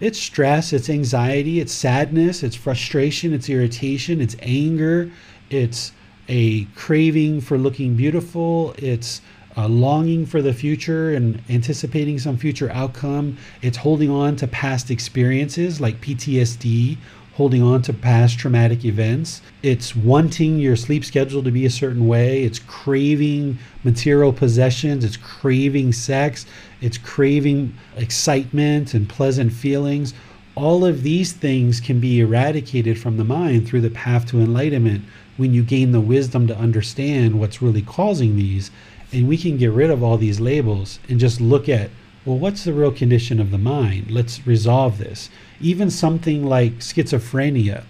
it's 0.00 0.18
stress, 0.18 0.72
it's 0.72 0.88
anxiety, 0.88 1.58
it's 1.58 1.72
sadness, 1.72 2.44
it's 2.44 2.54
frustration, 2.54 3.32
it's 3.32 3.48
irritation, 3.48 4.20
it's 4.20 4.36
anger, 4.40 5.10
it's 5.50 5.92
a 6.28 6.64
craving 6.76 7.40
for 7.40 7.58
looking 7.58 7.96
beautiful, 7.96 8.74
it's 8.78 9.20
a 9.56 9.66
longing 9.66 10.24
for 10.24 10.40
the 10.40 10.52
future 10.52 11.14
and 11.14 11.42
anticipating 11.48 12.16
some 12.16 12.36
future 12.36 12.70
outcome, 12.70 13.36
it's 13.60 13.76
holding 13.76 14.08
on 14.08 14.36
to 14.36 14.46
past 14.46 14.88
experiences 14.88 15.80
like 15.80 16.00
PTSD 16.00 16.96
holding 17.38 17.62
on 17.62 17.80
to 17.80 17.92
past 17.92 18.36
traumatic 18.36 18.84
events. 18.84 19.40
It's 19.62 19.94
wanting 19.94 20.58
your 20.58 20.74
sleep 20.74 21.04
schedule 21.04 21.40
to 21.44 21.52
be 21.52 21.64
a 21.64 21.70
certain 21.70 22.08
way. 22.08 22.42
It's 22.42 22.58
craving 22.58 23.58
material 23.84 24.32
possessions. 24.32 25.04
It's 25.04 25.16
craving 25.16 25.92
sex. 25.92 26.46
It's 26.80 26.98
craving 26.98 27.74
excitement 27.96 28.92
and 28.92 29.08
pleasant 29.08 29.52
feelings. 29.52 30.14
All 30.56 30.84
of 30.84 31.04
these 31.04 31.32
things 31.32 31.78
can 31.78 32.00
be 32.00 32.18
eradicated 32.18 32.98
from 32.98 33.18
the 33.18 33.24
mind 33.24 33.68
through 33.68 33.82
the 33.82 33.90
path 33.90 34.26
to 34.30 34.40
enlightenment 34.40 35.04
when 35.36 35.54
you 35.54 35.62
gain 35.62 35.92
the 35.92 36.00
wisdom 36.00 36.48
to 36.48 36.58
understand 36.58 37.38
what's 37.38 37.62
really 37.62 37.82
causing 37.82 38.34
these. 38.34 38.72
And 39.12 39.28
we 39.28 39.38
can 39.38 39.56
get 39.56 39.70
rid 39.70 39.90
of 39.90 40.02
all 40.02 40.18
these 40.18 40.40
labels 40.40 40.98
and 41.08 41.20
just 41.20 41.40
look 41.40 41.68
at 41.68 41.90
well, 42.24 42.36
what's 42.36 42.64
the 42.64 42.74
real 42.74 42.90
condition 42.90 43.40
of 43.40 43.52
the 43.52 43.58
mind? 43.58 44.10
Let's 44.10 44.46
resolve 44.46 44.98
this. 44.98 45.30
Even 45.60 45.90
something 45.90 46.44
like 46.44 46.78
schizophrenia 46.78 47.84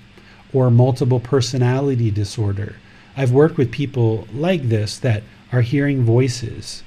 or 0.53 0.71
multiple 0.71 1.21
personality 1.21 2.11
disorder. 2.11 2.77
I've 3.17 3.33
worked 3.33 3.59
with 3.59 3.71
people 3.71 4.27
like 4.33 4.69
this 4.69 4.99
that 4.99 5.23
are 5.53 5.63
hearing 5.63 6.03
voices. 6.03 6.83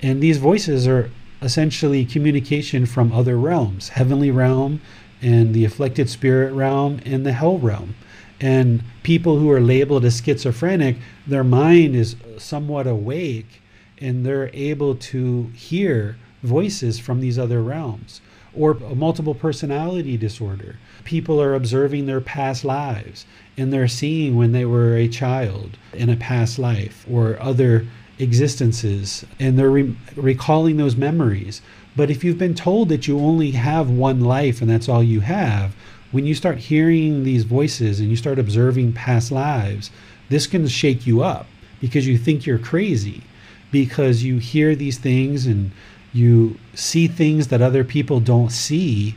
And 0.00 0.20
these 0.20 0.38
voices 0.38 0.86
are 0.86 1.10
essentially 1.40 2.04
communication 2.04 2.86
from 2.86 3.12
other 3.12 3.36
realms 3.36 3.90
heavenly 3.90 4.30
realm, 4.30 4.80
and 5.20 5.54
the 5.54 5.64
afflicted 5.64 6.08
spirit 6.08 6.52
realm, 6.52 7.00
and 7.04 7.26
the 7.26 7.32
hell 7.32 7.58
realm. 7.58 7.94
And 8.40 8.82
people 9.02 9.38
who 9.38 9.50
are 9.50 9.60
labeled 9.60 10.04
as 10.04 10.20
schizophrenic, 10.20 10.96
their 11.26 11.44
mind 11.44 11.94
is 11.94 12.16
somewhat 12.38 12.86
awake 12.86 13.62
and 14.02 14.26
they're 14.26 14.50
able 14.52 14.96
to 14.96 15.44
hear 15.54 16.16
voices 16.42 16.98
from 16.98 17.20
these 17.20 17.38
other 17.38 17.62
realms. 17.62 18.20
Or 18.54 18.72
a 18.72 18.94
multiple 18.94 19.34
personality 19.34 20.16
disorder. 20.16 20.76
People 21.04 21.40
are 21.40 21.54
observing 21.54 22.06
their 22.06 22.20
past 22.20 22.64
lives 22.64 23.24
and 23.56 23.72
they're 23.72 23.88
seeing 23.88 24.36
when 24.36 24.52
they 24.52 24.64
were 24.64 24.96
a 24.96 25.08
child 25.08 25.76
in 25.92 26.08
a 26.08 26.16
past 26.16 26.58
life 26.58 27.06
or 27.10 27.40
other 27.40 27.86
existences 28.18 29.24
and 29.40 29.58
they're 29.58 29.70
re- 29.70 29.96
recalling 30.16 30.76
those 30.76 30.96
memories. 30.96 31.62
But 31.96 32.10
if 32.10 32.24
you've 32.24 32.38
been 32.38 32.54
told 32.54 32.88
that 32.88 33.06
you 33.06 33.18
only 33.18 33.52
have 33.52 33.90
one 33.90 34.20
life 34.20 34.60
and 34.60 34.70
that's 34.70 34.88
all 34.88 35.02
you 35.02 35.20
have, 35.20 35.74
when 36.10 36.26
you 36.26 36.34
start 36.34 36.58
hearing 36.58 37.24
these 37.24 37.44
voices 37.44 38.00
and 38.00 38.10
you 38.10 38.16
start 38.16 38.38
observing 38.38 38.92
past 38.92 39.32
lives, 39.32 39.90
this 40.28 40.46
can 40.46 40.68
shake 40.68 41.06
you 41.06 41.22
up 41.22 41.46
because 41.80 42.06
you 42.06 42.18
think 42.18 42.46
you're 42.46 42.58
crazy 42.58 43.22
because 43.70 44.22
you 44.22 44.38
hear 44.38 44.76
these 44.76 44.98
things 44.98 45.46
and 45.46 45.72
you 46.12 46.58
see 46.74 47.08
things 47.08 47.48
that 47.48 47.62
other 47.62 47.84
people 47.84 48.20
don't 48.20 48.50
see. 48.50 49.16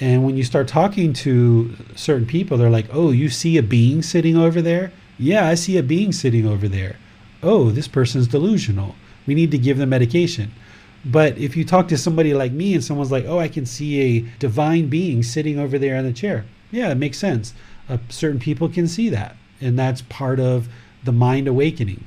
And 0.00 0.24
when 0.24 0.36
you 0.36 0.44
start 0.44 0.68
talking 0.68 1.12
to 1.14 1.74
certain 1.94 2.26
people 2.26 2.58
they're 2.58 2.70
like 2.70 2.88
oh 2.92 3.10
you 3.10 3.28
see 3.28 3.56
a 3.56 3.62
being 3.62 4.02
sitting 4.02 4.36
over 4.36 4.62
there? 4.62 4.92
Yeah 5.18 5.46
i 5.46 5.54
see 5.54 5.76
a 5.76 5.82
being 5.82 6.12
sitting 6.12 6.46
over 6.46 6.68
there. 6.68 6.96
Oh 7.42 7.70
this 7.70 7.88
person's 7.88 8.28
delusional. 8.28 8.94
We 9.26 9.34
need 9.34 9.50
to 9.50 9.58
give 9.58 9.78
them 9.78 9.88
medication. 9.88 10.52
But 11.04 11.38
if 11.38 11.56
you 11.56 11.64
talk 11.64 11.88
to 11.88 11.98
somebody 11.98 12.34
like 12.34 12.52
me 12.52 12.74
and 12.74 12.84
someone's 12.84 13.12
like 13.12 13.24
oh 13.26 13.38
i 13.38 13.48
can 13.48 13.66
see 13.66 14.00
a 14.00 14.20
divine 14.38 14.88
being 14.88 15.22
sitting 15.22 15.58
over 15.58 15.78
there 15.78 15.96
in 15.96 16.04
the 16.04 16.12
chair. 16.12 16.44
Yeah 16.70 16.90
it 16.90 16.96
makes 16.96 17.18
sense. 17.18 17.54
Uh, 17.88 17.98
certain 18.08 18.40
people 18.40 18.68
can 18.68 18.86
see 18.86 19.08
that. 19.08 19.36
And 19.60 19.78
that's 19.78 20.02
part 20.02 20.38
of 20.38 20.68
the 21.02 21.12
mind 21.12 21.48
awakening 21.48 22.04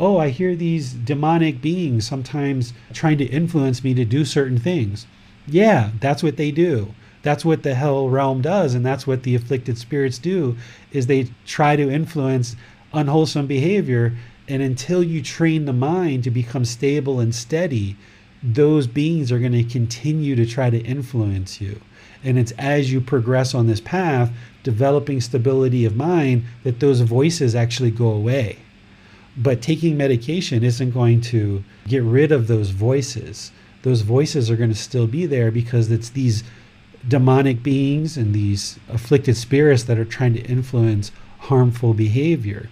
oh, 0.00 0.18
I 0.18 0.28
hear 0.28 0.54
these 0.54 0.92
demonic 0.92 1.60
beings 1.60 2.06
sometimes 2.06 2.72
trying 2.92 3.18
to 3.18 3.24
influence 3.24 3.82
me 3.82 3.94
to 3.94 4.04
do 4.04 4.24
certain 4.24 4.58
things. 4.58 5.06
Yeah, 5.46 5.90
that's 6.00 6.22
what 6.22 6.36
they 6.36 6.50
do. 6.50 6.94
That's 7.22 7.44
what 7.44 7.62
the 7.62 7.74
hell 7.74 8.08
realm 8.08 8.42
does, 8.42 8.74
and 8.74 8.86
that's 8.86 9.06
what 9.06 9.24
the 9.24 9.34
afflicted 9.34 9.76
spirits 9.76 10.18
do, 10.18 10.56
is 10.92 11.06
they 11.06 11.28
try 11.46 11.74
to 11.74 11.90
influence 11.90 12.54
unwholesome 12.92 13.46
behavior. 13.46 14.16
And 14.46 14.62
until 14.62 15.02
you 15.02 15.20
train 15.20 15.64
the 15.64 15.72
mind 15.72 16.24
to 16.24 16.30
become 16.30 16.64
stable 16.64 17.18
and 17.20 17.34
steady, 17.34 17.96
those 18.42 18.86
beings 18.86 19.32
are 19.32 19.40
going 19.40 19.52
to 19.52 19.64
continue 19.64 20.36
to 20.36 20.46
try 20.46 20.70
to 20.70 20.78
influence 20.78 21.60
you. 21.60 21.80
And 22.22 22.38
it's 22.38 22.52
as 22.52 22.92
you 22.92 23.00
progress 23.00 23.54
on 23.54 23.66
this 23.66 23.80
path, 23.80 24.32
developing 24.62 25.20
stability 25.20 25.84
of 25.84 25.96
mind, 25.96 26.44
that 26.62 26.80
those 26.80 27.00
voices 27.00 27.54
actually 27.54 27.90
go 27.90 28.08
away. 28.08 28.58
But 29.36 29.62
taking 29.62 29.96
medication 29.96 30.64
isn't 30.64 30.90
going 30.90 31.20
to 31.22 31.62
get 31.86 32.02
rid 32.02 32.32
of 32.32 32.48
those 32.48 32.70
voices. 32.70 33.52
Those 33.82 34.00
voices 34.00 34.50
are 34.50 34.56
going 34.56 34.70
to 34.70 34.76
still 34.76 35.06
be 35.06 35.26
there 35.26 35.50
because 35.50 35.90
it's 35.90 36.10
these 36.10 36.42
demonic 37.06 37.62
beings 37.62 38.16
and 38.16 38.34
these 38.34 38.78
afflicted 38.88 39.36
spirits 39.36 39.84
that 39.84 39.98
are 39.98 40.04
trying 40.04 40.34
to 40.34 40.42
influence 40.42 41.12
harmful 41.38 41.94
behavior 41.94 42.68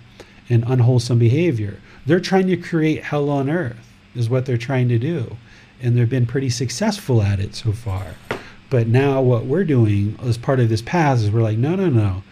and 0.49 0.65
unwholesome 0.67 1.19
behavior. 1.19 1.81
They're 2.05 2.21
trying 2.21 2.47
to 2.49 2.57
create 2.57 3.05
hell 3.05 3.31
on 3.31 3.49
earth, 3.49 3.93
is 4.15 4.29
what 4.29 4.47
they're 4.47 4.57
trying 4.57 4.89
to 4.89 4.99
do. 4.99 5.37
And 5.81 5.97
they've 5.97 6.09
been 6.09 6.27
pretty 6.27 6.51
successful 6.51 7.23
at 7.23 7.39
it 7.41 7.55
so 7.55 7.73
far. 7.73 8.15
But 8.69 8.89
now, 8.89 9.21
what 9.23 9.45
we're 9.45 9.65
doing 9.65 10.19
as 10.23 10.39
part 10.39 10.59
of 10.59 10.69
this 10.69 10.83
path 10.83 11.19
is 11.19 11.31
we're 11.31 11.43
like, 11.43 11.59
no, 11.59 11.77
no, 11.77 11.89
no. 11.89 12.23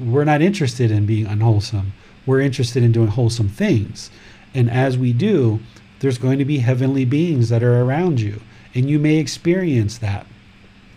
We're 0.00 0.24
not 0.24 0.42
interested 0.42 0.90
in 0.90 1.06
being 1.06 1.26
unwholesome 1.26 1.94
we're 2.28 2.40
interested 2.42 2.82
in 2.82 2.92
doing 2.92 3.08
wholesome 3.08 3.48
things. 3.48 4.10
And 4.54 4.70
as 4.70 4.98
we 4.98 5.14
do, 5.14 5.60
there's 6.00 6.18
going 6.18 6.38
to 6.38 6.44
be 6.44 6.58
heavenly 6.58 7.06
beings 7.06 7.48
that 7.48 7.62
are 7.62 7.80
around 7.80 8.20
you. 8.20 8.42
And 8.74 8.88
you 8.88 8.98
may 8.98 9.16
experience 9.16 9.96
that. 9.98 10.26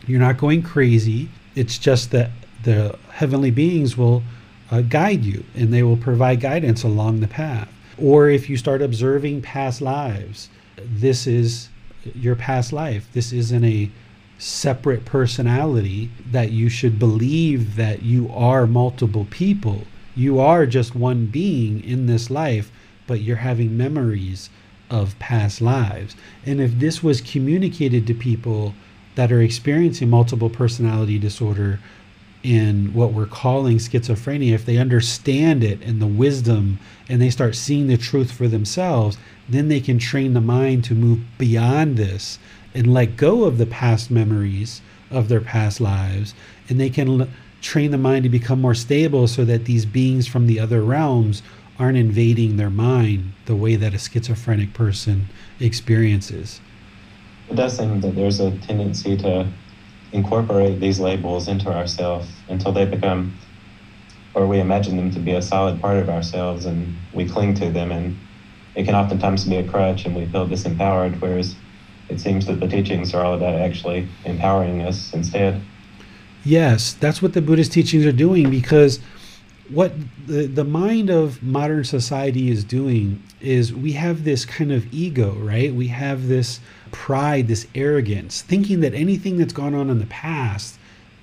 You're 0.05 0.19
not 0.19 0.37
going 0.37 0.61
crazy. 0.61 1.29
It's 1.55 1.77
just 1.77 2.11
that 2.11 2.31
the 2.63 2.99
heavenly 3.11 3.49
beings 3.49 3.97
will 3.97 4.23
uh, 4.71 4.81
guide 4.81 5.23
you 5.23 5.45
and 5.55 5.73
they 5.73 5.83
will 5.83 5.95
provide 5.95 6.41
guidance 6.41 6.83
along 6.83 7.21
the 7.21 7.29
path. 7.29 7.69
Or 7.97 8.29
if 8.29 8.49
you 8.49 8.57
start 8.57 8.81
observing 8.81 9.41
past 9.41 9.79
lives, 9.79 10.49
this 10.75 11.27
is 11.27 11.69
your 12.13 12.35
past 12.35 12.73
life. 12.73 13.07
This 13.13 13.31
isn't 13.31 13.63
a 13.63 13.89
separate 14.37 15.05
personality 15.05 16.11
that 16.29 16.51
you 16.51 16.67
should 16.67 16.99
believe 16.99 17.77
that 17.77 18.01
you 18.01 18.29
are 18.33 18.67
multiple 18.67 19.27
people 19.29 19.85
you 20.15 20.39
are 20.39 20.65
just 20.65 20.95
one 20.95 21.25
being 21.25 21.83
in 21.83 22.07
this 22.07 22.29
life, 22.29 22.71
but 23.07 23.21
you're 23.21 23.37
having 23.37 23.77
memories 23.77 24.49
of 24.89 25.17
past 25.19 25.61
lives. 25.61 26.15
And 26.45 26.59
if 26.59 26.77
this 26.79 27.01
was 27.01 27.21
communicated 27.21 28.05
to 28.07 28.13
people 28.13 28.73
that 29.15 29.31
are 29.31 29.41
experiencing 29.41 30.09
multiple 30.09 30.49
personality 30.49 31.17
disorder, 31.17 31.79
in 32.43 32.93
what 32.93 33.13
we're 33.13 33.25
calling 33.25 33.77
schizophrenia, 33.77 34.53
if 34.53 34.65
they 34.65 34.77
understand 34.77 35.63
it 35.63 35.81
and 35.83 36.01
the 36.01 36.07
wisdom 36.07 36.79
and 37.07 37.21
they 37.21 37.29
start 37.29 37.55
seeing 37.55 37.87
the 37.87 37.97
truth 37.97 38.31
for 38.31 38.47
themselves, 38.47 39.17
then 39.47 39.67
they 39.67 39.79
can 39.79 39.99
train 39.99 40.33
the 40.33 40.41
mind 40.41 40.83
to 40.83 40.95
move 40.95 41.19
beyond 41.37 41.97
this 41.97 42.39
and 42.73 42.93
let 42.93 43.17
go 43.17 43.43
of 43.43 43.57
the 43.57 43.65
past 43.65 44.09
memories 44.09 44.81
of 45.09 45.27
their 45.27 45.41
past 45.41 45.79
lives. 45.79 46.33
And 46.69 46.79
they 46.79 46.89
can 46.89 47.31
train 47.61 47.91
the 47.91 47.97
mind 47.97 48.23
to 48.23 48.29
become 48.29 48.59
more 48.59 48.73
stable 48.73 49.27
so 49.27 49.45
that 49.45 49.65
these 49.65 49.85
beings 49.85 50.27
from 50.27 50.47
the 50.47 50.59
other 50.59 50.81
realms 50.81 51.43
aren't 51.79 51.97
invading 51.97 52.57
their 52.57 52.69
mind 52.69 53.33
the 53.45 53.55
way 53.55 53.75
that 53.75 53.93
a 53.93 53.97
schizophrenic 53.97 54.73
person 54.73 55.27
experiences. 55.59 56.59
It 57.49 57.55
does 57.55 57.77
seem 57.77 58.01
that 58.01 58.15
there's 58.15 58.39
a 58.39 58.51
tendency 58.59 59.17
to 59.17 59.47
incorporate 60.11 60.79
these 60.79 60.99
labels 60.99 61.47
into 61.47 61.69
ourselves 61.69 62.27
until 62.49 62.71
they 62.71 62.85
become, 62.85 63.33
or 64.33 64.47
we 64.47 64.59
imagine 64.59 64.97
them 64.97 65.11
to 65.11 65.19
be 65.19 65.31
a 65.31 65.41
solid 65.41 65.81
part 65.81 65.97
of 65.97 66.09
ourselves 66.09 66.65
and 66.65 66.95
we 67.13 67.27
cling 67.27 67.53
to 67.55 67.69
them. 67.69 67.91
And 67.91 68.15
it 68.75 68.85
can 68.85 68.95
oftentimes 68.95 69.45
be 69.45 69.57
a 69.57 69.67
crutch 69.67 70.05
and 70.05 70.15
we 70.15 70.25
feel 70.25 70.47
disempowered, 70.47 71.19
whereas 71.19 71.55
it 72.09 72.19
seems 72.19 72.45
that 72.45 72.59
the 72.59 72.67
teachings 72.67 73.13
are 73.13 73.23
all 73.23 73.33
about 73.33 73.55
actually 73.55 74.07
empowering 74.25 74.81
us 74.81 75.13
instead. 75.13 75.61
Yes, 76.43 76.93
that's 76.93 77.21
what 77.21 77.33
the 77.33 77.41
Buddhist 77.41 77.71
teachings 77.71 78.05
are 78.05 78.11
doing 78.11 78.49
because 78.49 78.99
what 79.69 79.93
the, 80.27 80.47
the 80.47 80.63
mind 80.63 81.09
of 81.09 81.41
modern 81.41 81.83
society 81.83 82.49
is 82.49 82.63
doing 82.63 83.21
is 83.39 83.73
we 83.73 83.93
have 83.93 84.23
this 84.23 84.43
kind 84.43 84.71
of 84.71 84.91
ego, 84.93 85.33
right? 85.35 85.73
We 85.73 85.87
have 85.87 86.27
this 86.27 86.59
pride, 86.91 87.47
this 87.47 87.67
arrogance, 87.73 88.41
thinking 88.41 88.81
that 88.81 88.93
anything 88.93 89.37
that's 89.37 89.53
gone 89.53 89.73
on 89.73 89.89
in 89.89 89.99
the 89.99 90.05
past 90.07 90.77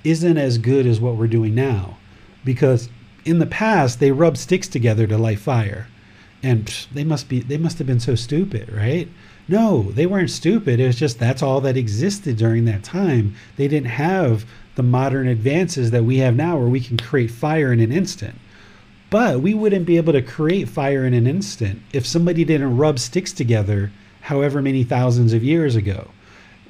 isn't 0.05 0.39
as 0.39 0.59
good 0.59 0.86
as 0.86 1.01
what 1.01 1.16
we're 1.16 1.27
doing 1.27 1.55
now. 1.55 1.99
Because 2.45 2.89
in 3.24 3.39
the 3.39 3.47
past, 3.47 4.01
they 4.01 4.12
rubbed 4.12 4.39
sticks 4.39 4.69
together 4.69 5.07
to 5.07 5.19
light 5.19 5.39
fire. 5.39 5.89
And 6.43 6.66
psh, 6.66 6.86
they 6.93 7.05
must 7.05 7.28
be 7.28 7.40
they 7.40 7.59
must 7.59 7.78
have 7.78 7.86
been 7.86 8.01
so 8.01 8.15
stupid, 8.15 8.73
right? 8.73 9.09
No, 9.49 9.90
they 9.93 10.07
weren't 10.07 10.31
stupid. 10.31 10.78
It 10.78 10.86
was 10.86 10.97
just 10.97 11.19
that's 11.19 11.43
all 11.43 11.61
that 11.62 11.77
existed 11.77 12.36
during 12.36 12.65
that 12.66 12.85
time. 12.85 13.35
They 13.57 13.66
didn't 13.66 13.90
have 13.90 14.47
the 14.78 14.82
modern 14.84 15.26
advances 15.26 15.90
that 15.90 16.05
we 16.05 16.18
have 16.18 16.36
now 16.36 16.56
where 16.56 16.68
we 16.68 16.78
can 16.78 16.96
create 16.96 17.32
fire 17.32 17.72
in 17.72 17.80
an 17.80 17.90
instant. 17.90 18.36
But 19.10 19.40
we 19.40 19.52
wouldn't 19.52 19.86
be 19.86 19.96
able 19.96 20.12
to 20.12 20.22
create 20.22 20.68
fire 20.68 21.05
in 21.05 21.14
an 21.14 21.26
instant 21.26 21.82
if 21.92 22.06
somebody 22.06 22.44
didn't 22.44 22.76
rub 22.76 23.00
sticks 23.00 23.32
together 23.32 23.90
however 24.20 24.62
many 24.62 24.84
thousands 24.84 25.32
of 25.32 25.42
years 25.42 25.74
ago. 25.74 26.10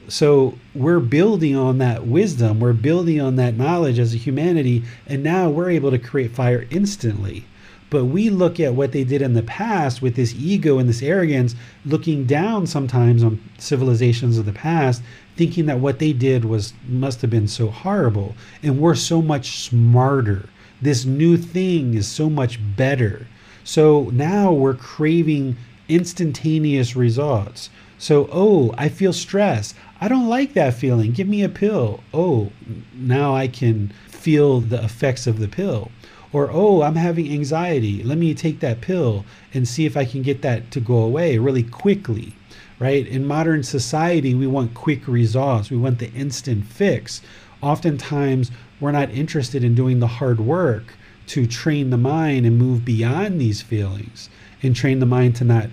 So 0.09 0.56
we're 0.74 1.01
building 1.01 1.55
on 1.55 1.76
that 1.78 2.06
wisdom, 2.06 2.60
we're 2.60 2.72
building 2.72 3.20
on 3.20 3.36
that 3.36 3.59
knowledge 3.59 3.98
as 3.98 4.14
a 4.14 4.16
humanity, 4.16 4.85
and 5.06 5.22
now 5.22 5.51
we're 5.51 5.68
able 5.68 5.90
to 5.90 5.98
create 5.98 6.30
fire 6.30 6.66
instantly. 6.70 7.44
But 7.90 8.06
we 8.06 8.30
look 8.30 8.59
at 8.59 8.72
what 8.72 8.93
they 8.93 9.05
did 9.05 9.20
in 9.20 9.35
the 9.35 9.43
past 9.43 10.01
with 10.01 10.16
this 10.16 10.35
ego 10.35 10.78
and 10.78 10.89
this 10.89 11.02
arrogance, 11.02 11.55
looking 11.85 12.24
down 12.24 12.66
sometimes 12.66 13.22
on 13.22 13.39
civilizations 13.59 14.39
of 14.39 14.47
the 14.47 14.52
past, 14.52 15.02
thinking 15.39 15.66
that 15.66 15.78
what 15.78 16.01
they 16.01 16.12
did 16.12 16.44
was 16.44 16.74
must 16.89 17.23
have 17.23 17.31
been 17.31 17.47
so 17.47 17.69
horrible. 17.69 18.35
And 18.62 18.81
we're 18.81 18.97
so 18.97 19.23
much 19.23 19.60
smarter. 19.60 20.48
This 20.82 21.05
new 21.05 21.36
thing 21.36 21.94
is 21.94 22.09
so 22.09 22.28
much 22.28 22.59
better. 22.77 23.27
So 23.62 24.10
now 24.12 24.52
we're 24.52 24.74
craving 24.74 25.56
instantaneous 25.89 26.97
results. 26.97 27.70
So, 27.98 28.28
oh, 28.32 28.74
I 28.77 28.89
feel 28.89 29.12
stress. 29.12 29.74
I 30.01 30.09
don't 30.09 30.28
like 30.28 30.55
that 30.55 30.74
feeling. 30.74 31.12
Give 31.12 31.28
me 31.28 31.43
a 31.43 31.48
pill. 31.48 32.01
Oh, 32.12 32.51
now 32.94 33.35
I 33.35 33.48
can 33.48 33.93
feel 34.09 34.60
the 34.60 34.82
effects 34.82 35.27
of 35.27 35.39
the 35.39 35.48
pill. 35.48 35.90
Or, 36.32 36.51
oh, 36.52 36.82
I'm 36.82 36.97
having 36.97 37.32
anxiety. 37.32 38.02
Let 38.02 38.19
me 38.19 38.35
take 38.35 38.60
that 38.60 38.81
pill 38.81 39.24
and 39.55 39.66
see 39.66 39.86
if 39.86 39.97
I 39.97 40.05
can 40.05 40.23
get 40.23 40.43
that 40.43 40.70
to 40.73 40.81
go 40.81 40.97
away 40.98 41.39
really 41.39 41.62
quickly, 41.62 42.35
right? 42.79 43.07
In 43.07 43.27
modern 43.27 43.63
society, 43.63 44.35
we 44.35 44.47
want 44.47 44.75
quick 44.75 45.07
results, 45.09 45.71
we 45.71 45.77
want 45.77 45.99
the 45.99 46.13
instant 46.13 46.65
fix. 46.65 47.21
Oftentimes, 47.61 48.51
we're 48.81 48.93
not 48.93 49.11
interested 49.11 49.65
in 49.65 49.75
doing 49.75 49.99
the 49.99 50.07
hard 50.07 50.41
work 50.41 50.95
to 51.29 51.47
train 51.47 51.91
the 51.91 51.97
mind 51.97 52.47
and 52.47 52.57
move 52.57 52.85
beyond 52.85 53.41
these 53.41 53.61
feelings 53.61 54.31
and 54.63 54.75
train 54.75 54.99
the 54.99 55.07
mind 55.07 55.37
to 55.37 55.45
not 55.45 55.69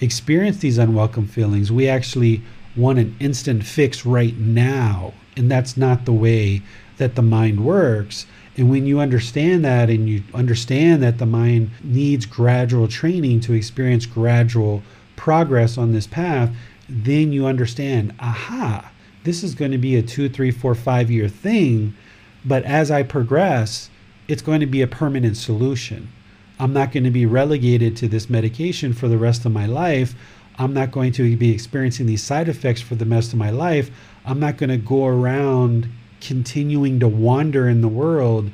experience 0.00 0.58
these 0.58 0.78
unwelcome 0.78 1.26
feelings. 1.26 1.72
We 1.72 1.88
actually 1.88 2.42
want 2.76 2.98
an 2.98 3.16
instant 3.20 3.64
fix 3.64 4.06
right 4.06 4.36
now. 4.36 5.12
And 5.36 5.50
that's 5.50 5.76
not 5.76 6.04
the 6.04 6.12
way 6.12 6.62
that 6.98 7.14
the 7.14 7.22
mind 7.22 7.64
works. 7.64 8.26
And 8.56 8.70
when 8.70 8.86
you 8.86 9.00
understand 9.00 9.64
that 9.64 9.90
and 9.90 10.08
you 10.08 10.22
understand 10.34 11.02
that 11.02 11.18
the 11.18 11.26
mind 11.26 11.70
needs 11.82 12.26
gradual 12.26 12.88
training 12.88 13.40
to 13.40 13.54
experience 13.54 14.06
gradual 14.06 14.82
progress 15.20 15.76
on 15.76 15.92
this 15.92 16.06
path, 16.06 16.50
then 16.88 17.30
you 17.30 17.44
understand, 17.44 18.14
aha, 18.20 18.90
this 19.24 19.44
is 19.44 19.54
going 19.54 19.70
to 19.70 19.76
be 19.76 19.94
a 19.94 20.02
two, 20.02 20.30
three, 20.30 20.50
four, 20.50 20.74
five 20.74 21.10
year 21.10 21.28
thing. 21.28 21.94
But 22.42 22.64
as 22.64 22.90
I 22.90 23.02
progress, 23.02 23.90
it's 24.28 24.40
going 24.40 24.60
to 24.60 24.66
be 24.66 24.80
a 24.80 24.86
permanent 24.86 25.36
solution. 25.36 26.10
I'm 26.58 26.72
not 26.72 26.90
going 26.90 27.04
to 27.04 27.10
be 27.10 27.26
relegated 27.26 27.98
to 27.98 28.08
this 28.08 28.30
medication 28.30 28.94
for 28.94 29.08
the 29.08 29.18
rest 29.18 29.44
of 29.44 29.52
my 29.52 29.66
life. 29.66 30.14
I'm 30.58 30.72
not 30.72 30.90
going 30.90 31.12
to 31.12 31.36
be 31.36 31.52
experiencing 31.52 32.06
these 32.06 32.22
side 32.22 32.48
effects 32.48 32.80
for 32.80 32.94
the 32.94 33.04
rest 33.04 33.34
of 33.34 33.38
my 33.38 33.50
life. 33.50 33.90
I'm 34.24 34.40
not 34.40 34.56
going 34.56 34.70
to 34.70 34.78
go 34.78 35.04
around 35.04 35.86
continuing 36.22 36.98
to 36.98 37.08
wander 37.08 37.68
in 37.68 37.82
the 37.82 37.88
world, 37.88 38.50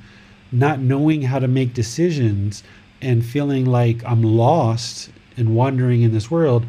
not 0.51 0.80
knowing 0.80 1.22
how 1.22 1.38
to 1.38 1.47
make 1.47 1.74
decisions 1.74 2.64
and 3.01 3.24
feeling 3.24 3.66
like 3.66 4.05
I'm 4.05 4.24
lost 4.24 5.10
and 5.36 5.54
wandering 5.54 6.02
in 6.02 6.12
this 6.12 6.30
world. 6.30 6.66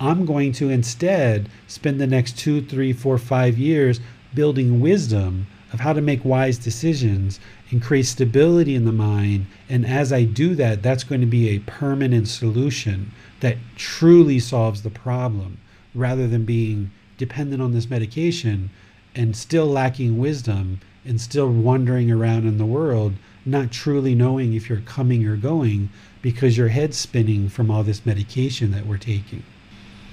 I'm 0.00 0.24
going 0.24 0.52
to 0.52 0.70
instead 0.70 1.48
spend 1.66 2.00
the 2.00 2.06
next 2.06 2.38
two, 2.38 2.62
three, 2.62 2.92
four, 2.92 3.18
five 3.18 3.58
years 3.58 4.00
building 4.34 4.80
wisdom 4.80 5.46
of 5.72 5.80
how 5.80 5.92
to 5.92 6.00
make 6.00 6.24
wise 6.24 6.58
decisions 6.58 7.40
and 7.70 7.82
create 7.82 8.06
stability 8.06 8.74
in 8.74 8.84
the 8.84 8.92
mind. 8.92 9.46
And 9.68 9.84
as 9.84 10.12
I 10.12 10.24
do 10.24 10.54
that, 10.54 10.82
that's 10.82 11.04
going 11.04 11.20
to 11.20 11.26
be 11.26 11.50
a 11.50 11.58
permanent 11.60 12.28
solution 12.28 13.12
that 13.40 13.56
truly 13.76 14.38
solves 14.38 14.82
the 14.82 14.90
problem 14.90 15.58
rather 15.94 16.26
than 16.26 16.44
being 16.44 16.90
dependent 17.18 17.60
on 17.60 17.72
this 17.72 17.90
medication 17.90 18.70
and 19.14 19.36
still 19.36 19.66
lacking 19.66 20.18
wisdom 20.18 20.80
and 21.04 21.20
still 21.20 21.48
wandering 21.48 22.10
around 22.10 22.46
in 22.46 22.58
the 22.58 22.66
world, 22.66 23.14
not 23.44 23.70
truly 23.70 24.14
knowing 24.14 24.52
if 24.52 24.68
you're 24.68 24.80
coming 24.80 25.26
or 25.26 25.36
going 25.36 25.90
because 26.22 26.56
your 26.56 26.68
head's 26.68 26.96
spinning 26.96 27.48
from 27.48 27.70
all 27.70 27.82
this 27.82 28.04
medication 28.04 28.70
that 28.72 28.86
we're 28.86 28.98
taking. 28.98 29.42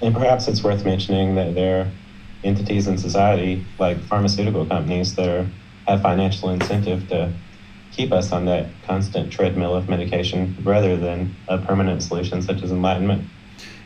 And 0.02 0.14
perhaps 0.14 0.48
it's 0.48 0.64
worth 0.64 0.86
mentioning 0.86 1.36
that 1.36 1.56
there 1.56 1.82
are 1.82 1.92
entities 2.44 2.88
in 2.88 2.98
society, 2.98 3.66
like 3.80 3.98
pharmaceutical 4.04 4.66
companies, 4.66 5.16
that 5.16 5.28
are, 5.28 5.48
have 5.88 6.02
financial 6.02 6.50
incentive 6.50 7.08
to 7.10 7.34
keep 7.92 8.12
us 8.12 8.32
on 8.32 8.46
that 8.46 8.68
constant 8.86 9.32
treadmill 9.32 9.74
of 9.74 9.88
medication 9.88 10.56
rather 10.64 10.98
than 10.98 11.34
a 11.48 11.58
permanent 11.58 12.04
solution 12.04 12.42
such 12.42 12.62
as 12.62 12.72
enlightenment. 12.72 13.24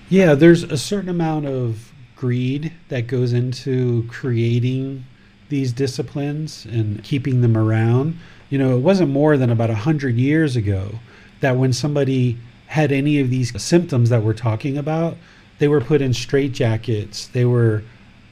Yeah, 0.09 0.33
there's 0.33 0.63
a 0.63 0.77
certain 0.77 1.09
amount 1.09 1.45
of 1.45 1.91
greed 2.15 2.73
that 2.89 3.07
goes 3.07 3.31
into 3.31 4.05
creating 4.09 5.05
these 5.49 5.71
disciplines 5.71 6.65
and 6.65 7.03
keeping 7.03 7.41
them 7.41 7.55
around. 7.55 8.17
You 8.49 8.57
know, 8.57 8.75
it 8.75 8.81
wasn't 8.81 9.11
more 9.11 9.37
than 9.37 9.51
about 9.51 9.69
a 9.69 9.75
hundred 9.75 10.15
years 10.15 10.55
ago 10.55 10.99
that 11.41 11.57
when 11.57 11.73
somebody 11.73 12.37
had 12.67 12.91
any 12.91 13.19
of 13.19 13.29
these 13.29 13.59
symptoms 13.61 14.09
that 14.09 14.23
we're 14.23 14.33
talking 14.33 14.77
about, 14.77 15.17
they 15.57 15.67
were 15.67 15.81
put 15.81 16.01
in 16.01 16.11
straitjackets. 16.11 17.31
They 17.31 17.45
were 17.45 17.83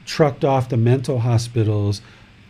trucked 0.06 0.44
off 0.44 0.68
to 0.68 0.76
mental 0.76 1.20
hospitals, 1.20 2.00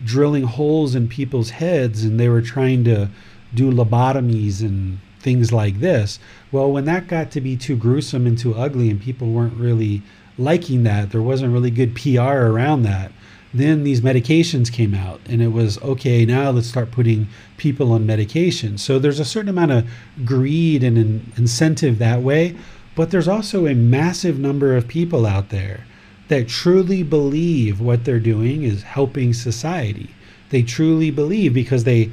drilling 0.05 0.45
holes 0.45 0.95
in 0.95 1.09
people's 1.09 1.51
heads, 1.51 2.05
and 2.05 2.19
they 2.19 2.29
were 2.29 2.43
trying 2.43 2.85
to 2.85 3.09
do 3.55 3.73
lobotomies 3.73 4.61
and 4.61 4.99
things 5.21 5.53
like 5.53 5.81
this. 5.81 6.19
Well, 6.53 6.71
when 6.71 6.85
that 6.85 7.09
got 7.09 7.31
to 7.33 7.41
be 7.41 7.57
too 7.57 7.77
gruesome 7.77 8.27
and 8.27 8.39
too 8.39 8.55
ugly, 8.55 8.91
and 8.91 9.01
people 9.01 9.29
weren't 9.29 9.55
really 9.55 10.03
liking 10.39 10.85
that, 10.85 11.11
there 11.11 11.23
wasn't 11.23 11.53
really 11.53 11.71
good 11.71 11.97
PR 11.97 12.21
around 12.21 12.83
that. 12.83 13.11
Then 13.55 13.83
these 13.83 14.03
medications 14.03 14.70
came 14.70 14.95
out, 14.95 15.20
and 15.27 15.41
it 15.41 15.49
was 15.49 15.81
okay, 15.81 16.27
now 16.27 16.51
let's 16.51 16.69
start 16.69 16.91
putting 16.91 17.29
people 17.57 17.93
on 17.93 18.05
medication. 18.05 18.77
So 18.77 18.99
there's 18.99 19.20
a 19.20 19.25
certain 19.25 19.49
amount 19.49 19.73
of 19.73 19.89
greed 20.25 20.85
and 20.85 20.99
an 20.99 21.33
incentive 21.37 21.99
that 21.99 22.23
way, 22.23 22.57
but 22.95 23.11
there's 23.11 23.29
also 23.29 23.66
a 23.66 23.75
massive 23.75 24.39
number 24.39 24.77
of 24.77 24.87
people 24.87 25.25
out 25.25 25.49
there 25.49 25.85
that 26.29 26.49
truly 26.49 27.03
believe 27.03 27.81
what 27.81 28.05
they're 28.05 28.20
doing 28.20 28.65
is 28.65 28.83
helping 28.83 29.33
society. 29.33 30.11
They 30.51 30.62
truly 30.62 31.11
believe 31.11 31.55
because 31.55 31.85
they 31.85 32.11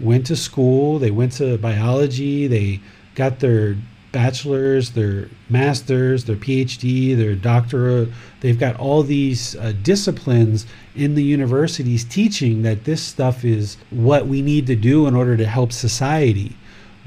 went 0.00 0.26
to 0.26 0.36
school, 0.36 0.98
they 0.98 1.10
went 1.10 1.32
to 1.32 1.58
biology, 1.58 2.46
they 2.46 2.80
got 3.14 3.40
their 3.40 3.76
bachelor's, 4.12 4.90
their 4.90 5.28
master's, 5.50 6.24
their 6.24 6.36
PhD, 6.36 7.16
their 7.16 7.34
doctorate. 7.34 8.08
They've 8.40 8.58
got 8.58 8.78
all 8.78 9.02
these 9.02 9.54
uh, 9.56 9.72
disciplines 9.82 10.66
in 10.94 11.14
the 11.14 11.22
universities 11.22 12.04
teaching 12.04 12.62
that 12.62 12.84
this 12.84 13.02
stuff 13.02 13.44
is 13.44 13.76
what 13.90 14.26
we 14.26 14.42
need 14.42 14.66
to 14.68 14.76
do 14.76 15.06
in 15.06 15.14
order 15.14 15.36
to 15.36 15.46
help 15.46 15.72
society. 15.72 16.56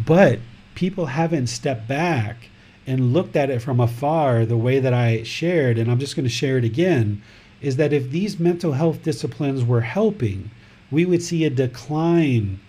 But 0.05 0.39
people 0.75 1.07
haven't 1.07 1.47
stepped 1.47 1.87
back 1.87 2.49
and 2.87 3.13
looked 3.13 3.35
at 3.35 3.49
it 3.49 3.61
from 3.61 3.79
afar 3.79 4.45
the 4.45 4.57
way 4.57 4.79
that 4.79 4.93
I 4.93 5.23
shared, 5.23 5.77
and 5.77 5.89
I'm 5.89 5.99
just 5.99 6.15
going 6.15 6.25
to 6.25 6.29
share 6.29 6.57
it 6.57 6.63
again, 6.63 7.21
is 7.61 7.75
that 7.75 7.93
if 7.93 8.09
these 8.09 8.39
mental 8.39 8.73
health 8.73 9.03
disciplines 9.03 9.63
were 9.63 9.81
helping, 9.81 10.49
we 10.89 11.05
would 11.05 11.21
see 11.21 11.45
a 11.45 11.49
decline 11.49 12.59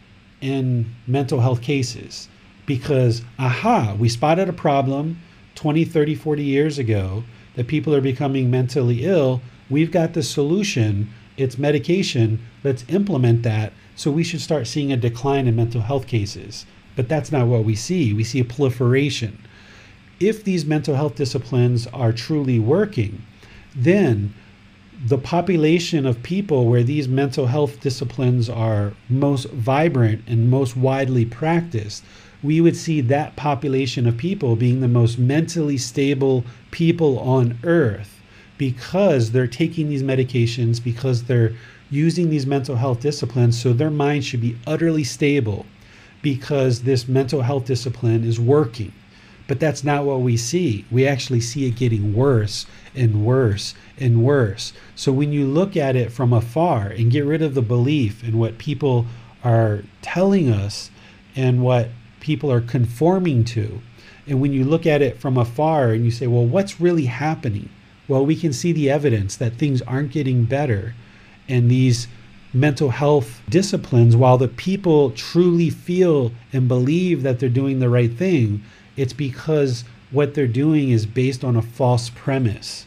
in 0.40 0.94
mental 1.06 1.40
health 1.40 1.62
cases 1.62 2.28
because, 2.66 3.22
aha, 3.38 3.94
we 3.98 4.08
spotted 4.08 4.48
a 4.48 4.52
problem 4.52 5.20
20, 5.54 5.84
30, 5.84 6.14
40 6.14 6.42
years 6.42 6.78
ago 6.78 7.24
that 7.54 7.66
people 7.66 7.94
are 7.94 8.00
becoming 8.00 8.50
mentally 8.50 9.04
ill. 9.04 9.40
We've 9.68 9.90
got 9.90 10.14
the 10.14 10.22
solution. 10.22 11.10
It's 11.36 11.58
medication. 11.58 12.40
Let's 12.64 12.84
implement 12.88 13.42
that. 13.42 13.72
So 13.96 14.10
we 14.10 14.24
should 14.24 14.40
start 14.40 14.66
seeing 14.66 14.92
a 14.92 14.96
decline 14.96 15.46
in 15.46 15.56
mental 15.56 15.82
health 15.82 16.06
cases. 16.06 16.66
But 16.96 17.08
that's 17.08 17.32
not 17.32 17.46
what 17.46 17.64
we 17.64 17.74
see. 17.74 18.12
We 18.12 18.24
see 18.24 18.40
a 18.40 18.44
proliferation. 18.44 19.38
If 20.20 20.44
these 20.44 20.64
mental 20.64 20.94
health 20.94 21.16
disciplines 21.16 21.86
are 21.88 22.12
truly 22.12 22.58
working, 22.58 23.22
then 23.74 24.34
the 25.04 25.18
population 25.18 26.06
of 26.06 26.22
people 26.22 26.66
where 26.66 26.84
these 26.84 27.08
mental 27.08 27.46
health 27.46 27.80
disciplines 27.80 28.48
are 28.48 28.92
most 29.08 29.48
vibrant 29.50 30.22
and 30.28 30.50
most 30.50 30.76
widely 30.76 31.24
practiced, 31.24 32.04
we 32.42 32.60
would 32.60 32.76
see 32.76 33.00
that 33.00 33.36
population 33.36 34.06
of 34.06 34.16
people 34.16 34.56
being 34.56 34.80
the 34.80 34.88
most 34.88 35.18
mentally 35.18 35.78
stable 35.78 36.44
people 36.70 37.18
on 37.18 37.58
earth 37.62 38.20
because 38.58 39.30
they're 39.30 39.46
taking 39.46 39.88
these 39.88 40.02
medications, 40.02 40.82
because 40.82 41.24
they're 41.24 41.52
using 41.90 42.30
these 42.30 42.46
mental 42.46 42.76
health 42.76 43.00
disciplines. 43.00 43.60
So 43.60 43.72
their 43.72 43.90
mind 43.90 44.24
should 44.24 44.40
be 44.40 44.56
utterly 44.66 45.04
stable 45.04 45.66
because 46.22 46.82
this 46.82 47.08
mental 47.08 47.42
health 47.42 47.66
discipline 47.66 48.24
is 48.24 48.40
working. 48.40 48.92
But 49.48 49.60
that's 49.60 49.84
not 49.84 50.04
what 50.04 50.20
we 50.20 50.36
see. 50.36 50.84
We 50.90 51.06
actually 51.06 51.40
see 51.40 51.66
it 51.66 51.76
getting 51.76 52.14
worse 52.14 52.66
and 52.94 53.26
worse 53.26 53.74
and 53.98 54.24
worse. 54.24 54.72
So 54.94 55.12
when 55.12 55.32
you 55.32 55.46
look 55.46 55.76
at 55.76 55.96
it 55.96 56.12
from 56.12 56.32
afar 56.32 56.86
and 56.86 57.10
get 57.10 57.26
rid 57.26 57.42
of 57.42 57.54
the 57.54 57.62
belief 57.62 58.22
in 58.24 58.38
what 58.38 58.58
people 58.58 59.06
are 59.44 59.82
telling 60.00 60.48
us 60.48 60.90
and 61.34 61.62
what 61.62 61.88
people 62.22 62.50
are 62.50 62.62
conforming 62.62 63.44
to, 63.44 63.82
and 64.26 64.40
when 64.40 64.52
you 64.52 64.64
look 64.64 64.86
at 64.86 65.02
it 65.02 65.18
from 65.18 65.36
afar 65.36 65.90
and 65.90 66.04
you 66.04 66.10
say, 66.10 66.26
well, 66.26 66.46
what's 66.46 66.80
really 66.80 67.06
happening? 67.06 67.68
Well, 68.08 68.24
we 68.24 68.36
can 68.36 68.52
see 68.52 68.72
the 68.72 68.88
evidence 68.88 69.36
that 69.36 69.54
things 69.54 69.82
aren't 69.82 70.12
getting 70.12 70.44
better. 70.44 70.94
And 71.48 71.70
these 71.70 72.06
mental 72.54 72.90
health 72.90 73.40
disciplines, 73.48 74.14
while 74.14 74.38
the 74.38 74.48
people 74.48 75.10
truly 75.10 75.70
feel 75.70 76.32
and 76.52 76.68
believe 76.68 77.22
that 77.22 77.40
they're 77.40 77.48
doing 77.48 77.80
the 77.80 77.88
right 77.88 78.12
thing, 78.12 78.62
it's 78.96 79.12
because 79.12 79.84
what 80.10 80.34
they're 80.34 80.46
doing 80.46 80.90
is 80.90 81.06
based 81.06 81.42
on 81.42 81.56
a 81.56 81.62
false 81.62 82.10
premise. 82.10 82.86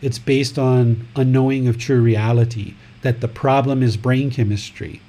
It's 0.00 0.18
based 0.18 0.58
on 0.58 1.06
a 1.14 1.24
knowing 1.24 1.68
of 1.68 1.78
true 1.78 2.00
reality 2.00 2.74
that 3.02 3.20
the 3.20 3.28
problem 3.28 3.82
is 3.82 3.96
brain 3.96 4.30
chemistry. 4.30 5.02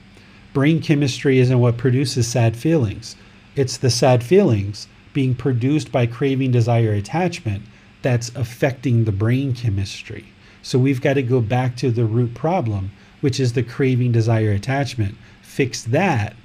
Brain 0.54 0.82
chemistry 0.82 1.40
isn't 1.40 1.60
what 1.60 1.78
produces 1.78 2.28
sad 2.28 2.56
feelings, 2.56 3.16
it's 3.56 3.78
the 3.78 3.90
sad 3.90 4.24
feelings 4.24 4.88
being 5.14 5.36
produced 5.36 5.92
by 5.92 6.08
craving, 6.08 6.52
desire, 6.52 6.94
attachment 6.94 7.64
that's 8.02 8.30
affecting 8.36 9.06
the 9.06 9.12
brain 9.12 9.54
chemistry. 9.54 10.26
So 10.62 10.80
we've 10.80 11.02
got 11.02 11.14
to 11.14 11.24
go 11.24 11.42
back 11.42 11.76
to 11.78 11.92
the 11.92 12.06
root 12.06 12.34
problem, 12.34 12.92
which 13.22 13.40
is 13.40 13.54
the 13.54 13.64
craving, 13.64 14.12
desire, 14.12 14.52
attachment. 14.52 15.16
Fix 15.42 15.84
that, 15.84 16.36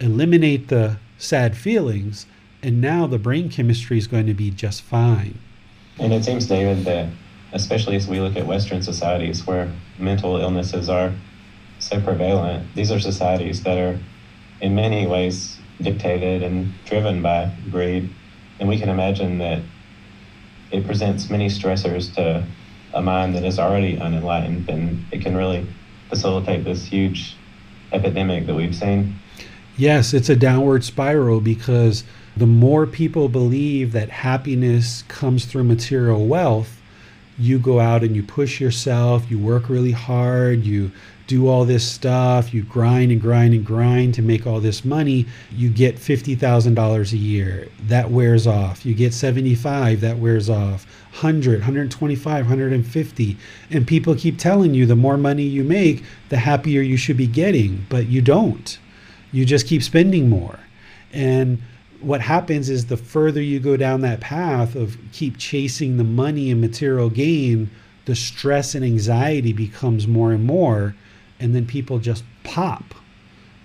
eliminate 0.00 0.68
the 0.68 0.98
sad 1.18 1.56
feelings, 1.56 2.26
and 2.62 2.80
now 2.80 3.06
the 3.06 3.18
brain 3.18 3.50
chemistry 3.50 3.98
is 3.98 4.06
going 4.06 4.26
to 4.26 4.34
be 4.34 4.50
just 4.50 4.82
fine. 4.82 5.38
And 5.98 6.12
it 6.12 6.24
seems, 6.24 6.46
David, 6.46 6.84
that 6.84 7.08
especially 7.52 7.96
as 7.96 8.08
we 8.08 8.20
look 8.20 8.36
at 8.36 8.46
Western 8.46 8.82
societies 8.82 9.46
where 9.46 9.70
mental 9.98 10.38
illnesses 10.38 10.88
are 10.88 11.12
so 11.78 12.00
prevalent, 12.00 12.66
these 12.74 12.90
are 12.90 13.00
societies 13.00 13.62
that 13.64 13.78
are 13.78 13.98
in 14.60 14.74
many 14.74 15.06
ways 15.06 15.58
dictated 15.82 16.42
and 16.42 16.72
driven 16.84 17.22
by 17.22 17.52
greed. 17.70 18.10
And 18.58 18.68
we 18.68 18.78
can 18.78 18.88
imagine 18.88 19.38
that 19.38 19.60
it 20.70 20.86
presents 20.86 21.28
many 21.28 21.48
stressors 21.48 22.14
to 22.14 22.46
a 22.94 23.02
mind 23.02 23.34
that 23.34 23.44
is 23.44 23.58
already 23.58 23.98
unenlightened, 23.98 24.68
and 24.68 25.04
it 25.10 25.22
can 25.22 25.36
really 25.36 25.66
facilitate 26.08 26.64
this 26.64 26.84
huge 26.84 27.36
epidemic 27.92 28.46
that 28.46 28.54
we've 28.54 28.74
seen. 28.74 29.14
Yes, 29.76 30.12
it's 30.12 30.28
a 30.28 30.36
downward 30.36 30.84
spiral 30.84 31.40
because 31.40 32.04
the 32.36 32.46
more 32.46 32.86
people 32.86 33.28
believe 33.28 33.92
that 33.92 34.10
happiness 34.10 35.02
comes 35.08 35.44
through 35.44 35.64
material 35.64 36.26
wealth, 36.26 36.80
you 37.38 37.58
go 37.58 37.80
out 37.80 38.02
and 38.02 38.14
you 38.14 38.22
push 38.22 38.60
yourself, 38.60 39.30
you 39.30 39.38
work 39.38 39.68
really 39.68 39.92
hard, 39.92 40.64
you 40.64 40.90
do 41.32 41.48
all 41.48 41.64
this 41.64 41.90
stuff, 41.90 42.52
you 42.52 42.62
grind 42.62 43.10
and 43.10 43.18
grind 43.18 43.54
and 43.54 43.64
grind 43.64 44.12
to 44.12 44.20
make 44.20 44.46
all 44.46 44.60
this 44.60 44.84
money, 44.84 45.24
you 45.50 45.70
get 45.70 45.96
$50,000 45.96 47.12
a 47.12 47.16
year. 47.16 47.68
That 47.86 48.10
wears 48.10 48.46
off. 48.46 48.84
You 48.84 48.94
get 48.94 49.14
75, 49.14 50.02
that 50.02 50.18
wears 50.18 50.50
off. 50.50 50.84
100, 51.12 51.60
125, 51.60 52.44
150. 52.44 53.38
And 53.70 53.86
people 53.86 54.14
keep 54.14 54.36
telling 54.36 54.74
you 54.74 54.84
the 54.84 54.94
more 54.94 55.16
money 55.16 55.44
you 55.44 55.64
make, 55.64 56.04
the 56.28 56.36
happier 56.36 56.82
you 56.82 56.98
should 56.98 57.16
be 57.16 57.26
getting, 57.26 57.86
but 57.88 58.08
you 58.08 58.20
don't. 58.20 58.78
You 59.32 59.46
just 59.46 59.66
keep 59.66 59.82
spending 59.82 60.28
more. 60.28 60.58
And 61.14 61.62
what 62.02 62.20
happens 62.20 62.68
is 62.68 62.84
the 62.86 62.98
further 62.98 63.40
you 63.40 63.58
go 63.58 63.78
down 63.78 64.02
that 64.02 64.20
path 64.20 64.74
of 64.74 64.98
keep 65.12 65.38
chasing 65.38 65.96
the 65.96 66.04
money 66.04 66.50
and 66.50 66.60
material 66.60 67.08
gain, 67.08 67.70
the 68.04 68.14
stress 68.14 68.74
and 68.74 68.84
anxiety 68.84 69.54
becomes 69.54 70.06
more 70.06 70.32
and 70.32 70.44
more 70.44 70.94
and 71.42 71.56
then 71.56 71.66
people 71.66 71.98
just 71.98 72.22
pop, 72.44 72.94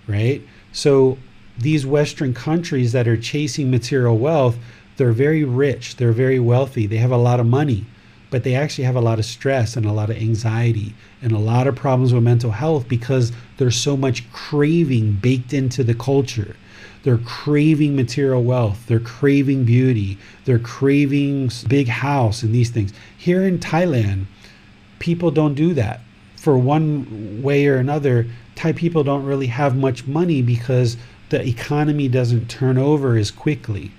right? 0.08 0.42
So 0.72 1.16
these 1.56 1.86
Western 1.86 2.34
countries 2.34 2.90
that 2.92 3.06
are 3.06 3.16
chasing 3.16 3.70
material 3.70 4.18
wealth, 4.18 4.58
they're 4.96 5.12
very 5.12 5.44
rich, 5.44 5.96
they're 5.96 6.12
very 6.12 6.40
wealthy, 6.40 6.86
they 6.86 6.96
have 6.96 7.12
a 7.12 7.16
lot 7.16 7.38
of 7.38 7.46
money, 7.46 7.86
but 8.30 8.42
they 8.42 8.56
actually 8.56 8.84
have 8.84 8.96
a 8.96 9.00
lot 9.00 9.20
of 9.20 9.24
stress 9.24 9.76
and 9.76 9.86
a 9.86 9.92
lot 9.92 10.10
of 10.10 10.16
anxiety 10.16 10.92
and 11.22 11.30
a 11.30 11.38
lot 11.38 11.68
of 11.68 11.76
problems 11.76 12.12
with 12.12 12.22
mental 12.24 12.50
health 12.50 12.88
because 12.88 13.30
there's 13.58 13.76
so 13.76 13.96
much 13.96 14.30
craving 14.32 15.12
baked 15.12 15.52
into 15.52 15.84
the 15.84 15.94
culture. 15.94 16.56
They're 17.04 17.18
craving 17.18 17.94
material 17.94 18.42
wealth, 18.42 18.84
they're 18.88 18.98
craving 18.98 19.64
beauty, 19.64 20.18
they're 20.44 20.58
craving 20.58 21.52
big 21.68 21.86
house 21.86 22.42
and 22.42 22.52
these 22.52 22.70
things. 22.70 22.92
Here 23.16 23.44
in 23.44 23.60
Thailand, 23.60 24.26
people 24.98 25.30
don't 25.30 25.54
do 25.54 25.74
that 25.74 26.00
for 26.38 26.56
one 26.56 27.42
way 27.42 27.66
or 27.66 27.76
another, 27.76 28.26
Thai 28.54 28.72
people 28.72 29.04
don't 29.04 29.24
really 29.24 29.48
have 29.48 29.76
much 29.76 30.06
money 30.06 30.40
because 30.40 30.96
the 31.30 31.46
economy 31.46 32.08
doesn't 32.08 32.48
turn 32.48 32.78
over 32.78 33.16
as 33.16 33.30
quickly. 33.30 33.90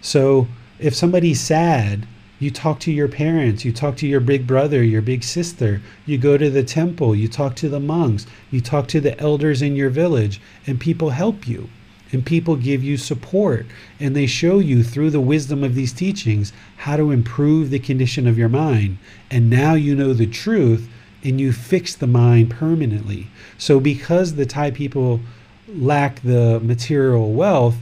So 0.00 0.48
if 0.78 0.94
somebody's 0.94 1.40
sad, 1.40 2.06
you 2.40 2.50
talk 2.50 2.80
to 2.80 2.92
your 2.92 3.08
parents, 3.08 3.64
you 3.64 3.72
talk 3.72 3.96
to 3.96 4.06
your 4.06 4.20
big 4.20 4.46
brother, 4.46 4.82
your 4.82 5.02
big 5.02 5.22
sister, 5.22 5.80
you 6.04 6.18
go 6.18 6.36
to 6.36 6.50
the 6.50 6.64
temple, 6.64 7.14
you 7.14 7.28
talk 7.28 7.54
to 7.56 7.68
the 7.68 7.80
monks, 7.80 8.26
you 8.50 8.60
talk 8.60 8.88
to 8.88 9.00
the 9.00 9.18
elders 9.20 9.62
in 9.62 9.76
your 9.76 9.90
village, 9.90 10.40
and 10.66 10.80
people 10.80 11.10
help 11.10 11.46
you. 11.46 11.68
And 12.12 12.24
people 12.24 12.56
give 12.56 12.84
you 12.84 12.96
support, 12.96 13.66
and 13.98 14.14
they 14.14 14.26
show 14.26 14.58
you 14.58 14.84
through 14.84 15.10
the 15.10 15.20
wisdom 15.20 15.64
of 15.64 15.74
these 15.74 15.92
teachings 15.92 16.52
how 16.76 16.96
to 16.96 17.10
improve 17.10 17.70
the 17.70 17.78
condition 17.78 18.26
of 18.26 18.38
your 18.38 18.48
mind. 18.48 18.98
And 19.30 19.48
now 19.50 19.74
you 19.74 19.96
know 19.96 20.12
the 20.12 20.26
truth, 20.26 20.88
and 21.24 21.40
you 21.40 21.52
fix 21.52 21.96
the 21.96 22.06
mind 22.06 22.50
permanently. 22.50 23.28
So, 23.58 23.80
because 23.80 24.34
the 24.34 24.46
Thai 24.46 24.70
people 24.70 25.20
lack 25.68 26.20
the 26.22 26.60
material 26.60 27.32
wealth, 27.32 27.76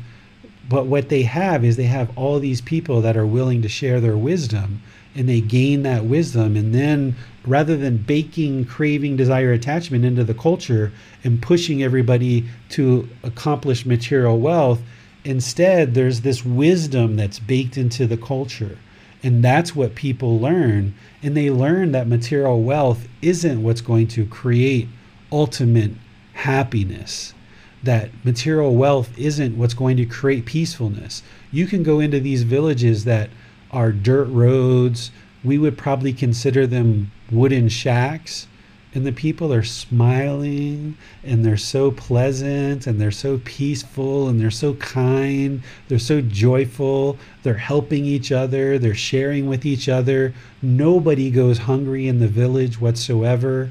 but 0.69 0.87
what 0.87 1.09
they 1.09 1.23
have 1.23 1.65
is 1.65 1.77
they 1.77 1.85
have 1.85 2.17
all 2.17 2.39
these 2.39 2.61
people 2.61 3.01
that 3.03 3.17
are 3.17 3.27
willing 3.27 3.63
to 3.63 3.69
share 3.69 4.01
their 4.01 4.17
wisdom 4.17 4.81
and 5.15 5.29
they 5.29 5.41
gain 5.41 5.83
that 5.83 6.05
wisdom. 6.05 6.57
And 6.57 6.75
then 6.75 7.17
rather 7.45 7.77
than 7.77 7.99
baking 7.99 8.65
craving, 8.65 9.17
desire, 9.17 9.53
attachment 9.53 10.05
into 10.05 10.25
the 10.25 10.35
culture 10.35 10.93
and 11.25 11.43
pushing 11.43 11.83
everybody 11.83 12.47
to 12.71 13.09
accomplish 13.23 13.85
material 13.85 14.39
wealth, 14.39 14.81
instead, 15.25 15.95
there's 15.95 16.23
this 16.23 16.45
wisdom 16.45 17.17
that's 17.17 17.39
baked 17.39 17.77
into 17.77 18.07
the 18.07 18.17
culture. 18.17 18.79
And 19.23 19.45
that's 19.45 19.77
what 19.77 19.95
people 19.95 20.41
learn. 20.41 20.95
And 21.23 21.37
they 21.37 21.51
learn 21.51 21.93
that 21.93 22.09
material 22.09 22.63
wealth 22.63 23.07
isn't 23.21 23.63
what's 23.63 23.81
going 23.81 24.09
to 24.09 24.27
create 24.27 24.89
ultimate 25.31 25.93
happiness. 26.35 27.35
that 27.83 28.11
material 28.25 28.75
wealth 28.77 29.11
isn't 29.19 29.57
what's 29.59 29.75
going 29.75 29.97
to 29.97 30.07
create 30.07 30.47
peacefulness. 30.47 31.23
You 31.51 31.67
can 31.67 31.83
go 31.83 31.99
into 32.01 32.21
these 32.21 32.45
villages 32.45 33.05
that 33.05 33.29
are 33.73 33.91
dirt 33.91 34.29
roads. 34.29 35.11
We 35.43 35.59
would 35.59 35.77
probably 35.77 36.13
consider 36.13 36.67
them 36.67 37.11
wooden 37.31 37.69
shacks 37.69 38.47
and 38.95 39.07
the 39.07 39.13
people 39.13 39.53
are 39.53 39.63
smiling 39.63 40.97
and 41.25 41.45
they're 41.45 41.57
so 41.57 41.91
pleasant 41.91 42.87
and 42.87 43.01
they're 43.01 43.11
so 43.11 43.41
peaceful 43.45 44.29
and 44.29 44.39
they're 44.41 44.51
so 44.51 44.75
kind. 44.75 45.63
They're 45.89 45.99
so 45.99 46.21
joyful. 46.21 47.17
They're 47.43 47.55
helping 47.55 48.05
each 48.05 48.31
other. 48.33 48.79
They're 48.79 48.95
sharing 48.95 49.47
with 49.47 49.65
each 49.65 49.89
other. 49.89 50.35
Nobody 50.61 51.31
goes 51.31 51.59
hungry 51.59 52.07
in 52.07 52.19
the 52.19 52.29
village 52.29 52.81
whatsoever. 52.81 53.71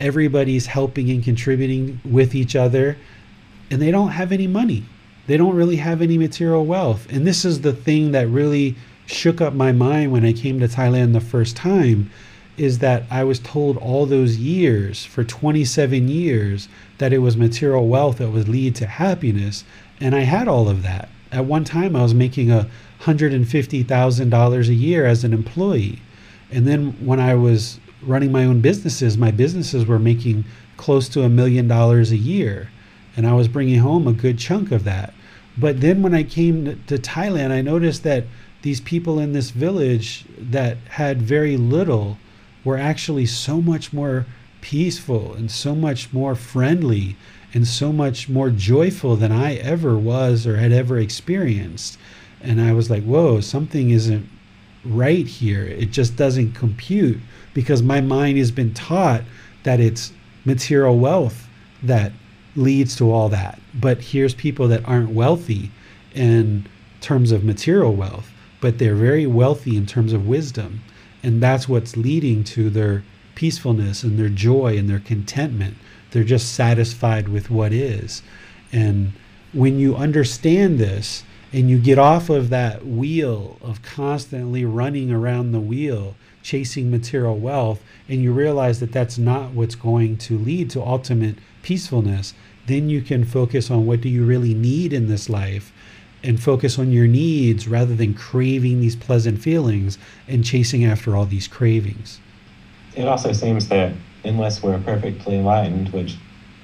Everybody's 0.00 0.66
helping 0.66 1.10
and 1.10 1.24
contributing 1.24 2.00
with 2.04 2.34
each 2.34 2.54
other. 2.54 2.96
And 3.70 3.82
they 3.82 3.90
don't 3.90 4.10
have 4.10 4.30
any 4.30 4.46
money. 4.46 4.84
They 5.26 5.36
don't 5.36 5.56
really 5.56 5.76
have 5.76 6.02
any 6.02 6.18
material 6.18 6.64
wealth. 6.64 7.06
And 7.10 7.26
this 7.26 7.44
is 7.44 7.62
the 7.62 7.72
thing 7.72 8.12
that 8.12 8.28
really 8.28 8.76
shook 9.06 9.40
up 9.40 9.52
my 9.52 9.72
mind 9.72 10.12
when 10.12 10.24
i 10.24 10.32
came 10.32 10.60
to 10.60 10.68
thailand 10.68 11.12
the 11.12 11.20
first 11.20 11.56
time 11.56 12.08
is 12.56 12.78
that 12.80 13.04
I 13.10 13.24
was 13.24 13.38
told 13.38 13.76
all 13.78 14.06
those 14.06 14.36
years, 14.36 15.04
for 15.04 15.24
27 15.24 16.08
years, 16.08 16.68
that 16.98 17.12
it 17.12 17.18
was 17.18 17.36
material 17.36 17.88
wealth 17.88 18.18
that 18.18 18.30
would 18.30 18.48
lead 18.48 18.74
to 18.76 18.86
happiness. 18.86 19.64
And 20.00 20.14
I 20.14 20.20
had 20.20 20.48
all 20.48 20.68
of 20.68 20.82
that. 20.82 21.08
At 21.30 21.46
one 21.46 21.64
time, 21.64 21.96
I 21.96 22.02
was 22.02 22.14
making 22.14 22.50
a 22.50 22.68
$150,000 23.02 24.68
a 24.68 24.74
year 24.74 25.06
as 25.06 25.24
an 25.24 25.32
employee. 25.32 26.00
And 26.50 26.66
then 26.66 26.92
when 27.04 27.18
I 27.18 27.34
was 27.34 27.80
running 28.02 28.30
my 28.30 28.44
own 28.44 28.60
businesses, 28.60 29.16
my 29.16 29.30
businesses 29.30 29.86
were 29.86 29.98
making 29.98 30.44
close 30.76 31.08
to 31.10 31.22
a 31.22 31.28
million 31.28 31.68
dollars 31.68 32.12
a 32.12 32.16
year. 32.16 32.70
And 33.16 33.26
I 33.26 33.32
was 33.32 33.48
bringing 33.48 33.78
home 33.78 34.06
a 34.06 34.12
good 34.12 34.38
chunk 34.38 34.72
of 34.72 34.84
that. 34.84 35.14
But 35.56 35.80
then 35.80 36.02
when 36.02 36.14
I 36.14 36.22
came 36.22 36.82
to 36.86 36.98
Thailand, 36.98 37.50
I 37.50 37.62
noticed 37.62 38.02
that 38.04 38.24
these 38.62 38.80
people 38.80 39.18
in 39.18 39.32
this 39.32 39.50
village 39.50 40.24
that 40.38 40.76
had 40.88 41.20
very 41.20 41.56
little 41.56 42.18
were 42.64 42.78
actually 42.78 43.26
so 43.26 43.60
much 43.60 43.92
more 43.92 44.26
peaceful 44.60 45.34
and 45.34 45.50
so 45.50 45.74
much 45.74 46.12
more 46.12 46.34
friendly 46.34 47.16
and 47.54 47.66
so 47.66 47.92
much 47.92 48.28
more 48.28 48.50
joyful 48.50 49.16
than 49.16 49.32
I 49.32 49.56
ever 49.56 49.98
was 49.98 50.46
or 50.46 50.56
had 50.56 50.72
ever 50.72 50.98
experienced. 50.98 51.98
And 52.40 52.60
I 52.60 52.72
was 52.72 52.88
like, 52.88 53.04
whoa, 53.04 53.40
something 53.40 53.90
isn't 53.90 54.28
right 54.84 55.26
here. 55.26 55.64
It 55.64 55.90
just 55.90 56.16
doesn't 56.16 56.52
compute 56.52 57.18
because 57.54 57.82
my 57.82 58.00
mind 58.00 58.38
has 58.38 58.50
been 58.50 58.72
taught 58.74 59.22
that 59.64 59.80
it's 59.80 60.12
material 60.44 60.98
wealth 60.98 61.48
that 61.82 62.12
leads 62.56 62.96
to 62.96 63.10
all 63.12 63.28
that. 63.28 63.60
But 63.74 64.00
here's 64.00 64.34
people 64.34 64.68
that 64.68 64.84
aren't 64.86 65.10
wealthy 65.10 65.70
in 66.14 66.66
terms 67.00 67.32
of 67.32 67.44
material 67.44 67.94
wealth, 67.94 68.30
but 68.60 68.78
they're 68.78 68.94
very 68.94 69.26
wealthy 69.26 69.76
in 69.76 69.86
terms 69.86 70.12
of 70.12 70.26
wisdom. 70.26 70.80
And 71.22 71.42
that's 71.42 71.68
what's 71.68 71.96
leading 71.96 72.44
to 72.44 72.70
their 72.70 73.04
peacefulness 73.34 74.02
and 74.02 74.18
their 74.18 74.28
joy 74.28 74.76
and 74.76 74.88
their 74.88 75.00
contentment. 75.00 75.76
They're 76.10 76.24
just 76.24 76.54
satisfied 76.54 77.28
with 77.28 77.50
what 77.50 77.72
is. 77.72 78.22
And 78.72 79.12
when 79.52 79.78
you 79.78 79.96
understand 79.96 80.78
this 80.78 81.24
and 81.52 81.68
you 81.68 81.78
get 81.78 81.98
off 81.98 82.30
of 82.30 82.48
that 82.50 82.86
wheel 82.86 83.58
of 83.60 83.82
constantly 83.82 84.64
running 84.64 85.10
around 85.10 85.52
the 85.52 85.60
wheel, 85.60 86.14
chasing 86.42 86.90
material 86.90 87.38
wealth, 87.38 87.82
and 88.08 88.22
you 88.22 88.32
realize 88.32 88.80
that 88.80 88.92
that's 88.92 89.18
not 89.18 89.50
what's 89.50 89.74
going 89.74 90.16
to 90.18 90.38
lead 90.38 90.70
to 90.70 90.82
ultimate 90.82 91.36
peacefulness, 91.62 92.34
then 92.66 92.88
you 92.88 93.02
can 93.02 93.24
focus 93.24 93.70
on 93.70 93.86
what 93.86 94.00
do 94.00 94.08
you 94.08 94.24
really 94.24 94.54
need 94.54 94.92
in 94.92 95.08
this 95.08 95.28
life 95.28 95.72
and 96.22 96.42
focus 96.42 96.78
on 96.78 96.92
your 96.92 97.06
needs 97.06 97.66
rather 97.66 97.94
than 97.94 98.14
craving 98.14 98.80
these 98.80 98.96
pleasant 98.96 99.40
feelings 99.40 99.98
and 100.28 100.44
chasing 100.44 100.84
after 100.84 101.16
all 101.16 101.24
these 101.24 101.48
cravings. 101.48 102.20
It 102.94 103.08
also 103.08 103.32
seems 103.32 103.68
that 103.68 103.94
unless 104.24 104.62
we're 104.62 104.78
perfectly 104.78 105.36
enlightened, 105.36 105.88
which 105.90 106.16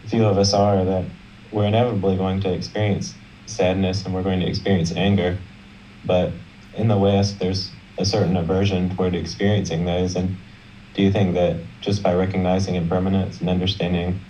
few 0.06 0.24
of 0.24 0.38
us 0.38 0.54
are, 0.54 0.84
that 0.84 1.04
we're 1.52 1.66
inevitably 1.66 2.16
going 2.16 2.40
to 2.40 2.52
experience 2.52 3.14
sadness 3.46 4.04
and 4.04 4.14
we're 4.14 4.22
going 4.22 4.40
to 4.40 4.46
experience 4.46 4.92
anger. 4.92 5.38
But 6.04 6.32
in 6.76 6.88
the 6.88 6.98
West, 6.98 7.38
there's 7.38 7.70
a 7.98 8.04
certain 8.04 8.36
aversion 8.36 8.94
toward 8.94 9.14
experiencing 9.14 9.84
those. 9.84 10.14
And 10.14 10.36
do 10.94 11.02
you 11.02 11.10
think 11.10 11.34
that 11.34 11.56
just 11.80 12.02
by 12.02 12.14
recognizing 12.14 12.74
impermanence 12.74 13.40
and 13.40 13.48
understanding 13.48 14.20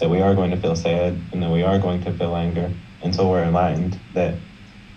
that 0.00 0.10
we 0.10 0.20
are 0.20 0.34
going 0.34 0.50
to 0.50 0.56
feel 0.56 0.76
sad 0.76 1.18
and 1.32 1.42
that 1.42 1.50
we 1.50 1.62
are 1.62 1.78
going 1.78 2.02
to 2.04 2.12
feel 2.12 2.34
anger 2.34 2.70
until 3.02 3.30
we're 3.30 3.44
enlightened, 3.44 3.98
that 4.14 4.34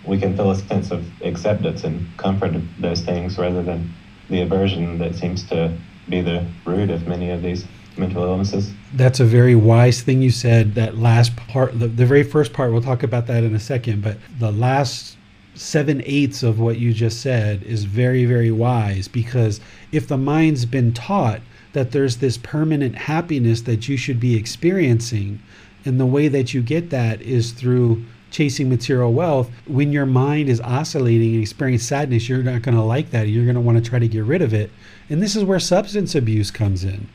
we 0.08 0.18
can 0.18 0.36
feel 0.36 0.52
a 0.52 0.56
sense 0.56 0.92
of 0.92 1.06
acceptance 1.22 1.84
and 1.84 2.06
comfort 2.18 2.56
of 2.56 2.64
those 2.80 3.02
things 3.02 3.38
rather 3.38 3.62
than 3.62 3.94
the 4.30 4.42
aversion 4.42 4.98
that 4.98 5.16
seems 5.16 5.44
to 5.44 5.72
be 6.10 6.22
the 6.22 6.46
root 6.66 6.90
of 6.90 7.08
many 7.08 7.30
of 7.30 7.42
these 7.42 7.66
mental 7.98 8.24
illnesses. 8.24 8.72
That's 8.94 9.20
a 9.20 9.26
very 9.26 9.56
wise 9.56 10.02
thing 10.02 10.22
you 10.22 10.32
said. 10.32 10.76
That 10.76 10.98
last 10.98 11.36
part, 11.36 11.78
the, 11.80 11.88
the 11.88 12.06
very 12.06 12.24
first 12.24 12.54
part, 12.54 12.72
we'll 12.72 12.82
talk 12.82 13.04
about 13.04 13.28
that 13.28 13.44
in 13.44 13.54
a 13.56 13.60
second, 13.60 14.02
but 14.02 14.18
the 14.40 14.52
last 14.52 15.18
seven 15.56 16.04
eighths 16.06 16.44
of 16.44 16.60
what 16.60 16.78
you 16.78 16.94
just 16.94 17.20
said 17.22 17.64
is 17.64 17.86
very, 17.86 18.26
very 18.26 18.52
wise 18.52 19.08
because 19.08 19.60
if 19.92 20.08
the 20.08 20.18
mind's 20.18 20.66
been 20.66 20.94
taught 20.94 21.42
that 21.74 21.92
there's 21.92 22.18
this 22.18 22.38
permanent 22.38 22.96
happiness 22.96 23.62
that 23.62 23.90
you 23.90 23.98
should 23.98 24.20
be 24.20 24.36
experiencing, 24.36 25.42
and 25.84 26.00
the 26.00 26.06
way 26.06 26.28
that 26.28 26.54
you 26.54 26.62
get 26.62 26.90
that 26.90 27.22
is 27.22 27.52
through 27.52 28.04
chasing 28.32 28.70
material 28.70 29.14
wealth, 29.14 29.50
when 29.66 29.92
your 29.92 30.06
mind 30.06 30.50
is 30.50 30.62
oscillating 30.62 31.34
and 31.34 31.42
experiencing 31.42 31.86
sadness, 31.86 32.28
you're 32.28 32.44
not 32.44 32.62
going 32.62 32.76
to 32.76 32.84
like 32.84 33.12
that. 33.12 33.28
You're 33.28 33.46
going 33.46 33.56
to 33.56 33.62
want 33.62 33.84
to 33.84 33.90
try 33.90 34.00
to 34.00 34.08
get 34.08 34.24
rid 34.24 34.42
of 34.42 34.54
it. 34.54 34.72
And 35.10 35.22
this 35.22 35.36
is 35.36 35.44
where 35.44 35.60
substance 35.60 36.16
abuse 36.16 36.52
comes 36.52 36.84
in, 36.84 37.08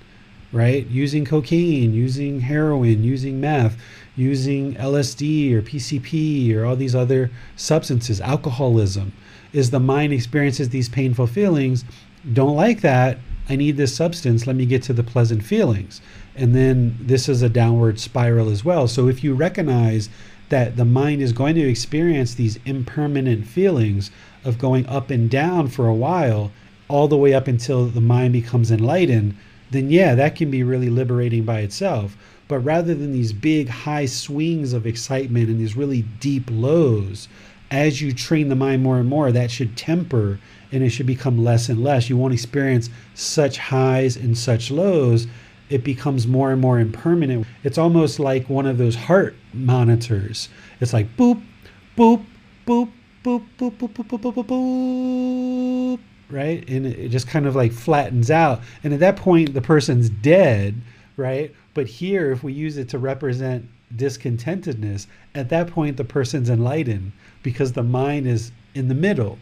right? 0.52 0.86
Using 0.86 1.24
cocaine, 1.24 1.93
using 1.93 2.40
heroin, 2.40 3.05
using 3.05 3.40
meth, 3.40 3.76
using 4.16 4.74
LSD 4.74 5.52
or 5.52 5.62
PCP 5.62 6.55
or 6.55 6.64
all 6.64 6.76
these 6.76 6.94
other 6.94 7.30
substances, 7.56 8.20
alcoholism, 8.20 9.12
is 9.52 9.70
the 9.70 9.80
mind 9.80 10.12
experiences 10.12 10.68
these 10.70 10.89
painful 10.89 11.26
feelings. 11.26 11.84
Don't 12.32 12.56
like 12.56 12.80
that. 12.80 13.18
I 13.48 13.56
need 13.56 13.76
this 13.76 13.94
substance. 13.94 14.47
Let 14.47 14.56
me 14.56 14.66
get 14.66 14.82
to 14.84 14.93
the 14.93 15.02
pleasant 15.02 15.43
feelings. 15.44 16.01
And 16.36 16.55
then 16.55 16.97
this 17.01 17.28
is 17.28 17.43
a 17.43 17.48
downward 17.48 17.98
spiral 17.98 18.48
as 18.48 18.64
well. 18.64 18.89
So 18.89 19.09
if 19.09 19.22
you 19.22 19.34
recognize 19.34 20.09
that 20.52 20.76
the 20.76 20.84
mind 20.84 21.22
is 21.22 21.32
going 21.32 21.54
to 21.54 21.66
experience 21.66 22.34
these 22.34 22.58
impermanent 22.66 23.46
feelings 23.46 24.10
of 24.44 24.58
going 24.58 24.86
up 24.86 25.08
and 25.08 25.30
down 25.30 25.66
for 25.66 25.88
a 25.88 25.94
while, 25.94 26.52
all 26.88 27.08
the 27.08 27.16
way 27.16 27.32
up 27.32 27.48
until 27.48 27.86
the 27.86 28.02
mind 28.02 28.34
becomes 28.34 28.70
enlightened, 28.70 29.34
then 29.70 29.90
yeah, 29.90 30.14
that 30.14 30.36
can 30.36 30.50
be 30.50 30.62
really 30.62 30.90
liberating 30.90 31.42
by 31.42 31.60
itself. 31.60 32.18
But 32.48 32.58
rather 32.58 32.94
than 32.94 33.14
these 33.14 33.32
big 33.32 33.70
high 33.70 34.04
swings 34.04 34.74
of 34.74 34.86
excitement 34.86 35.48
and 35.48 35.58
these 35.58 35.74
really 35.74 36.02
deep 36.20 36.50
lows, 36.50 37.28
as 37.70 38.02
you 38.02 38.12
train 38.12 38.50
the 38.50 38.54
mind 38.54 38.82
more 38.82 38.98
and 38.98 39.08
more, 39.08 39.32
that 39.32 39.50
should 39.50 39.74
temper 39.74 40.38
and 40.70 40.82
it 40.82 40.90
should 40.90 41.06
become 41.06 41.42
less 41.42 41.70
and 41.70 41.82
less. 41.82 42.10
You 42.10 42.18
won't 42.18 42.34
experience 42.34 42.90
such 43.14 43.56
highs 43.56 44.18
and 44.18 44.36
such 44.36 44.70
lows 44.70 45.26
it 45.70 45.82
becomes 45.82 46.26
more 46.26 46.52
and 46.52 46.60
more 46.60 46.78
impermanent. 46.78 47.46
It's 47.64 47.78
almost 47.78 48.20
like 48.20 48.50
one 48.50 48.66
of 48.66 48.76
those 48.76 48.94
heart 48.94 49.34
monitors. 49.54 50.48
It's 50.80 50.92
like 50.92 51.16
boop, 51.16 51.42
boop, 51.96 52.24
boop, 52.66 52.90
boop, 53.24 53.44
boop, 53.58 53.72
boop, 53.76 53.88
boop, 53.88 54.08
boop, 54.08 54.20
boop, 54.20 54.34
boop, 54.34 54.46
boop, 54.46 55.98
right? 56.30 56.68
And 56.68 56.86
it 56.86 57.08
just 57.08 57.28
kind 57.28 57.46
of 57.46 57.54
like 57.54 57.72
flattens 57.72 58.30
out. 58.30 58.60
And 58.82 58.92
at 58.92 59.00
that 59.00 59.16
point, 59.16 59.54
the 59.54 59.62
person's 59.62 60.10
dead, 60.10 60.80
right? 61.16 61.54
But 61.74 61.86
here, 61.86 62.32
if 62.32 62.42
we 62.42 62.52
use 62.52 62.76
it 62.76 62.88
to 62.90 62.98
represent 62.98 63.68
discontentedness, 63.96 65.06
at 65.34 65.48
that 65.50 65.68
point, 65.68 65.96
the 65.96 66.04
person's 66.04 66.50
enlightened 66.50 67.12
because 67.42 67.72
the 67.72 67.82
mind 67.82 68.26
is 68.26 68.52
in 68.74 68.88
the 68.88 68.94
middle. 68.94 69.38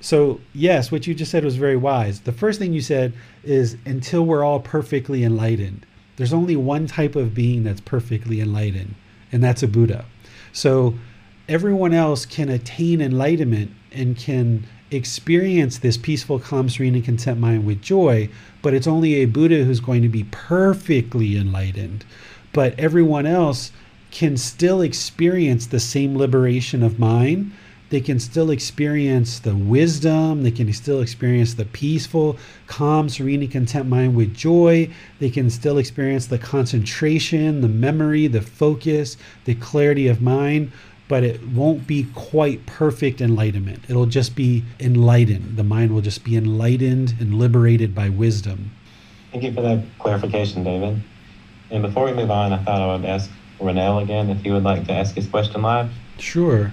So, 0.00 0.40
yes, 0.54 0.92
what 0.92 1.06
you 1.06 1.14
just 1.14 1.30
said 1.30 1.44
was 1.44 1.56
very 1.56 1.76
wise. 1.76 2.20
The 2.20 2.32
first 2.32 2.58
thing 2.58 2.72
you 2.72 2.80
said 2.80 3.12
is 3.42 3.76
until 3.84 4.24
we're 4.24 4.44
all 4.44 4.60
perfectly 4.60 5.24
enlightened. 5.24 5.84
There's 6.16 6.32
only 6.32 6.56
one 6.56 6.86
type 6.86 7.16
of 7.16 7.34
being 7.34 7.64
that's 7.64 7.80
perfectly 7.80 8.40
enlightened, 8.40 8.94
and 9.32 9.42
that's 9.42 9.62
a 9.62 9.68
Buddha. 9.68 10.04
So, 10.52 10.94
everyone 11.48 11.94
else 11.94 12.26
can 12.26 12.48
attain 12.48 13.00
enlightenment 13.00 13.70
and 13.92 14.16
can 14.16 14.66
experience 14.90 15.78
this 15.78 15.96
peaceful, 15.96 16.38
calm, 16.38 16.68
serene, 16.68 16.94
and 16.94 17.04
content 17.04 17.38
mind 17.38 17.66
with 17.66 17.82
joy, 17.82 18.28
but 18.62 18.74
it's 18.74 18.86
only 18.86 19.16
a 19.16 19.26
Buddha 19.26 19.64
who's 19.64 19.80
going 19.80 20.02
to 20.02 20.08
be 20.08 20.24
perfectly 20.24 21.36
enlightened. 21.36 22.04
But 22.52 22.78
everyone 22.78 23.26
else 23.26 23.70
can 24.10 24.36
still 24.36 24.80
experience 24.80 25.66
the 25.66 25.80
same 25.80 26.16
liberation 26.16 26.82
of 26.82 26.98
mind 26.98 27.52
they 27.90 28.00
can 28.00 28.20
still 28.20 28.50
experience 28.50 29.38
the 29.38 29.54
wisdom, 29.54 30.42
they 30.42 30.50
can 30.50 30.72
still 30.72 31.00
experience 31.00 31.54
the 31.54 31.64
peaceful, 31.64 32.36
calm, 32.66 33.08
serene, 33.08 33.42
and 33.42 33.50
content 33.50 33.88
mind 33.88 34.14
with 34.14 34.34
joy. 34.34 34.90
They 35.20 35.30
can 35.30 35.48
still 35.50 35.78
experience 35.78 36.26
the 36.26 36.38
concentration, 36.38 37.60
the 37.60 37.68
memory, 37.68 38.26
the 38.26 38.42
focus, 38.42 39.16
the 39.44 39.54
clarity 39.54 40.06
of 40.08 40.20
mind, 40.20 40.70
but 41.08 41.24
it 41.24 41.42
won't 41.48 41.86
be 41.86 42.06
quite 42.14 42.66
perfect 42.66 43.22
enlightenment. 43.22 43.84
It'll 43.88 44.06
just 44.06 44.36
be 44.36 44.64
enlightened. 44.78 45.56
The 45.56 45.64
mind 45.64 45.92
will 45.92 46.02
just 46.02 46.24
be 46.24 46.36
enlightened 46.36 47.14
and 47.18 47.34
liberated 47.38 47.94
by 47.94 48.10
wisdom. 48.10 48.70
Thank 49.32 49.44
you 49.44 49.52
for 49.52 49.62
that 49.62 49.82
clarification, 49.98 50.64
David. 50.64 51.00
And 51.70 51.82
before 51.82 52.04
we 52.04 52.12
move 52.12 52.30
on, 52.30 52.52
I 52.52 52.62
thought 52.62 52.80
I 52.80 52.96
would 52.96 53.04
ask 53.06 53.30
Renell 53.60 54.02
again 54.02 54.28
if 54.30 54.42
he 54.42 54.50
would 54.50 54.62
like 54.62 54.86
to 54.86 54.92
ask 54.92 55.14
his 55.14 55.26
question 55.26 55.62
live. 55.62 55.90
Sure. 56.18 56.72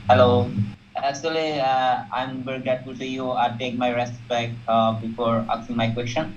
Hello. 0.00 0.50
Actually, 0.96 1.60
uh, 1.60 2.04
I'm 2.12 2.42
very 2.44 2.60
grateful 2.60 2.94
to 2.96 3.06
you. 3.06 3.32
I 3.32 3.56
take 3.58 3.76
my 3.76 3.90
respect 3.90 4.54
uh, 4.68 4.92
before 5.00 5.44
asking 5.50 5.76
my 5.76 5.90
question. 5.90 6.36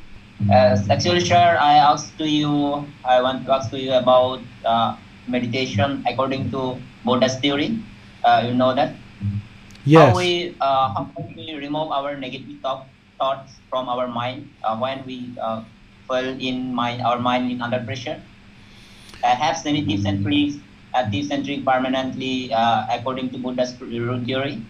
Uh, 0.49 0.77
actually, 0.89 1.21
sir, 1.21 1.57
I 1.59 1.77
asked 1.77 2.17
to 2.17 2.27
you. 2.29 2.85
I 3.05 3.21
want 3.21 3.45
to 3.45 3.53
ask 3.53 3.69
to 3.71 3.79
you 3.79 3.93
about 3.93 4.41
uh, 4.65 4.95
meditation 5.27 6.03
according 6.07 6.51
to 6.51 6.77
Buddha's 7.03 7.37
theory. 7.39 7.79
Uh, 8.23 8.43
you 8.47 8.53
know 8.53 8.73
that. 8.75 8.95
Yes. 9.85 10.09
How 10.11 10.17
we 10.17 10.55
uh, 10.61 10.93
how 10.93 11.11
can 11.15 11.33
we 11.35 11.53
remove 11.55 11.91
our 11.91 12.17
negative 12.17 12.59
thought, 12.61 12.87
thoughts 13.19 13.53
from 13.69 13.87
our 13.89 14.07
mind 14.07 14.49
uh, 14.63 14.77
when 14.77 15.05
we 15.05 15.35
uh, 15.41 15.63
feel 16.07 16.35
in 16.39 16.73
mind 16.73 17.01
our 17.01 17.19
mind 17.19 17.51
in 17.51 17.61
under 17.61 17.79
pressure? 17.79 18.21
Uh, 19.23 19.35
have 19.35 19.57
sensitive 19.57 19.99
centric, 20.95 21.25
active 21.25 21.25
centric 21.27 21.65
permanently 21.65 22.53
uh, 22.53 22.87
according 22.91 23.29
to 23.31 23.37
Buddha's 23.37 23.73
theory. 24.25 24.61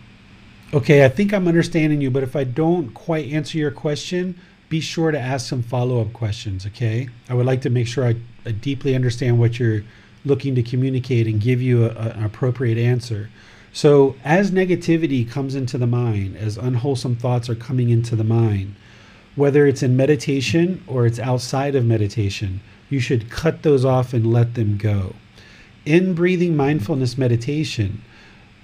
Okay, 0.73 1.05
I 1.05 1.09
think 1.09 1.33
I'm 1.33 1.47
understanding 1.47 2.01
you, 2.01 2.11
but 2.11 2.23
if 2.23 2.35
I 2.35 2.43
don't 2.43 2.93
quite 2.93 3.31
answer 3.31 3.57
your 3.57 3.71
question, 3.71 4.35
be 4.69 4.81
sure 4.81 5.11
to 5.11 5.19
ask 5.19 5.47
some 5.47 5.61
follow 5.61 6.01
up 6.01 6.13
questions, 6.13 6.65
okay? 6.65 7.07
I 7.29 7.33
would 7.35 7.45
like 7.45 7.61
to 7.61 7.69
make 7.69 7.87
sure 7.87 8.05
I, 8.05 8.15
I 8.45 8.51
deeply 8.51 8.95
understand 8.95 9.39
what 9.39 9.59
you're 9.59 9.83
looking 10.25 10.55
to 10.55 10.63
communicate 10.63 11.27
and 11.27 11.39
give 11.39 11.61
you 11.61 11.85
a, 11.85 11.89
a- 11.89 12.13
an 12.17 12.23
appropriate 12.23 12.77
answer. 12.77 13.29
So, 13.73 14.15
as 14.23 14.51
negativity 14.51 15.29
comes 15.29 15.53
into 15.53 15.77
the 15.77 15.87
mind, 15.87 16.37
as 16.37 16.57
unwholesome 16.57 17.17
thoughts 17.17 17.49
are 17.49 17.55
coming 17.55 17.89
into 17.89 18.15
the 18.15 18.23
mind, 18.23 18.75
whether 19.35 19.67
it's 19.67 19.83
in 19.83 19.95
meditation 19.97 20.83
or 20.87 21.05
it's 21.05 21.19
outside 21.19 21.75
of 21.75 21.85
meditation, 21.85 22.61
you 22.89 22.99
should 22.99 23.29
cut 23.29 23.63
those 23.63 23.85
off 23.85 24.13
and 24.13 24.33
let 24.33 24.55
them 24.55 24.77
go. 24.77 25.13
In 25.85 26.15
breathing 26.15 26.57
mindfulness 26.57 27.15
meditation, 27.15 28.01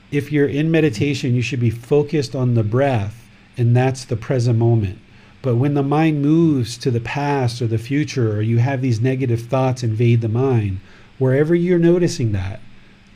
if 0.10 0.32
you're 0.32 0.48
in 0.48 0.72
meditation, 0.72 1.36
you 1.36 1.44
should 1.44 1.60
be 1.60 1.70
focused 1.70 2.36
on 2.36 2.56
the 2.56 2.64
breath, 2.64 3.30
and 3.56 3.78
that's 3.78 4.06
the 4.06 4.16
present 4.16 4.58
moment. 4.58 4.98
But 5.44 5.58
when 5.58 5.76
the 5.76 5.84
mind 5.84 6.24
moves 6.24 6.80
to 6.80 6.90
the 6.90 7.00
past 7.00 7.62
or 7.62 7.68
the 7.68 7.78
future, 7.78 8.38
or 8.38 8.42
you 8.42 8.58
have 8.58 8.82
these 8.82 9.00
negative 9.00 9.42
thoughts 9.42 9.84
invade 9.84 10.22
the 10.22 10.30
mind, 10.30 10.80
wherever 11.20 11.54
you're 11.54 11.78
noticing 11.78 12.32
that, 12.32 12.60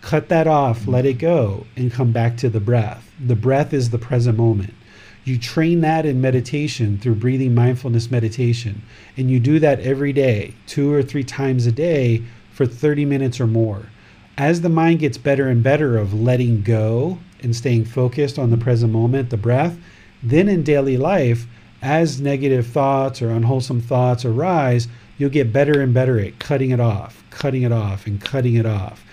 cut 0.02 0.30
that 0.30 0.46
off, 0.46 0.88
let 0.88 1.08
it 1.08 1.18
go, 1.18 1.66
and 1.76 1.92
come 1.92 2.12
back 2.12 2.38
to 2.38 2.50
the 2.50 2.60
breath. 2.60 3.12
The 3.20 3.36
breath 3.36 3.74
is 3.74 3.90
the 3.90 3.98
present 3.98 4.38
moment. 4.38 4.76
You 5.24 5.40
train 5.40 5.82
that 5.82 6.06
in 6.06 6.22
meditation 6.22 7.00
through 7.00 7.16
breathing 7.16 7.56
mindfulness 7.56 8.12
meditation, 8.12 8.84
and 9.18 9.32
you 9.32 9.40
do 9.40 9.58
that 9.58 9.80
every 9.80 10.14
day, 10.14 10.54
two 10.68 10.94
or 10.94 11.02
three 11.02 11.24
times 11.24 11.66
a 11.66 11.72
day 11.72 12.22
for 12.52 12.68
30 12.68 13.06
minutes 13.06 13.40
or 13.40 13.48
more. 13.48 13.88
As 14.38 14.60
the 14.60 14.70
mind 14.70 15.00
gets 15.00 15.18
better 15.18 15.48
and 15.48 15.64
better 15.64 15.98
of 15.98 16.14
letting 16.14 16.62
go 16.62 17.20
and 17.42 17.56
staying 17.56 17.86
focused 17.86 18.38
on 18.38 18.50
the 18.50 18.58
present 18.58 18.92
moment, 18.92 19.30
the 19.30 19.38
breath, 19.38 19.78
then 20.22 20.50
in 20.50 20.62
daily 20.62 20.98
life, 20.98 21.48
as 21.82 22.20
negative 22.20 22.68
thoughts 22.68 23.22
or 23.22 23.30
unwholesome 23.30 23.80
thoughts 23.80 24.26
arise, 24.26 24.90
you'll 25.18 25.30
get 25.30 25.54
better 25.54 25.80
and 25.80 25.94
better 25.94 26.20
at 26.20 26.38
cutting 26.40 26.72
it 26.72 26.82
off, 26.82 27.24
cutting 27.30 27.64
it 27.64 27.72
off, 27.72 28.08
and 28.08 28.20
cutting 28.20 28.56
it 28.56 28.66
off. 28.66 29.06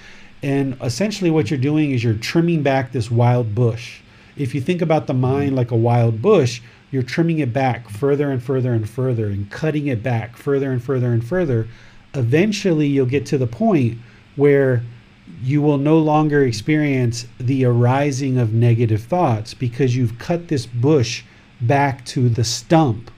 And 0.43 0.77
essentially, 0.83 1.31
what 1.31 1.51
you're 1.51 1.61
doing 1.61 1.93
is 1.93 2.03
you're 2.03 2.15
trimming 2.15 2.65
back 2.65 2.91
this 2.91 3.09
wild 3.09 3.55
bush. 3.55 4.01
If 4.37 4.57
you 4.57 4.61
think 4.61 4.83
about 4.83 5.07
the 5.07 5.15
mind 5.15 5.55
like 5.55 5.71
a 5.71 5.77
wild 5.77 6.21
bush, 6.21 6.61
you're 6.91 7.05
trimming 7.05 7.39
it 7.39 7.53
back 7.53 7.89
further 7.89 8.29
and 8.31 8.43
further 8.43 8.73
and 8.73 8.89
further 8.91 9.27
and 9.27 9.49
cutting 9.51 9.87
it 9.87 10.03
back 10.03 10.37
further 10.37 10.73
and 10.73 10.83
further 10.83 11.13
and 11.13 11.25
further. 11.25 11.69
Eventually, 12.13 12.89
you'll 12.89 13.07
get 13.07 13.25
to 13.27 13.39
the 13.39 13.47
point 13.47 13.99
where 14.35 14.83
you 15.43 15.61
will 15.61 15.79
no 15.79 15.99
longer 15.99 16.45
experience 16.45 17.27
the 17.39 17.65
arising 17.65 18.39
of 18.39 18.53
negative 18.53 19.03
thoughts 19.03 19.55
because 19.55 19.97
you've 19.97 20.19
cut 20.19 20.49
this 20.49 20.67
bush 20.67 21.25
back 21.61 22.05
to 22.05 22.29
the 22.29 22.45
stump 22.45 23.11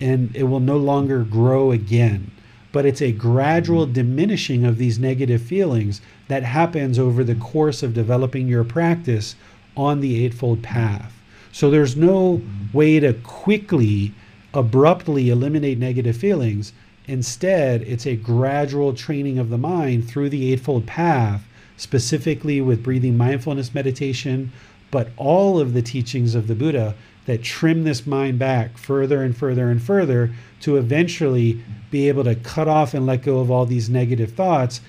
and 0.00 0.34
it 0.36 0.42
will 0.42 0.60
no 0.60 0.76
longer 0.76 1.22
grow 1.22 1.70
again. 1.70 2.30
But 2.72 2.84
it's 2.84 3.00
a 3.00 3.12
gradual 3.12 3.86
diminishing 3.86 4.64
of 4.64 4.76
these 4.76 4.98
negative 4.98 5.40
feelings 5.40 6.00
that 6.28 6.42
happens 6.42 6.98
over 6.98 7.22
the 7.22 7.34
course 7.34 7.82
of 7.82 7.94
developing 7.94 8.48
your 8.48 8.64
practice 8.64 9.36
on 9.76 10.00
the 10.00 10.24
Eightfold 10.24 10.62
Path. 10.62 11.12
So 11.52 11.70
there's 11.70 11.96
no 11.96 12.42
way 12.72 12.98
to 13.00 13.12
quickly, 13.12 14.12
abruptly 14.52 15.30
eliminate 15.30 15.78
negative 15.78 16.16
feelings. 16.16 16.72
Instead, 17.06 17.82
it's 17.82 18.06
a 18.06 18.16
gradual 18.16 18.94
training 18.94 19.38
of 19.38 19.50
the 19.50 19.58
mind 19.58 20.08
through 20.08 20.30
the 20.30 20.52
Eightfold 20.52 20.86
Path, 20.86 21.46
specifically 21.76 22.60
with 22.60 22.82
breathing 22.82 23.16
mindfulness 23.16 23.74
meditation, 23.74 24.52
but 24.90 25.08
all 25.16 25.58
of 25.58 25.72
the 25.72 25.82
teachings 25.82 26.34
of 26.34 26.46
the 26.46 26.54
Buddha 26.54 26.94
that 27.26 27.42
trim 27.42 27.84
this 27.84 28.06
mind 28.06 28.38
back 28.38 28.76
further 28.76 29.22
and 29.22 29.36
further 29.36 29.70
and 29.70 29.82
further 29.82 30.32
to 30.60 30.76
eventually 30.76 31.62
be 31.90 32.08
able 32.08 32.24
to 32.24 32.34
cut 32.34 32.68
off 32.68 32.94
and 32.94 33.06
let 33.06 33.22
go 33.22 33.38
of 33.38 33.50
all 33.50 33.64
these 33.64 33.88
negative 33.88 34.32
thoughts. 34.32 34.80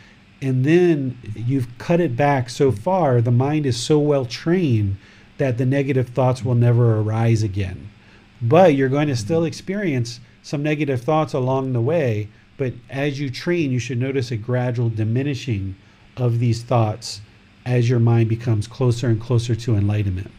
And 0.42 0.66
then 0.66 1.18
you've 1.36 1.78
cut 1.78 2.00
it 2.00 2.16
back 2.16 2.50
so 2.50 2.72
far, 2.72 3.22
the 3.22 3.32
mind 3.32 3.66
is 3.66 3.78
so 3.78 4.00
well 4.00 4.26
trained 4.26 4.98
that 5.38 5.58
the 5.58 5.66
negative 5.66 6.10
thoughts 6.10 6.44
will 6.44 6.56
never 6.56 7.00
arise 7.00 7.44
again. 7.44 7.90
But 8.42 8.76
you're 8.76 8.90
going 8.90 9.08
to 9.08 9.16
still 9.16 9.46
experience 9.46 10.20
some 10.42 10.62
negative 10.62 11.02
thoughts 11.02 11.34
along 11.34 11.74
the 11.74 11.82
way. 11.82 12.30
But 12.58 12.74
as 12.90 13.20
you 13.20 13.30
train, 13.30 13.72
you 13.72 13.80
should 13.80 14.00
notice 14.00 14.32
a 14.32 14.38
gradual 14.38 14.90
diminishing 14.90 15.76
of 16.18 16.40
these 16.40 16.64
thoughts 16.64 17.22
as 17.66 17.90
your 17.90 18.00
mind 18.00 18.30
becomes 18.30 18.68
closer 18.68 19.08
and 19.08 19.20
closer 19.20 19.56
to 19.56 19.76
enlightenment. 19.76 20.32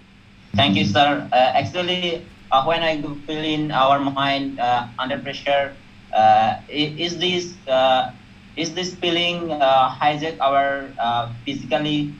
Thank 0.54 0.76
you, 0.76 0.84
sir. 0.84 1.28
Uh, 1.32 1.36
actually, 1.36 2.24
uh, 2.52 2.64
when 2.64 2.82
I 2.82 3.02
feel 3.26 3.44
in 3.44 3.70
our 3.72 3.98
mind 3.98 4.60
uh, 4.60 4.86
under 4.98 5.18
pressure, 5.18 5.74
uh, 6.12 6.60
is 6.68 7.18
this 7.18 7.54
uh, 7.66 8.12
is 8.56 8.74
this 8.74 8.94
feeling 8.94 9.50
uh, 9.50 9.90
hijack 9.90 10.38
our 10.40 10.88
uh, 10.98 11.32
physically, 11.44 12.14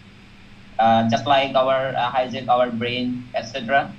uh, 0.79 1.09
just 1.09 1.27
like 1.27 1.55
our 1.55 1.95
uh, 1.95 2.11
hijack 2.11 2.49
our 2.49 2.71
brain, 2.71 3.23
etc. 3.35 3.93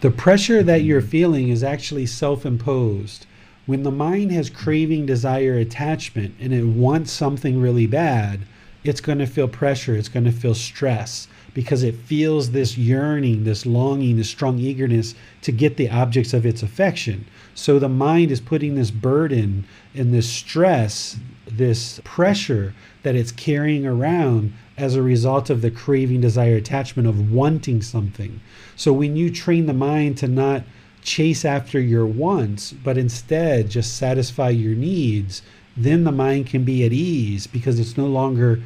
The 0.00 0.10
pressure 0.10 0.62
that 0.62 0.82
you're 0.82 1.02
feeling 1.02 1.48
is 1.48 1.62
actually 1.62 2.06
self 2.06 2.46
imposed. 2.46 3.26
When 3.66 3.82
the 3.82 3.90
mind 3.90 4.32
has 4.32 4.50
craving, 4.50 5.06
desire, 5.06 5.54
attachment, 5.54 6.34
and 6.38 6.52
it 6.52 6.64
wants 6.64 7.10
something 7.10 7.60
really 7.60 7.86
bad, 7.86 8.40
it's 8.84 9.00
going 9.00 9.18
to 9.18 9.26
feel 9.26 9.48
pressure, 9.48 9.96
it's 9.96 10.08
going 10.08 10.24
to 10.24 10.32
feel 10.32 10.54
stress 10.54 11.26
because 11.54 11.82
it 11.82 11.94
feels 11.94 12.50
this 12.50 12.76
yearning, 12.76 13.44
this 13.44 13.64
longing, 13.64 14.16
this 14.16 14.28
strong 14.28 14.58
eagerness 14.58 15.14
to 15.40 15.52
get 15.52 15.76
the 15.76 15.88
objects 15.88 16.34
of 16.34 16.44
its 16.44 16.62
affection. 16.62 17.24
So 17.54 17.78
the 17.78 17.88
mind 17.88 18.30
is 18.30 18.40
putting 18.40 18.74
this 18.74 18.90
burden 18.90 19.64
and 19.94 20.12
this 20.12 20.28
stress, 20.28 21.16
this 21.46 22.00
pressure 22.04 22.74
that 23.04 23.14
it's 23.14 23.32
carrying 23.32 23.86
around 23.86 24.52
as 24.76 24.96
a 24.96 25.02
result 25.02 25.48
of 25.50 25.62
the 25.62 25.70
craving, 25.70 26.20
desire, 26.20 26.56
attachment 26.56 27.06
of 27.06 27.32
wanting 27.32 27.80
something. 27.80 28.40
So 28.74 28.92
when 28.92 29.14
you 29.14 29.30
train 29.30 29.66
the 29.66 29.72
mind 29.72 30.18
to 30.18 30.28
not 30.28 30.64
chase 31.02 31.44
after 31.44 31.78
your 31.78 32.06
wants, 32.06 32.72
but 32.72 32.98
instead 32.98 33.70
just 33.70 33.96
satisfy 33.96 34.48
your 34.48 34.74
needs, 34.74 35.42
then 35.76 36.04
the 36.04 36.12
mind 36.12 36.46
can 36.46 36.64
be 36.64 36.84
at 36.84 36.92
ease 36.92 37.46
because 37.46 37.78
it's 37.78 37.96
no 37.96 38.06
longer 38.06 38.60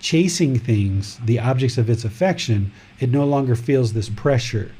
chasing 0.00 0.58
things, 0.58 1.18
the 1.24 1.38
objects 1.38 1.78
of 1.78 1.88
its 1.88 2.04
affection. 2.04 2.72
It 2.98 3.10
no 3.10 3.24
longer 3.24 3.54
feels 3.54 3.92
this 3.92 4.08
pressure. 4.08 4.72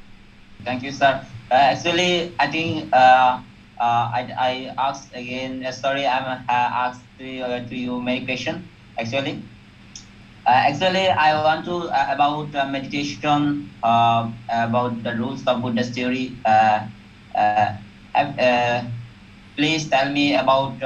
Thank 0.65 0.83
you, 0.83 0.93
sir. 0.93 1.25
Uh, 1.51 1.55
actually, 1.55 2.33
I 2.39 2.47
think 2.49 2.93
uh, 2.93 3.41
uh, 3.81 4.11
I, 4.13 4.33
I 4.39 4.53
asked 4.77 5.15
again. 5.15 5.65
Uh, 5.65 5.73
sorry, 5.73 6.07
I'm 6.07 6.25
uh, 6.25 6.43
asked 6.49 7.05
to 7.19 7.41
uh, 7.41 7.69
to 7.69 7.77
you 7.77 8.01
many 8.01 8.25
question. 8.25 8.65
Actually, 8.99 9.43
actually, 10.47 11.09
I 11.09 11.37
want 11.43 11.65
to 11.65 11.89
about 12.13 12.53
meditation. 12.71 13.69
About 13.83 15.03
the 15.03 15.17
rules 15.17 15.47
of 15.47 15.63
Buddha's 15.63 15.91
theory. 15.91 16.37
Please 19.57 19.89
tell 19.89 20.13
me 20.13 20.35
about 20.37 20.77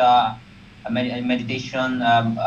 med- 0.91 1.25
meditation 1.27 2.03
um, 2.03 2.39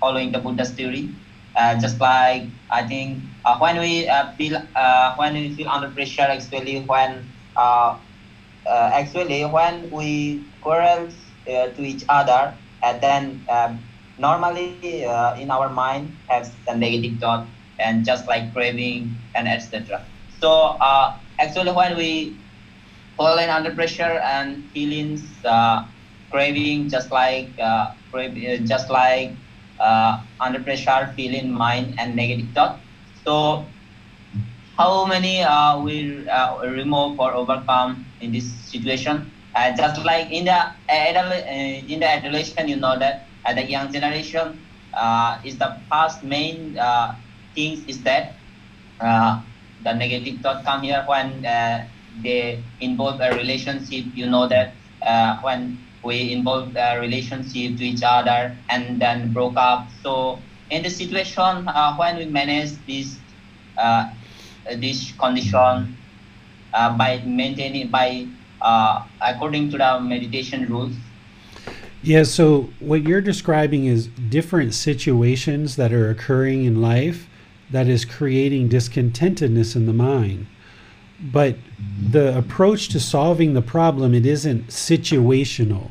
following 0.00 0.32
the 0.32 0.38
Buddha's 0.40 0.72
theory. 0.72 1.14
uh, 1.56 1.74
just 1.80 2.00
like 2.00 2.52
I 2.70 2.86
think 2.86 3.24
uh, 3.44 3.58
when 3.58 3.78
we 3.78 4.08
uh, 4.08 4.32
feel 4.36 4.56
uh, 4.74 5.14
when 5.16 5.34
we 5.34 5.54
feel 5.56 5.68
under 5.68 5.90
pressure, 5.90 6.22
actually 6.28 6.80
when 6.86 7.32
uh, 7.56 7.98
uh, 8.66 8.90
actually 8.94 9.44
when 9.44 9.90
we 9.90 10.46
quarrel 10.60 11.08
to 11.46 11.82
each 11.82 12.04
other, 12.08 12.58
and 12.82 13.00
then 13.00 13.44
um, 13.48 13.88
normally 14.18 14.84
in 15.16 15.30
our 15.32 15.50
mind 15.50 16.00
has 16.10 16.40
a 16.50 16.58
negative 16.58 17.02
thought 17.20 17.34
and 17.78 18.04
just 18.04 18.26
like 18.28 18.52
craving 18.52 19.16
and 19.34 19.48
etc. 19.48 20.06
So 20.28 20.78
actually 21.38 21.72
when 21.72 21.96
we 21.96 22.40
fall 23.16 23.38
in 23.38 23.48
under 23.50 23.72
pressure 23.74 24.20
and 24.24 24.70
feelings 24.72 25.40
craving 26.30 26.88
just 26.88 27.10
like 27.12 27.56
just 28.66 28.90
like 28.90 29.38
uh, 29.80 30.24
under 30.40 30.60
pressure 30.60 31.12
feeling 31.16 31.52
mind 31.52 31.94
and 31.98 32.16
negative 32.16 32.54
thought. 32.54 32.84
So 33.12 33.74
how 34.76 35.06
many 35.06 35.42
uh, 35.42 35.76
uh, 35.78 36.58
remove 36.62 37.18
or 37.18 37.34
overcome 37.34 38.12
in 38.20 38.32
this 38.32 38.70
situation? 38.70 39.32
Uh, 39.54 39.74
just 39.76 40.04
like 40.04 40.30
in 40.30 40.44
the 40.44 40.60
adult, 40.88 41.32
uh, 41.32 41.92
in 41.92 42.00
the 42.00 42.06
adolescent 42.08 42.68
you 42.68 42.76
know 42.76 42.98
that 42.98 43.30
uh, 43.44 43.52
the 43.54 43.64
young 43.68 43.92
generation 43.92 44.66
uh, 44.94 45.38
is 45.44 45.58
the 45.58 45.82
first 45.90 46.22
main 46.22 46.76
uh, 46.78 47.14
things 47.54 47.84
is 47.86 48.02
that 48.02 48.42
uh, 49.00 49.42
the 49.80 49.92
negative 49.94 50.40
thought 50.42 50.64
come 50.64 50.82
here 50.82 51.04
when 51.08 51.44
uh, 51.44 51.88
they 52.22 52.64
involve 52.80 53.20
a 53.20 53.34
relationship 53.34 54.04
you 54.14 54.26
know 54.28 54.48
that 54.48 54.76
uh, 55.06 55.36
when 55.42 55.87
we 56.02 56.32
involved 56.32 56.76
a 56.76 56.98
relationship 57.00 57.76
to 57.78 57.84
each 57.84 58.02
other 58.02 58.56
and 58.70 59.00
then 59.00 59.32
broke 59.32 59.56
up 59.56 59.88
so 60.02 60.38
in 60.70 60.82
the 60.82 60.90
situation 60.90 61.68
uh, 61.68 61.94
when 61.96 62.16
we 62.16 62.26
manage 62.26 62.70
this 62.86 63.16
uh, 63.76 64.10
this 64.76 65.12
condition 65.12 65.96
uh, 66.74 66.96
by 66.96 67.22
maintaining 67.24 67.88
by 67.88 68.26
uh, 68.60 69.04
according 69.20 69.70
to 69.70 69.78
the 69.78 70.00
meditation 70.00 70.66
rules 70.66 70.94
Yeah, 72.02 72.22
so 72.22 72.70
what 72.78 73.02
you're 73.02 73.20
describing 73.20 73.86
is 73.86 74.06
different 74.06 74.74
situations 74.74 75.74
that 75.76 75.92
are 75.92 76.10
occurring 76.10 76.64
in 76.64 76.80
life 76.80 77.28
that 77.70 77.88
is 77.88 78.04
creating 78.04 78.68
discontentedness 78.68 79.76
in 79.76 79.86
the 79.86 79.92
mind. 79.92 80.46
But 81.20 81.56
the 82.10 82.36
approach 82.36 82.88
to 82.90 83.00
solving 83.00 83.54
the 83.54 83.62
problem, 83.62 84.14
it 84.14 84.26
isn't 84.26 84.68
situational. 84.68 85.90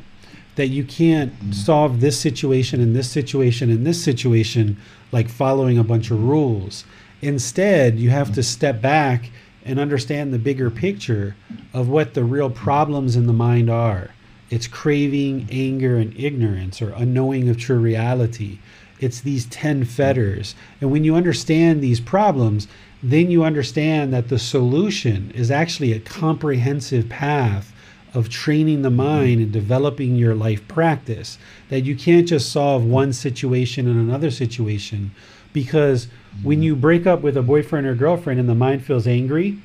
That 0.56 0.68
you 0.68 0.84
can't 0.84 1.34
solve 1.54 2.00
this 2.00 2.20
situation 2.20 2.82
and 2.82 2.96
this 2.96 3.10
situation 3.12 3.70
and 3.70 3.86
this 3.86 4.04
situation 4.04 4.78
like 5.12 5.30
following 5.30 5.78
a 5.78 5.84
bunch 5.84 6.10
of 6.10 6.24
rules. 6.24 6.84
Instead, 7.22 8.00
you 8.00 8.10
have 8.10 8.34
to 8.34 8.42
step 8.42 8.82
back 8.82 9.30
and 9.66 9.80
understand 9.80 10.34
the 10.34 10.40
bigger 10.40 10.72
picture 10.72 11.36
of 11.74 11.90
what 11.90 12.14
the 12.14 12.24
real 12.24 12.50
problems 12.50 13.16
in 13.16 13.28
the 13.28 13.34
mind 13.34 13.70
are. 13.70 14.12
It's 14.50 14.66
craving, 14.66 15.48
anger, 15.52 15.98
and 15.98 16.18
ignorance, 16.18 16.82
or 16.82 16.92
unknowing 16.92 17.50
of 17.50 17.58
true 17.58 17.80
reality. 17.80 18.60
It's 19.00 19.20
these 19.20 19.46
10 19.48 19.86
fetters. 19.86 20.56
And 20.80 20.90
when 20.90 21.04
you 21.04 21.16
understand 21.16 21.82
these 21.82 22.00
problems, 22.00 22.68
then 23.04 23.30
you 23.30 23.44
understand 23.44 24.14
that 24.14 24.30
the 24.30 24.40
solution 24.40 25.32
is 25.32 25.52
actually 25.52 25.94
a 25.94 26.00
comprehensive 26.00 27.08
path 27.10 27.74
of 28.14 28.30
training 28.30 28.82
the 28.82 28.90
mind 28.90 29.42
and 29.42 29.52
developing 29.52 30.16
your 30.16 30.34
life 30.34 30.68
practice. 30.68 31.38
That 31.70 31.82
you 31.82 31.96
can't 31.96 32.28
just 32.28 32.52
solve 32.52 32.84
one 32.84 33.14
situation 33.14 33.88
and 33.88 34.00
another 34.00 34.32
situation. 34.32 35.12
Because 35.54 36.08
when 36.42 36.62
you 36.64 36.76
break 36.76 37.06
up 37.06 37.22
with 37.22 37.38
a 37.38 37.44
boyfriend 37.44 37.86
or 37.86 37.96
girlfriend 37.96 38.40
and 38.40 38.50
the 38.50 38.56
mind 38.56 38.84
feels 38.84 39.08
angry, 39.08 39.60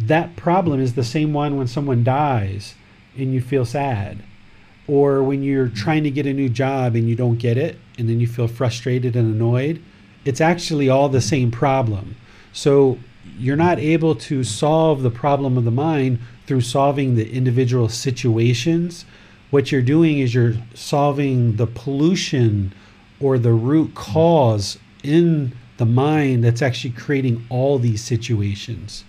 that 0.00 0.36
problem 0.36 0.80
is 0.80 0.94
the 0.94 1.04
same 1.04 1.32
one 1.32 1.56
when 1.56 1.66
someone 1.66 2.04
dies 2.04 2.74
and 3.16 3.32
you 3.32 3.40
feel 3.40 3.64
sad 3.64 4.22
or 4.86 5.22
when 5.22 5.42
you're 5.42 5.68
trying 5.68 6.02
to 6.02 6.10
get 6.10 6.26
a 6.26 6.32
new 6.32 6.48
job 6.48 6.94
and 6.94 7.08
you 7.08 7.14
don't 7.14 7.38
get 7.38 7.56
it 7.56 7.78
and 7.98 8.08
then 8.08 8.20
you 8.20 8.26
feel 8.26 8.48
frustrated 8.48 9.14
and 9.14 9.34
annoyed 9.34 9.82
it's 10.24 10.40
actually 10.40 10.88
all 10.88 11.08
the 11.08 11.20
same 11.20 11.50
problem 11.50 12.16
so 12.52 12.98
you're 13.38 13.56
not 13.56 13.78
able 13.78 14.14
to 14.14 14.44
solve 14.44 15.02
the 15.02 15.10
problem 15.10 15.56
of 15.56 15.64
the 15.64 15.70
mind 15.70 16.18
through 16.46 16.60
solving 16.60 17.14
the 17.14 17.30
individual 17.32 17.88
situations. 17.88 19.04
What 19.50 19.70
you're 19.70 19.82
doing 19.82 20.18
is 20.18 20.34
you're 20.34 20.54
solving 20.74 21.56
the 21.56 21.66
pollution 21.66 22.72
or 23.20 23.38
the 23.38 23.52
root 23.52 23.94
cause 23.94 24.78
in 25.02 25.54
the 25.76 25.86
mind 25.86 26.44
that's 26.44 26.62
actually 26.62 26.90
creating 26.90 27.44
all 27.48 27.78
these 27.78 28.02
situations. 28.02 29.04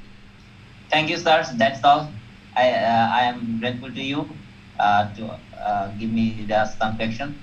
Thank 0.90 1.10
you 1.10 1.18
sir. 1.18 1.46
That's 1.56 1.84
all. 1.84 2.10
I 2.56 2.70
uh, 2.70 3.10
i 3.12 3.22
am 3.24 3.60
grateful 3.60 3.92
to 3.92 4.02
you 4.02 4.30
uh, 4.80 5.14
to 5.16 5.40
uh, 5.58 5.88
give 5.98 6.12
me 6.12 6.46
the 6.48 6.66
some 6.66 6.96
question 6.98 7.36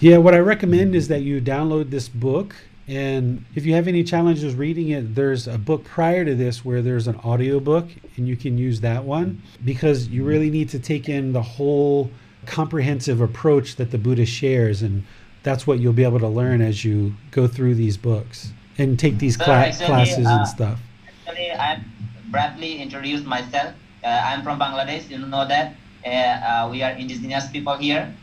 Yeah, 0.00 0.18
what 0.18 0.34
I 0.34 0.38
recommend 0.38 0.94
is 0.94 1.08
that 1.08 1.22
you 1.22 1.40
download 1.40 1.90
this 1.90 2.08
book. 2.08 2.54
And 2.88 3.44
if 3.54 3.66
you 3.66 3.74
have 3.74 3.86
any 3.86 4.02
challenges 4.02 4.54
reading 4.54 4.88
it, 4.88 5.14
there's 5.14 5.46
a 5.46 5.58
book 5.58 5.84
prior 5.84 6.24
to 6.24 6.34
this 6.34 6.64
where 6.64 6.80
there's 6.80 7.06
an 7.06 7.16
audiobook, 7.16 7.86
and 8.16 8.26
you 8.26 8.34
can 8.34 8.56
use 8.56 8.80
that 8.80 9.04
one 9.04 9.42
because 9.62 10.08
you 10.08 10.24
really 10.24 10.48
need 10.48 10.70
to 10.70 10.78
take 10.78 11.06
in 11.06 11.34
the 11.34 11.42
whole 11.42 12.10
comprehensive 12.46 13.20
approach 13.20 13.76
that 13.76 13.90
the 13.90 13.98
Buddha 13.98 14.24
shares. 14.24 14.80
And 14.80 15.04
that's 15.42 15.66
what 15.66 15.80
you'll 15.80 15.92
be 15.92 16.04
able 16.04 16.18
to 16.20 16.28
learn 16.28 16.62
as 16.62 16.82
you 16.82 17.14
go 17.30 17.46
through 17.46 17.74
these 17.74 17.98
books 17.98 18.52
and 18.78 18.98
take 18.98 19.18
these 19.18 19.36
cla- 19.36 19.68
actually, 19.68 19.86
classes 19.86 20.26
uh, 20.26 20.30
and 20.30 20.48
stuff. 20.48 20.80
Actually, 21.26 21.52
I 21.52 21.84
briefly 22.30 22.80
introduced 22.80 23.26
myself. 23.26 23.74
Uh, 24.02 24.08
I'm 24.08 24.42
from 24.42 24.58
Bangladesh. 24.58 25.10
You 25.10 25.18
know 25.18 25.46
that 25.46 25.74
uh, 26.06 26.08
uh, 26.08 26.68
we 26.70 26.82
are 26.82 26.92
indigenous 26.92 27.48
people 27.48 27.76
here. 27.76 28.14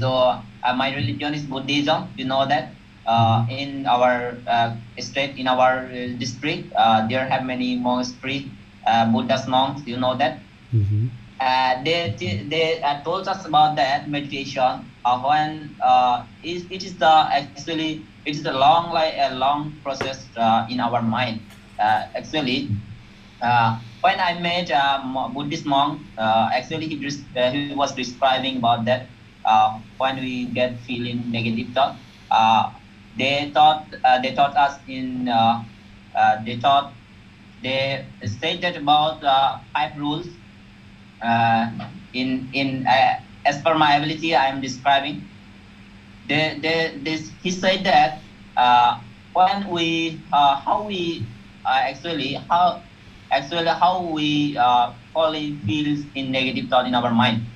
So 0.00 0.08
uh, 0.08 0.74
my 0.74 0.94
religion 0.94 1.34
is 1.34 1.42
Buddhism. 1.44 2.08
You 2.16 2.24
know 2.24 2.46
that. 2.48 2.72
Uh, 3.06 3.46
in 3.50 3.86
our 3.86 4.42
uh, 4.46 4.76
state, 4.98 5.36
in 5.38 5.46
our 5.48 5.86
uh, 5.90 6.08
district, 6.18 6.72
uh, 6.76 7.06
there 7.08 7.26
have 7.28 7.44
many 7.44 7.76
monasteries, 7.78 8.50
uh, 8.86 9.10
Buddhist 9.12 9.48
monks. 9.48 9.82
You 9.86 9.98
know 9.98 10.16
that. 10.16 10.46
hmm 10.72 11.06
Uh, 11.40 11.82
they 11.84 12.14
they 12.50 12.80
uh, 12.82 13.02
told 13.02 13.26
us 13.28 13.44
about 13.46 13.76
that 13.76 14.08
meditation 14.08 14.92
uh, 15.04 15.18
when 15.20 15.76
uh, 15.82 16.26
it, 16.42 16.70
it 16.70 16.82
is 16.82 16.98
the 16.98 17.08
actually 17.32 17.94
it 18.12 18.22
is 18.24 18.32
a 18.34 18.40
long 18.52 18.92
like 18.92 19.02
a 19.18 19.34
long 19.34 19.80
process 19.82 20.30
uh, 20.36 20.64
in 20.68 20.78
our 20.80 21.02
mind 21.02 21.40
uh, 21.78 22.02
actually 22.16 22.76
uh, 23.42 23.78
when 24.00 24.18
I 24.20 24.38
met 24.40 24.70
a 24.70 25.02
Buddhist 25.34 25.66
monk 25.66 26.06
uh, 26.18 26.50
actually 26.54 26.88
he, 26.88 27.06
uh, 27.36 27.50
he 27.50 27.62
was 27.62 27.82
describing 27.84 28.46
about 28.58 28.84
that 28.86 29.10
uh, 29.44 29.80
when 29.96 30.16
we 30.16 30.46
get 30.52 30.80
feeling 30.80 31.30
negative 31.30 31.74
thought 31.74 32.00
uh, 32.30 32.72
they 33.16 33.50
taught 33.52 33.94
uh, 34.04 34.20
they 34.20 34.34
taught 34.34 34.56
us 34.56 34.78
in 34.86 35.28
uh, 35.28 35.64
uh, 36.14 36.36
they 36.44 36.58
taught 36.58 36.94
they 37.62 38.06
stated 38.24 38.76
about 38.76 39.22
five 39.74 39.96
rules 39.96 40.28
in 42.12 42.50
in 42.52 42.86
as 43.46 43.60
per 43.62 43.74
my 43.74 43.96
ability 43.96 44.34
I 44.34 44.46
am 44.46 44.60
describing. 44.60 45.30
The, 46.26 46.58
the, 46.60 47.00
this, 47.02 47.32
he 47.42 47.50
said 47.50 47.84
that 47.84 48.22
when 49.32 49.68
we 49.68 50.24
how 50.30 50.84
we 50.86 51.28
actually 51.66 52.34
how 52.50 52.84
actually 53.30 53.68
how 53.68 54.10
we 54.10 54.56
uh, 54.56 54.94
falling 55.12 55.60
feels 55.66 56.06
in 56.14 56.30
negative 56.32 56.68
thought 56.70 56.86
in 56.86 56.94
our 56.94 57.12
mind. 57.12 57.46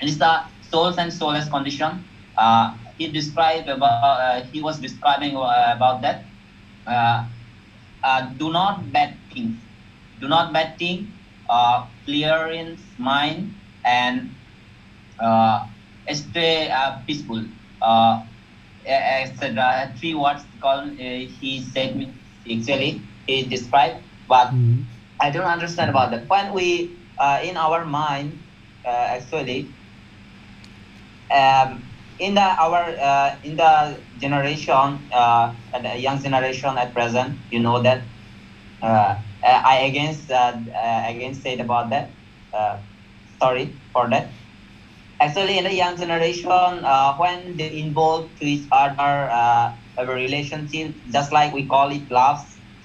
It 0.00 0.08
is 0.08 0.18
the 0.18 0.44
souls 0.60 0.98
and 0.98 1.12
soulless 1.12 1.48
condition. 1.48 2.06
Uh, 2.36 2.76
he 3.00 3.12
described 3.12 3.78
about 3.80 4.10
uh, 4.20 4.44
he 4.52 4.60
was 4.62 4.80
describing 4.80 5.36
uh, 5.36 5.72
about 5.76 6.02
that. 6.02 6.30
Uh, 6.86 7.28
uh, 8.02 8.22
do 8.36 8.52
not 8.52 8.92
bad 8.92 9.20
things. 9.32 9.66
Do 10.18 10.28
not 10.28 10.52
bad 10.52 10.78
things 10.78 11.10
uh, 11.48 11.88
clearance 12.04 12.94
mind 12.98 13.60
and 13.84 14.36
uh, 15.20 15.66
stay 16.12 16.70
peaceful. 17.06 17.46
Uh, 17.80 18.24
etc. 18.86 19.94
Three 19.98 20.14
words 20.14 20.44
called 20.60 20.92
uh, 20.92 21.04
he 21.38 21.62
said 21.62 21.96
me 21.96 22.14
actually 22.50 23.08
he 23.26 23.48
described, 23.48 24.04
but 24.28 24.54
hmm 24.54 25.00
I 25.20 25.30
don't 25.30 25.46
understand 25.46 25.90
about 25.90 26.10
that. 26.12 26.28
When 26.28 26.52
we 26.54 26.98
uh, 27.18 27.40
in 27.44 27.56
our 27.56 27.84
mind 27.84 28.44
uh, 28.84 29.16
actually 29.18 29.76
um, 31.34 31.89
in 32.20 32.34
the 32.34 32.42
our 32.64 32.82
uh, 33.00 33.40
in 33.42 33.56
the 33.56 34.06
generation 34.16 35.08
uh, 35.12 35.54
the 35.82 35.96
young 35.98 36.22
generation 36.22 36.78
at 36.78 36.94
present, 36.94 37.40
you 37.50 37.60
know 37.60 37.82
that 37.82 38.08
uh, 38.82 39.16
I 39.42 39.78
against 39.90 40.30
uh, 40.30 40.60
uh, 40.74 41.02
against 41.08 41.42
said 41.42 41.60
about 41.60 41.90
that. 41.90 42.16
Uh, 42.52 42.82
sorry 43.40 43.80
for 43.92 44.10
that. 44.10 44.36
Actually, 45.20 45.58
in 45.58 45.64
the 45.64 45.74
young 45.74 45.96
generation, 45.96 46.50
uh, 46.50 47.16
when 47.16 47.56
they 47.56 47.78
involve 47.78 48.36
to 48.36 48.44
each 48.46 48.68
other, 48.72 49.30
uh, 49.30 49.76
a 49.98 50.06
relationship, 50.06 50.96
just 51.12 51.32
like 51.32 51.52
we 51.52 51.66
call 51.68 51.90
it 51.92 52.10
love. 52.10 52.40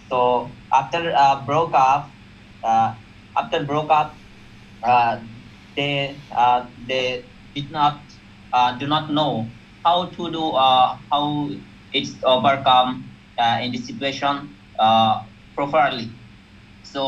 So 0.09 0.59
after 0.73 1.13
uh, 1.15 1.45
broke 1.45 1.73
up, 1.75 2.17
uh, 2.63 2.95
after 3.37 3.65
broke 3.65 3.91
up, 3.91 4.21
uh, 4.83 5.21
they 5.75 6.23
uh, 6.35 6.69
they 6.77 7.25
did 7.53 7.71
not 7.71 7.95
uh, 7.95 8.04
do 8.79 8.87
not 8.87 9.11
know 9.11 9.33
how 9.85 10.09
to 10.15 10.31
do 10.31 10.43
uh, 10.55 10.97
how 11.11 11.49
it's 11.91 12.13
overcome 12.23 12.89
uh, 13.37 13.59
in 13.63 13.71
this 13.71 13.85
situation 13.87 14.57
uh, 14.79 15.13
properly. 15.55 16.07
So 16.81 17.03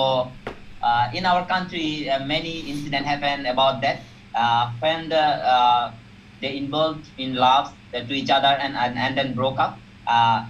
uh, 0.81 1.05
in 1.13 1.25
our 1.25 1.47
country, 1.47 2.09
uh, 2.09 2.25
many 2.25 2.69
incidents 2.69 3.07
happen 3.07 3.45
about 3.45 3.81
that 3.81 3.97
uh, 4.35 4.73
when 4.79 5.09
the, 5.09 5.19
uh, 5.21 5.95
they 6.41 6.57
involved 6.57 7.09
in 7.17 7.35
love 7.35 7.67
to 7.93 8.13
each 8.13 8.29
other 8.29 8.47
and, 8.47 8.75
and, 8.75 8.97
and 8.97 9.17
then 9.17 9.33
broke 9.35 9.59
up. 9.59 9.83
Uh, 10.07 10.49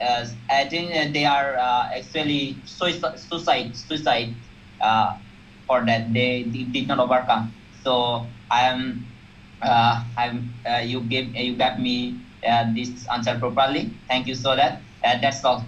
uh, 0.00 0.26
I 0.50 0.68
think 0.68 0.94
uh, 0.94 1.12
they 1.12 1.24
are 1.24 1.56
uh, 1.56 1.90
actually 1.96 2.62
suicide, 2.64 3.18
suicide, 3.18 3.76
suicide 3.76 4.36
uh, 4.80 5.18
for 5.66 5.84
that. 5.86 6.12
They, 6.12 6.44
they 6.44 6.64
did 6.64 6.88
not 6.88 6.98
overcome. 7.00 7.56
So 7.70 8.34
I 8.50 8.62
am, 8.68 9.15
uh, 9.62 10.04
I'm, 10.16 10.52
uh, 10.68 10.78
you 10.78 11.00
gave 11.00 11.34
you 11.34 11.56
got 11.56 11.80
me 11.80 12.20
uh, 12.46 12.72
this 12.74 13.06
answer 13.08 13.38
properly. 13.38 13.90
Thank 14.08 14.26
you 14.26 14.34
so 14.34 14.56
that. 14.56 14.80
Uh, 15.04 15.18
that's 15.20 15.44
all. 15.44 15.64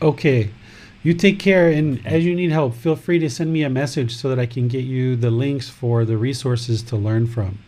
Okay. 0.00 0.50
You 1.02 1.14
take 1.14 1.38
care, 1.38 1.68
and 1.68 2.04
as 2.04 2.24
you 2.24 2.34
need 2.34 2.50
help, 2.50 2.74
feel 2.74 2.96
free 2.96 3.20
to 3.20 3.30
send 3.30 3.52
me 3.52 3.62
a 3.62 3.70
message 3.70 4.16
so 4.16 4.28
that 4.28 4.40
I 4.40 4.46
can 4.46 4.66
get 4.66 4.84
you 4.84 5.14
the 5.14 5.30
links 5.30 5.68
for 5.68 6.04
the 6.04 6.16
resources 6.16 6.82
to 6.82 6.96
learn 6.96 7.28
from. 7.28 7.60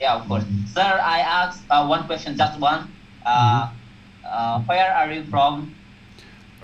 Yeah, 0.00 0.16
of 0.16 0.28
course. 0.28 0.44
Sir, 0.74 1.00
I 1.02 1.20
asked 1.20 1.62
uh, 1.70 1.86
one 1.86 2.04
question, 2.04 2.36
just 2.36 2.60
one. 2.60 2.92
Uh, 3.24 3.70
uh, 4.28 4.60
where 4.62 4.92
are 4.92 5.10
you 5.10 5.24
from? 5.24 5.74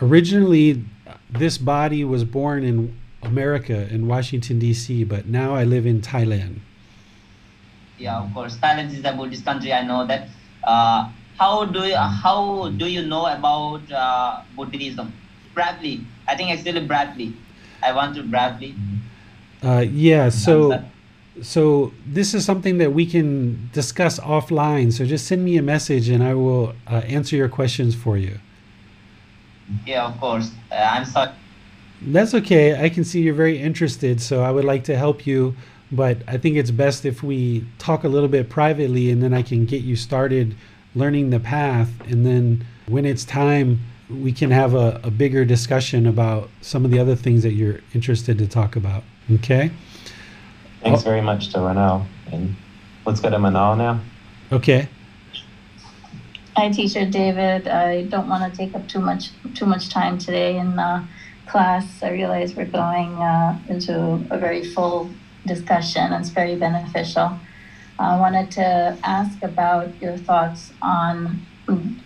Originally, 0.02 0.84
this 1.30 1.56
body 1.56 2.04
was 2.04 2.24
born 2.24 2.64
in 2.64 2.94
America, 3.22 3.88
in 3.88 4.06
Washington, 4.06 4.58
D.C., 4.58 5.04
but 5.04 5.26
now 5.26 5.54
I 5.54 5.64
live 5.64 5.86
in 5.86 6.02
Thailand. 6.02 6.60
Yeah, 8.02 8.18
of 8.18 8.34
course. 8.34 8.56
Thailand 8.56 8.92
is 8.92 9.04
a 9.04 9.12
Buddhist 9.12 9.44
country. 9.44 9.72
I 9.72 9.86
know 9.86 10.06
that. 10.06 10.28
Uh, 10.64 11.08
how 11.38 11.64
do 11.64 11.86
you 11.86 11.96
how 11.96 12.68
do 12.70 12.86
you 12.86 13.06
know 13.06 13.26
about 13.26 13.90
uh, 13.90 14.42
Buddhism? 14.56 15.12
Bradley. 15.54 16.04
I 16.26 16.36
think 16.36 16.50
actually 16.50 16.86
Bradley. 16.86 17.34
I 17.82 17.92
want 17.92 18.16
to 18.16 18.22
Bradley. 18.22 18.74
Uh, 19.62 19.84
yeah, 19.86 20.28
so 20.28 20.82
so 21.42 21.92
this 22.06 22.34
is 22.34 22.44
something 22.44 22.78
that 22.78 22.92
we 22.92 23.06
can 23.06 23.70
discuss 23.72 24.18
offline. 24.20 24.92
So 24.92 25.06
just 25.06 25.26
send 25.26 25.44
me 25.44 25.56
a 25.56 25.62
message, 25.62 26.08
and 26.08 26.22
I 26.22 26.34
will 26.34 26.74
uh, 26.86 27.02
answer 27.06 27.36
your 27.36 27.48
questions 27.48 27.94
for 27.94 28.16
you. 28.18 28.38
Yeah, 29.86 30.06
of 30.06 30.18
course. 30.20 30.50
Uh, 30.70 30.74
I'm 30.74 31.04
sorry. 31.04 31.32
That's 32.02 32.34
okay. 32.34 32.82
I 32.82 32.88
can 32.88 33.04
see 33.04 33.22
you're 33.22 33.34
very 33.34 33.58
interested, 33.58 34.20
so 34.20 34.42
I 34.42 34.50
would 34.50 34.64
like 34.64 34.84
to 34.84 34.96
help 34.96 35.26
you. 35.26 35.54
But 35.92 36.18
I 36.26 36.38
think 36.38 36.56
it's 36.56 36.70
best 36.70 37.04
if 37.04 37.22
we 37.22 37.66
talk 37.78 38.02
a 38.02 38.08
little 38.08 38.28
bit 38.28 38.48
privately, 38.48 39.10
and 39.10 39.22
then 39.22 39.34
I 39.34 39.42
can 39.42 39.66
get 39.66 39.82
you 39.82 39.94
started 39.94 40.54
learning 40.94 41.30
the 41.30 41.38
path. 41.40 41.90
And 42.08 42.24
then 42.24 42.64
when 42.88 43.04
it's 43.04 43.24
time, 43.24 43.80
we 44.10 44.32
can 44.32 44.50
have 44.50 44.74
a, 44.74 45.00
a 45.04 45.10
bigger 45.10 45.44
discussion 45.44 46.06
about 46.06 46.48
some 46.62 46.84
of 46.86 46.90
the 46.90 46.98
other 46.98 47.14
things 47.14 47.42
that 47.42 47.52
you're 47.52 47.80
interested 47.94 48.38
to 48.38 48.46
talk 48.46 48.74
about. 48.74 49.04
Okay? 49.30 49.70
Thanks 50.82 51.00
Oh. 51.02 51.04
very 51.04 51.20
much 51.20 51.52
to 51.52 51.60
Renal. 51.60 52.06
And 52.32 52.56
let's 53.04 53.20
go 53.20 53.28
to 53.30 53.36
Manal 53.36 53.76
now. 53.76 54.00
Okay. 54.50 54.88
Hi, 56.56 56.70
teacher 56.70 57.06
David. 57.06 57.68
I 57.68 58.02
don't 58.04 58.28
want 58.28 58.50
to 58.50 58.56
take 58.56 58.74
up 58.74 58.86
too 58.88 59.00
much 59.00 59.30
too 59.54 59.64
much 59.64 59.88
time 59.88 60.18
today 60.18 60.58
in 60.58 60.78
uh, 60.78 61.04
class. 61.46 62.02
I 62.02 62.10
realize 62.10 62.54
we're 62.54 62.66
going 62.66 63.14
uh, 63.14 63.58
into 63.68 63.94
a 64.30 64.36
very 64.38 64.62
full 64.64 65.08
discussion. 65.46 66.12
It's 66.12 66.28
very 66.28 66.56
beneficial. 66.56 67.38
I 67.98 68.18
wanted 68.18 68.50
to 68.52 68.98
ask 69.04 69.42
about 69.42 70.00
your 70.00 70.16
thoughts 70.16 70.72
on 70.80 71.46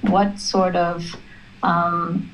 what 0.02 0.38
sort 0.38 0.76
of 0.76 1.16
um, 1.62 2.30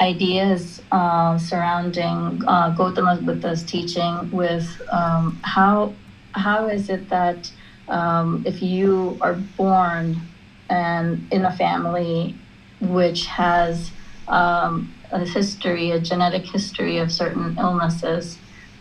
ideas 0.00 0.80
uh, 0.92 1.38
surrounding 1.38 2.42
uh, 2.46 2.74
Gautama 2.76 3.16
Buddha's 3.20 3.64
teaching 3.64 4.30
with 4.30 4.80
um, 4.90 5.38
how 5.42 5.94
how 6.32 6.68
is 6.68 6.88
it 6.88 7.08
that 7.08 7.50
um, 7.88 8.44
if 8.46 8.62
you 8.62 9.18
are 9.20 9.34
born 9.34 10.20
and 10.68 11.26
in 11.32 11.44
a 11.44 11.56
family 11.56 12.36
which 12.80 13.26
has 13.26 13.90
um, 14.28 14.92
a 15.10 15.24
history, 15.24 15.90
a 15.90 15.98
genetic 15.98 16.44
history 16.44 16.98
of 16.98 17.10
certain 17.10 17.56
illnesses 17.58 18.38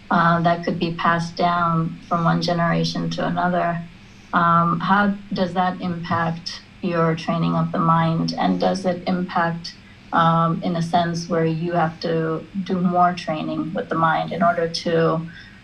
uh, 0.09 0.41
that 0.41 0.63
could 0.63 0.79
be 0.79 0.93
passed 0.93 1.35
down 1.35 1.97
from 2.07 2.23
one 2.23 2.41
generation 2.41 3.09
to 3.11 3.25
another. 3.25 3.81
Um, 4.33 4.79
how 4.79 5.13
does 5.33 5.53
that 5.53 5.81
impact 5.81 6.61
your 6.81 7.15
training 7.15 7.55
of 7.55 7.71
the 7.71 7.79
mind? 7.79 8.33
And 8.37 8.59
does 8.59 8.85
it 8.85 9.03
impact, 9.07 9.73
um, 10.13 10.61
in 10.63 10.75
a 10.75 10.81
sense, 10.81 11.27
where 11.27 11.45
you 11.45 11.73
have 11.73 11.99
to 12.01 12.43
do 12.63 12.79
more 12.79 13.13
training 13.13 13.73
with 13.73 13.89
the 13.89 13.95
mind 13.95 14.31
in 14.31 14.43
order 14.43 14.67
to 14.67 15.21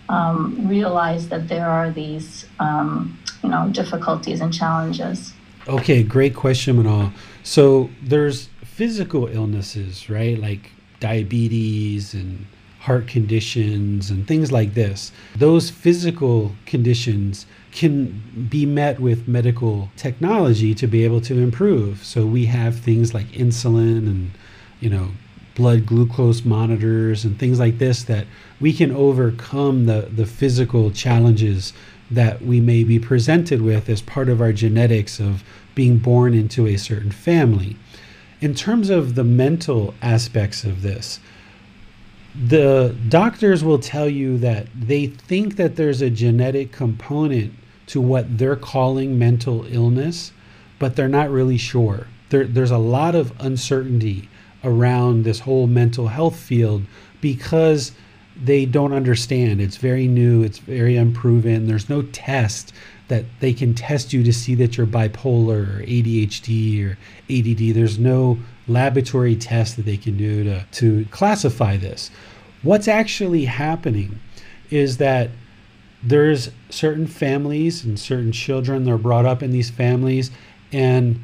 um, 0.09 0.67
realize 0.67 1.29
that 1.29 1.47
there 1.47 1.69
are 1.69 1.91
these, 1.91 2.45
um, 2.59 3.17
you 3.43 3.49
know, 3.49 3.69
difficulties 3.69 4.41
and 4.41 4.53
challenges? 4.53 5.33
Okay, 5.67 6.03
great 6.03 6.35
question, 6.35 6.75
Manal. 6.77 7.13
So 7.43 7.89
there's 8.01 8.49
physical 8.63 9.27
illnesses, 9.27 10.09
right? 10.09 10.37
Like 10.37 10.71
diabetes 10.99 12.13
and 12.13 12.45
heart 12.83 13.07
conditions 13.07 14.09
and 14.09 14.27
things 14.27 14.51
like 14.51 14.73
this. 14.73 15.13
Those 15.37 15.69
physical 15.69 16.51
conditions 16.65 17.45
can 17.71 18.47
be 18.49 18.65
met 18.65 18.99
with 18.99 19.25
medical 19.25 19.89
technology 19.95 20.75
to 20.75 20.85
be 20.85 21.05
able 21.05 21.21
to 21.21 21.39
improve. 21.39 22.03
So 22.03 22.25
we 22.25 22.45
have 22.47 22.77
things 22.77 23.13
like 23.13 23.27
insulin 23.27 23.99
and, 23.99 24.31
you 24.81 24.89
know, 24.89 25.11
blood 25.55 25.85
glucose 25.85 26.43
monitors 26.43 27.23
and 27.23 27.39
things 27.39 27.57
like 27.57 27.77
this 27.77 28.03
that 28.03 28.27
we 28.59 28.73
can 28.73 28.91
overcome 28.91 29.85
the, 29.85 30.09
the 30.13 30.25
physical 30.25 30.91
challenges 30.91 31.71
that 32.11 32.41
we 32.41 32.59
may 32.59 32.83
be 32.83 32.99
presented 32.99 33.61
with 33.61 33.87
as 33.87 34.01
part 34.01 34.27
of 34.27 34.41
our 34.41 34.51
genetics 34.51 35.21
of 35.21 35.41
being 35.73 35.99
born 35.99 36.33
into 36.33 36.67
a 36.67 36.75
certain 36.75 37.11
family. 37.11 37.77
In 38.41 38.53
terms 38.53 38.89
of 38.89 39.15
the 39.15 39.23
mental 39.23 39.93
aspects 40.01 40.65
of 40.65 40.81
this, 40.81 41.21
the 42.35 42.95
doctors 43.09 43.63
will 43.63 43.79
tell 43.79 44.09
you 44.09 44.37
that 44.39 44.67
they 44.75 45.07
think 45.07 45.55
that 45.57 45.75
there's 45.75 46.01
a 46.01 46.09
genetic 46.09 46.71
component 46.71 47.53
to 47.87 48.01
what 48.01 48.37
they're 48.37 48.55
calling 48.55 49.19
mental 49.19 49.65
illness, 49.69 50.31
but 50.79 50.95
they're 50.95 51.07
not 51.07 51.29
really 51.29 51.57
sure. 51.57 52.07
There, 52.29 52.45
there's 52.45 52.71
a 52.71 52.77
lot 52.77 53.13
of 53.13 53.33
uncertainty 53.39 54.29
around 54.63 55.23
this 55.23 55.41
whole 55.41 55.67
mental 55.67 56.07
health 56.07 56.35
field 56.35 56.83
because 57.21 57.91
they 58.41 58.65
don't 58.65 58.93
understand. 58.93 59.61
It's 59.61 59.77
very 59.77 60.07
new, 60.07 60.41
it's 60.41 60.57
very 60.57 60.97
unproven. 60.97 61.67
There's 61.67 61.89
no 61.89 62.01
test 62.01 62.73
that 63.09 63.25
they 63.41 63.53
can 63.53 63.75
test 63.75 64.13
you 64.13 64.23
to 64.23 64.33
see 64.33 64.55
that 64.55 64.77
you're 64.77 64.87
bipolar 64.87 65.79
or 65.79 65.83
ADHD 65.83 66.83
or 66.83 66.97
ADD. 67.29 67.75
There's 67.75 67.99
no 67.99 68.39
laboratory 68.67 69.35
test 69.35 69.75
that 69.75 69.85
they 69.85 69.97
can 69.97 70.17
do 70.17 70.43
to, 70.43 70.65
to 70.71 71.05
classify 71.11 71.77
this. 71.77 72.11
What's 72.61 72.87
actually 72.87 73.45
happening 73.45 74.19
is 74.69 74.97
that 74.97 75.29
there's 76.01 76.51
certain 76.69 77.07
families 77.07 77.83
and 77.83 77.99
certain 77.99 78.31
children, 78.31 78.83
they're 78.83 78.97
brought 78.97 79.25
up 79.25 79.41
in 79.41 79.51
these 79.51 79.69
families, 79.69 80.31
and 80.71 81.23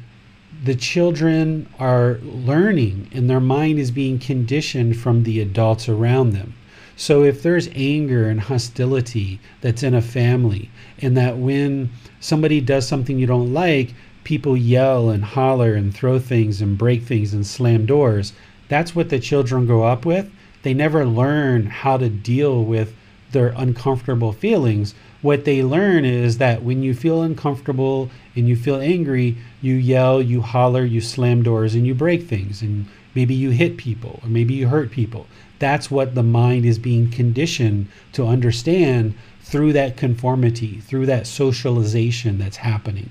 the 0.64 0.74
children 0.74 1.68
are 1.78 2.18
learning 2.22 3.08
and 3.12 3.30
their 3.30 3.40
mind 3.40 3.78
is 3.78 3.90
being 3.90 4.18
conditioned 4.18 4.96
from 4.96 5.22
the 5.22 5.40
adults 5.40 5.88
around 5.88 6.32
them. 6.32 6.54
So 6.96 7.22
if 7.22 7.42
there's 7.42 7.68
anger 7.74 8.28
and 8.28 8.40
hostility 8.40 9.40
that's 9.62 9.82
in 9.82 9.94
a 9.94 10.02
family, 10.02 10.68
and 11.00 11.16
that 11.16 11.38
when 11.38 11.90
somebody 12.20 12.60
does 12.60 12.86
something 12.86 13.18
you 13.18 13.26
don't 13.26 13.54
like, 13.54 13.94
people 14.24 14.56
yell 14.56 15.10
and 15.10 15.24
holler 15.24 15.74
and 15.74 15.94
throw 15.94 16.18
things 16.18 16.60
and 16.60 16.78
break 16.78 17.02
things 17.02 17.32
and 17.32 17.46
slam 17.46 17.86
doors, 17.86 18.32
that's 18.68 18.94
what 18.94 19.08
the 19.08 19.18
children 19.18 19.66
grow 19.66 19.82
up 19.82 20.04
with. 20.04 20.30
They 20.62 20.74
never 20.74 21.06
learn 21.06 21.66
how 21.66 21.96
to 21.96 22.08
deal 22.08 22.64
with 22.64 22.94
their 23.32 23.48
uncomfortable 23.56 24.32
feelings. 24.32 24.94
What 25.22 25.44
they 25.44 25.62
learn 25.62 26.04
is 26.04 26.38
that 26.38 26.62
when 26.62 26.82
you 26.82 26.94
feel 26.94 27.22
uncomfortable 27.22 28.10
and 28.36 28.48
you 28.48 28.56
feel 28.56 28.80
angry, 28.80 29.36
you 29.60 29.74
yell, 29.74 30.20
you 30.20 30.40
holler, 30.42 30.84
you 30.84 31.00
slam 31.00 31.42
doors, 31.42 31.74
and 31.74 31.86
you 31.86 31.94
break 31.94 32.24
things. 32.24 32.62
And 32.62 32.86
maybe 33.14 33.34
you 33.34 33.50
hit 33.50 33.76
people 33.76 34.20
or 34.22 34.28
maybe 34.28 34.54
you 34.54 34.68
hurt 34.68 34.90
people. 34.90 35.26
That's 35.58 35.90
what 35.90 36.14
the 36.14 36.22
mind 36.22 36.64
is 36.64 36.78
being 36.78 37.10
conditioned 37.10 37.88
to 38.12 38.26
understand 38.26 39.14
through 39.42 39.72
that 39.74 39.96
conformity, 39.96 40.80
through 40.80 41.06
that 41.06 41.26
socialization 41.26 42.38
that's 42.38 42.58
happening. 42.58 43.10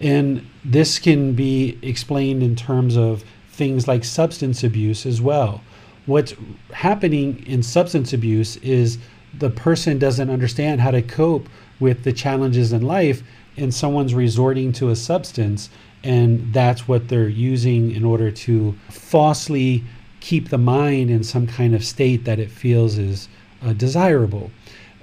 And 0.00 0.46
this 0.64 0.98
can 0.98 1.34
be 1.34 1.78
explained 1.82 2.42
in 2.42 2.56
terms 2.56 2.96
of 2.96 3.24
things 3.48 3.88
like 3.88 4.04
substance 4.04 4.62
abuse 4.62 5.04
as 5.04 5.20
well. 5.20 5.62
What's 6.06 6.34
happening 6.72 7.44
in 7.46 7.62
substance 7.62 8.12
abuse 8.12 8.56
is 8.58 8.98
the 9.36 9.50
person 9.50 9.98
doesn't 9.98 10.30
understand 10.30 10.80
how 10.80 10.92
to 10.92 11.02
cope 11.02 11.48
with 11.80 12.04
the 12.04 12.12
challenges 12.12 12.72
in 12.72 12.82
life, 12.82 13.22
and 13.56 13.74
someone's 13.74 14.14
resorting 14.14 14.72
to 14.72 14.90
a 14.90 14.96
substance, 14.96 15.68
and 16.04 16.52
that's 16.52 16.86
what 16.86 17.08
they're 17.08 17.28
using 17.28 17.90
in 17.90 18.04
order 18.04 18.30
to 18.30 18.74
falsely 18.88 19.84
keep 20.20 20.48
the 20.48 20.58
mind 20.58 21.10
in 21.10 21.22
some 21.22 21.46
kind 21.46 21.74
of 21.74 21.84
state 21.84 22.24
that 22.24 22.38
it 22.38 22.50
feels 22.50 22.98
is 22.98 23.28
uh, 23.62 23.72
desirable. 23.72 24.50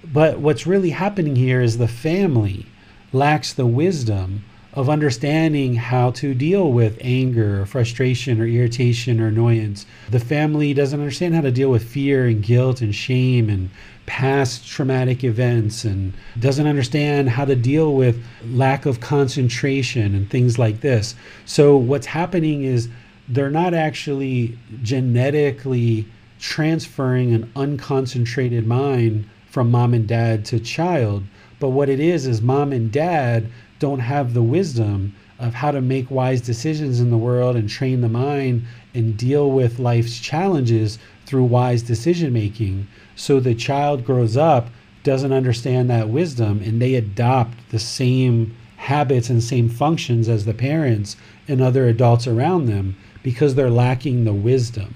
But 0.04 0.40
what's 0.40 0.68
really 0.68 0.92
happening 0.92 1.36
here 1.36 1.62
is 1.62 1.78
the 1.78 1.88
family 1.88 2.66
lacks 3.12 3.54
the 3.54 3.66
wisdom 3.66 4.44
of 4.76 4.90
understanding 4.90 5.76
how 5.76 6.12
to 6.12 6.34
deal 6.34 6.72
with 6.72 6.98
anger 7.00 7.62
or 7.62 7.66
frustration 7.66 8.42
or 8.42 8.46
irritation 8.46 9.22
or 9.22 9.28
annoyance. 9.28 9.86
The 10.10 10.20
family 10.20 10.74
doesn't 10.74 11.00
understand 11.00 11.34
how 11.34 11.42
to 11.42 11.52
deal 11.52 11.72
with 11.72 11.84
fear 11.84 12.28
and 12.28 12.44
guilt 12.44 12.82
and 12.82 12.94
shame 12.94 13.50
and 13.50 13.70
past 14.06 14.68
traumatic 14.68 15.24
events 15.24 15.86
and 15.86 16.14
doesn't 16.40 16.68
understand 16.68 17.30
how 17.30 17.46
to 17.46 17.56
deal 17.56 17.96
with 17.96 18.22
lack 18.52 18.86
of 18.86 19.00
concentration 19.00 20.14
and 20.14 20.30
things 20.30 20.60
like 20.60 20.82
this. 20.82 21.16
So, 21.46 21.78
what's 21.78 22.06
happening 22.06 22.64
is 22.64 22.90
they're 23.28 23.50
not 23.50 23.74
actually 23.74 24.58
genetically 24.84 26.06
transferring 26.40 27.34
an 27.34 27.50
unconcentrated 27.56 28.66
mind 28.66 29.28
from 29.50 29.72
mom 29.72 29.94
and 29.94 30.08
dad 30.08 30.46
to 30.46 30.60
child. 30.60 31.24
But 31.60 31.70
what 31.70 31.90
it 31.90 32.00
is, 32.00 32.28
is 32.28 32.42
mom 32.42 32.74
and 32.74 32.92
dad 32.92 33.50
don't 33.86 34.00
have 34.00 34.34
the 34.34 34.42
wisdom 34.42 35.14
of 35.38 35.54
how 35.54 35.70
to 35.70 35.80
make 35.80 36.10
wise 36.10 36.42
decisions 36.42 37.00
in 37.00 37.12
the 37.12 37.18
world 37.20 37.56
and 37.56 37.70
train 37.70 38.02
the 38.02 38.10
mind 38.10 38.66
and 38.96 39.16
deal 39.16 39.52
with 39.52 39.78
life's 39.78 40.20
challenges 40.20 40.98
through 41.28 41.44
wise 41.44 41.84
decision 41.84 42.34
making. 42.34 42.88
So 43.16 43.40
the 43.40 43.54
child 43.54 44.04
grows 44.04 44.36
up, 44.36 44.70
doesn't 45.04 45.32
understand 45.32 45.88
that 45.92 46.10
wisdom, 46.10 46.64
and 46.66 46.82
they 46.82 46.96
adopt 46.96 47.70
the 47.70 47.78
same 47.78 48.56
habits 48.78 49.30
and 49.30 49.44
same 49.44 49.70
functions 49.70 50.28
as 50.28 50.46
the 50.46 50.56
parents 50.56 51.16
and 51.48 51.62
other 51.62 51.88
adults 51.88 52.26
around 52.26 52.66
them 52.66 52.98
because 53.22 53.54
they're 53.54 53.70
lacking 53.70 54.24
the 54.24 54.34
wisdom. 54.34 54.96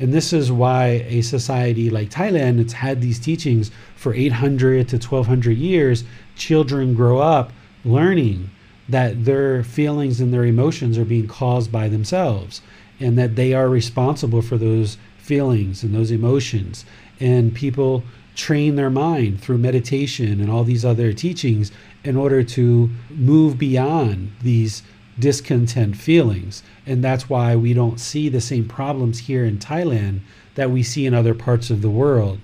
And 0.00 0.14
this 0.14 0.32
is 0.32 0.50
why 0.50 1.04
a 1.06 1.20
society 1.20 1.90
like 1.90 2.08
Thailand, 2.08 2.60
it's 2.60 2.72
had 2.72 3.02
these 3.02 3.18
teachings 3.18 3.70
for 3.94 4.14
800 4.14 4.88
to 4.88 4.96
1200 4.96 5.50
years. 5.50 6.04
Children 6.34 6.94
grow 6.94 7.18
up 7.18 7.52
learning 7.84 8.50
that 8.88 9.24
their 9.24 9.62
feelings 9.62 10.20
and 10.20 10.32
their 10.32 10.44
emotions 10.44 10.98
are 10.98 11.04
being 11.04 11.28
caused 11.28 11.70
by 11.70 11.88
themselves 11.88 12.60
and 13.00 13.18
that 13.18 13.36
they 13.36 13.54
are 13.54 13.68
responsible 13.68 14.42
for 14.42 14.56
those 14.56 14.96
feelings 15.18 15.82
and 15.82 15.94
those 15.94 16.10
emotions. 16.10 16.84
And 17.20 17.54
people 17.54 18.02
train 18.34 18.76
their 18.76 18.90
mind 18.90 19.40
through 19.40 19.58
meditation 19.58 20.40
and 20.40 20.50
all 20.50 20.64
these 20.64 20.84
other 20.84 21.12
teachings 21.12 21.70
in 22.04 22.16
order 22.16 22.42
to 22.42 22.90
move 23.10 23.58
beyond 23.58 24.32
these 24.42 24.82
discontent 25.18 25.96
feelings. 25.96 26.62
And 26.86 27.04
that's 27.04 27.28
why 27.28 27.54
we 27.56 27.74
don't 27.74 28.00
see 28.00 28.28
the 28.28 28.40
same 28.40 28.66
problems 28.66 29.20
here 29.20 29.44
in 29.44 29.58
Thailand 29.58 30.20
that 30.54 30.70
we 30.70 30.82
see 30.82 31.06
in 31.06 31.14
other 31.14 31.34
parts 31.34 31.70
of 31.70 31.82
the 31.82 31.90
world. 31.90 32.40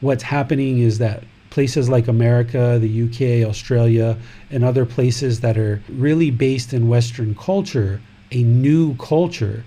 What's 0.00 0.24
happening 0.24 0.78
is 0.78 0.98
that 0.98 1.24
places 1.52 1.90
like 1.90 2.08
America, 2.08 2.78
the 2.80 3.02
UK, 3.02 3.46
Australia, 3.46 4.16
and 4.50 4.64
other 4.64 4.86
places 4.86 5.40
that 5.40 5.58
are 5.58 5.82
really 5.90 6.30
based 6.30 6.72
in 6.72 6.88
Western 6.88 7.34
culture, 7.34 8.00
a 8.30 8.42
new 8.42 8.96
culture, 8.96 9.62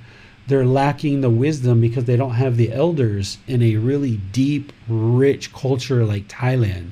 they're 0.47 0.65
lacking 0.65 1.21
the 1.21 1.29
wisdom 1.29 1.79
because 1.79 2.05
they 2.05 2.15
don't 2.15 2.33
have 2.33 2.57
the 2.57 2.73
elders 2.73 3.37
in 3.47 3.61
a 3.61 3.75
really 3.75 4.17
deep, 4.31 4.73
rich 4.87 5.53
culture 5.53 6.03
like 6.03 6.27
Thailand. 6.27 6.89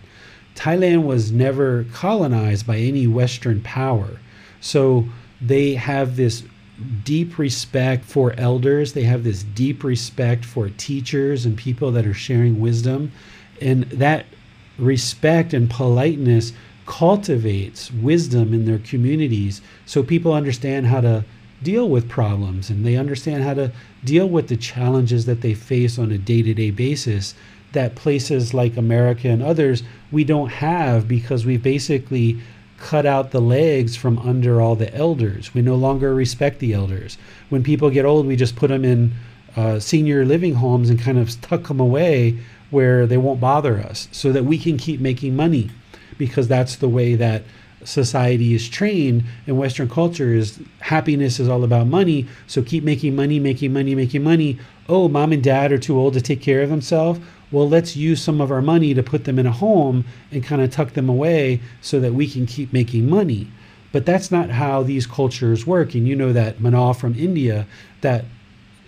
Thailand 0.56 1.06
was 1.06 1.32
never 1.32 1.86
colonized 1.92 2.68
by 2.68 2.78
any 2.78 3.08
Western 3.08 3.62
power. 3.62 4.20
So 4.62 5.06
they 5.42 5.74
have 5.74 6.18
this 6.18 6.44
deep 7.04 7.40
respect 7.40 8.06
for 8.06 8.34
elders, 8.38 8.94
they 8.94 9.04
have 9.04 9.24
this 9.24 9.42
deep 9.42 9.84
respect 9.84 10.46
for 10.46 10.70
teachers 10.70 11.48
and 11.48 11.58
people 11.58 11.92
that 11.94 12.06
are 12.06 12.14
sharing 12.14 12.60
wisdom. 12.60 13.12
And 13.60 13.86
that 13.86 14.28
respect 14.78 15.54
and 15.54 15.70
politeness 15.70 16.54
cultivates 16.86 17.92
wisdom 17.92 18.54
in 18.54 18.66
their 18.66 18.80
communities 18.80 19.62
so 19.86 20.04
people 20.04 20.34
understand 20.34 20.88
how 20.88 21.00
to 21.00 21.24
deal 21.62 21.88
with 21.88 22.10
problems 22.10 22.70
and 22.70 22.86
they 22.86 22.98
understand 22.98 23.44
how 23.44 23.54
to 23.54 23.72
deal 24.04 24.28
with 24.28 24.50
the 24.50 24.58
challenges 24.58 25.26
that 25.26 25.42
they 25.42 25.54
face 25.54 25.98
on 25.98 26.12
a 26.12 26.18
day-to-day 26.18 26.72
basis 26.72 27.34
that 27.72 27.96
places 27.96 28.54
like 28.54 28.76
America 28.76 29.30
and 29.30 29.42
others 29.42 29.84
we 30.12 30.24
don't 30.24 30.50
have 30.50 31.08
because 31.08 31.46
we 31.46 31.58
basically 31.58 32.38
cut 32.78 33.06
out 33.06 33.32
the 33.32 33.42
legs 33.42 33.96
from 33.96 34.20
under 34.20 34.60
all 34.60 34.76
the 34.76 34.94
elders. 34.94 35.54
We 35.54 35.62
no 35.62 35.76
longer 35.76 36.14
respect 36.14 36.60
the 36.60 36.74
elders. 36.74 37.18
When 37.50 37.64
people 37.64 37.90
get 37.90 38.06
old, 38.06 38.28
we 38.28 38.36
just 38.36 38.58
put 38.58 38.68
them 38.68 38.84
in 38.84 39.14
uh, 39.56 39.80
senior 39.80 40.26
living 40.26 40.56
homes 40.56 40.90
and 40.90 41.00
kind 41.00 41.18
of 41.18 41.40
tuck 41.42 41.68
them 41.68 41.80
away 41.80 42.38
where 42.74 43.08
they 43.08 43.18
won't 43.18 43.40
bother 43.40 43.80
us 43.80 44.10
so 44.12 44.32
that 44.32 44.44
we 44.44 44.58
can 44.58 44.78
keep 44.78 45.00
making 45.00 45.36
money 45.36 45.70
because 46.18 46.48
that's 46.48 46.76
the 46.76 46.90
way 46.90 47.16
that 47.16 47.44
society 47.86 48.54
is 48.54 48.70
trained 48.70 49.24
in 49.46 49.58
western 49.58 49.90
culture 49.90 50.34
is 50.34 50.60
happiness 50.80 51.40
is 51.40 51.50
all 51.50 51.64
about 51.64 51.86
money 51.86 52.26
so 52.48 52.62
keep 52.62 52.84
making 52.84 53.16
money 53.16 53.40
making 53.40 53.74
money 53.74 53.96
making 53.96 54.24
money. 54.24 54.58
Oh 54.90 55.08
mom 55.08 55.32
and 55.32 55.44
dad 55.44 55.72
are 55.72 55.78
too 55.78 55.98
old 55.98 56.14
to 56.14 56.22
take 56.22 56.42
care 56.42 56.62
of 56.62 56.70
themselves? 56.70 57.20
Well 57.52 57.70
let's 57.70 57.96
use 57.96 58.22
some 58.22 58.42
of 58.42 58.52
our 58.52 58.62
money 58.62 58.94
to 58.94 59.04
put 59.04 59.26
them 59.26 59.40
in 59.40 59.46
a 59.46 59.52
home 59.52 60.06
and 60.32 60.44
kind 60.44 60.62
of 60.62 60.72
tuck 60.72 60.94
them 60.94 61.10
away 61.10 61.62
so 61.82 62.00
that 62.00 62.14
we 62.14 62.28
can 62.28 62.46
keep 62.46 62.74
making 62.74 63.10
money. 63.10 63.48
But 63.92 64.06
that's 64.06 64.32
not 64.32 64.50
how 64.50 64.84
these 64.84 65.06
cultures 65.06 65.68
work 65.68 65.94
and 65.94 66.08
you 66.08 66.16
know 66.16 66.34
that 66.34 66.58
manal 66.58 66.96
from 66.96 67.16
india 67.16 67.68
that 68.02 68.26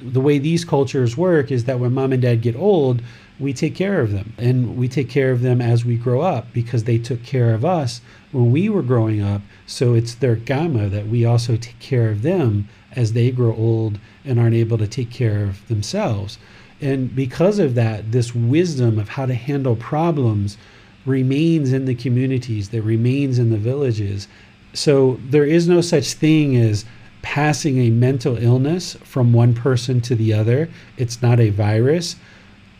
the 0.01 0.21
way 0.21 0.37
these 0.37 0.65
cultures 0.65 1.15
work 1.15 1.51
is 1.51 1.65
that 1.65 1.79
when 1.79 1.93
mom 1.93 2.11
and 2.11 2.21
dad 2.21 2.41
get 2.41 2.55
old 2.55 3.01
we 3.39 3.53
take 3.53 3.75
care 3.75 4.01
of 4.01 4.11
them. 4.11 4.33
And 4.37 4.77
we 4.77 4.87
take 4.87 5.09
care 5.09 5.31
of 5.31 5.41
them 5.41 5.61
as 5.61 5.85
we 5.85 5.97
grow 5.97 6.21
up 6.21 6.53
because 6.53 6.83
they 6.83 6.97
took 6.97 7.23
care 7.23 7.53
of 7.53 7.65
us 7.65 8.01
when 8.31 8.51
we 8.51 8.69
were 8.69 8.81
growing 8.81 9.21
up. 9.21 9.41
So 9.65 9.93
it's 9.93 10.15
their 10.15 10.35
kamma 10.35 10.89
that 10.91 11.07
we 11.07 11.25
also 11.25 11.55
take 11.55 11.79
care 11.79 12.09
of 12.09 12.21
them 12.21 12.69
as 12.95 13.13
they 13.13 13.31
grow 13.31 13.53
old 13.55 13.99
and 14.23 14.39
aren't 14.39 14.55
able 14.55 14.77
to 14.77 14.87
take 14.87 15.11
care 15.11 15.43
of 15.43 15.67
themselves. 15.67 16.37
And 16.81 17.13
because 17.15 17.59
of 17.59 17.75
that 17.75 18.11
this 18.11 18.35
wisdom 18.35 18.99
of 18.99 19.09
how 19.09 19.25
to 19.25 19.33
handle 19.33 19.75
problems 19.75 20.57
remains 21.05 21.71
in 21.71 21.85
the 21.85 21.95
communities 21.95 22.69
that 22.69 22.81
remains 22.81 23.37
in 23.37 23.49
the 23.49 23.57
villages. 23.57 24.27
So 24.73 25.19
there 25.29 25.45
is 25.45 25.67
no 25.67 25.81
such 25.81 26.13
thing 26.13 26.55
as 26.57 26.85
passing 27.21 27.79
a 27.79 27.89
mental 27.89 28.37
illness 28.37 28.95
from 29.03 29.33
one 29.33 29.53
person 29.53 30.01
to 30.01 30.15
the 30.15 30.33
other. 30.33 30.69
It's 30.97 31.21
not 31.21 31.39
a 31.39 31.49
virus 31.49 32.15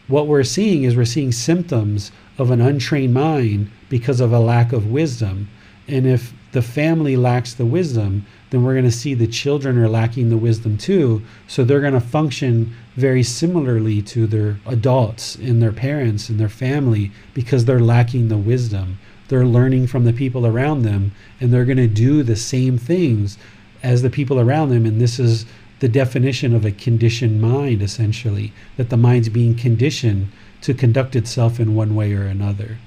what 0.07 0.27
we're 0.27 0.44
seeing 0.44 0.84
is 0.84 0.95
we're 0.95 1.06
seeing 1.06 1.32
symptoms 1.32 2.11
of 2.38 2.52
an 2.52 2.61
untrained 2.61 3.14
mind 3.14 3.72
because 3.90 4.19
of 4.19 4.32
a 4.32 4.40
lack 4.40 4.72
of 4.72 4.91
wisdom. 4.91 5.48
And 5.88 6.06
if 6.06 6.34
the 6.52 6.61
family 6.61 7.18
lacks 7.18 7.53
the 7.53 7.65
wisdom, 7.65 8.26
then 8.49 8.64
we're 8.64 8.73
going 8.73 8.86
to 8.86 8.91
see 8.91 9.14
the 9.14 9.27
children 9.27 9.77
are 9.77 9.90
lacking 9.90 10.30
the 10.30 10.38
wisdom 10.38 10.77
too. 10.77 11.22
So 11.48 11.64
they're 11.64 11.82
going 11.82 11.94
to 11.94 11.99
function 11.99 12.73
very 12.95 13.23
similarly 13.23 14.02
to 14.03 14.27
their 14.27 14.57
adults 14.65 15.36
and 15.36 15.61
their 15.61 15.72
parents 15.72 16.30
and 16.30 16.40
their 16.40 16.49
family 16.49 17.11
because 17.34 17.65
they're 17.65 17.80
lacking 17.80 18.30
the 18.30 18.38
wisdom. 18.38 18.99
They're 19.27 19.45
learning 19.45 19.88
from 19.88 20.06
the 20.06 20.14
people 20.14 20.45
around 20.45 20.84
them 20.84 21.11
and 21.41 21.52
they're 21.52 21.65
going 21.65 21.77
to 21.77 21.88
do 21.88 22.23
the 22.23 22.36
same 22.36 22.77
things 22.77 23.38
as 23.84 24.02
the 24.02 24.10
people 24.10 24.40
around 24.40 24.69
them. 24.69 24.86
And 24.86 25.02
this 25.02 25.19
is 25.19 25.45
the 25.80 25.89
definition 25.89 26.56
of 26.56 26.65
a 26.65 26.72
conditioned 26.72 27.41
mind, 27.41 27.81
essentially, 27.81 28.53
that 28.77 28.89
the 28.89 28.97
mind's 28.97 29.30
being 29.30 29.56
conditioned 29.56 30.31
to 30.61 30.73
conduct 30.73 31.15
itself 31.15 31.60
in 31.60 31.76
one 31.76 31.95
way 31.95 32.14
or 32.14 32.23
another. 32.23 32.77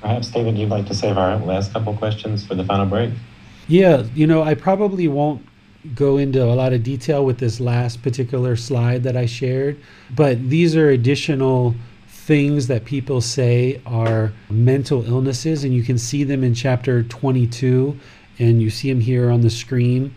Perhaps, 0.00 0.30
David, 0.30 0.58
you'd 0.58 0.70
like 0.70 0.86
to 0.86 0.94
save 0.94 1.16
our 1.16 1.36
last 1.38 1.72
couple 1.72 1.94
questions 1.94 2.44
for 2.44 2.54
the 2.54 2.64
final 2.64 2.86
break? 2.86 3.10
Yeah, 3.68 4.04
you 4.14 4.26
know, 4.26 4.42
I 4.42 4.54
probably 4.54 5.06
won't 5.06 5.46
go 5.94 6.16
into 6.16 6.42
a 6.42 6.54
lot 6.54 6.72
of 6.72 6.82
detail 6.82 7.24
with 7.24 7.38
this 7.38 7.60
last 7.60 8.02
particular 8.02 8.56
slide 8.56 9.02
that 9.02 9.16
I 9.16 9.26
shared, 9.26 9.80
but 10.14 10.48
these 10.48 10.74
are 10.76 10.90
additional 10.90 11.74
things 12.08 12.68
that 12.68 12.84
people 12.84 13.20
say 13.20 13.80
are 13.84 14.32
mental 14.48 15.04
illnesses, 15.04 15.64
and 15.64 15.74
you 15.74 15.82
can 15.82 15.98
see 15.98 16.24
them 16.24 16.44
in 16.44 16.54
chapter 16.54 17.02
22, 17.02 17.98
and 18.38 18.62
you 18.62 18.70
see 18.70 18.90
them 18.90 19.00
here 19.00 19.30
on 19.30 19.40
the 19.40 19.50
screen. 19.50 20.14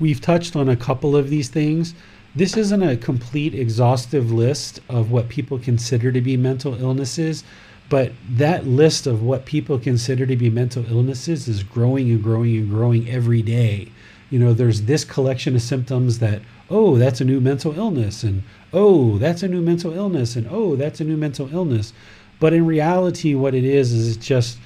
We've 0.00 0.20
touched 0.20 0.56
on 0.56 0.68
a 0.68 0.76
couple 0.76 1.14
of 1.14 1.30
these 1.30 1.48
things. 1.48 1.94
This 2.34 2.56
isn't 2.56 2.82
a 2.82 2.96
complete 2.96 3.54
exhaustive 3.54 4.32
list 4.32 4.80
of 4.88 5.10
what 5.10 5.28
people 5.28 5.58
consider 5.58 6.10
to 6.12 6.20
be 6.20 6.36
mental 6.36 6.74
illnesses, 6.80 7.44
But 7.92 8.12
that 8.26 8.66
list 8.66 9.06
of 9.06 9.22
what 9.22 9.44
people 9.44 9.78
consider 9.78 10.24
to 10.24 10.34
be 10.34 10.48
mental 10.48 10.90
illnesses 10.90 11.46
is 11.46 11.62
growing 11.62 12.10
and 12.10 12.22
growing 12.22 12.56
and 12.56 12.70
growing 12.70 13.06
every 13.06 13.42
day. 13.42 13.88
You 14.30 14.38
know, 14.38 14.54
there's 14.54 14.82
this 14.82 15.04
collection 15.04 15.54
of 15.54 15.60
symptoms 15.60 16.18
that, 16.18 16.40
oh, 16.70 16.96
that's 16.96 17.20
a 17.20 17.24
new 17.26 17.38
mental 17.38 17.76
illness, 17.76 18.22
and 18.22 18.44
oh, 18.72 19.18
that's 19.18 19.42
a 19.42 19.48
new 19.48 19.60
mental 19.60 19.92
illness, 19.92 20.36
and 20.36 20.48
oh, 20.50 20.74
that's 20.74 21.02
a 21.02 21.04
new 21.04 21.18
mental 21.18 21.52
illness. 21.52 21.92
But 22.40 22.54
in 22.54 22.64
reality, 22.64 23.34
what 23.34 23.54
it 23.54 23.64
is, 23.64 23.92
is 23.92 24.16
it's 24.16 24.26
just 24.26 24.56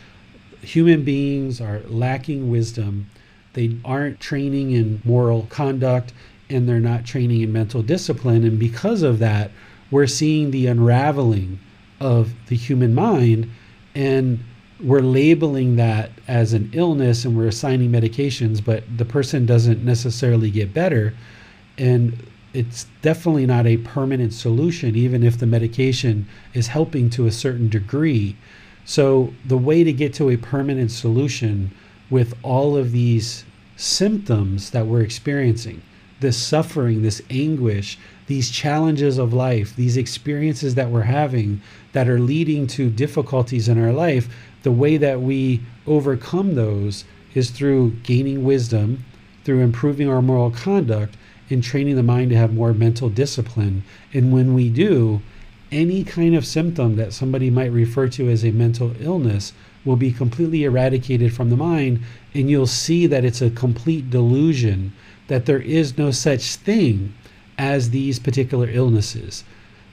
human 0.63 1.03
beings 1.03 1.61
are 1.61 1.81
lacking 1.89 2.49
wisdom. 2.49 3.11
They 3.57 3.75
aren't 3.87 4.21
training 4.21 4.73
in 4.73 5.01
moral 5.03 5.47
conduct 5.49 6.13
and 6.51 6.69
they're 6.69 6.79
not 6.79 7.07
training 7.07 7.41
in 7.41 7.53
mental 7.53 7.83
discipline. 7.83 8.45
And 8.45 8.59
because 8.59 9.03
of 9.03 9.19
that, 9.21 9.51
we're 9.91 10.07
seeing 10.07 10.51
the 10.51 10.67
unraveling 10.67 11.59
of 11.99 12.35
the 12.49 12.55
human 12.55 12.95
mind 12.95 13.51
and 13.95 14.41
we're 14.79 15.01
labeling 15.01 15.77
that 15.77 16.11
as 16.29 16.53
an 16.53 16.69
illness 16.75 17.25
and 17.25 17.35
we're 17.35 17.47
assigning 17.47 17.91
medications, 17.91 18.63
but 18.63 18.85
the 18.99 19.07
person 19.07 19.47
doesn't 19.47 19.83
necessarily 19.83 20.51
get 20.51 20.75
better. 20.75 21.15
And 21.79 22.27
it's 22.53 22.85
definitely 23.01 23.47
not 23.47 23.67
a 23.67 23.79
permanent 23.79 24.35
solution, 24.35 24.95
even 24.95 25.23
if 25.23 25.39
the 25.39 25.47
medication 25.47 26.29
is 26.53 26.67
helping 26.67 27.09
to 27.11 27.27
a 27.27 27.33
certain 27.33 27.71
degree. 27.71 28.37
So, 28.85 29.33
the 29.47 29.57
way 29.57 29.83
to 29.83 29.95
get 29.95 30.13
to 30.15 30.29
a 30.29 30.37
permanent 30.37 30.91
solution 30.91 31.71
with 32.11 32.35
all 32.43 32.77
of 32.77 32.93
these 32.93 33.46
symptoms 33.77 34.71
that 34.71 34.87
we're 34.87 35.03
experiencing, 35.03 35.83
this 36.21 36.37
suffering, 36.37 37.03
this 37.03 37.23
anguish, 37.31 37.99
these 38.27 38.51
challenges 38.51 39.19
of 39.19 39.33
life, 39.33 39.77
these 39.77 39.97
experiences 39.97 40.75
that 40.75 40.91
we're 40.91 41.03
having 41.03 41.61
that 41.93 42.09
are 42.09 42.19
leading 42.19 42.67
to 42.67 42.91
difficulties 42.91 43.69
in 43.69 43.83
our 43.83 43.93
life, 43.93 44.29
the 44.63 44.73
way 44.73 44.97
that 44.97 45.21
we 45.21 45.61
overcome 45.87 46.55
those 46.55 47.05
is 47.35 47.51
through 47.51 47.91
gaining 48.03 48.45
wisdom, 48.45 49.05
through 49.45 49.61
improving 49.61 50.09
our 50.09 50.23
moral 50.23 50.51
conduct, 50.51 51.17
and 51.51 51.63
training 51.63 51.95
the 51.95 52.03
mind 52.03 52.31
to 52.31 52.37
have 52.37 52.53
more 52.53 52.73
mental 52.73 53.09
discipline. 53.09 53.85
And 54.13 54.33
when 54.33 54.55
we 54.55 54.71
do, 54.71 55.23
any 55.71 56.03
kind 56.03 56.35
of 56.35 56.47
symptom 56.47 56.97
that 56.97 57.13
somebody 57.13 57.51
might 57.51 57.71
refer 57.71 58.09
to 58.09 58.29
as 58.29 58.45
a 58.45 58.51
mental 58.51 58.95
illness 59.01 59.53
will 59.87 59.97
be 59.97 60.13
completely 60.13 60.65
eradicated 60.65 61.33
from 61.33 61.49
the 61.49 61.57
mind, 61.57 62.01
and 62.35 62.51
you'll 62.51 62.67
see 62.67 63.07
that 63.07 63.25
it's 63.25 63.41
a 63.41 63.49
complete 63.49 64.11
delusion 64.11 64.93
that 65.29 65.47
there 65.47 65.61
is 65.61 65.97
no 65.97 66.11
such 66.11 66.57
thing 66.57 67.15
as 67.57 67.91
these 67.91 68.19
particular 68.19 68.69
illnesses. 68.69 69.45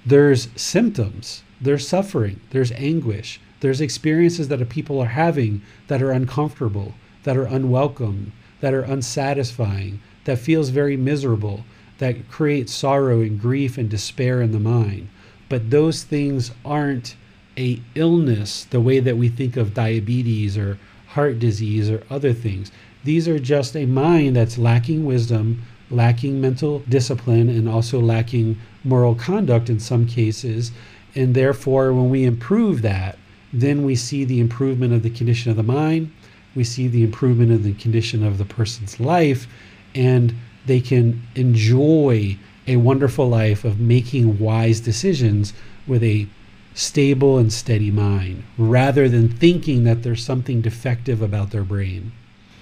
There's 0.06 0.49
symptoms, 0.56 1.44
there's 1.61 1.88
suffering, 1.88 2.41
there's 2.49 2.72
anguish, 2.74 3.40
there's 3.61 3.80
experiences 3.80 4.49
that 4.49 4.68
people 4.68 4.99
are 4.99 5.07
having 5.07 5.61
that 5.88 6.02
are 6.02 6.11
uncomfortable, 6.11 6.95
that 7.24 7.38
are 7.38 7.45
unwelcome, 7.45 8.34
that 8.60 8.74
are 8.74 8.84
unsatisfying, 8.84 10.02
that 10.26 10.40
feels 10.40 10.70
very 10.70 10.98
miserable, 10.98 11.64
that 11.99 12.30
creates 12.30 12.74
sorrow 12.74 13.22
and 13.22 13.40
grief 13.40 13.78
and 13.78 13.90
despair 13.90 14.41
in 14.41 14.52
the 14.52 14.60
mind. 14.60 15.07
But 15.48 15.70
those 15.70 16.03
things 16.03 16.52
aren't 16.65 17.15
a 17.58 17.80
illness 17.96 18.66
the 18.66 18.82
way 18.82 19.00
that 19.00 19.18
we 19.18 19.30
think 19.30 19.58
of 19.58 19.74
diabetes 19.74 20.58
or 20.58 20.78
heart 21.08 21.40
disease 21.40 21.90
or 21.90 22.04
other 22.10 22.34
things. 22.34 22.72
These 23.04 23.28
are 23.28 23.40
just 23.40 23.76
a 23.76 23.86
mind 23.86 24.36
that's 24.36 24.58
lacking 24.58 25.06
wisdom, 25.06 25.62
lacking 25.92 26.40
mental 26.42 26.80
discipline, 26.90 27.50
and 27.50 27.68
also 27.68 28.00
lacking 28.00 28.58
moral 28.84 29.16
conduct 29.16 29.70
in 29.70 29.80
some 29.80 30.08
cases. 30.08 30.72
And 31.16 31.36
therefore, 31.36 31.94
when 31.94 32.10
we 32.10 32.24
improve 32.24 32.82
that, 32.82 33.18
then 33.52 33.84
we 33.84 33.96
see 33.96 34.26
the 34.26 34.40
improvement 34.40 34.94
of 34.94 35.04
the 35.04 35.12
condition 35.12 35.52
of 35.52 35.58
the 35.58 35.64
mind, 35.64 36.12
we 36.56 36.64
see 36.64 36.88
the 36.88 37.04
improvement 37.04 37.52
of 37.52 37.64
the 37.64 37.74
condition 37.74 38.24
of 38.24 38.38
the 38.38 38.46
person's 38.46 39.00
life, 39.00 39.48
and 39.94 40.34
they 40.66 40.80
can 40.80 41.22
enjoy 41.36 42.38
a 42.68 42.78
wonderful 42.78 43.28
life 43.28 43.66
of 43.66 43.80
making 43.80 44.40
wise 44.40 44.80
decisions 44.80 45.54
with 45.86 46.04
a 46.04 46.28
stable 46.74 47.38
and 47.38 47.52
steady 47.52 47.91
mind 47.91 48.44
rather 48.58 49.08
than 49.08 49.30
thinking 49.30 49.84
that 49.84 50.04
there's 50.04 50.24
something 50.24 50.62
defective 50.62 51.22
about 51.22 51.52
their 51.52 51.64
brain. 51.64 52.12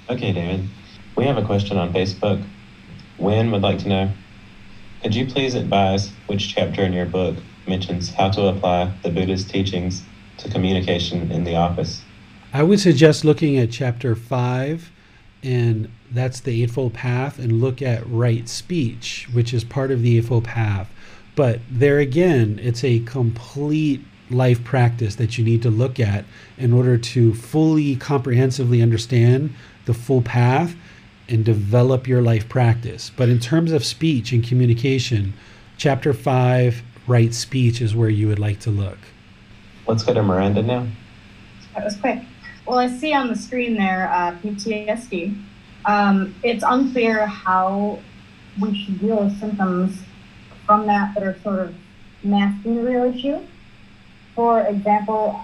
Okay, 0.10 0.32
David. 0.32 0.68
We 1.16 1.26
have 1.26 1.38
a 1.38 1.46
question 1.46 1.78
on 1.78 1.94
Facebook. 1.94 2.44
Wynn 3.18 3.52
would 3.52 3.62
like 3.62 3.80
to 3.80 3.88
know 3.88 4.12
Could 5.04 5.16
you 5.16 5.26
please 5.26 5.56
advise 5.56 6.12
which 6.28 6.54
chapter 6.54 6.82
in 6.84 6.94
your 6.94 7.06
book 7.06 7.36
mentions 7.68 8.10
how 8.10 8.30
to 8.30 8.48
apply 8.48 8.92
the 9.04 9.10
Buddha's 9.10 9.46
teachings 9.46 10.04
to 10.38 10.50
communication 10.50 11.32
in 11.32 11.44
the 11.44 11.56
office? 11.56 12.02
I 12.54 12.64
would 12.64 12.80
suggest 12.80 13.24
looking 13.24 13.58
at 13.58 13.72
chapter 13.72 14.16
5, 14.16 14.92
and 15.44 15.90
that's 16.12 16.42
the 16.42 16.64
Eightfold 16.64 16.94
Path, 16.94 17.40
and 17.40 17.62
look 17.62 17.82
at 17.82 18.08
right 18.10 18.50
speech, 18.50 19.30
which 19.32 19.54
is 19.54 19.64
part 19.64 19.92
of 19.92 20.02
the 20.02 20.18
Eightfold 20.18 20.44
Path. 20.44 20.92
But 21.36 21.62
there 21.70 22.00
again, 22.00 22.60
it's 22.61 22.84
a 22.84 23.00
complete 23.00 24.02
life 24.34 24.64
practice 24.64 25.16
that 25.16 25.38
you 25.38 25.43
need 25.43 25.61
to 25.61 25.69
look 25.69 26.00
at 26.00 26.26
in 26.58 26.74
order 26.74 26.98
to 26.98 27.34
fully 27.34 27.95
comprehensively 27.95 28.82
understand 28.82 29.53
the 29.85 29.93
full 29.93 30.22
path 30.22 30.76
and 31.27 31.45
develop 31.45 32.08
your 32.08 32.22
life 32.22 32.48
practice. 32.50 33.11
But 33.16 33.30
in 33.30 33.40
terms 33.40 33.72
of 33.72 33.85
speech 33.85 34.32
and 34.32 34.43
communication, 34.43 35.34
chapter 35.77 36.14
5, 36.14 36.84
right 37.08 37.34
speech, 37.34 37.82
is 37.82 37.95
where 37.95 38.10
you 38.10 38.27
would 38.27 38.40
like 38.40 38.60
to 38.61 38.69
look. 38.69 38.98
Let's 39.88 40.03
go 40.03 40.14
to 40.14 40.22
Miranda 40.22 40.61
now. 40.61 40.88
That 41.76 41.85
was 41.85 41.95
quick. 41.95 42.19
Well, 42.66 42.77
I 42.77 42.88
see 42.88 43.14
on 43.14 43.27
the 43.27 43.35
screen 43.35 43.76
there 43.76 44.11
uh, 44.11 44.38
PTSD. 44.43 45.42
Um, 45.85 46.35
it's 46.43 46.64
unclear 46.66 47.26
how 47.26 48.00
we 48.61 48.84
should 48.84 49.00
deal 49.00 49.24
with 49.24 49.40
symptoms 49.40 49.98
from 50.66 50.85
that 50.88 51.14
that 51.16 51.24
are 51.24 51.38
sort 51.42 51.60
of 51.60 51.76
masking 52.24 52.76
the 52.76 52.84
real 52.84 53.03
issue. 53.03 53.40
For 54.35 54.61
example, 54.61 55.40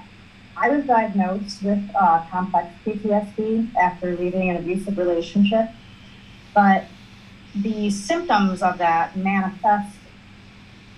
I 0.56 0.70
was 0.70 0.86
diagnosed 0.86 1.62
with 1.64 1.84
uh, 1.96 2.26
complex 2.32 2.70
PTSD 2.86 3.76
after 3.76 4.16
leaving 4.16 4.50
an 4.50 4.58
abusive 4.58 4.98
relationship, 4.98 5.70
but 6.54 6.86
the 7.56 7.90
symptoms 7.90 8.62
of 8.62 8.78
that 8.78 9.16
manifest 9.16 9.98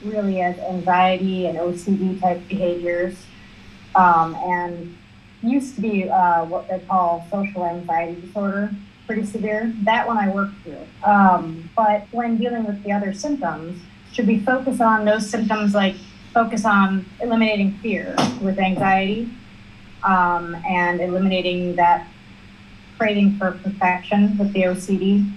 really 0.04 0.42
as 0.42 0.58
anxiety 0.60 1.46
and 1.48 1.58
OCD 1.58 2.20
type 2.22 2.48
behaviors, 2.48 3.26
um, 3.96 4.36
and 4.36 4.98
used 5.42 5.76
to 5.76 5.82
be 5.82 6.10
uh, 6.10 6.46
what 6.46 6.68
they 6.70 6.80
call 6.80 7.26
social 7.32 7.66
anxiety 7.66 8.22
disorder, 8.22 8.72
pretty 9.08 9.26
severe. 9.26 9.74
That 9.84 10.08
one 10.08 10.18
I 10.18 10.30
worked 10.30 10.62
through. 10.64 10.86
Um, 11.04 11.70
but 11.76 12.08
when 12.12 12.38
dealing 12.38 12.66
with 12.66 12.84
the 12.84 12.92
other 12.92 13.14
symptoms, 13.14 13.82
should 14.14 14.28
we 14.28 14.40
focus 14.40 14.82
on 14.82 15.06
those 15.06 15.30
symptoms 15.30 15.74
like 15.74 15.96
focus 16.34 16.66
on 16.66 17.06
eliminating 17.22 17.74
fear 17.80 18.16
with 18.42 18.60
anxiety 18.60 19.30
um, 20.04 20.56
and 20.68 21.02
eliminating 21.02 21.76
that 21.76 22.08
craving 22.98 23.38
for 23.38 23.52
perfection 23.52 24.38
with 24.38 24.54
the 24.54 24.64
OCD? 24.64 25.32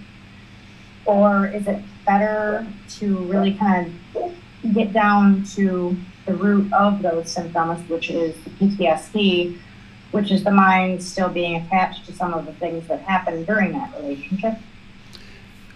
Or 1.04 1.46
is 1.46 1.66
it 1.66 1.82
better 2.04 2.66
to 2.90 3.16
really 3.24 3.54
kind 3.54 3.98
of 4.14 4.32
get 4.74 4.92
down 4.92 5.44
to 5.44 5.96
the 6.26 6.34
root 6.34 6.72
of 6.72 7.02
those 7.02 7.30
symptoms, 7.30 7.88
which 7.88 8.10
is 8.10 8.36
the 8.44 8.50
PTSD, 8.50 9.58
which 10.12 10.30
is 10.30 10.44
the 10.44 10.50
mind 10.50 11.02
still 11.02 11.28
being 11.28 11.56
attached 11.56 12.06
to 12.06 12.12
some 12.12 12.34
of 12.34 12.46
the 12.46 12.52
things 12.52 12.86
that 12.88 13.00
happened 13.00 13.46
during 13.46 13.72
that 13.72 13.92
relationship? 13.96 14.54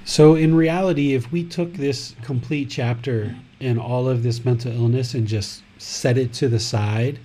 So, 0.05 0.37
in 0.37 0.55
reality, 0.55 1.15
if 1.15 1.33
we 1.33 1.43
took 1.43 1.75
this 1.75 2.15
complete 2.23 2.71
chapter 2.71 3.35
and 3.61 3.79
all 3.79 4.09
of 4.09 4.23
this 4.23 4.45
mental 4.45 4.73
illness 4.73 5.15
and 5.15 5.27
just 5.27 5.63
set 5.79 6.19
it 6.19 6.33
to 6.35 6.49
the 6.49 6.59
side 6.59 7.19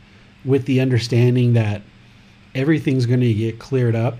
with 0.45 0.65
the 0.65 0.79
understanding 0.79 1.53
that 1.53 1.81
everything's 2.55 3.05
going 3.05 3.19
to 3.19 3.33
get 3.33 3.59
cleared 3.59 3.95
up 3.95 4.17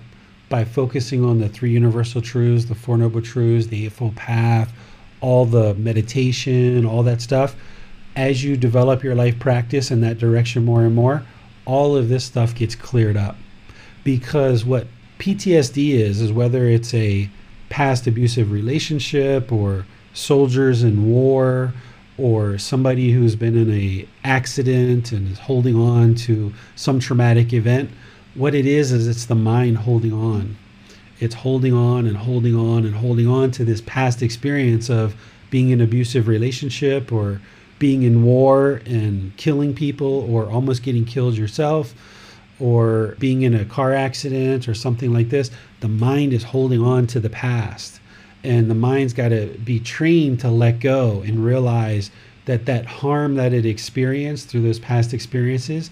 by 0.48 0.64
focusing 0.64 1.24
on 1.24 1.38
the 1.38 1.48
three 1.48 1.70
universal 1.70 2.20
truths, 2.20 2.66
the 2.66 2.74
Four 2.74 2.98
Noble 2.98 3.22
Truths, 3.22 3.68
the 3.68 3.86
Eightfold 3.86 4.16
Path, 4.16 4.72
all 5.20 5.46
the 5.46 5.74
meditation, 5.74 6.84
all 6.84 7.02
that 7.04 7.20
stuff, 7.20 7.56
as 8.16 8.44
you 8.44 8.56
develop 8.56 9.02
your 9.02 9.14
life 9.14 9.38
practice 9.38 9.90
in 9.90 10.00
that 10.02 10.18
direction 10.18 10.64
more 10.64 10.84
and 10.84 10.94
more, 10.94 11.22
all 11.64 11.96
of 11.96 12.08
this 12.08 12.24
stuff 12.24 12.54
gets 12.54 12.74
cleared 12.74 13.16
up. 13.16 13.36
Because 14.04 14.64
what 14.64 14.86
PTSD 15.18 15.92
is, 15.92 16.20
is 16.20 16.32
whether 16.32 16.66
it's 16.66 16.92
a 16.92 17.30
past 17.70 18.06
abusive 18.06 18.50
relationship 18.50 19.50
or 19.50 19.86
soldiers 20.12 20.82
in 20.82 21.08
war 21.08 21.72
or 22.18 22.58
somebody 22.58 23.10
who's 23.12 23.36
been 23.36 23.56
in 23.56 23.70
a 23.70 24.06
accident 24.24 25.12
and 25.12 25.30
is 25.30 25.38
holding 25.38 25.76
on 25.76 26.14
to 26.14 26.52
some 26.76 26.98
traumatic 26.98 27.52
event 27.52 27.90
what 28.34 28.54
it 28.54 28.66
is 28.66 28.92
is 28.92 29.08
it's 29.08 29.26
the 29.26 29.34
mind 29.34 29.76
holding 29.76 30.12
on 30.12 30.56
it's 31.20 31.36
holding 31.36 31.72
on 31.72 32.06
and 32.06 32.16
holding 32.16 32.56
on 32.56 32.84
and 32.84 32.96
holding 32.96 33.28
on 33.28 33.50
to 33.50 33.64
this 33.64 33.80
past 33.82 34.22
experience 34.22 34.90
of 34.90 35.14
being 35.50 35.70
in 35.70 35.80
an 35.80 35.86
abusive 35.86 36.26
relationship 36.26 37.12
or 37.12 37.40
being 37.78 38.02
in 38.02 38.24
war 38.24 38.80
and 38.86 39.36
killing 39.36 39.74
people 39.74 40.28
or 40.32 40.50
almost 40.50 40.82
getting 40.82 41.04
killed 41.04 41.36
yourself 41.36 41.94
or 42.58 43.16
being 43.18 43.42
in 43.42 43.54
a 43.54 43.64
car 43.64 43.92
accident 43.92 44.68
or 44.68 44.74
something 44.74 45.12
like 45.12 45.28
this, 45.28 45.50
the 45.80 45.88
mind 45.88 46.32
is 46.32 46.42
holding 46.42 46.80
on 46.82 47.06
to 47.06 47.20
the 47.20 47.30
past. 47.30 48.00
And 48.44 48.70
the 48.70 48.74
mind's 48.74 49.12
got 49.12 49.28
to 49.28 49.46
be 49.64 49.78
trained 49.78 50.40
to 50.40 50.50
let 50.50 50.80
go 50.80 51.22
and 51.24 51.44
realize 51.44 52.10
that 52.44 52.66
that 52.66 52.86
harm 52.86 53.36
that 53.36 53.52
it 53.52 53.64
experienced 53.64 54.48
through 54.48 54.62
those 54.62 54.80
past 54.80 55.14
experiences 55.14 55.90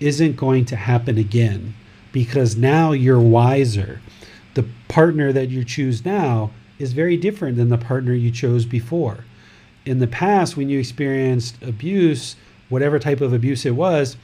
isn't 0.00 0.36
going 0.36 0.64
to 0.64 0.76
happen 0.76 1.16
again 1.16 1.74
because 2.10 2.56
now 2.56 2.92
you're 2.92 3.20
wiser. 3.20 4.00
The 4.54 4.66
partner 4.88 5.32
that 5.32 5.48
you 5.48 5.64
choose 5.64 6.04
now 6.04 6.50
is 6.78 6.92
very 6.92 7.16
different 7.16 7.56
than 7.56 7.68
the 7.68 7.78
partner 7.78 8.12
you 8.12 8.30
chose 8.30 8.66
before. 8.66 9.24
In 9.86 9.98
the 9.98 10.06
past, 10.06 10.56
when 10.56 10.68
you 10.68 10.78
experienced 10.78 11.60
abuse, 11.62 12.36
whatever 12.68 12.98
type 12.98 13.20
of 13.20 13.32
abuse 13.32 13.64
it 13.64 13.76
was, 13.76 14.16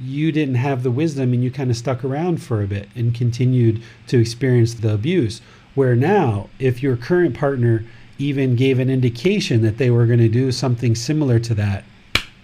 you 0.00 0.32
didn't 0.32 0.56
have 0.56 0.82
the 0.82 0.90
wisdom 0.90 1.32
and 1.32 1.42
you 1.42 1.50
kind 1.50 1.70
of 1.70 1.76
stuck 1.76 2.04
around 2.04 2.42
for 2.42 2.62
a 2.62 2.66
bit 2.66 2.88
and 2.94 3.14
continued 3.14 3.82
to 4.08 4.18
experience 4.18 4.74
the 4.74 4.92
abuse. 4.92 5.40
Where 5.74 5.96
now, 5.96 6.48
if 6.58 6.82
your 6.82 6.96
current 6.96 7.36
partner 7.36 7.84
even 8.18 8.54
gave 8.56 8.78
an 8.78 8.90
indication 8.90 9.62
that 9.62 9.78
they 9.78 9.90
were 9.90 10.06
going 10.06 10.20
to 10.20 10.28
do 10.28 10.52
something 10.52 10.94
similar 10.94 11.38
to 11.40 11.54
that, 11.54 11.84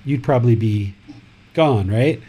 you'd 0.05 0.23
probably 0.23 0.57
be 0.57 0.95
gone, 1.55 1.89
right? 1.89 2.21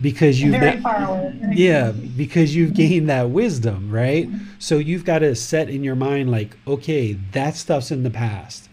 Because 0.00 0.40
far 0.80 1.04
away. 1.04 1.34
yeah, 1.52 1.90
because 1.90 2.54
you've 2.54 2.72
gained 2.74 3.08
that 3.08 3.30
wisdom, 3.30 3.90
right? 3.90 4.28
So 4.58 4.78
you've 4.78 5.04
got 5.04 5.20
to 5.20 5.34
set 5.34 5.68
in 5.68 5.82
your 5.82 5.96
mind 5.96 6.30
like, 6.30 6.56
okay, 6.66 7.14
that 7.32 7.56
stuff's 7.56 7.90
in 7.90 8.04
the 8.04 8.10
past. 8.10 8.68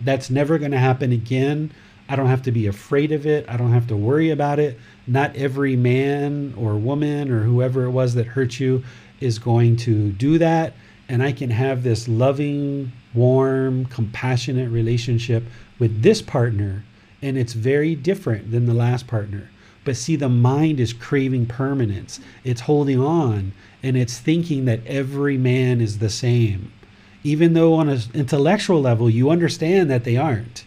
That's 0.00 0.28
never 0.28 0.58
going 0.58 0.72
to 0.72 0.78
happen 0.78 1.12
again. 1.12 1.72
I 2.08 2.16
don't 2.16 2.26
have 2.26 2.42
to 2.42 2.52
be 2.52 2.66
afraid 2.66 3.12
of 3.12 3.26
it. 3.26 3.48
I 3.48 3.56
don't 3.56 3.72
have 3.72 3.86
to 3.88 3.96
worry 3.96 4.30
about 4.30 4.58
it. 4.58 4.78
Not 5.06 5.34
every 5.36 5.76
man 5.76 6.54
or 6.56 6.74
woman 6.74 7.30
or 7.30 7.42
whoever 7.42 7.84
it 7.84 7.90
was 7.90 8.14
that 8.14 8.26
hurt 8.26 8.60
you 8.60 8.84
is 9.20 9.38
going 9.38 9.76
to 9.78 10.10
do 10.12 10.38
that. 10.38 10.74
And 11.08 11.22
I 11.22 11.32
can 11.32 11.50
have 11.50 11.82
this 11.82 12.08
loving, 12.08 12.92
warm, 13.14 13.86
compassionate 13.86 14.70
relationship 14.70 15.44
with 15.78 16.02
this 16.02 16.20
partner. 16.20 16.84
And 17.22 17.38
it's 17.38 17.52
very 17.52 17.94
different 17.94 18.50
than 18.50 18.66
the 18.66 18.74
last 18.74 19.06
partner. 19.06 19.50
But 19.84 19.96
see, 19.96 20.16
the 20.16 20.28
mind 20.28 20.80
is 20.80 20.92
craving 20.92 21.46
permanence, 21.46 22.18
it's 22.42 22.62
holding 22.62 23.00
on 23.00 23.52
and 23.86 23.96
it's 23.96 24.18
thinking 24.18 24.64
that 24.64 24.84
every 24.84 25.38
man 25.38 25.80
is 25.80 26.00
the 26.00 26.10
same. 26.10 26.72
Even 27.22 27.52
though 27.52 27.74
on 27.74 27.88
an 27.88 28.00
intellectual 28.14 28.80
level 28.80 29.08
you 29.08 29.30
understand 29.30 29.88
that 29.88 30.02
they 30.02 30.16
aren't 30.16 30.64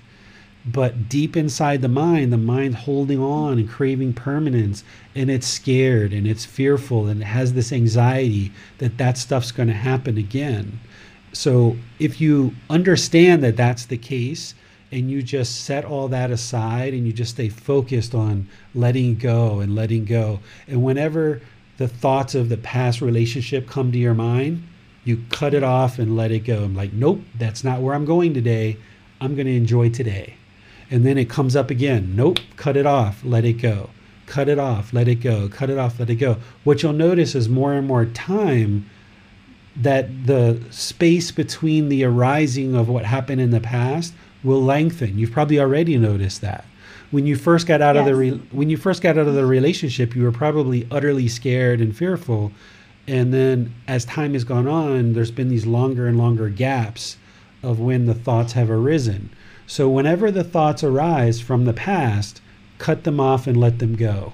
but 0.71 1.07
deep 1.07 1.37
inside 1.37 1.81
the 1.81 1.87
mind, 1.87 2.33
the 2.33 2.37
mind 2.37 2.75
holding 2.75 3.21
on 3.21 3.57
and 3.59 3.69
craving 3.69 4.13
permanence, 4.13 4.83
and 5.15 5.29
it's 5.29 5.47
scared 5.47 6.11
and 6.11 6.27
it's 6.27 6.45
fearful 6.45 7.07
and 7.07 7.21
it 7.21 7.25
has 7.25 7.53
this 7.53 7.71
anxiety 7.71 8.51
that 8.79 8.97
that 8.97 9.17
stuff's 9.17 9.51
going 9.51 9.69
to 9.69 9.73
happen 9.73 10.17
again. 10.17 10.79
So 11.31 11.77
if 11.99 12.19
you 12.19 12.53
understand 12.69 13.43
that 13.43 13.57
that's 13.57 13.85
the 13.85 13.97
case, 13.97 14.53
and 14.91 15.11
you 15.11 15.21
just 15.21 15.65
set 15.65 15.85
all 15.85 16.07
that 16.07 16.31
aside 16.31 16.95
and 16.95 17.05
you 17.05 17.13
just 17.13 17.35
stay 17.35 17.47
focused 17.47 18.15
on 18.15 18.49
letting 18.73 19.15
go 19.15 19.59
and 19.59 19.75
letting 19.75 20.03
go, 20.03 20.39
and 20.67 20.83
whenever 20.83 21.41
the 21.77 21.87
thoughts 21.87 22.35
of 22.35 22.49
the 22.49 22.57
past 22.57 22.99
relationship 22.99 23.67
come 23.67 23.91
to 23.91 23.97
your 23.97 24.15
mind, 24.15 24.63
you 25.05 25.23
cut 25.29 25.53
it 25.53 25.63
off 25.63 25.99
and 25.99 26.17
let 26.17 26.31
it 26.31 26.39
go. 26.39 26.63
I'm 26.63 26.75
like, 26.75 26.91
nope, 26.91 27.21
that's 27.37 27.63
not 27.63 27.81
where 27.81 27.93
I'm 27.93 28.05
going 28.05 28.33
today. 28.33 28.77
I'm 29.21 29.35
going 29.35 29.47
to 29.47 29.55
enjoy 29.55 29.89
today 29.89 30.35
and 30.91 31.05
then 31.05 31.17
it 31.17 31.29
comes 31.29 31.55
up 31.55 31.69
again. 31.69 32.15
Nope, 32.15 32.39
cut 32.55 32.75
it 32.75 32.85
off, 32.85 33.21
let 33.23 33.45
it 33.45 33.53
go. 33.53 33.89
Cut 34.25 34.47
it 34.47 34.59
off, 34.59 34.93
let 34.93 35.07
it 35.07 35.15
go. 35.15 35.49
Cut 35.49 35.69
it 35.69 35.77
off, 35.77 35.99
let 35.99 36.09
it 36.09 36.15
go. 36.15 36.37
What 36.63 36.83
you'll 36.83 36.93
notice 36.93 37.33
is 37.35 37.49
more 37.49 37.73
and 37.73 37.87
more 37.87 38.05
time 38.05 38.89
that 39.75 40.27
the 40.27 40.61
space 40.71 41.31
between 41.31 41.89
the 41.89 42.03
arising 42.03 42.75
of 42.75 42.89
what 42.89 43.05
happened 43.05 43.41
in 43.41 43.51
the 43.51 43.59
past 43.59 44.13
will 44.43 44.61
lengthen. 44.61 45.17
You've 45.17 45.31
probably 45.31 45.59
already 45.59 45.97
noticed 45.97 46.41
that. 46.41 46.65
When 47.11 47.25
you 47.25 47.35
first 47.35 47.65
got 47.65 47.81
out 47.81 47.97
of 47.97 48.05
the 48.05 48.15
re- 48.15 48.41
when 48.51 48.69
you 48.69 48.77
first 48.77 49.01
got 49.01 49.17
out 49.17 49.27
of 49.27 49.33
the 49.33 49.45
relationship, 49.45 50.15
you 50.15 50.23
were 50.23 50.31
probably 50.31 50.87
utterly 50.91 51.27
scared 51.27 51.81
and 51.81 51.95
fearful. 51.95 52.51
And 53.07 53.33
then 53.33 53.73
as 53.87 54.05
time 54.05 54.33
has 54.33 54.43
gone 54.43 54.67
on, 54.67 55.13
there's 55.13 55.31
been 55.31 55.49
these 55.49 55.65
longer 55.65 56.07
and 56.07 56.19
longer 56.19 56.49
gaps 56.49 57.17
of 57.63 57.79
when 57.79 58.05
the 58.05 58.13
thoughts 58.13 58.53
have 58.53 58.69
arisen. 58.69 59.31
So 59.69 59.87
whenever 59.87 60.31
the 60.31 60.43
thoughts 60.43 60.83
arise 60.83 61.39
from 61.39 61.65
the 61.65 61.73
past, 61.73 62.41
cut 62.79 63.03
them 63.03 63.19
off 63.19 63.45
and 63.45 63.55
let 63.55 63.77
them 63.77 63.95
go. 63.95 64.33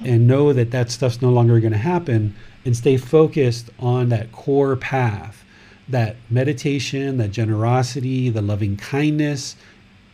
And 0.00 0.26
know 0.26 0.52
that 0.52 0.72
that 0.72 0.90
stuff's 0.90 1.22
no 1.22 1.30
longer 1.30 1.60
going 1.60 1.72
to 1.72 1.78
happen 1.78 2.34
and 2.64 2.76
stay 2.76 2.96
focused 2.96 3.70
on 3.78 4.08
that 4.08 4.32
core 4.32 4.74
path, 4.74 5.44
that 5.88 6.16
meditation, 6.28 7.18
that 7.18 7.30
generosity, 7.30 8.28
the 8.28 8.42
loving 8.42 8.76
kindness. 8.76 9.54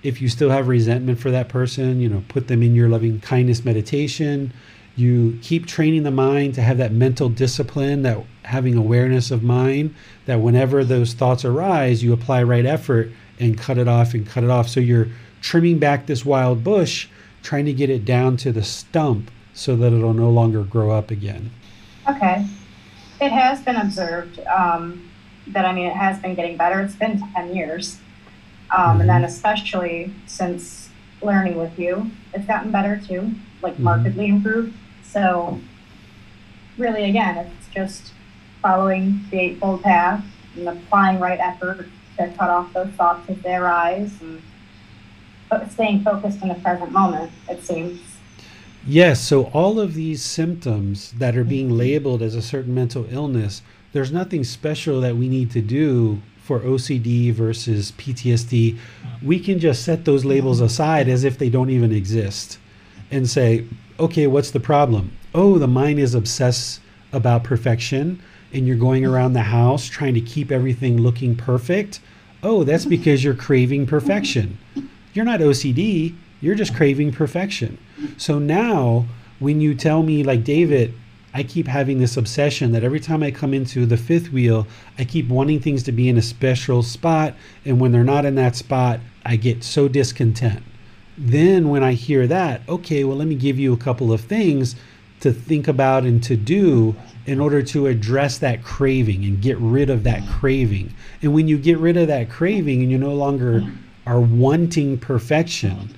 If 0.02 0.20
you 0.20 0.28
still 0.28 0.50
have 0.50 0.68
resentment 0.68 1.18
for 1.18 1.30
that 1.30 1.48
person, 1.48 2.02
you 2.02 2.10
know, 2.10 2.22
put 2.28 2.48
them 2.48 2.62
in 2.62 2.74
your 2.74 2.90
loving 2.90 3.20
kindness 3.20 3.64
meditation. 3.64 4.52
You 4.96 5.38
keep 5.40 5.64
training 5.64 6.02
the 6.02 6.10
mind 6.10 6.54
to 6.56 6.62
have 6.62 6.76
that 6.76 6.92
mental 6.92 7.30
discipline, 7.30 8.02
that 8.02 8.22
having 8.42 8.76
awareness 8.76 9.30
of 9.30 9.42
mind, 9.42 9.94
that 10.26 10.42
whenever 10.42 10.84
those 10.84 11.14
thoughts 11.14 11.46
arise, 11.46 12.02
you 12.02 12.12
apply 12.12 12.42
right 12.42 12.66
effort 12.66 13.10
and 13.38 13.58
cut 13.58 13.78
it 13.78 13.88
off 13.88 14.14
and 14.14 14.26
cut 14.26 14.44
it 14.44 14.50
off. 14.50 14.68
So 14.68 14.80
you're 14.80 15.08
trimming 15.40 15.78
back 15.78 16.06
this 16.06 16.24
wild 16.24 16.64
bush, 16.64 17.08
trying 17.42 17.64
to 17.66 17.72
get 17.72 17.90
it 17.90 18.04
down 18.04 18.36
to 18.38 18.52
the 18.52 18.62
stump 18.62 19.30
so 19.54 19.76
that 19.76 19.92
it'll 19.92 20.14
no 20.14 20.30
longer 20.30 20.62
grow 20.62 20.90
up 20.90 21.10
again. 21.10 21.50
Okay. 22.08 22.46
It 23.20 23.32
has 23.32 23.60
been 23.62 23.76
observed 23.76 24.38
um, 24.40 25.10
that, 25.48 25.64
I 25.64 25.72
mean, 25.72 25.86
it 25.86 25.96
has 25.96 26.18
been 26.20 26.34
getting 26.34 26.56
better. 26.56 26.80
It's 26.80 26.94
been 26.94 27.20
10 27.32 27.54
years. 27.54 27.98
Um, 28.70 28.78
mm-hmm. 28.78 29.00
And 29.00 29.10
then, 29.10 29.24
especially 29.24 30.14
since 30.26 30.90
learning 31.22 31.56
with 31.56 31.78
you, 31.78 32.10
it's 32.34 32.46
gotten 32.46 32.70
better 32.70 33.00
too, 33.04 33.32
like 33.62 33.74
mm-hmm. 33.74 33.84
markedly 33.84 34.28
improved. 34.28 34.74
So, 35.02 35.60
really, 36.76 37.08
again, 37.08 37.38
it's 37.38 37.74
just 37.74 38.12
following 38.62 39.24
the 39.30 39.40
Eightfold 39.40 39.82
Path 39.82 40.24
and 40.54 40.68
applying 40.68 41.18
right 41.18 41.38
effort 41.40 41.88
to 42.18 42.28
cut 42.36 42.50
off 42.50 42.72
those 42.72 42.88
thoughts 42.88 43.28
as 43.28 43.38
they 43.38 43.54
arise 43.54 44.10
mm. 44.10 44.40
and 45.50 45.72
staying 45.72 46.02
focused 46.02 46.42
in 46.42 46.48
the 46.48 46.54
present 46.56 46.92
moment, 46.92 47.30
it 47.48 47.64
seems. 47.64 48.00
Yes, 48.86 49.20
so 49.20 49.44
all 49.46 49.80
of 49.80 49.94
these 49.94 50.22
symptoms 50.22 51.12
that 51.12 51.36
are 51.36 51.44
being 51.44 51.68
mm-hmm. 51.68 51.78
labeled 51.78 52.22
as 52.22 52.34
a 52.34 52.42
certain 52.42 52.74
mental 52.74 53.06
illness, 53.10 53.62
there's 53.92 54.12
nothing 54.12 54.44
special 54.44 55.00
that 55.00 55.16
we 55.16 55.28
need 55.28 55.50
to 55.52 55.60
do 55.60 56.22
for 56.42 56.60
OCD 56.60 57.32
versus 57.32 57.92
PTSD. 57.92 58.78
We 59.22 59.38
can 59.40 59.58
just 59.58 59.84
set 59.84 60.04
those 60.04 60.24
labels 60.24 60.60
aside 60.60 61.08
as 61.08 61.24
if 61.24 61.38
they 61.38 61.50
don't 61.50 61.70
even 61.70 61.92
exist 61.92 62.58
and 63.10 63.28
say, 63.28 63.66
okay, 64.00 64.26
what's 64.26 64.50
the 64.50 64.60
problem? 64.60 65.12
Oh, 65.34 65.58
the 65.58 65.68
mind 65.68 65.98
is 65.98 66.14
obsessed 66.14 66.80
about 67.12 67.44
perfection 67.44 68.22
and 68.52 68.66
you're 68.66 68.76
going 68.76 69.04
around 69.04 69.32
the 69.32 69.42
house 69.42 69.86
trying 69.86 70.14
to 70.14 70.20
keep 70.20 70.50
everything 70.50 71.00
looking 71.00 71.36
perfect, 71.36 72.00
oh, 72.42 72.64
that's 72.64 72.84
because 72.84 73.22
you're 73.24 73.34
craving 73.34 73.86
perfection. 73.86 74.58
You're 75.12 75.24
not 75.24 75.40
OCD, 75.40 76.14
you're 76.40 76.54
just 76.54 76.74
craving 76.74 77.12
perfection. 77.12 77.78
So 78.16 78.38
now, 78.38 79.06
when 79.38 79.60
you 79.60 79.74
tell 79.74 80.02
me, 80.02 80.22
like 80.22 80.44
David, 80.44 80.94
I 81.34 81.42
keep 81.42 81.66
having 81.66 81.98
this 81.98 82.16
obsession 82.16 82.72
that 82.72 82.84
every 82.84 83.00
time 83.00 83.22
I 83.22 83.30
come 83.30 83.52
into 83.52 83.86
the 83.86 83.96
fifth 83.96 84.32
wheel, 84.32 84.66
I 84.98 85.04
keep 85.04 85.28
wanting 85.28 85.60
things 85.60 85.82
to 85.84 85.92
be 85.92 86.08
in 86.08 86.16
a 86.16 86.22
special 86.22 86.82
spot. 86.82 87.34
And 87.64 87.80
when 87.80 87.92
they're 87.92 88.04
not 88.04 88.24
in 88.24 88.34
that 88.36 88.56
spot, 88.56 89.00
I 89.24 89.36
get 89.36 89.62
so 89.62 89.88
discontent. 89.88 90.62
Then, 91.16 91.68
when 91.68 91.82
I 91.82 91.92
hear 91.92 92.26
that, 92.28 92.62
okay, 92.68 93.04
well, 93.04 93.16
let 93.16 93.28
me 93.28 93.34
give 93.34 93.58
you 93.58 93.72
a 93.72 93.78
couple 93.78 94.12
of 94.12 94.20
things 94.20 94.76
to 95.20 95.32
think 95.32 95.68
about 95.68 96.04
and 96.04 96.22
to 96.24 96.36
do 96.36 96.94
in 97.26 97.40
order 97.40 97.62
to 97.62 97.86
address 97.86 98.38
that 98.38 98.62
craving 98.62 99.24
and 99.24 99.42
get 99.42 99.58
rid 99.58 99.90
of 99.90 100.04
that 100.04 100.26
craving. 100.28 100.94
And 101.22 101.34
when 101.34 101.48
you 101.48 101.58
get 101.58 101.78
rid 101.78 101.96
of 101.96 102.08
that 102.08 102.30
craving 102.30 102.82
and 102.82 102.90
you 102.90 102.98
no 102.98 103.14
longer 103.14 103.62
are 104.06 104.20
wanting 104.20 104.98
perfection, 104.98 105.94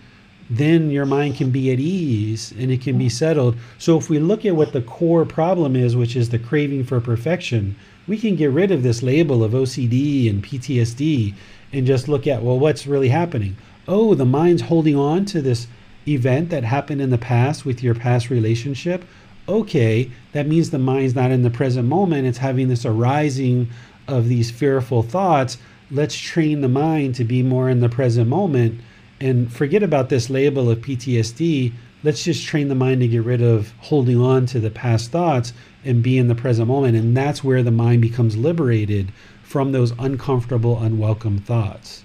then 0.50 0.90
your 0.90 1.06
mind 1.06 1.36
can 1.36 1.50
be 1.50 1.72
at 1.72 1.78
ease 1.78 2.52
and 2.58 2.72
it 2.72 2.80
can 2.80 2.98
be 2.98 3.08
settled. 3.08 3.56
So 3.78 3.96
if 3.96 4.10
we 4.10 4.18
look 4.18 4.44
at 4.44 4.56
what 4.56 4.72
the 4.72 4.82
core 4.82 5.24
problem 5.24 5.76
is, 5.76 5.94
which 5.94 6.16
is 6.16 6.30
the 6.30 6.40
craving 6.40 6.84
for 6.84 7.00
perfection, 7.00 7.76
we 8.08 8.18
can 8.18 8.34
get 8.34 8.50
rid 8.50 8.72
of 8.72 8.82
this 8.82 9.02
label 9.02 9.44
of 9.44 9.52
OCD 9.52 10.28
and 10.28 10.42
PTSD 10.42 11.34
and 11.72 11.86
just 11.86 12.08
look 12.08 12.26
at, 12.26 12.42
well, 12.42 12.58
what's 12.58 12.88
really 12.88 13.10
happening? 13.10 13.56
Oh, 13.86 14.14
the 14.14 14.24
mind's 14.24 14.62
holding 14.62 14.96
on 14.96 15.24
to 15.26 15.40
this 15.40 15.68
event 16.08 16.50
that 16.50 16.64
happened 16.64 17.00
in 17.00 17.10
the 17.10 17.18
past 17.18 17.64
with 17.64 17.82
your 17.82 17.94
past 17.94 18.30
relationship 18.30 19.04
okay, 19.50 20.10
that 20.32 20.46
means 20.46 20.70
the 20.70 20.78
mind's 20.78 21.14
not 21.14 21.30
in 21.30 21.42
the 21.42 21.50
present 21.50 21.88
moment. 21.88 22.26
It's 22.26 22.38
having 22.38 22.68
this 22.68 22.86
arising 22.86 23.68
of 24.08 24.28
these 24.28 24.50
fearful 24.50 25.02
thoughts. 25.02 25.58
Let's 25.90 26.16
train 26.16 26.60
the 26.60 26.68
mind 26.68 27.16
to 27.16 27.24
be 27.24 27.42
more 27.42 27.68
in 27.68 27.80
the 27.80 27.88
present 27.88 28.28
moment 28.28 28.80
And 29.22 29.52
forget 29.52 29.82
about 29.82 30.08
this 30.08 30.30
label 30.30 30.70
of 30.70 30.78
PTSD. 30.78 31.72
Let's 32.02 32.24
just 32.24 32.46
train 32.46 32.68
the 32.68 32.74
mind 32.74 33.02
to 33.02 33.08
get 33.08 33.22
rid 33.22 33.42
of 33.42 33.74
holding 33.80 34.18
on 34.18 34.46
to 34.46 34.60
the 34.60 34.70
past 34.70 35.10
thoughts 35.10 35.52
and 35.84 36.02
be 36.02 36.16
in 36.16 36.28
the 36.28 36.34
present 36.34 36.68
moment. 36.68 36.96
And 36.96 37.14
that's 37.14 37.44
where 37.44 37.62
the 37.62 37.70
mind 37.70 38.00
becomes 38.00 38.38
liberated 38.38 39.12
from 39.42 39.72
those 39.72 39.92
uncomfortable, 39.98 40.80
unwelcome 40.82 41.38
thoughts. 41.38 42.02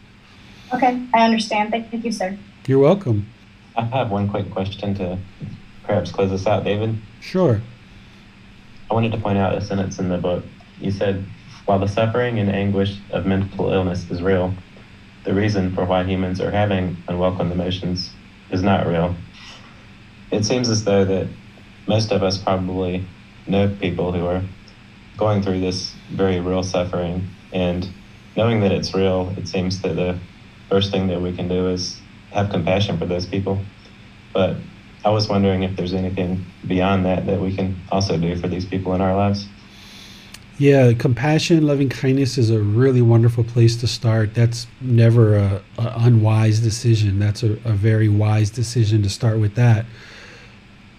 Okay, 0.73 1.01
I 1.13 1.23
understand. 1.23 1.71
Thank 1.71 2.03
you, 2.03 2.11
sir. 2.11 2.37
You're 2.67 2.79
welcome. 2.79 3.27
I 3.77 3.83
have 3.83 4.09
one 4.09 4.29
quick 4.29 4.49
question 4.51 4.95
to 4.95 5.17
perhaps 5.83 6.11
close 6.11 6.31
this 6.31 6.47
out, 6.47 6.63
David. 6.63 6.97
Sure. 7.21 7.61
I 8.89 8.93
wanted 8.93 9.11
to 9.11 9.17
point 9.17 9.37
out 9.37 9.55
a 9.55 9.61
sentence 9.61 9.99
in 9.99 10.09
the 10.09 10.17
book. 10.17 10.43
You 10.79 10.91
said, 10.91 11.25
while 11.65 11.79
the 11.79 11.87
suffering 11.87 12.39
and 12.39 12.49
anguish 12.49 12.97
of 13.11 13.25
mental 13.25 13.73
illness 13.73 14.09
is 14.09 14.21
real, 14.21 14.53
the 15.23 15.33
reason 15.33 15.73
for 15.73 15.85
why 15.85 16.03
humans 16.03 16.39
are 16.39 16.51
having 16.51 16.97
unwelcome 17.07 17.51
emotions 17.51 18.11
is 18.51 18.61
not 18.61 18.85
real. 18.85 19.15
It 20.31 20.45
seems 20.45 20.69
as 20.69 20.83
though 20.83 21.03
that 21.05 21.27
most 21.87 22.11
of 22.11 22.23
us 22.23 22.37
probably 22.37 23.05
know 23.47 23.75
people 23.79 24.11
who 24.11 24.25
are 24.25 24.43
going 25.17 25.41
through 25.41 25.61
this 25.61 25.93
very 26.11 26.39
real 26.39 26.63
suffering 26.63 27.27
and 27.51 27.89
knowing 28.35 28.61
that 28.61 28.71
it's 28.71 28.93
real, 28.93 29.33
it 29.37 29.47
seems 29.47 29.81
that 29.81 29.95
the 29.95 30.17
first 30.69 30.91
thing 30.91 31.07
that 31.07 31.21
we 31.21 31.35
can 31.35 31.47
do 31.47 31.69
is 31.69 31.99
have 32.35 32.49
compassion 32.49 32.97
for 32.97 33.05
those 33.05 33.25
people. 33.25 33.59
But 34.33 34.57
I 35.03 35.09
was 35.09 35.27
wondering 35.27 35.63
if 35.63 35.75
there's 35.75 35.93
anything 35.93 36.45
beyond 36.67 37.05
that 37.05 37.25
that 37.25 37.39
we 37.39 37.55
can 37.55 37.75
also 37.91 38.17
do 38.17 38.35
for 38.35 38.47
these 38.47 38.65
people 38.65 38.93
in 38.93 39.01
our 39.01 39.15
lives. 39.15 39.47
Yeah, 40.57 40.93
compassion, 40.93 41.67
loving 41.67 41.89
kindness 41.89 42.37
is 42.37 42.49
a 42.49 42.59
really 42.59 43.01
wonderful 43.01 43.43
place 43.43 43.75
to 43.77 43.87
start. 43.87 44.33
That's 44.33 44.67
never 44.79 45.35
a, 45.35 45.61
a 45.77 45.93
unwise 45.97 46.61
decision. 46.61 47.19
That's 47.19 47.43
a, 47.43 47.53
a 47.65 47.73
very 47.73 48.07
wise 48.07 48.51
decision 48.51 49.03
to 49.03 49.09
start 49.09 49.39
with 49.39 49.55
that. 49.55 49.85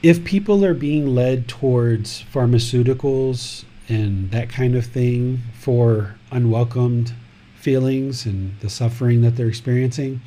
If 0.02 0.24
people 0.24 0.62
are 0.64 0.74
being 0.74 1.14
led 1.14 1.48
towards 1.48 2.24
pharmaceuticals 2.32 3.64
and 3.88 4.30
that 4.30 4.50
kind 4.50 4.76
of 4.76 4.84
thing 4.84 5.40
for 5.58 6.16
unwelcomed 6.30 7.14
feelings 7.56 8.26
and 8.26 8.58
the 8.60 8.68
suffering 8.68 9.22
that 9.22 9.36
they're 9.36 9.48
experiencing, 9.48 10.20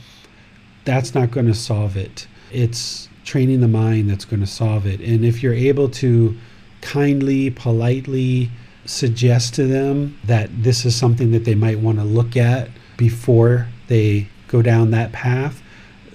that's 0.90 1.14
not 1.14 1.30
going 1.30 1.46
to 1.46 1.54
solve 1.54 1.96
it. 1.96 2.26
It's 2.52 3.10
training 3.24 3.62
the 3.62 3.68
mind 3.68 4.10
that's 4.10 4.26
going 4.26 4.40
to 4.40 4.48
solve 4.48 4.88
it. 4.88 5.00
And 5.02 5.24
if 5.24 5.44
you're 5.44 5.54
able 5.54 5.88
to 5.90 6.36
kindly, 6.82 7.52
politely 7.52 8.50
suggest 8.86 9.54
to 9.54 9.68
them 9.68 10.18
that 10.24 10.50
this 10.64 10.86
is 10.86 10.96
something 10.96 11.32
that 11.32 11.46
they 11.46 11.54
might 11.54 11.80
want 11.80 12.00
to 12.00 12.04
look 12.04 12.36
at 12.36 12.70
before 12.98 13.68
they 13.88 14.28
go 14.48 14.64
down 14.64 14.90
that 14.90 15.12
path, 15.12 15.62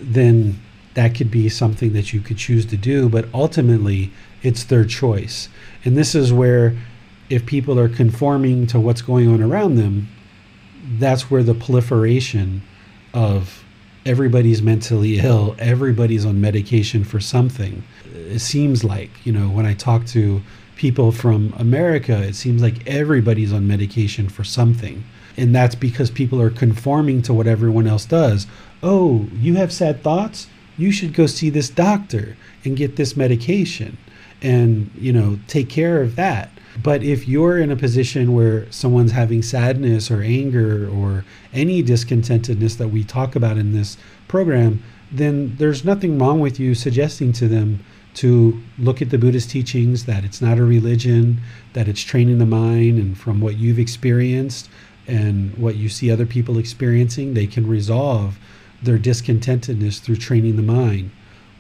then 0.00 0.60
that 0.94 1.14
could 1.14 1.30
be 1.30 1.48
something 1.48 1.92
that 1.92 2.12
you 2.12 2.20
could 2.20 2.36
choose 2.36 2.66
to 2.66 2.76
do. 2.76 3.08
But 3.08 3.28
ultimately, 3.32 4.10
it's 4.42 4.64
their 4.64 4.84
choice. 4.84 5.48
And 5.84 5.96
this 5.96 6.16
is 6.16 6.32
where, 6.32 6.76
if 7.30 7.46
people 7.46 7.78
are 7.78 7.88
conforming 7.88 8.66
to 8.68 8.80
what's 8.80 9.02
going 9.02 9.28
on 9.28 9.40
around 9.40 9.76
them, 9.76 10.08
that's 10.98 11.30
where 11.30 11.44
the 11.44 11.54
proliferation 11.54 12.62
of 13.12 13.63
everybody's 14.06 14.62
mentally 14.62 15.18
ill, 15.18 15.56
everybody's 15.58 16.24
on 16.24 16.40
medication 16.40 17.04
for 17.04 17.20
something. 17.20 17.82
It 18.14 18.40
seems 18.40 18.84
like, 18.84 19.10
you 19.24 19.32
know, 19.32 19.48
when 19.48 19.66
I 19.66 19.74
talk 19.74 20.06
to 20.06 20.42
people 20.76 21.12
from 21.12 21.54
America, 21.56 22.22
it 22.22 22.34
seems 22.34 22.62
like 22.62 22.86
everybody's 22.86 23.52
on 23.52 23.66
medication 23.66 24.28
for 24.28 24.44
something. 24.44 25.04
And 25.36 25.54
that's 25.54 25.74
because 25.74 26.10
people 26.10 26.40
are 26.40 26.50
conforming 26.50 27.22
to 27.22 27.34
what 27.34 27.46
everyone 27.46 27.86
else 27.86 28.04
does. 28.04 28.46
Oh, 28.82 29.26
you 29.32 29.54
have 29.54 29.72
sad 29.72 30.02
thoughts? 30.02 30.48
You 30.76 30.92
should 30.92 31.14
go 31.14 31.26
see 31.26 31.50
this 31.50 31.70
doctor 31.70 32.36
and 32.64 32.76
get 32.76 32.96
this 32.96 33.16
medication 33.16 33.96
and, 34.42 34.90
you 34.96 35.12
know, 35.12 35.38
take 35.46 35.68
care 35.68 36.02
of 36.02 36.16
that. 36.16 36.50
But 36.82 37.02
if 37.02 37.28
you're 37.28 37.58
in 37.58 37.70
a 37.70 37.76
position 37.76 38.34
where 38.34 38.70
someone's 38.72 39.12
having 39.12 39.42
sadness 39.42 40.10
or 40.10 40.22
anger 40.22 40.88
or 40.88 41.24
any 41.52 41.82
discontentedness 41.82 42.76
that 42.78 42.88
we 42.88 43.04
talk 43.04 43.36
about 43.36 43.58
in 43.58 43.72
this 43.72 43.96
program, 44.26 44.82
then 45.12 45.54
there's 45.58 45.84
nothing 45.84 46.18
wrong 46.18 46.40
with 46.40 46.58
you 46.58 46.74
suggesting 46.74 47.32
to 47.34 47.46
them 47.46 47.84
to 48.14 48.62
look 48.78 49.02
at 49.02 49.10
the 49.10 49.18
Buddhist 49.18 49.50
teachings 49.50 50.06
that 50.06 50.24
it's 50.24 50.40
not 50.40 50.58
a 50.58 50.64
religion, 50.64 51.40
that 51.72 51.88
it's 51.88 52.00
training 52.00 52.38
the 52.38 52.46
mind, 52.46 52.98
and 52.98 53.18
from 53.18 53.40
what 53.40 53.56
you've 53.56 53.78
experienced 53.78 54.68
and 55.06 55.56
what 55.56 55.76
you 55.76 55.88
see 55.88 56.10
other 56.10 56.26
people 56.26 56.58
experiencing, 56.58 57.34
they 57.34 57.46
can 57.46 57.66
resolve 57.66 58.38
their 58.82 58.98
discontentedness 58.98 60.00
through 60.00 60.16
training 60.16 60.56
the 60.56 60.62
mind. 60.62 61.10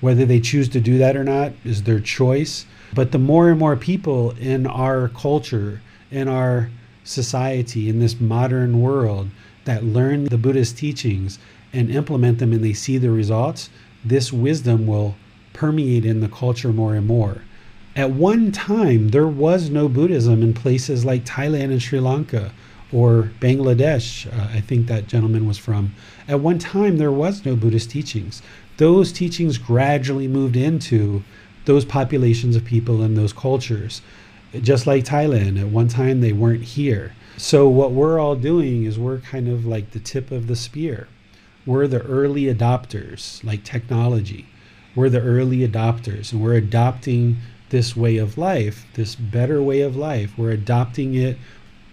Whether 0.00 0.24
they 0.26 0.40
choose 0.40 0.68
to 0.70 0.80
do 0.80 0.98
that 0.98 1.16
or 1.16 1.24
not 1.24 1.52
is 1.64 1.82
their 1.82 2.00
choice. 2.00 2.66
But 2.94 3.12
the 3.12 3.18
more 3.18 3.50
and 3.50 3.58
more 3.58 3.76
people 3.76 4.32
in 4.32 4.66
our 4.66 5.08
culture, 5.08 5.80
in 6.10 6.28
our 6.28 6.70
society, 7.02 7.88
in 7.88 7.98
this 7.98 8.20
modern 8.20 8.80
world 8.80 9.28
that 9.64 9.84
learn 9.84 10.24
the 10.26 10.38
Buddhist 10.38 10.78
teachings 10.78 11.38
and 11.72 11.90
implement 11.90 12.38
them 12.38 12.52
and 12.52 12.64
they 12.64 12.72
see 12.72 12.98
the 12.98 13.10
results, 13.10 13.70
this 14.04 14.32
wisdom 14.32 14.86
will 14.86 15.16
permeate 15.52 16.04
in 16.04 16.20
the 16.20 16.28
culture 16.28 16.72
more 16.72 16.94
and 16.94 17.06
more. 17.06 17.42
At 17.96 18.10
one 18.10 18.52
time, 18.52 19.08
there 19.08 19.28
was 19.28 19.70
no 19.70 19.88
Buddhism 19.88 20.42
in 20.42 20.52
places 20.52 21.04
like 21.04 21.24
Thailand 21.24 21.70
and 21.70 21.82
Sri 21.82 22.00
Lanka 22.00 22.52
or 22.92 23.30
Bangladesh. 23.40 24.26
Uh, 24.26 24.48
I 24.52 24.60
think 24.60 24.86
that 24.86 25.06
gentleman 25.06 25.46
was 25.46 25.58
from. 25.58 25.94
At 26.28 26.40
one 26.40 26.58
time, 26.58 26.98
there 26.98 27.12
was 27.12 27.44
no 27.44 27.56
Buddhist 27.56 27.90
teachings. 27.90 28.42
Those 28.76 29.12
teachings 29.12 29.58
gradually 29.58 30.26
moved 30.26 30.56
into 30.56 31.22
those 31.64 31.84
populations 31.84 32.56
of 32.56 32.64
people 32.64 33.02
and 33.02 33.16
those 33.16 33.32
cultures. 33.32 34.02
Just 34.60 34.86
like 34.86 35.04
Thailand, 35.04 35.60
at 35.60 35.68
one 35.68 35.88
time 35.88 36.20
they 36.20 36.32
weren't 36.32 36.62
here. 36.62 37.14
So, 37.36 37.68
what 37.68 37.90
we're 37.90 38.20
all 38.20 38.36
doing 38.36 38.84
is 38.84 38.98
we're 38.98 39.18
kind 39.18 39.48
of 39.48 39.66
like 39.66 39.90
the 39.90 39.98
tip 39.98 40.30
of 40.30 40.46
the 40.46 40.54
spear. 40.54 41.08
We're 41.66 41.88
the 41.88 42.02
early 42.02 42.42
adopters, 42.42 43.42
like 43.42 43.64
technology. 43.64 44.46
We're 44.94 45.08
the 45.08 45.22
early 45.22 45.66
adopters, 45.66 46.32
and 46.32 46.40
we're 46.40 46.54
adopting 46.54 47.38
this 47.70 47.96
way 47.96 48.18
of 48.18 48.38
life, 48.38 48.86
this 48.94 49.16
better 49.16 49.60
way 49.60 49.80
of 49.80 49.96
life. 49.96 50.38
We're 50.38 50.52
adopting 50.52 51.14
it 51.14 51.36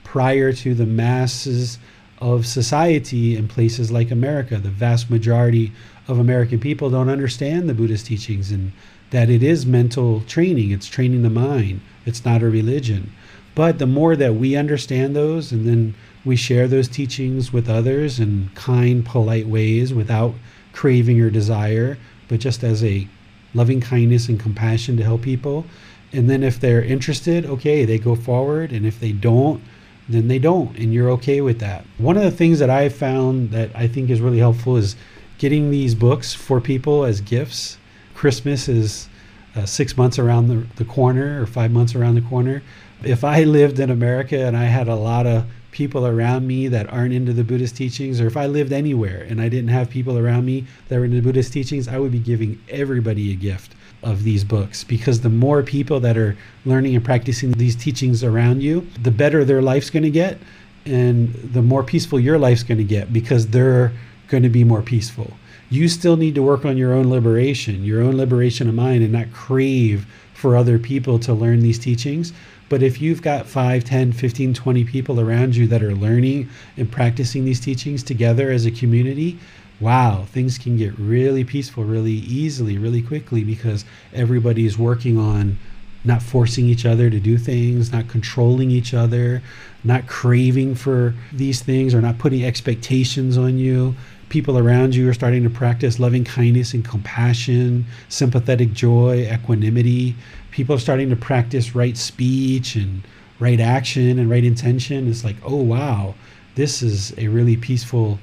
prior 0.04 0.54
to 0.54 0.76
the 0.76 0.86
masses 0.86 1.80
of 2.20 2.46
society 2.46 3.36
in 3.36 3.48
places 3.48 3.92
like 3.92 4.12
America. 4.12 4.58
The 4.58 4.70
vast 4.70 5.10
majority 5.10 5.72
of 6.08 6.20
American 6.20 6.60
people 6.60 6.92
don't 6.92 7.10
understand 7.10 7.68
the 7.68 7.74
Buddhist 7.74 8.06
teachings 8.06 8.52
and 8.52 8.74
that 9.12 9.30
it 9.30 9.44
is 9.44 9.66
mental 9.66 10.22
training, 10.22 10.72
it's 10.72 10.88
training 10.88 11.22
the 11.22 11.30
mind, 11.30 11.82
it's 12.06 12.26
not 12.26 12.42
a 12.42 12.50
religion. 12.50 13.12
But 13.54 13.80
the 13.80 13.86
more 13.86 14.16
that 14.16 14.36
we 14.36 14.56
understand 14.56 15.16
those 15.16 15.52
and 15.52 15.68
then 15.68 15.94
we 16.24 16.36
share 16.36 16.68
those 16.68 16.88
teachings 16.88 17.52
with 17.52 17.70
others 17.70 18.20
in 18.20 18.50
kind, 18.56 19.06
polite 19.06 19.48
ways 19.48 19.94
without 19.94 20.34
craving 20.74 21.20
or 21.20 21.30
desire, 21.30 21.98
but 22.28 22.40
just 22.40 22.64
as 22.64 22.84
a 22.84 23.08
loving 23.54 23.82
kindness 23.82 24.30
and 24.30 24.40
compassion 24.40 24.96
to 24.98 25.04
help 25.04 25.22
people. 25.22 25.66
And 26.14 26.30
then 26.30 26.44
if 26.44 26.60
they're 26.60 26.84
interested, 26.84 27.46
okay, 27.46 27.86
they 27.86 27.98
go 27.98 28.16
forward. 28.16 28.72
And 28.72 28.86
if 28.86 29.00
they 29.00 29.12
don't, 29.12 29.62
then 30.08 30.28
they 30.28 30.40
don't. 30.40 30.78
And 30.78 30.94
you're 30.94 31.12
okay 31.12 31.42
with 31.42 31.60
that. 31.60 31.86
One 31.98 32.18
of 32.18 32.24
the 32.24 32.32
things 32.32 32.60
that 32.60 32.70
I 32.70 32.90
found 32.90 33.52
that 33.52 33.70
I 33.76 33.88
think 33.88 34.10
is 34.10 34.22
really 34.22 34.40
helpful 34.40 34.78
is 34.78 34.96
getting 35.38 35.72
these 35.72 35.96
books 35.96 36.34
for 36.34 36.62
people 36.62 37.04
as 37.04 37.20
gifts 37.22 37.78
Christmas 38.22 38.68
is 38.68 39.10
uh, 39.56 39.66
six 39.66 39.98
months 39.98 40.20
around 40.20 40.48
the, 40.48 40.68
the 40.76 40.86
corner 40.86 41.42
or 41.42 41.48
five 41.48 41.72
months 41.72 41.96
around 41.96 42.14
the 42.14 42.22
corner. 42.22 42.62
If 43.04 43.24
I 43.24 43.46
lived 43.46 43.80
in 43.80 43.90
America 43.90 44.46
and 44.46 44.56
I 44.56 44.66
had 44.66 44.88
a 44.88 44.94
lot 44.94 45.26
of 45.26 45.46
people 45.72 46.06
around 46.06 46.46
me 46.46 46.68
that 46.68 46.88
aren't 46.94 47.16
into 47.16 47.34
the 47.34 47.44
Buddhist 47.44 47.76
teachings, 47.76 48.22
or 48.22 48.28
if 48.28 48.38
I 48.38 48.46
lived 48.46 48.74
anywhere 48.74 49.26
and 49.28 49.42
I 49.42 49.50
didn't 49.50 49.70
have 49.70 49.90
people 49.90 50.20
around 50.20 50.46
me 50.46 50.68
that 50.88 51.00
were 51.00 51.06
into 51.06 51.18
the 51.18 51.24
Buddhist 51.24 51.52
teachings, 51.52 51.88
I 51.88 51.98
would 51.98 52.12
be 52.12 52.20
giving 52.20 52.62
everybody 52.70 53.32
a 53.32 53.36
gift 53.36 53.74
of 54.04 54.24
these 54.24 54.44
books 54.44 54.84
because 54.84 55.22
the 55.22 55.30
more 55.30 55.64
people 55.64 56.00
that 56.02 56.16
are 56.16 56.38
learning 56.64 56.96
and 56.96 57.04
practicing 57.04 57.54
these 57.54 57.76
teachings 57.76 58.24
around 58.24 58.62
you, 58.62 58.88
the 59.02 59.10
better 59.10 59.44
their 59.44 59.64
life's 59.64 59.90
going 59.90 60.04
to 60.04 60.12
get 60.12 60.38
and 60.86 61.34
the 61.34 61.64
more 61.64 61.82
peaceful 61.82 62.20
your 62.20 62.38
life's 62.38 62.62
going 62.62 62.78
to 62.78 62.84
get 62.84 63.12
because 63.12 63.48
they're 63.48 63.92
going 64.28 64.44
to 64.44 64.50
be 64.50 64.64
more 64.64 64.84
peaceful 64.84 65.34
you 65.72 65.88
still 65.88 66.18
need 66.18 66.36
to 66.36 66.44
work 66.44 66.66
on 66.66 66.78
your 66.78 66.94
own 66.94 67.10
liberation, 67.10 67.84
your 67.84 68.04
own 68.04 68.18
liberation 68.18 68.68
of 68.68 68.76
mind, 68.76 69.02
and 69.04 69.14
not 69.14 69.32
crave 69.32 70.06
for 70.34 70.56
other 70.56 70.78
people 70.78 71.18
to 71.20 71.34
learn 71.34 71.62
these 71.62 71.80
teachings. 71.80 72.34
But 72.68 72.84
if 72.84 73.02
you've 73.02 73.22
got 73.22 73.48
5, 73.48 73.84
10, 73.84 74.12
15, 74.12 74.54
20 74.54 74.84
people 74.84 75.20
around 75.20 75.56
you 75.56 75.68
that 75.68 75.82
are 75.82 75.96
learning 75.96 76.50
and 76.76 76.92
practicing 76.92 77.46
these 77.46 77.60
teachings 77.60 78.04
together 78.04 78.52
as 78.52 78.66
a 78.66 78.72
community, 78.72 79.40
wow, 79.80 80.26
things 80.28 80.58
can 80.58 80.78
get 80.78 80.98
really 81.00 81.44
peaceful 81.44 81.86
really 81.86 82.12
easily, 82.12 82.78
really 82.78 83.02
quickly 83.02 83.44
because 83.44 83.86
everybody's 84.14 84.78
working 84.78 85.18
on 85.18 85.58
not 86.04 86.22
forcing 86.22 86.66
each 86.66 86.86
other 86.86 87.10
to 87.10 87.20
do 87.20 87.38
things, 87.38 87.92
not 87.92 88.08
controlling 88.08 88.72
each 88.72 88.94
other, 88.94 89.42
not 89.84 90.08
craving 90.08 90.76
for 90.76 91.14
these 91.32 91.62
things 91.62 91.94
or 91.94 92.02
not 92.02 92.18
putting 92.18 92.44
expectations 92.44 93.38
on 93.38 93.58
you, 93.58 93.96
people 94.32 94.58
around 94.58 94.96
you 94.96 95.10
are 95.10 95.14
starting 95.14 95.44
to 95.44 95.50
practice 95.50 96.00
loving 96.00 96.24
kindness 96.24 96.74
and 96.74 96.86
compassion, 96.86 97.86
sympathetic 98.08 98.72
joy, 98.72 99.30
equanimity. 99.30 100.16
People 100.52 100.74
are 100.74 100.80
starting 100.80 101.10
to 101.10 101.18
practice 101.18 101.76
right 101.76 101.98
speech 101.98 102.78
and 102.78 103.04
right 103.40 103.60
action 103.60 104.18
and 104.18 104.30
right 104.30 104.46
intention. 104.46 105.10
It's 105.10 105.26
like, 105.26 105.36
oh, 105.44 105.62
wow, 105.62 106.16
this 106.56 106.82
is 106.82 107.14
a 107.18 107.28
really 107.28 107.58
peaceful 107.58 108.20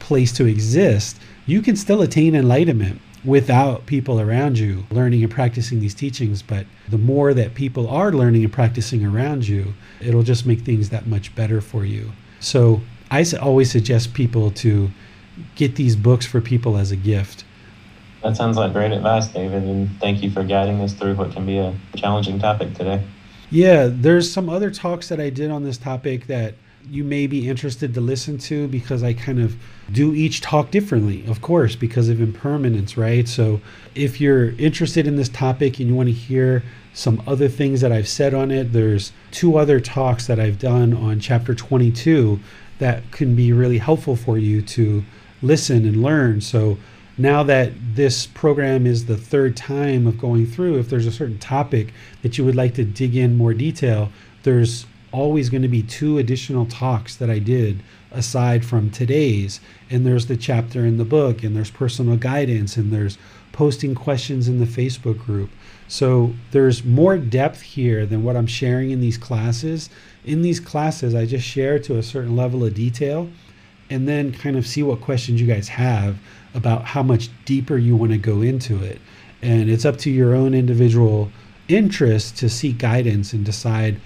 place 0.00 0.32
to 0.32 0.46
exist. 0.46 1.20
You 1.46 1.62
can 1.62 1.76
still 1.76 2.02
attain 2.02 2.34
enlightenment 2.34 3.00
without 3.24 3.86
people 3.86 4.20
around 4.20 4.58
you 4.58 4.84
learning 4.90 5.22
and 5.22 5.30
practicing 5.30 5.78
these 5.78 5.94
teachings. 5.94 6.42
But 6.42 6.66
the 6.88 6.98
more 6.98 7.32
that 7.34 7.54
people 7.54 7.88
are 7.88 8.10
learning 8.10 8.42
and 8.42 8.52
practicing 8.52 9.06
around 9.06 9.46
you, 9.46 9.74
it'll 10.00 10.24
just 10.24 10.44
make 10.44 10.62
things 10.62 10.90
that 10.90 11.06
much 11.06 11.32
better 11.36 11.60
for 11.60 11.84
you. 11.84 12.10
So 12.40 12.80
I 13.12 13.24
always 13.40 13.70
suggest 13.70 14.12
people 14.12 14.50
to 14.50 14.90
get 15.54 15.76
these 15.76 15.96
books 15.96 16.26
for 16.26 16.40
people 16.40 16.76
as 16.76 16.90
a 16.90 16.96
gift. 16.96 17.44
That 18.22 18.36
sounds 18.36 18.56
like 18.56 18.72
great 18.72 18.92
advice, 18.92 19.26
David, 19.28 19.64
and 19.64 19.90
thank 20.00 20.22
you 20.22 20.30
for 20.30 20.44
guiding 20.44 20.80
us 20.80 20.92
through 20.92 21.14
what 21.14 21.32
can 21.32 21.44
be 21.44 21.58
a 21.58 21.74
challenging 21.96 22.38
topic 22.38 22.74
today. 22.74 23.02
Yeah, 23.50 23.88
there's 23.90 24.32
some 24.32 24.48
other 24.48 24.70
talks 24.70 25.08
that 25.08 25.20
I 25.20 25.28
did 25.28 25.50
on 25.50 25.64
this 25.64 25.76
topic 25.76 26.26
that 26.28 26.54
you 26.88 27.04
may 27.04 27.26
be 27.26 27.48
interested 27.48 27.94
to 27.94 28.00
listen 28.00 28.38
to 28.38 28.66
because 28.68 29.02
I 29.02 29.12
kind 29.12 29.40
of 29.40 29.56
do 29.90 30.14
each 30.14 30.40
talk 30.40 30.70
differently, 30.70 31.24
of 31.26 31.40
course, 31.40 31.76
because 31.76 32.08
of 32.08 32.20
impermanence, 32.20 32.96
right? 32.96 33.28
So 33.28 33.60
if 33.94 34.20
you're 34.20 34.50
interested 34.52 35.06
in 35.06 35.16
this 35.16 35.28
topic 35.28 35.78
and 35.78 35.88
you 35.88 35.94
want 35.94 36.08
to 36.08 36.14
hear 36.14 36.62
some 36.94 37.22
other 37.26 37.48
things 37.48 37.80
that 37.80 37.92
I've 37.92 38.08
said 38.08 38.34
on 38.34 38.50
it, 38.50 38.72
there's 38.72 39.12
two 39.30 39.56
other 39.56 39.80
talks 39.80 40.26
that 40.26 40.40
I've 40.40 40.58
done 40.58 40.92
on 40.94 41.20
chapter 41.20 41.54
22 41.54 42.40
that 42.78 43.10
can 43.12 43.36
be 43.36 43.52
really 43.52 43.78
helpful 43.78 44.16
for 44.16 44.38
you 44.38 44.60
to 44.62 45.04
listen 45.42 45.84
and 45.84 46.02
learn. 46.02 46.40
So 46.40 46.78
now 47.18 47.42
that 47.42 47.72
this 47.94 48.26
program 48.26 48.86
is 48.86 49.04
the 49.04 49.16
third 49.16 49.56
time 49.56 50.06
of 50.06 50.18
going 50.18 50.46
through, 50.46 50.78
if 50.78 50.88
there's 50.88 51.06
a 51.06 51.12
certain 51.12 51.38
topic 51.38 51.92
that 52.22 52.38
you 52.38 52.44
would 52.44 52.56
like 52.56 52.74
to 52.74 52.84
dig 52.84 53.14
in 53.16 53.36
more 53.36 53.52
detail, 53.52 54.10
there's 54.44 54.86
always 55.12 55.50
going 55.50 55.62
to 55.62 55.68
be 55.68 55.82
two 55.82 56.18
additional 56.18 56.64
talks 56.64 57.16
that 57.16 57.28
I 57.28 57.38
did 57.38 57.82
aside 58.10 58.64
from 58.64 58.90
today's. 58.90 59.60
And 59.90 60.06
there's 60.06 60.26
the 60.26 60.36
chapter 60.36 60.86
in 60.86 60.96
the 60.96 61.04
book, 61.04 61.42
and 61.42 61.54
there's 61.54 61.70
personal 61.70 62.16
guidance, 62.16 62.76
and 62.76 62.92
there's 62.92 63.18
posting 63.52 63.94
questions 63.94 64.48
in 64.48 64.58
the 64.58 64.66
Facebook 64.66 65.18
group. 65.18 65.50
So 65.86 66.32
there's 66.52 66.84
more 66.84 67.18
depth 67.18 67.60
here 67.60 68.06
than 68.06 68.24
what 68.24 68.36
I'm 68.36 68.46
sharing 68.46 68.90
in 68.90 69.00
these 69.02 69.18
classes. 69.18 69.90
In 70.24 70.40
these 70.40 70.60
classes, 70.60 71.14
I 71.14 71.26
just 71.26 71.46
share 71.46 71.78
to 71.80 71.98
a 71.98 72.02
certain 72.02 72.34
level 72.34 72.64
of 72.64 72.72
detail 72.72 73.28
and 73.92 74.08
then 74.08 74.32
kind 74.32 74.56
of 74.56 74.66
see 74.66 74.82
what 74.82 75.02
questions 75.02 75.40
you 75.40 75.46
guys 75.46 75.68
have 75.68 76.16
about 76.54 76.84
how 76.84 77.02
much 77.02 77.28
deeper 77.44 77.76
you 77.76 77.94
want 77.94 78.10
to 78.10 78.18
go 78.18 78.40
into 78.40 78.82
it. 78.82 78.98
And 79.42 79.68
it's 79.68 79.84
up 79.84 79.98
to 79.98 80.10
your 80.10 80.34
own 80.34 80.54
individual 80.54 81.30
interest 81.68 82.38
to 82.38 82.48
seek 82.48 82.78
guidance 82.78 83.32
and 83.32 83.44
decide 83.44 84.00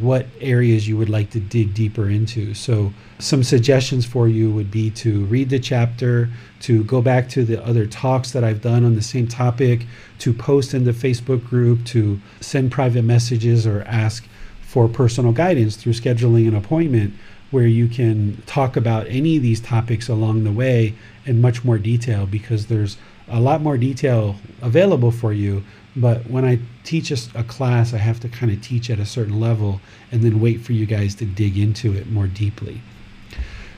what 0.00 0.26
areas 0.42 0.86
you 0.86 0.96
would 0.98 1.08
like 1.08 1.30
to 1.30 1.40
dig 1.40 1.72
deeper 1.72 2.10
into. 2.10 2.52
So, 2.52 2.92
some 3.18 3.42
suggestions 3.42 4.04
for 4.04 4.28
you 4.28 4.50
would 4.50 4.70
be 4.70 4.90
to 4.90 5.24
read 5.24 5.48
the 5.48 5.58
chapter, 5.58 6.28
to 6.60 6.84
go 6.84 7.00
back 7.00 7.30
to 7.30 7.44
the 7.44 7.64
other 7.64 7.86
talks 7.86 8.32
that 8.32 8.44
I've 8.44 8.60
done 8.60 8.84
on 8.84 8.94
the 8.94 9.02
same 9.02 9.26
topic, 9.26 9.86
to 10.18 10.34
post 10.34 10.74
in 10.74 10.84
the 10.84 10.92
Facebook 10.92 11.46
group, 11.48 11.84
to 11.86 12.20
send 12.40 12.72
private 12.72 13.04
messages 13.04 13.66
or 13.66 13.82
ask 13.86 14.26
for 14.60 14.86
personal 14.86 15.32
guidance 15.32 15.76
through 15.76 15.94
scheduling 15.94 16.46
an 16.46 16.54
appointment 16.54 17.14
where 17.50 17.66
you 17.66 17.88
can 17.88 18.40
talk 18.46 18.76
about 18.76 19.06
any 19.08 19.36
of 19.36 19.42
these 19.42 19.60
topics 19.60 20.08
along 20.08 20.44
the 20.44 20.52
way 20.52 20.94
in 21.26 21.40
much 21.40 21.64
more 21.64 21.78
detail 21.78 22.26
because 22.26 22.66
there's 22.66 22.96
a 23.28 23.40
lot 23.40 23.60
more 23.60 23.76
detail 23.76 24.36
available 24.62 25.10
for 25.10 25.32
you 25.32 25.62
but 25.96 26.28
when 26.30 26.44
I 26.44 26.60
teach 26.84 27.10
a, 27.10 27.18
a 27.38 27.44
class, 27.44 27.92
I 27.92 27.98
have 27.98 28.20
to 28.20 28.28
kind 28.28 28.52
of 28.52 28.62
teach 28.62 28.90
at 28.90 28.98
a 28.98 29.06
certain 29.06 29.40
level 29.40 29.80
and 30.12 30.22
then 30.22 30.40
wait 30.40 30.60
for 30.60 30.72
you 30.72 30.86
guys 30.86 31.14
to 31.16 31.24
dig 31.24 31.58
into 31.58 31.92
it 31.92 32.10
more 32.10 32.26
deeply. 32.26 32.80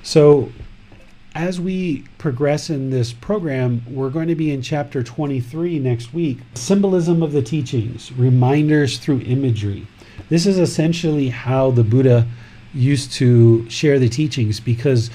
So, 0.03 0.53
as 1.35 1.59
we 1.59 2.05
progress 2.19 2.69
in 2.69 2.91
this 2.91 3.15
program, 3.15 3.83
we're 3.89 4.11
going 4.11 4.29
to 4.29 4.35
be 4.35 4.53
in 4.53 4.61
chapter 4.61 5.03
23 5.03 5.79
next 5.79 6.13
week 6.13 6.39
Symbolism 6.55 7.23
of 7.23 7.33
the 7.33 7.41
Teachings, 7.41 8.13
Reminders 8.13 8.99
Through 8.99 9.21
Imagery. 9.21 9.87
This 10.29 10.45
is 10.45 10.59
essentially 10.59 11.31
how 11.31 11.71
the 11.71 11.85
Buddha 11.85 12.27
used 12.75 13.13
to 13.13 13.69
share 13.69 13.99
the 13.99 14.09
teachings 14.09 14.61
because 14.61 15.11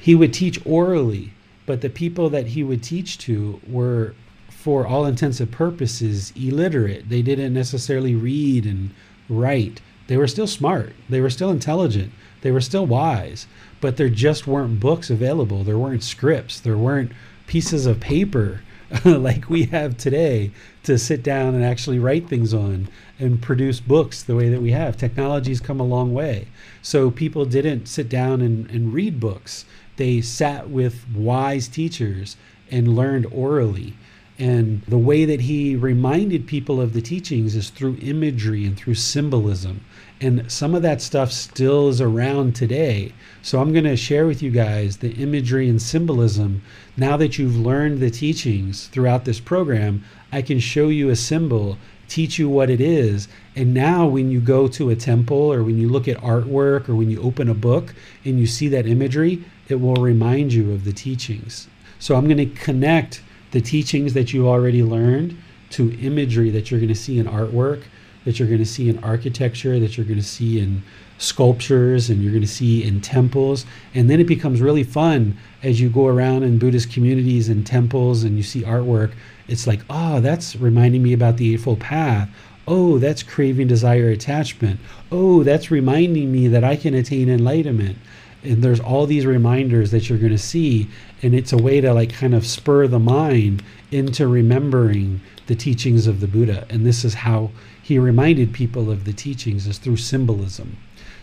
he 0.00 0.14
would 0.14 0.32
teach 0.32 0.60
orally, 0.64 1.32
but 1.66 1.80
the 1.80 1.90
people 1.90 2.30
that 2.30 2.48
he 2.48 2.62
would 2.62 2.82
teach 2.82 3.18
to 3.18 3.60
were 3.66 4.14
for 4.50 4.86
all 4.86 5.06
intents 5.06 5.38
and 5.38 5.50
purposes, 5.50 6.32
illiterate. 6.34 7.08
They 7.08 7.22
didn't 7.22 7.54
necessarily 7.54 8.14
read 8.14 8.66
and 8.66 8.90
write. 9.28 9.80
They 10.08 10.16
were 10.16 10.26
still 10.26 10.46
smart. 10.46 10.92
They 11.08 11.20
were 11.20 11.30
still 11.30 11.50
intelligent. 11.50 12.12
They 12.42 12.50
were 12.50 12.60
still 12.60 12.86
wise, 12.86 13.46
but 13.80 13.96
there 13.96 14.08
just 14.08 14.46
weren't 14.46 14.80
books 14.80 15.10
available. 15.10 15.64
There 15.64 15.78
weren't 15.78 16.02
scripts. 16.02 16.60
There 16.60 16.76
weren't 16.76 17.12
pieces 17.46 17.86
of 17.86 18.00
paper 18.00 18.62
like 19.04 19.48
we 19.50 19.64
have 19.66 19.96
today 19.96 20.50
to 20.84 20.98
sit 20.98 21.22
down 21.22 21.54
and 21.54 21.64
actually 21.64 21.98
write 21.98 22.28
things 22.28 22.54
on 22.54 22.88
and 23.18 23.40
produce 23.40 23.80
books 23.80 24.22
the 24.22 24.36
way 24.36 24.48
that 24.48 24.60
we 24.60 24.72
have. 24.72 24.96
Technology's 24.96 25.60
come 25.60 25.80
a 25.80 25.84
long 25.84 26.12
way. 26.12 26.48
So 26.82 27.10
people 27.10 27.44
didn't 27.44 27.86
sit 27.86 28.08
down 28.08 28.40
and, 28.40 28.70
and 28.70 28.92
read 28.92 29.18
books. 29.20 29.64
They 29.96 30.20
sat 30.20 30.68
with 30.68 31.06
wise 31.14 31.68
teachers 31.68 32.36
and 32.70 32.94
learned 32.94 33.26
orally. 33.30 33.94
And 34.38 34.82
the 34.82 34.98
way 34.98 35.24
that 35.24 35.42
he 35.42 35.74
reminded 35.74 36.46
people 36.46 36.78
of 36.78 36.92
the 36.92 37.00
teachings 37.00 37.56
is 37.56 37.70
through 37.70 37.96
imagery 38.02 38.66
and 38.66 38.76
through 38.76 38.96
symbolism. 38.96 39.80
And 40.20 40.50
some 40.52 40.74
of 40.74 40.82
that 40.82 41.00
stuff 41.00 41.32
still 41.32 41.88
is 41.88 42.02
around 42.02 42.54
today. 42.54 43.12
So 43.40 43.60
I'm 43.60 43.72
going 43.72 43.84
to 43.84 43.96
share 43.96 44.26
with 44.26 44.42
you 44.42 44.50
guys 44.50 44.98
the 44.98 45.12
imagery 45.12 45.70
and 45.70 45.80
symbolism. 45.80 46.60
Now 46.98 47.16
that 47.16 47.38
you've 47.38 47.56
learned 47.56 48.00
the 48.00 48.10
teachings 48.10 48.88
throughout 48.88 49.24
this 49.24 49.40
program, 49.40 50.04
I 50.30 50.42
can 50.42 50.58
show 50.58 50.88
you 50.88 51.08
a 51.08 51.16
symbol, 51.16 51.78
teach 52.08 52.38
you 52.38 52.48
what 52.48 52.70
it 52.70 52.80
is. 52.80 53.28
And 53.54 53.74
now 53.74 54.06
when 54.06 54.30
you 54.30 54.40
go 54.40 54.68
to 54.68 54.90
a 54.90 54.96
temple 54.96 55.52
or 55.52 55.62
when 55.62 55.78
you 55.78 55.88
look 55.88 56.08
at 56.08 56.18
artwork 56.18 56.88
or 56.88 56.94
when 56.94 57.10
you 57.10 57.20
open 57.22 57.48
a 57.48 57.54
book 57.54 57.94
and 58.24 58.38
you 58.38 58.46
see 58.46 58.68
that 58.68 58.86
imagery, 58.86 59.44
it 59.68 59.76
will 59.76 59.96
remind 59.96 60.52
you 60.52 60.72
of 60.72 60.84
the 60.84 60.92
teachings. 60.92 61.68
So 61.98 62.14
I'm 62.14 62.26
going 62.26 62.36
to 62.36 62.46
connect 62.46 63.22
the 63.50 63.60
teachings 63.60 64.12
that 64.14 64.32
you 64.32 64.48
already 64.48 64.82
learned 64.82 65.36
to 65.70 65.98
imagery 66.00 66.50
that 66.50 66.70
you're 66.70 66.80
going 66.80 66.88
to 66.88 66.94
see 66.94 67.18
in 67.18 67.26
artwork, 67.26 67.84
that 68.24 68.38
you're 68.38 68.48
going 68.48 68.60
to 68.60 68.66
see 68.66 68.88
in 68.88 69.02
architecture, 69.02 69.80
that 69.80 69.96
you're 69.96 70.06
going 70.06 70.18
to 70.18 70.24
see 70.24 70.60
in 70.60 70.82
sculptures, 71.18 72.10
and 72.10 72.22
you're 72.22 72.32
going 72.32 72.42
to 72.42 72.48
see 72.48 72.84
in 72.84 73.00
temples. 73.00 73.66
And 73.94 74.10
then 74.10 74.20
it 74.20 74.26
becomes 74.26 74.60
really 74.60 74.84
fun 74.84 75.36
as 75.62 75.80
you 75.80 75.88
go 75.88 76.06
around 76.06 76.42
in 76.42 76.58
Buddhist 76.58 76.92
communities 76.92 77.48
and 77.48 77.66
temples 77.66 78.22
and 78.22 78.36
you 78.36 78.42
see 78.42 78.62
artwork. 78.62 79.12
It's 79.48 79.66
like, 79.66 79.80
oh, 79.88 80.20
that's 80.20 80.56
reminding 80.56 81.02
me 81.02 81.12
about 81.12 81.36
the 81.36 81.54
Eightfold 81.54 81.80
Path. 81.80 82.28
Oh, 82.68 82.98
that's 82.98 83.22
craving, 83.22 83.68
desire, 83.68 84.08
attachment. 84.10 84.80
Oh, 85.12 85.42
that's 85.42 85.70
reminding 85.70 86.32
me 86.32 86.48
that 86.48 86.64
I 86.64 86.76
can 86.76 86.94
attain 86.94 87.28
enlightenment 87.28 87.98
and 88.46 88.62
there's 88.62 88.80
all 88.80 89.06
these 89.06 89.26
reminders 89.26 89.90
that 89.90 90.08
you're 90.08 90.18
going 90.18 90.30
to 90.30 90.38
see 90.38 90.88
and 91.22 91.34
it's 91.34 91.52
a 91.52 91.56
way 91.56 91.80
to 91.80 91.92
like 91.92 92.12
kind 92.12 92.34
of 92.34 92.46
spur 92.46 92.86
the 92.86 92.98
mind 92.98 93.62
into 93.90 94.26
remembering 94.26 95.20
the 95.46 95.54
teachings 95.54 96.06
of 96.06 96.20
the 96.20 96.28
buddha 96.28 96.66
and 96.70 96.86
this 96.86 97.04
is 97.04 97.14
how 97.14 97.50
he 97.82 97.98
reminded 97.98 98.52
people 98.52 98.90
of 98.90 99.04
the 99.04 99.12
teachings 99.12 99.66
is 99.66 99.78
through 99.78 99.96
symbolism 99.96 100.76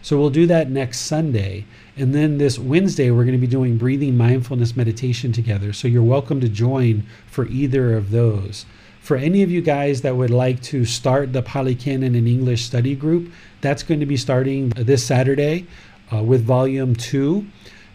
so 0.04 0.20
we'll 0.20 0.30
do 0.30 0.46
that 0.46 0.70
next 0.70 1.00
sunday 1.00 1.66
and 1.98 2.14
then 2.14 2.38
this 2.38 2.60
wednesday 2.60 3.10
we're 3.10 3.26
going 3.26 3.32
to 3.32 3.40
be 3.40 3.48
doing 3.48 3.78
breathing 3.78 4.16
mindfulness 4.16 4.76
meditation 4.76 5.32
together 5.32 5.74
so 5.74 5.88
you're 5.88 6.04
welcome 6.04 6.40
to 6.40 6.48
join 6.48 7.04
for 7.26 7.48
either 7.48 7.98
of 7.98 8.12
those 8.12 8.68
for 9.04 9.18
any 9.18 9.44
of 9.44 9.52
you 9.52 9.60
guys 9.60 10.00
that 10.04 10.16
would 10.16 10.30
like 10.30 10.62
to 10.62 10.86
start 10.86 11.34
the 11.34 11.42
Pali 11.42 11.76
Canon 11.76 12.16
in 12.16 12.26
English 12.26 12.64
study 12.64 12.96
group, 12.96 13.34
that's 13.60 13.84
going 13.84 14.00
to 14.00 14.06
be 14.06 14.16
starting 14.16 14.70
this 14.70 15.06
Saturday 15.06 15.68
uh, 16.14 16.24
with 16.24 16.46
volume 16.46 16.96
two. 16.96 17.46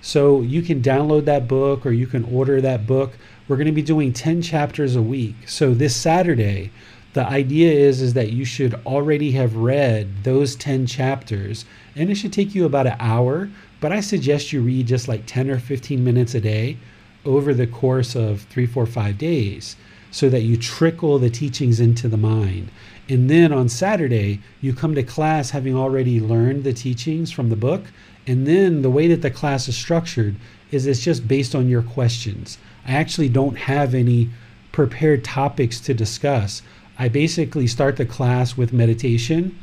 So 0.03 0.43
you 0.43 0.61
can 0.61 0.83
download 0.83 1.25
that 1.25 1.49
book 1.49 1.87
or 1.87 1.93
you 1.93 2.07
can 2.07 2.25
order 2.25 2.61
that 2.61 2.87
book. 2.87 3.15
We're 3.49 3.57
going 3.57 3.69
to 3.69 3.73
be 3.73 3.81
doing 3.81 4.13
10 4.13 4.43
chapters 4.43 4.97
a 4.97 5.01
week. 5.03 5.49
So 5.49 5.73
this 5.73 5.97
Saturday, 5.97 6.73
the 7.15 7.25
idea 7.25 7.73
is 7.73 8.03
is 8.03 8.13
that 8.13 8.33
you 8.33 8.45
should 8.45 8.75
already 8.85 9.33
have 9.33 9.57
read 9.57 10.25
those 10.25 10.57
10 10.57 10.87
chapters 10.87 11.65
and 11.99 12.11
it 12.11 12.15
should 12.15 12.33
take 12.33 12.55
you 12.55 12.65
about 12.65 12.87
an 12.87 12.97
hour, 13.01 13.51
but 13.81 13.93
I 13.93 14.01
suggest 14.01 14.53
you 14.53 14.63
read 14.63 14.87
just 14.87 15.09
like 15.09 15.27
10 15.27 15.51
or 15.51 15.59
15 15.59 16.03
minutes 16.03 16.35
a 16.35 16.41
day 16.41 16.77
over 17.25 17.53
the 17.53 17.67
course 17.67 18.15
of 18.15 18.43
three, 18.43 18.67
four, 18.67 18.87
five 18.87 19.19
days 19.19 19.75
so 20.13 20.31
that 20.31 20.43
you 20.43 20.57
trickle 20.57 21.19
the 21.19 21.29
teachings 21.29 21.81
into 21.81 22.09
the 22.09 22.17
mind. 22.17 22.71
And 23.09 23.29
then 23.29 23.53
on 23.53 23.69
Saturday, 23.69 24.41
you 24.61 24.73
come 24.73 24.95
to 24.95 25.03
class 25.03 25.51
having 25.51 25.75
already 25.75 26.21
learned 26.21 26.63
the 26.63 26.73
teachings 26.73 27.33
from 27.33 27.51
the 27.51 27.57
book. 27.57 27.87
And 28.27 28.47
then 28.47 28.83
the 28.83 28.91
way 28.91 29.09
that 29.09 29.23
the 29.23 29.31
class 29.31 29.69
is 29.69 29.77
structured 29.77 30.37
is 30.71 30.87
it's 30.87 31.03
just 31.03 31.27
based 31.27 31.55
on 31.55 31.69
your 31.69 31.83
questions. 31.83 32.59
I 32.87 32.93
actually 32.93 33.29
don't 33.29 33.59
have 33.59 33.93
any 33.93 34.31
prepared 34.71 35.25
topics 35.25 35.81
to 35.81 35.95
discuss. 35.95 36.63
I 36.99 37.09
basically 37.09 37.67
start 37.67 37.97
the 37.97 38.07
class 38.07 38.57
with 38.57 38.73
meditation 38.73 39.59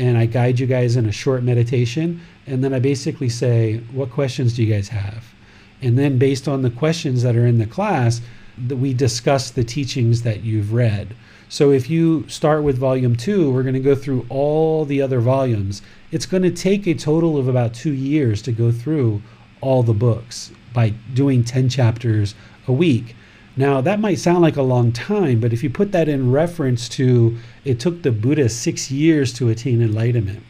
and 0.00 0.16
I 0.16 0.24
guide 0.24 0.58
you 0.58 0.66
guys 0.66 0.96
in 0.96 1.04
a 1.04 1.12
short 1.12 1.42
meditation. 1.42 2.22
And 2.46 2.64
then 2.64 2.72
I 2.72 2.78
basically 2.78 3.28
say, 3.28 3.82
What 3.92 4.10
questions 4.10 4.54
do 4.54 4.64
you 4.64 4.72
guys 4.72 4.88
have? 4.88 5.34
And 5.82 5.98
then, 5.98 6.18
based 6.18 6.48
on 6.48 6.62
the 6.62 6.70
questions 6.70 7.22
that 7.22 7.36
are 7.36 7.46
in 7.46 7.58
the 7.58 7.66
class, 7.66 8.22
we 8.68 8.94
discuss 8.94 9.50
the 9.50 9.62
teachings 9.62 10.22
that 10.22 10.42
you've 10.42 10.72
read. 10.72 11.14
So, 11.50 11.70
if 11.70 11.90
you 11.90 12.26
start 12.28 12.62
with 12.62 12.78
volume 12.78 13.14
two, 13.14 13.50
we're 13.50 13.62
going 13.62 13.74
to 13.74 13.80
go 13.80 13.94
through 13.94 14.24
all 14.30 14.86
the 14.86 15.02
other 15.02 15.20
volumes. 15.20 15.82
It's 16.10 16.26
going 16.26 16.44
to 16.44 16.50
take 16.50 16.86
a 16.86 16.94
total 16.94 17.36
of 17.36 17.46
about 17.46 17.74
two 17.74 17.92
years 17.92 18.40
to 18.42 18.52
go 18.52 18.72
through 18.72 19.20
all 19.60 19.82
the 19.82 19.92
books 19.92 20.50
by 20.72 20.94
doing 21.12 21.44
10 21.44 21.68
chapters 21.68 22.34
a 22.66 22.72
week. 22.72 23.14
Now, 23.56 23.80
that 23.80 24.00
might 24.00 24.18
sound 24.18 24.42
like 24.42 24.56
a 24.56 24.62
long 24.62 24.92
time, 24.92 25.40
but 25.40 25.52
if 25.52 25.62
you 25.62 25.70
put 25.70 25.92
that 25.92 26.08
in 26.08 26.30
reference 26.30 26.88
to 26.90 27.36
it 27.64 27.80
took 27.80 28.02
the 28.02 28.12
Buddha 28.12 28.48
six 28.48 28.90
years 28.90 29.32
to 29.34 29.48
attain 29.48 29.82
enlightenment, 29.82 30.42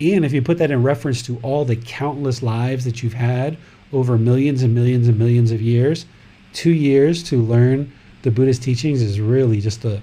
and 0.00 0.24
if 0.24 0.32
you 0.32 0.40
put 0.40 0.58
that 0.58 0.70
in 0.70 0.82
reference 0.82 1.22
to 1.22 1.38
all 1.42 1.64
the 1.64 1.76
countless 1.76 2.42
lives 2.42 2.84
that 2.86 3.02
you've 3.02 3.12
had 3.12 3.58
over 3.92 4.16
millions 4.16 4.62
and 4.62 4.74
millions 4.74 5.06
and 5.06 5.18
millions 5.18 5.50
of 5.50 5.60
years, 5.60 6.06
two 6.54 6.70
years 6.70 7.22
to 7.24 7.42
learn 7.42 7.92
the 8.22 8.30
Buddhist 8.30 8.62
teachings 8.62 9.02
is 9.02 9.20
really 9.20 9.60
just 9.60 9.84
a, 9.84 10.00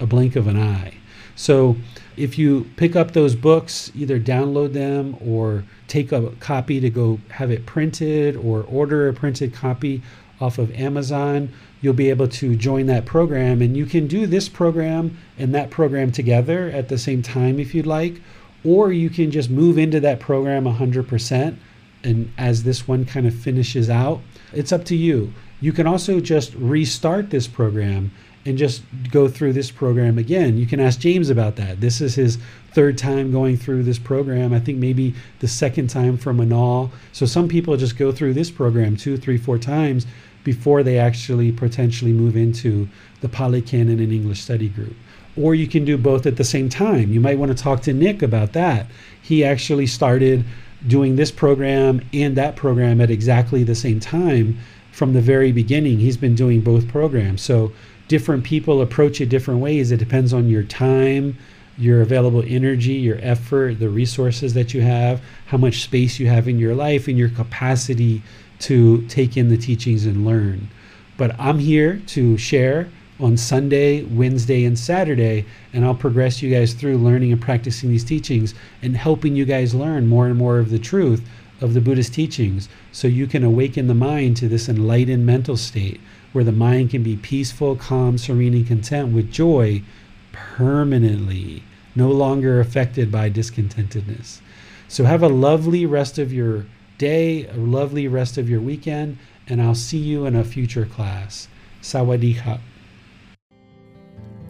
a 0.00 0.06
blink 0.06 0.34
of 0.34 0.48
an 0.48 0.58
eye. 0.58 0.94
So, 1.36 1.76
if 2.16 2.36
you 2.36 2.68
pick 2.76 2.96
up 2.96 3.12
those 3.12 3.36
books, 3.36 3.92
either 3.94 4.18
download 4.18 4.72
them 4.72 5.16
or 5.24 5.62
take 5.86 6.10
a 6.10 6.30
copy 6.40 6.80
to 6.80 6.90
go 6.90 7.20
have 7.30 7.52
it 7.52 7.64
printed 7.64 8.34
or 8.34 8.64
order 8.64 9.08
a 9.08 9.12
printed 9.12 9.54
copy 9.54 10.02
off 10.40 10.58
of 10.58 10.72
Amazon, 10.72 11.48
you'll 11.80 11.94
be 11.94 12.10
able 12.10 12.28
to 12.28 12.56
join 12.56 12.86
that 12.86 13.06
program. 13.06 13.62
And 13.62 13.76
you 13.76 13.86
can 13.86 14.06
do 14.06 14.26
this 14.26 14.48
program 14.48 15.18
and 15.38 15.54
that 15.54 15.70
program 15.70 16.12
together 16.12 16.68
at 16.70 16.88
the 16.88 16.98
same 16.98 17.22
time 17.22 17.58
if 17.58 17.74
you'd 17.74 17.86
like, 17.86 18.20
or 18.64 18.92
you 18.92 19.10
can 19.10 19.30
just 19.30 19.50
move 19.50 19.78
into 19.78 20.00
that 20.00 20.20
program 20.20 20.64
100%. 20.64 21.56
And 22.04 22.32
as 22.38 22.62
this 22.62 22.86
one 22.86 23.04
kind 23.04 23.26
of 23.26 23.34
finishes 23.34 23.90
out, 23.90 24.20
it's 24.52 24.72
up 24.72 24.84
to 24.86 24.96
you. 24.96 25.32
You 25.60 25.72
can 25.72 25.86
also 25.86 26.20
just 26.20 26.54
restart 26.54 27.30
this 27.30 27.48
program 27.48 28.12
and 28.46 28.56
just 28.56 28.82
go 29.10 29.28
through 29.28 29.52
this 29.52 29.70
program 29.70 30.16
again. 30.16 30.56
You 30.56 30.66
can 30.66 30.80
ask 30.80 31.00
James 31.00 31.28
about 31.28 31.56
that. 31.56 31.80
This 31.80 32.00
is 32.00 32.14
his 32.14 32.38
third 32.72 32.96
time 32.96 33.32
going 33.32 33.56
through 33.56 33.82
this 33.82 33.98
program. 33.98 34.52
I 34.52 34.60
think 34.60 34.78
maybe 34.78 35.14
the 35.40 35.48
second 35.48 35.88
time 35.88 36.16
from 36.16 36.38
Manal. 36.38 36.90
So 37.12 37.26
some 37.26 37.48
people 37.48 37.76
just 37.76 37.98
go 37.98 38.12
through 38.12 38.34
this 38.34 38.50
program 38.50 38.96
two, 38.96 39.16
three, 39.16 39.36
four 39.36 39.58
times 39.58 40.06
before 40.48 40.82
they 40.82 40.98
actually 40.98 41.52
potentially 41.52 42.10
move 42.10 42.34
into 42.34 42.88
the 43.20 43.28
Pali 43.28 43.60
Canon 43.60 44.00
and 44.00 44.10
English 44.10 44.40
study 44.40 44.70
group. 44.70 44.96
Or 45.36 45.54
you 45.54 45.68
can 45.68 45.84
do 45.84 45.98
both 45.98 46.24
at 46.24 46.36
the 46.38 46.42
same 46.54 46.70
time. 46.70 47.12
You 47.12 47.20
might 47.20 47.36
want 47.36 47.54
to 47.54 47.62
talk 47.62 47.82
to 47.82 47.92
Nick 47.92 48.22
about 48.22 48.54
that. 48.54 48.86
He 49.20 49.44
actually 49.44 49.86
started 49.86 50.46
doing 50.86 51.16
this 51.16 51.30
program 51.30 52.00
and 52.14 52.34
that 52.38 52.56
program 52.56 52.98
at 53.02 53.10
exactly 53.10 53.62
the 53.62 53.74
same 53.74 54.00
time 54.00 54.58
from 54.90 55.12
the 55.12 55.20
very 55.20 55.52
beginning. 55.52 55.98
He's 55.98 56.16
been 56.16 56.34
doing 56.34 56.62
both 56.62 56.88
programs. 56.88 57.42
So 57.42 57.70
different 58.08 58.42
people 58.42 58.80
approach 58.80 59.20
it 59.20 59.28
different 59.28 59.60
ways. 59.60 59.92
It 59.92 59.98
depends 59.98 60.32
on 60.32 60.48
your 60.48 60.62
time, 60.62 61.36
your 61.76 62.00
available 62.00 62.42
energy, 62.46 62.94
your 62.94 63.18
effort, 63.20 63.80
the 63.80 63.90
resources 63.90 64.54
that 64.54 64.72
you 64.72 64.80
have, 64.80 65.20
how 65.48 65.58
much 65.58 65.82
space 65.82 66.18
you 66.18 66.26
have 66.28 66.48
in 66.48 66.58
your 66.58 66.74
life, 66.74 67.06
and 67.06 67.18
your 67.18 67.28
capacity 67.28 68.22
to 68.60 69.02
take 69.06 69.36
in 69.36 69.48
the 69.48 69.56
teachings 69.56 70.06
and 70.06 70.24
learn. 70.24 70.68
But 71.16 71.38
I'm 71.38 71.58
here 71.58 72.00
to 72.08 72.36
share 72.38 72.88
on 73.20 73.36
Sunday, 73.36 74.04
Wednesday, 74.04 74.64
and 74.64 74.78
Saturday, 74.78 75.44
and 75.72 75.84
I'll 75.84 75.94
progress 75.94 76.40
you 76.40 76.54
guys 76.54 76.72
through 76.72 76.98
learning 76.98 77.32
and 77.32 77.40
practicing 77.40 77.90
these 77.90 78.04
teachings 78.04 78.54
and 78.82 78.96
helping 78.96 79.34
you 79.34 79.44
guys 79.44 79.74
learn 79.74 80.06
more 80.06 80.26
and 80.26 80.36
more 80.36 80.58
of 80.58 80.70
the 80.70 80.78
truth 80.78 81.28
of 81.60 81.74
the 81.74 81.80
Buddhist 81.80 82.14
teachings 82.14 82.68
so 82.92 83.08
you 83.08 83.26
can 83.26 83.42
awaken 83.42 83.88
the 83.88 83.94
mind 83.94 84.36
to 84.36 84.48
this 84.48 84.68
enlightened 84.68 85.26
mental 85.26 85.56
state 85.56 86.00
where 86.32 86.44
the 86.44 86.52
mind 86.52 86.90
can 86.90 87.02
be 87.02 87.16
peaceful, 87.16 87.74
calm, 87.74 88.18
serene, 88.18 88.54
and 88.54 88.66
content 88.66 89.12
with 89.12 89.32
joy 89.32 89.82
permanently, 90.30 91.62
no 91.96 92.10
longer 92.10 92.60
affected 92.60 93.10
by 93.10 93.28
discontentedness. 93.28 94.40
So 94.86 95.04
have 95.04 95.22
a 95.22 95.28
lovely 95.28 95.84
rest 95.84 96.18
of 96.18 96.32
your 96.32 96.66
day, 96.98 97.46
a 97.46 97.54
lovely 97.54 98.08
rest 98.08 98.36
of 98.36 98.50
your 98.50 98.60
weekend, 98.60 99.18
and 99.48 99.62
I'll 99.62 99.74
see 99.74 99.98
you 99.98 100.26
in 100.26 100.36
a 100.36 100.44
future 100.44 100.86
class. 100.86 101.48
Sawadee 101.80 102.60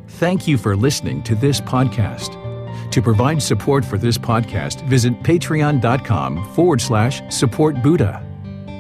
Thank 0.09 0.49
you 0.49 0.59
for 0.59 0.75
listening 0.75 1.23
to 1.25 1.35
this 1.35 1.61
podcast. 1.61 2.37
To 2.91 3.03
provide 3.03 3.43
support 3.43 3.85
for 3.85 3.99
this 3.99 4.19
podcast, 4.19 4.85
visit 4.89 5.13
patreon.com 5.23 6.55
forward 6.55 6.81
slash 6.81 7.23
support 7.33 7.83
Buddha. 7.83 8.25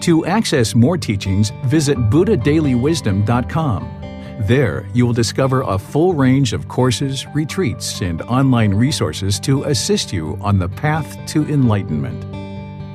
To 0.01 0.27
access 0.27 0.75
more 0.75 0.97
teachings, 0.97 1.53
visit 1.67 1.99
buddhadailywisdom.com. 1.99 3.95
There, 4.43 4.89
you 4.95 5.05
will 5.05 5.13
discover 5.13 5.63
a 5.63 5.79
full 5.79 6.15
range 6.15 6.53
of 6.53 6.69
courses, 6.69 7.27
retreats, 7.35 8.01
and 8.01 8.23
online 8.23 8.73
resources 8.73 9.41
to 9.41 9.65
assist 9.65 10.13
you 10.13 10.39
on 10.41 10.59
the 10.59 10.69
path 10.69 11.19
to 11.29 11.43
enlightenment. 11.49 12.48